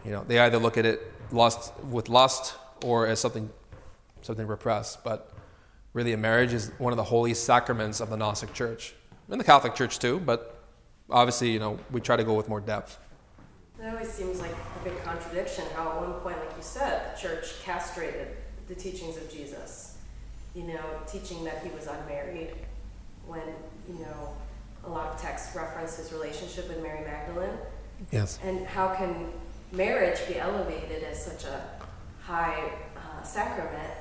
you 0.03 0.11
know, 0.11 0.23
they 0.27 0.39
either 0.39 0.57
look 0.57 0.77
at 0.77 0.85
it 0.85 1.01
lust 1.31 1.73
with 1.83 2.09
lust 2.09 2.55
or 2.83 3.07
as 3.07 3.19
something, 3.19 3.49
something 4.21 4.47
repressed. 4.47 5.03
But 5.03 5.31
really, 5.93 6.13
a 6.13 6.17
marriage 6.17 6.53
is 6.53 6.71
one 6.77 6.93
of 6.93 6.97
the 6.97 7.03
holy 7.03 7.33
sacraments 7.33 7.99
of 7.99 8.09
the 8.09 8.17
Gnostic 8.17 8.53
Church, 8.53 8.93
and 9.29 9.39
the 9.39 9.45
Catholic 9.45 9.75
Church 9.75 9.99
too. 9.99 10.19
But 10.19 10.63
obviously, 11.09 11.51
you 11.51 11.59
know, 11.59 11.79
we 11.91 12.01
try 12.01 12.15
to 12.15 12.23
go 12.23 12.33
with 12.33 12.49
more 12.49 12.61
depth. 12.61 12.99
It 13.79 13.87
always 13.87 14.11
seems 14.11 14.39
like 14.39 14.51
a 14.51 14.83
big 14.83 15.01
contradiction 15.03 15.65
how 15.75 15.91
at 15.91 16.01
one 16.01 16.13
point, 16.21 16.37
like 16.37 16.55
you 16.55 16.61
said, 16.61 17.15
the 17.15 17.19
church 17.19 17.61
castrated 17.63 18.27
the 18.67 18.75
teachings 18.75 19.17
of 19.17 19.31
Jesus. 19.31 19.97
You 20.53 20.63
know, 20.63 20.83
teaching 21.07 21.43
that 21.45 21.63
he 21.63 21.69
was 21.71 21.87
unmarried 21.87 22.51
when, 23.25 23.41
you 23.87 23.99
know, 24.05 24.35
a 24.83 24.89
lot 24.89 25.07
of 25.07 25.21
texts 25.21 25.55
reference 25.55 25.97
his 25.97 26.11
relationship 26.11 26.67
with 26.67 26.81
Mary 26.81 27.05
Magdalene. 27.05 27.57
Yes. 28.11 28.39
And 28.43 28.65
how 28.65 28.93
can 28.93 29.31
marriage 29.71 30.19
be 30.27 30.37
elevated 30.37 31.03
as 31.03 31.23
such 31.23 31.45
a 31.45 31.63
high 32.21 32.71
uh, 32.97 33.23
sacrament 33.23 33.93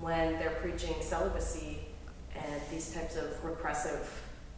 when 0.00 0.38
they're 0.38 0.58
preaching 0.60 0.94
celibacy 1.00 1.80
and 2.34 2.60
these 2.70 2.92
types 2.92 3.16
of 3.16 3.44
repressive 3.44 4.08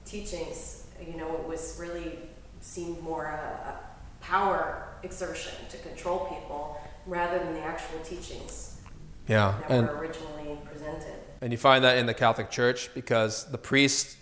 teachings? 0.04 0.86
You 1.04 1.16
know, 1.16 1.34
it 1.36 1.46
was 1.46 1.78
really 1.80 2.18
seemed 2.60 3.02
more 3.02 3.26
a, 3.26 3.70
a 3.70 3.80
power 4.22 4.88
exertion 5.02 5.54
to 5.70 5.78
control 5.78 6.26
people 6.26 6.78
rather 7.06 7.38
than 7.38 7.54
the 7.54 7.60
actual 7.60 7.98
teachings 8.00 8.80
yeah, 9.26 9.54
that 9.60 9.70
and, 9.70 9.88
were 9.88 9.96
originally 9.96 10.58
presented. 10.70 11.14
And 11.40 11.52
you 11.52 11.58
find 11.58 11.84
that 11.84 11.98
in 11.98 12.06
the 12.06 12.14
Catholic 12.14 12.50
Church 12.50 12.90
because 12.94 13.50
the 13.50 13.58
priests 13.58 14.16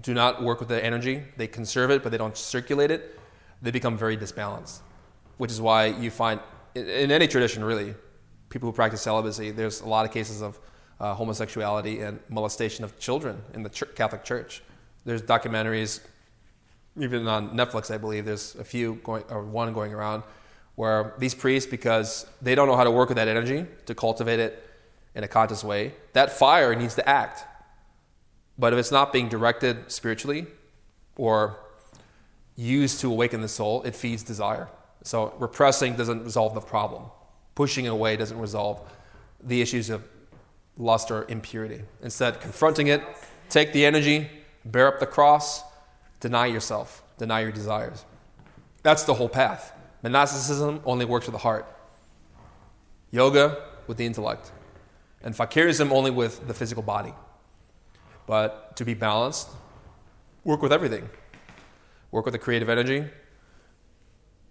do 0.00 0.14
not 0.14 0.42
work 0.42 0.60
with 0.60 0.68
the 0.68 0.82
energy. 0.82 1.24
They 1.36 1.46
conserve 1.46 1.90
it, 1.90 2.02
but 2.02 2.12
they 2.12 2.18
don't 2.18 2.36
circulate 2.36 2.90
it. 2.90 3.18
They 3.62 3.70
become 3.70 3.96
very 3.96 4.16
disbalanced, 4.16 4.82
which 5.38 5.50
is 5.50 5.60
why 5.60 5.86
you 5.86 6.10
find, 6.10 6.40
in, 6.74 6.88
in 6.88 7.10
any 7.10 7.28
tradition 7.28 7.64
really, 7.64 7.94
people 8.54 8.70
who 8.70 8.72
practice 8.72 9.02
celibacy, 9.02 9.50
there's 9.50 9.80
a 9.80 9.88
lot 9.88 10.06
of 10.06 10.12
cases 10.12 10.40
of 10.40 10.60
uh, 11.00 11.12
homosexuality 11.12 12.00
and 12.00 12.20
molestation 12.28 12.84
of 12.84 12.96
children 13.00 13.42
in 13.52 13.64
the 13.64 13.68
ch- 13.68 13.92
Catholic 13.96 14.22
Church. 14.22 14.62
There's 15.04 15.22
documentaries 15.22 16.00
even 16.96 17.26
on 17.26 17.50
Netflix, 17.50 17.92
I 17.92 17.98
believe 17.98 18.24
there's 18.24 18.54
a 18.54 18.62
few 18.62 19.00
going 19.02 19.24
or 19.28 19.42
one 19.42 19.72
going 19.72 19.92
around 19.92 20.22
where 20.76 21.14
these 21.18 21.34
priests, 21.34 21.68
because 21.68 22.26
they 22.40 22.54
don't 22.54 22.68
know 22.68 22.76
how 22.76 22.84
to 22.84 22.92
work 22.92 23.08
with 23.08 23.16
that 23.16 23.26
energy 23.26 23.66
to 23.86 23.94
cultivate 23.94 24.38
it 24.38 24.64
in 25.16 25.24
a 25.24 25.28
conscious 25.28 25.64
way, 25.64 25.92
that 26.12 26.30
fire 26.30 26.76
needs 26.76 26.94
to 26.94 27.08
act. 27.08 27.44
But 28.56 28.72
if 28.72 28.78
it's 28.78 28.92
not 28.92 29.12
being 29.12 29.28
directed 29.28 29.90
spiritually 29.90 30.46
or 31.16 31.58
used 32.54 33.00
to 33.00 33.10
awaken 33.10 33.40
the 33.40 33.48
soul, 33.48 33.82
it 33.82 33.96
feeds 33.96 34.22
desire. 34.22 34.68
So 35.02 35.34
repressing 35.40 35.96
doesn't 35.96 36.22
resolve 36.22 36.54
the 36.54 36.60
problem. 36.60 37.10
Pushing 37.54 37.86
away 37.86 38.16
doesn't 38.16 38.38
resolve 38.38 38.80
the 39.42 39.60
issues 39.60 39.90
of 39.90 40.04
lust 40.76 41.10
or 41.10 41.24
impurity. 41.28 41.82
Instead, 42.02 42.40
confronting 42.40 42.88
it, 42.88 43.02
take 43.48 43.72
the 43.72 43.84
energy, 43.84 44.28
bear 44.64 44.88
up 44.88 44.98
the 44.98 45.06
cross, 45.06 45.62
Deny 46.24 46.46
yourself, 46.46 47.02
deny 47.18 47.40
your 47.40 47.52
desires. 47.52 48.06
That's 48.82 49.02
the 49.02 49.12
whole 49.12 49.28
path. 49.28 49.74
Monasticism 50.02 50.80
only 50.86 51.04
works 51.04 51.26
with 51.26 51.34
the 51.34 51.38
heart. 51.38 51.66
yoga 53.10 53.62
with 53.86 53.98
the 53.98 54.06
intellect, 54.06 54.50
and 55.22 55.34
fakirism 55.34 55.92
only 55.92 56.10
with 56.10 56.48
the 56.48 56.54
physical 56.54 56.82
body. 56.82 57.12
But 58.26 58.74
to 58.76 58.86
be 58.86 58.94
balanced, 58.94 59.50
work 60.44 60.62
with 60.62 60.72
everything. 60.72 61.10
Work 62.10 62.24
with 62.24 62.32
the 62.32 62.38
creative 62.38 62.70
energy, 62.70 63.00
and 63.00 63.10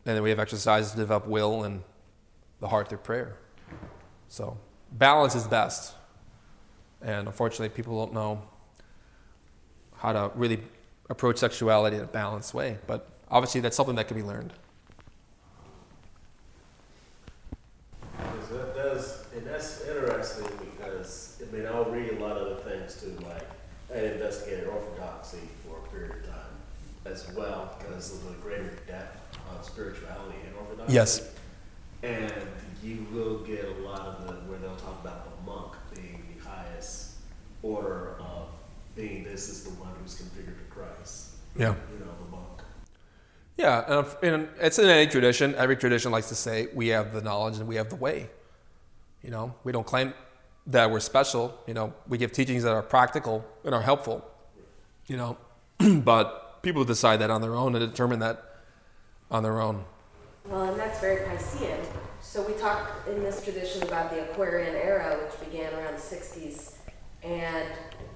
then 0.03 0.21
we 0.21 0.29
have 0.29 0.37
exercises 0.37 0.91
to 0.91 0.97
develop 0.97 1.25
will 1.25 1.63
and 1.63 1.81
the 2.63 2.69
heart 2.69 2.87
through 2.87 2.99
prayer. 2.99 3.35
So 4.29 4.57
balance 4.93 5.35
is 5.35 5.45
best. 5.45 5.93
And 7.01 7.27
unfortunately, 7.27 7.67
people 7.67 8.05
don't 8.05 8.13
know 8.13 8.41
how 9.97 10.13
to 10.13 10.31
really 10.33 10.59
approach 11.09 11.39
sexuality 11.39 11.97
in 11.97 12.03
a 12.03 12.07
balanced 12.07 12.53
way. 12.53 12.77
But 12.87 13.09
obviously, 13.29 13.59
that's 13.59 13.75
something 13.75 13.95
that 13.95 14.07
can 14.07 14.15
be 14.15 14.23
learned. 14.23 14.53
That 18.17 18.75
does, 18.75 19.25
and 19.35 19.45
that's 19.45 19.85
interesting 19.85 20.47
because, 20.77 21.41
I 21.41 21.53
mean, 21.53 21.65
I'll 21.65 21.91
read 21.91 22.13
a 22.13 22.19
lot 22.23 22.37
of 22.37 22.47
the 22.55 22.69
things 22.69 23.01
too, 23.01 23.17
like, 23.25 23.49
I 23.93 24.13
investigated 24.13 24.67
orthodoxy 24.67 25.39
for 25.65 25.79
a 25.79 25.89
period 25.89 26.15
of 26.15 26.25
time 26.27 26.55
as 27.05 27.29
well, 27.35 27.75
because 27.79 28.13
of 28.13 28.23
the 28.25 28.35
greater 28.41 28.79
depth 28.87 29.37
of 29.51 29.65
spirituality 29.65 30.37
in 30.47 30.53
orthodoxy. 30.57 30.93
Yes. 30.93 31.29
And 32.03 32.33
you 32.83 33.07
will 33.13 33.39
get 33.39 33.63
a 33.63 33.81
lot 33.81 34.01
of 34.01 34.27
the, 34.27 34.33
where 34.49 34.59
they'll 34.59 34.75
talk 34.75 35.01
about 35.01 35.25
the 35.25 35.51
monk 35.51 35.73
being 35.95 36.21
the 36.35 36.43
highest 36.47 37.13
order 37.61 38.17
of 38.19 38.49
being, 38.93 39.23
this 39.23 39.47
is 39.47 39.63
the 39.63 39.69
one 39.79 39.89
who's 40.01 40.21
configured 40.21 40.57
to 40.57 40.65
Christ. 40.69 41.35
Yeah. 41.55 41.75
You 41.91 41.99
know, 41.99 42.11
the 42.23 42.31
monk. 42.31 42.61
Yeah, 43.57 43.99
and 43.99 44.07
and 44.23 44.49
it's 44.59 44.79
in 44.79 44.89
any 44.89 45.09
tradition. 45.09 45.55
Every 45.55 45.75
tradition 45.75 46.11
likes 46.11 46.29
to 46.29 46.35
say 46.35 46.67
we 46.73 46.87
have 46.89 47.13
the 47.13 47.21
knowledge 47.21 47.57
and 47.57 47.67
we 47.67 47.75
have 47.75 47.89
the 47.89 47.95
way. 47.95 48.29
You 49.21 49.31
know, 49.31 49.53
we 49.63 49.71
don't 49.71 49.85
claim 49.85 50.13
that 50.67 50.89
we're 50.91 50.99
special. 50.99 51.57
You 51.67 51.73
know, 51.73 51.93
we 52.07 52.17
give 52.17 52.31
teachings 52.31 52.63
that 52.63 52.73
are 52.73 52.81
practical 52.81 53.45
and 53.63 53.73
are 53.73 53.81
helpful. 53.81 54.25
You 55.07 55.17
know, 55.17 55.37
but 56.01 56.61
people 56.63 56.83
decide 56.85 57.17
that 57.17 57.29
on 57.29 57.41
their 57.41 57.55
own 57.55 57.75
and 57.75 57.89
determine 57.89 58.19
that 58.19 58.43
on 59.29 59.43
their 59.43 59.61
own. 59.61 59.85
Well, 60.45 60.63
and 60.63 60.79
that's 60.79 60.99
very 60.99 61.25
Piscean. 61.25 61.79
So 62.21 62.41
we 62.45 62.53
talk 62.53 62.89
in 63.07 63.21
this 63.21 63.43
tradition 63.43 63.83
about 63.83 64.09
the 64.09 64.23
Aquarian 64.23 64.75
era, 64.75 65.17
which 65.23 65.49
began 65.49 65.73
around 65.73 65.95
the 65.95 66.01
60s, 66.01 66.75
and 67.21 67.69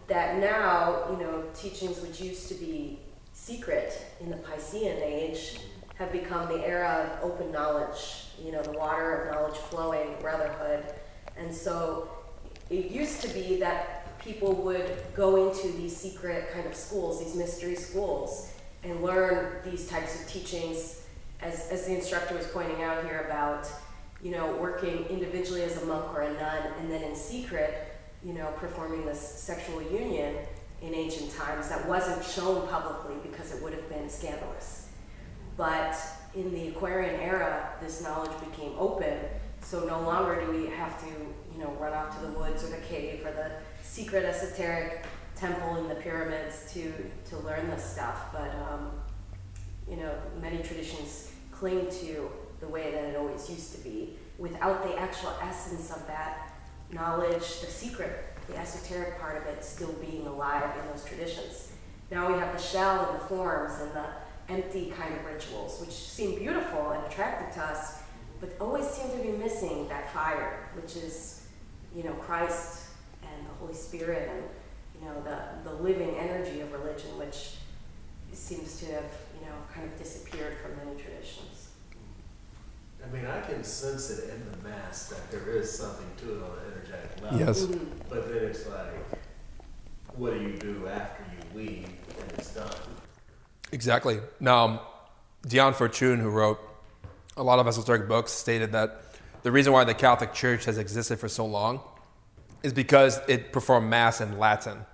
that 0.07 0.38
now, 0.38 1.07
you 1.11 1.18
know, 1.18 1.43
teachings 1.53 1.99
which 2.01 2.19
used 2.19 2.47
to 2.47 2.55
be 2.55 2.99
secret 3.38 4.01
in 4.19 4.31
the 4.31 4.35
Piscean 4.38 4.99
age 5.01 5.59
have 5.95 6.11
become 6.11 6.49
the 6.49 6.68
era 6.68 7.18
of 7.22 7.31
open 7.31 7.51
knowledge, 7.51 8.26
you 8.43 8.51
know, 8.51 8.61
the 8.64 8.72
water 8.72 9.14
of 9.14 9.34
knowledge 9.34 9.55
flowing, 9.55 10.15
brotherhood. 10.19 10.84
And 11.38 11.53
so 11.53 12.09
it 12.69 12.91
used 12.91 13.22
to 13.22 13.30
be 13.30 13.57
that 13.59 14.19
people 14.19 14.53
would 14.53 14.97
go 15.15 15.49
into 15.49 15.68
these 15.77 15.95
secret 15.95 16.51
kind 16.51 16.65
of 16.65 16.76
schools, 16.76 17.23
these 17.23 17.35
mystery 17.35 17.76
schools, 17.76 18.53
and 18.84 19.01
learn 19.03 19.57
these 19.64 19.88
types 19.88 20.19
of 20.19 20.27
teachings, 20.27 21.03
as, 21.41 21.69
as 21.69 21.85
the 21.85 21.95
instructor 21.95 22.35
was 22.35 22.47
pointing 22.47 22.81
out 22.81 23.05
here 23.05 23.23
about, 23.27 23.69
you 24.22 24.31
know, 24.31 24.51
working 24.55 25.05
individually 25.05 25.61
as 25.61 25.81
a 25.81 25.85
monk 25.85 26.11
or 26.14 26.23
a 26.23 26.34
nun, 26.34 26.64
and 26.80 26.91
then 26.91 27.03
in 27.03 27.15
secret, 27.15 27.93
you 28.23 28.34
know, 28.34 28.47
performing 28.57 29.05
this 29.05 29.22
sexual 29.22 29.81
union 29.84 30.35
in 30.82 30.94
ancient 30.94 31.32
times 31.32 31.70
that 31.70 31.88
wasn't 31.88 32.24
shown 32.24 32.68
publicly 32.68 33.16
because 33.24 33.54
it 33.54 33.62
would 33.64 33.74
have 33.74 33.90
been 33.90 34.10
scandalous. 34.10 34.90
But 35.56 35.98
in 36.36 36.54
the 36.54 36.70
Aquarian 36.70 37.20
era, 37.20 37.72
this 37.82 38.04
knowledge 38.04 38.32
became 38.52 38.74
open, 38.78 39.18
so 39.62 39.86
no 39.86 40.02
longer 40.02 40.45
do 40.45 40.52
we 40.52 40.68
have 40.68 41.02
to, 41.02 41.08
you 41.08 41.60
know, 41.60 41.72
run 41.80 41.94
off 41.94 42.20
to 42.20 42.26
the 42.26 42.32
woods 42.34 42.64
or 42.64 42.68
the 42.68 42.82
cave 42.82 43.26
or 43.26 43.32
the 43.32 43.52
secret 43.82 44.24
esoteric 44.24 45.06
temple 45.36 45.78
in 45.78 45.88
the 45.88 45.95
pyramids 45.95 46.72
to, 46.74 46.94
to 47.30 47.38
learn 47.40 47.68
this 47.70 47.84
stuff. 47.84 48.32
But, 48.32 48.52
um, 48.70 48.91
you 49.90 49.98
know, 49.98 50.14
many 50.40 50.62
traditions 50.62 51.32
cling 51.52 51.90
to 51.90 52.30
the 52.60 52.68
way 52.68 52.91
that 52.91 53.04
it 53.06 53.16
always 53.16 53.49
used 53.49 53.76
to 53.76 53.82
be 53.82 54.14
without 54.38 54.84
the 54.84 54.95
actual 54.98 55.34
essence 55.41 55.91
of 55.91 56.06
that 56.08 56.54
knowledge, 56.91 57.62
the 57.62 57.68
secret, 57.68 58.27
the 58.48 58.57
esoteric 58.57 59.19
part 59.19 59.38
of 59.38 59.45
it 59.48 59.64
still 59.64 59.94
being 59.94 60.26
alive 60.28 60.64
in 60.82 60.88
those 60.91 61.03
traditions. 61.03 61.72
Now 62.10 62.32
we 62.32 62.40
have 62.40 62.56
the 62.56 62.61
shell 62.61 63.10
and 63.10 63.19
the 63.19 63.26
forms 63.26 63.74
and 63.82 63.91
the 63.91 64.06
empty 64.49 64.94
kind 64.98 65.14
of 65.14 65.26
rituals, 65.26 65.82
which 65.82 65.91
seem 65.91 66.40
beautiful 66.40 66.91
and 66.91 67.06
attractive 67.06 67.53
to 67.56 67.61
us, 67.61 67.99
but 68.40 68.56
always 68.61 68.88
seem 68.88 69.11
to 69.11 69.18
be 69.18 69.32
missing 69.32 69.88
that 69.90 70.14
fire, 70.14 70.69
which 70.76 70.95
is, 70.95 71.48
you 71.95 72.03
know, 72.03 72.14
Christ 72.14 72.86
and 73.24 73.48
the 73.48 73.53
Holy 73.60 73.74
Spirit 73.74 74.30
and, 74.34 74.44
you 75.02 75.07
know, 75.07 75.22
the, 75.24 75.69
the 75.69 75.76
living 75.84 76.15
energy 76.18 76.61
of 76.61 76.72
religion, 76.72 77.18
which 77.18 77.56
seems 78.32 78.80
to 78.80 78.86
have, 78.94 79.11
you 79.40 79.45
know, 79.45 79.56
kind 79.74 79.86
of 79.86 79.98
disappeared 79.98 80.57
from 80.61 80.78
many 80.78 81.02
traditions. 81.02 81.69
I 83.03 83.15
mean, 83.15 83.26
I 83.26 83.41
can 83.41 83.64
sense 83.64 84.10
it 84.10 84.30
in 84.30 84.52
the 84.52 84.69
mass 84.69 85.10
that 85.10 85.32
there 85.32 85.56
is 85.56 85.72
something 85.72 86.07
to 86.18 86.32
it 86.34 86.77
energetic 86.88 87.22
level. 87.22 87.39
Yes. 87.39 87.65
But 88.09 88.30
then 88.30 88.43
it's 88.43 88.68
like, 88.68 88.93
what 90.15 90.34
do 90.34 90.41
you 90.41 90.57
do 90.57 90.88
after 90.88 91.23
you 91.34 91.59
leave 91.59 91.85
and 91.85 92.31
it's 92.38 92.53
done? 92.53 92.72
Exactly. 93.72 94.19
Now, 94.39 94.88
Dion 95.47 95.73
Fortune, 95.73 96.19
who 96.19 96.30
wrote 96.30 96.59
a 97.35 97.43
lot 97.43 97.59
of 97.59 97.68
esoteric 97.68 98.07
books, 98.07 98.31
stated 98.31 98.72
that 98.72 99.03
the 99.43 99.51
reason 99.51 99.73
why 99.73 99.84
the 99.84 99.93
Catholic 99.93 100.34
Church 100.34 100.65
has 100.65 100.77
existed 100.77 101.19
for 101.19 101.30
so 101.30 101.45
long 101.45 101.81
is 102.64 102.73
because 102.73 103.19
it 103.27 103.53
performed 103.53 103.89
Mass 103.89 104.19
in 104.19 104.39
Latin. 104.39 104.85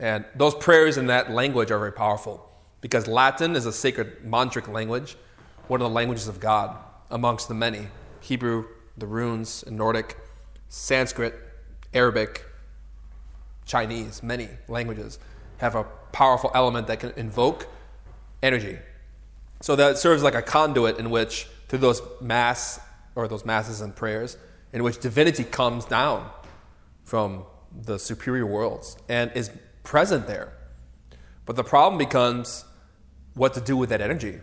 And 0.00 0.24
those 0.34 0.54
prayers 0.54 0.96
in 0.96 1.08
that 1.08 1.30
language 1.30 1.70
are 1.70 1.78
very 1.78 1.92
powerful 1.92 2.48
because 2.80 3.06
Latin 3.06 3.54
is 3.54 3.66
a 3.66 3.72
sacred 3.72 4.24
mantric 4.24 4.72
language, 4.72 5.16
one 5.68 5.80
of 5.80 5.88
the 5.88 5.94
languages 5.94 6.28
of 6.28 6.40
God 6.40 6.76
amongst 7.10 7.46
the 7.48 7.54
many 7.54 7.88
Hebrew, 8.20 8.64
the 8.96 9.06
runes, 9.06 9.62
and 9.66 9.76
Nordic, 9.76 10.16
Sanskrit, 10.74 11.34
Arabic, 11.92 12.46
Chinese, 13.66 14.22
many 14.22 14.48
languages 14.68 15.18
have 15.58 15.74
a 15.74 15.84
powerful 16.12 16.50
element 16.54 16.86
that 16.86 16.98
can 16.98 17.12
invoke 17.14 17.68
energy. 18.42 18.78
So 19.60 19.76
that 19.76 19.98
serves 19.98 20.22
like 20.22 20.34
a 20.34 20.40
conduit 20.40 20.98
in 20.98 21.10
which, 21.10 21.46
through 21.68 21.80
those 21.80 22.00
mass 22.22 22.80
or 23.14 23.28
those 23.28 23.44
masses 23.44 23.82
and 23.82 23.94
prayers, 23.94 24.38
in 24.72 24.82
which 24.82 24.98
divinity 24.98 25.44
comes 25.44 25.84
down 25.84 26.30
from 27.04 27.44
the 27.70 27.98
superior 27.98 28.46
worlds 28.46 28.96
and 29.10 29.30
is 29.34 29.50
present 29.82 30.26
there. 30.26 30.54
But 31.44 31.56
the 31.56 31.64
problem 31.64 31.98
becomes 31.98 32.64
what 33.34 33.52
to 33.52 33.60
do 33.60 33.76
with 33.76 33.90
that 33.90 34.00
energy, 34.00 34.40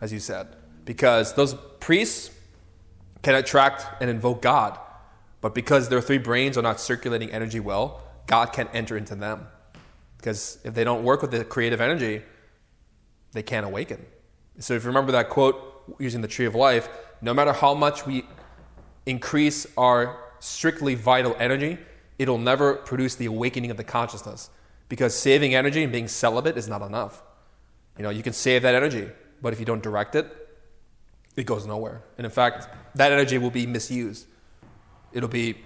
as 0.00 0.14
you 0.14 0.18
said, 0.18 0.56
because 0.86 1.34
those 1.34 1.54
priests 1.78 2.30
can 3.22 3.34
attract 3.34 3.84
and 4.00 4.08
invoke 4.08 4.40
God, 4.40 4.78
but 5.46 5.54
because 5.54 5.88
their 5.88 6.00
three 6.00 6.18
brains 6.18 6.58
are 6.58 6.62
not 6.62 6.80
circulating 6.80 7.30
energy 7.30 7.60
well, 7.60 8.00
God 8.26 8.46
can't 8.46 8.68
enter 8.74 8.96
into 8.96 9.14
them. 9.14 9.46
Because 10.16 10.58
if 10.64 10.74
they 10.74 10.82
don't 10.82 11.04
work 11.04 11.22
with 11.22 11.30
the 11.30 11.44
creative 11.44 11.80
energy, 11.80 12.24
they 13.30 13.44
can't 13.44 13.64
awaken. 13.64 14.04
So 14.58 14.74
if 14.74 14.82
you 14.82 14.88
remember 14.88 15.12
that 15.12 15.28
quote 15.28 15.94
using 16.00 16.20
the 16.20 16.26
tree 16.26 16.46
of 16.46 16.56
life, 16.56 16.88
no 17.20 17.32
matter 17.32 17.52
how 17.52 17.74
much 17.74 18.04
we 18.04 18.24
increase 19.06 19.68
our 19.78 20.18
strictly 20.40 20.96
vital 20.96 21.36
energy, 21.38 21.78
it'll 22.18 22.38
never 22.38 22.74
produce 22.74 23.14
the 23.14 23.26
awakening 23.26 23.70
of 23.70 23.76
the 23.76 23.84
consciousness. 23.84 24.50
Because 24.88 25.14
saving 25.14 25.54
energy 25.54 25.84
and 25.84 25.92
being 25.92 26.08
celibate 26.08 26.58
is 26.58 26.66
not 26.66 26.82
enough. 26.82 27.22
You 27.96 28.02
know, 28.02 28.10
you 28.10 28.24
can 28.24 28.32
save 28.32 28.62
that 28.62 28.74
energy, 28.74 29.10
but 29.40 29.52
if 29.52 29.60
you 29.60 29.64
don't 29.64 29.80
direct 29.80 30.16
it, 30.16 30.26
it 31.36 31.46
goes 31.46 31.66
nowhere. 31.66 32.02
And 32.18 32.24
in 32.24 32.32
fact, 32.32 32.66
that 32.96 33.12
energy 33.12 33.38
will 33.38 33.52
be 33.52 33.64
misused. 33.64 34.26
It'll 35.16 35.30
be 35.30 35.56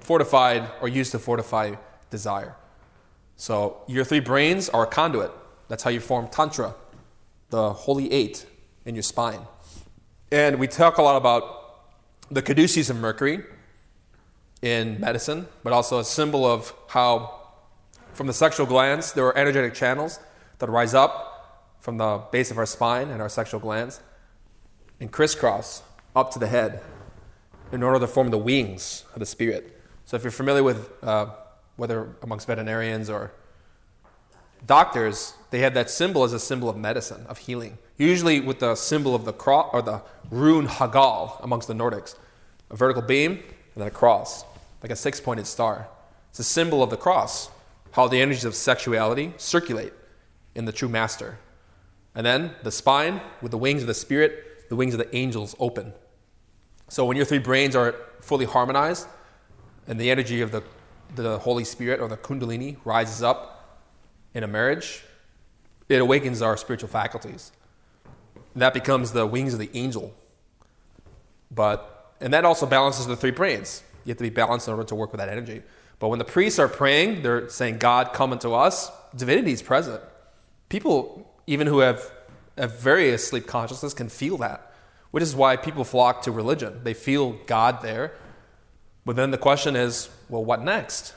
fortified 0.00 0.68
or 0.82 0.88
used 0.88 1.12
to 1.12 1.18
fortify 1.18 1.76
desire. 2.10 2.56
So 3.36 3.78
your 3.88 4.04
three 4.04 4.20
brains 4.20 4.68
are 4.68 4.82
a 4.82 4.86
conduit. 4.86 5.32
That's 5.68 5.82
how 5.82 5.88
you 5.88 6.00
form 6.00 6.28
Tantra, 6.28 6.74
the 7.48 7.72
holy 7.72 8.12
eight 8.12 8.44
in 8.84 8.94
your 8.94 9.02
spine. 9.02 9.40
And 10.30 10.58
we 10.58 10.66
talk 10.66 10.98
a 10.98 11.02
lot 11.02 11.16
about 11.16 11.86
the 12.30 12.42
caduceus 12.42 12.90
of 12.90 12.98
Mercury 12.98 13.42
in 14.60 15.00
medicine, 15.00 15.48
but 15.64 15.72
also 15.72 15.98
a 15.98 16.04
symbol 16.04 16.44
of 16.44 16.74
how 16.88 17.34
from 18.12 18.26
the 18.26 18.34
sexual 18.34 18.66
glands 18.66 19.14
there 19.14 19.24
are 19.24 19.38
energetic 19.38 19.72
channels 19.72 20.20
that 20.58 20.68
rise 20.68 20.92
up 20.92 21.70
from 21.80 21.96
the 21.96 22.20
base 22.30 22.50
of 22.50 22.58
our 22.58 22.66
spine 22.66 23.08
and 23.08 23.22
our 23.22 23.30
sexual 23.30 23.58
glands 23.58 24.02
and 25.00 25.10
crisscross 25.10 25.82
up 26.14 26.30
to 26.32 26.38
the 26.38 26.48
head 26.48 26.82
in 27.72 27.82
order 27.82 27.98
to 27.98 28.06
form 28.06 28.30
the 28.30 28.38
wings 28.38 29.04
of 29.14 29.20
the 29.20 29.26
spirit. 29.26 29.80
So 30.04 30.16
if 30.16 30.22
you're 30.22 30.30
familiar 30.30 30.62
with 30.62 30.90
uh, 31.02 31.26
whether 31.76 32.14
amongst 32.22 32.46
veterinarians 32.46 33.10
or 33.10 33.32
doctors, 34.66 35.34
they 35.50 35.60
have 35.60 35.74
that 35.74 35.90
symbol 35.90 36.24
as 36.24 36.32
a 36.32 36.40
symbol 36.40 36.68
of 36.68 36.76
medicine, 36.76 37.24
of 37.28 37.38
healing. 37.38 37.78
Usually 37.96 38.40
with 38.40 38.58
the 38.58 38.74
symbol 38.74 39.14
of 39.14 39.24
the 39.24 39.32
cross 39.32 39.70
or 39.72 39.82
the 39.82 40.02
rune 40.30 40.66
Hagal 40.66 41.42
amongst 41.42 41.68
the 41.68 41.74
Nordics, 41.74 42.16
a 42.70 42.76
vertical 42.76 43.02
beam 43.02 43.32
and 43.32 43.76
then 43.76 43.88
a 43.88 43.90
cross, 43.90 44.44
like 44.82 44.90
a 44.90 44.96
six-pointed 44.96 45.46
star. 45.46 45.88
It's 46.30 46.38
a 46.38 46.44
symbol 46.44 46.82
of 46.82 46.90
the 46.90 46.96
cross, 46.96 47.50
how 47.92 48.08
the 48.08 48.20
energies 48.20 48.44
of 48.44 48.54
sexuality 48.54 49.32
circulate 49.36 49.92
in 50.54 50.64
the 50.64 50.72
true 50.72 50.88
master. 50.88 51.38
And 52.14 52.24
then 52.26 52.52
the 52.62 52.72
spine 52.72 53.20
with 53.40 53.52
the 53.52 53.58
wings 53.58 53.82
of 53.82 53.86
the 53.86 53.94
spirit, 53.94 54.68
the 54.68 54.76
wings 54.76 54.94
of 54.94 54.98
the 54.98 55.14
angels 55.14 55.54
open. 55.58 55.92
So 56.88 57.04
when 57.04 57.16
your 57.16 57.26
three 57.26 57.38
brains 57.38 57.76
are 57.76 57.94
fully 58.20 58.44
harmonized 58.44 59.06
and 59.86 60.00
the 60.00 60.10
energy 60.10 60.40
of 60.40 60.50
the, 60.50 60.62
the 61.14 61.38
Holy 61.38 61.64
Spirit 61.64 62.00
or 62.00 62.08
the 62.08 62.16
Kundalini 62.16 62.76
rises 62.84 63.22
up 63.22 63.80
in 64.34 64.42
a 64.42 64.46
marriage, 64.46 65.02
it 65.88 66.00
awakens 66.00 66.42
our 66.42 66.56
spiritual 66.56 66.88
faculties. 66.88 67.52
And 68.54 68.62
that 68.62 68.74
becomes 68.74 69.12
the 69.12 69.26
wings 69.26 69.52
of 69.52 69.60
the 69.60 69.70
angel. 69.74 70.14
But 71.50 71.98
and 72.20 72.32
that 72.34 72.44
also 72.44 72.66
balances 72.66 73.06
the 73.06 73.16
three 73.16 73.30
brains. 73.30 73.82
You 74.04 74.10
have 74.10 74.18
to 74.18 74.24
be 74.24 74.30
balanced 74.30 74.68
in 74.68 74.74
order 74.74 74.86
to 74.88 74.94
work 74.94 75.12
with 75.12 75.20
that 75.20 75.28
energy. 75.28 75.62
But 75.98 76.08
when 76.08 76.18
the 76.18 76.24
priests 76.24 76.58
are 76.58 76.68
praying, 76.68 77.22
they're 77.22 77.48
saying, 77.48 77.78
God, 77.78 78.12
come 78.12 78.32
unto 78.32 78.52
us, 78.52 78.90
divinity 79.14 79.52
is 79.52 79.62
present. 79.62 80.00
People, 80.68 81.30
even 81.46 81.66
who 81.66 81.80
have, 81.80 82.10
have 82.56 82.78
very 82.80 83.10
asleep 83.10 83.46
consciousness, 83.46 83.94
can 83.94 84.08
feel 84.08 84.36
that, 84.38 84.67
which 85.10 85.22
is 85.22 85.34
why 85.34 85.56
people 85.56 85.84
flock 85.84 86.22
to 86.22 86.30
religion. 86.30 86.80
They 86.84 86.94
feel 86.94 87.32
God 87.46 87.82
there. 87.82 88.12
But 89.04 89.16
then 89.16 89.30
the 89.30 89.38
question 89.38 89.74
is, 89.74 90.10
well, 90.28 90.44
what 90.44 90.62
next? 90.62 91.14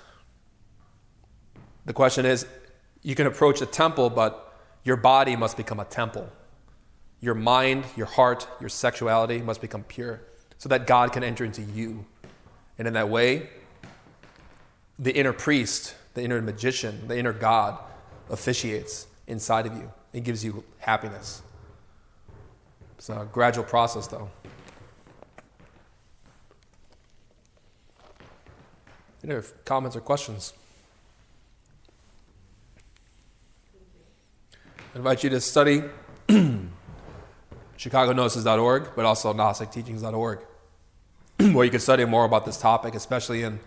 The 1.86 1.94
question 1.94 2.26
is, 2.26 2.46
you 3.02 3.16
can 3.16 3.28
approach 3.28 3.62
a 3.62 3.66
temple, 3.66 4.10
but 4.10 4.54
your 4.84 4.96
body 4.96 5.36
must 5.36 5.58
become 5.58 5.80
a 5.80 5.86
temple. 5.86 6.30
Your 7.20 7.36
mind, 7.36 7.86
your 7.96 8.06
heart, 8.06 8.48
your 8.60 8.70
sexuality 8.70 9.42
must 9.42 9.62
become 9.62 9.84
pure 9.84 10.22
so 10.58 10.70
that 10.70 10.88
God 10.88 11.12
can 11.12 11.24
enter 11.24 11.44
into 11.44 11.62
you. 11.62 12.06
And 12.78 12.88
in 12.88 12.94
that 12.94 13.10
way, 13.10 13.50
the 14.98 15.12
inner 15.12 15.34
priest, 15.34 15.96
the 16.14 16.24
inner 16.24 16.42
magician, 16.42 17.08
the 17.08 17.18
inner 17.18 17.34
God 17.34 17.78
officiates 18.30 19.08
inside 19.28 19.66
of 19.66 19.76
you. 19.76 19.92
It 20.14 20.24
gives 20.24 20.46
you 20.46 20.64
happiness. 20.78 21.42
It's 23.02 23.10
a 23.10 23.28
gradual 23.32 23.64
process, 23.64 24.06
though. 24.06 24.30
Any 29.24 29.42
comments 29.66 29.96
or 29.96 30.02
questions? 30.02 30.54
I 34.94 34.98
invite 34.98 35.24
you 35.24 35.32
to 35.32 35.42
study 35.42 35.82
chicagognosis.org, 37.80 38.92
but 38.96 39.06
also 39.06 39.34
gnosticteachings.org, 39.34 40.40
where 41.56 41.66
you 41.66 41.72
can 41.72 41.80
study 41.80 42.06
more 42.06 42.26
about 42.26 42.46
this 42.46 42.58
topic, 42.58 42.94
especially 42.94 43.42
in 43.42 43.62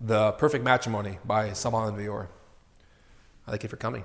The 0.00 0.30
Perfect 0.30 0.62
Matrimony 0.62 1.18
by 1.24 1.54
Samael 1.54 1.88
Aun 1.88 1.96
Weor. 1.96 2.28
I 3.48 3.50
thank 3.50 3.64
you 3.64 3.68
for 3.68 3.78
coming. 3.78 4.04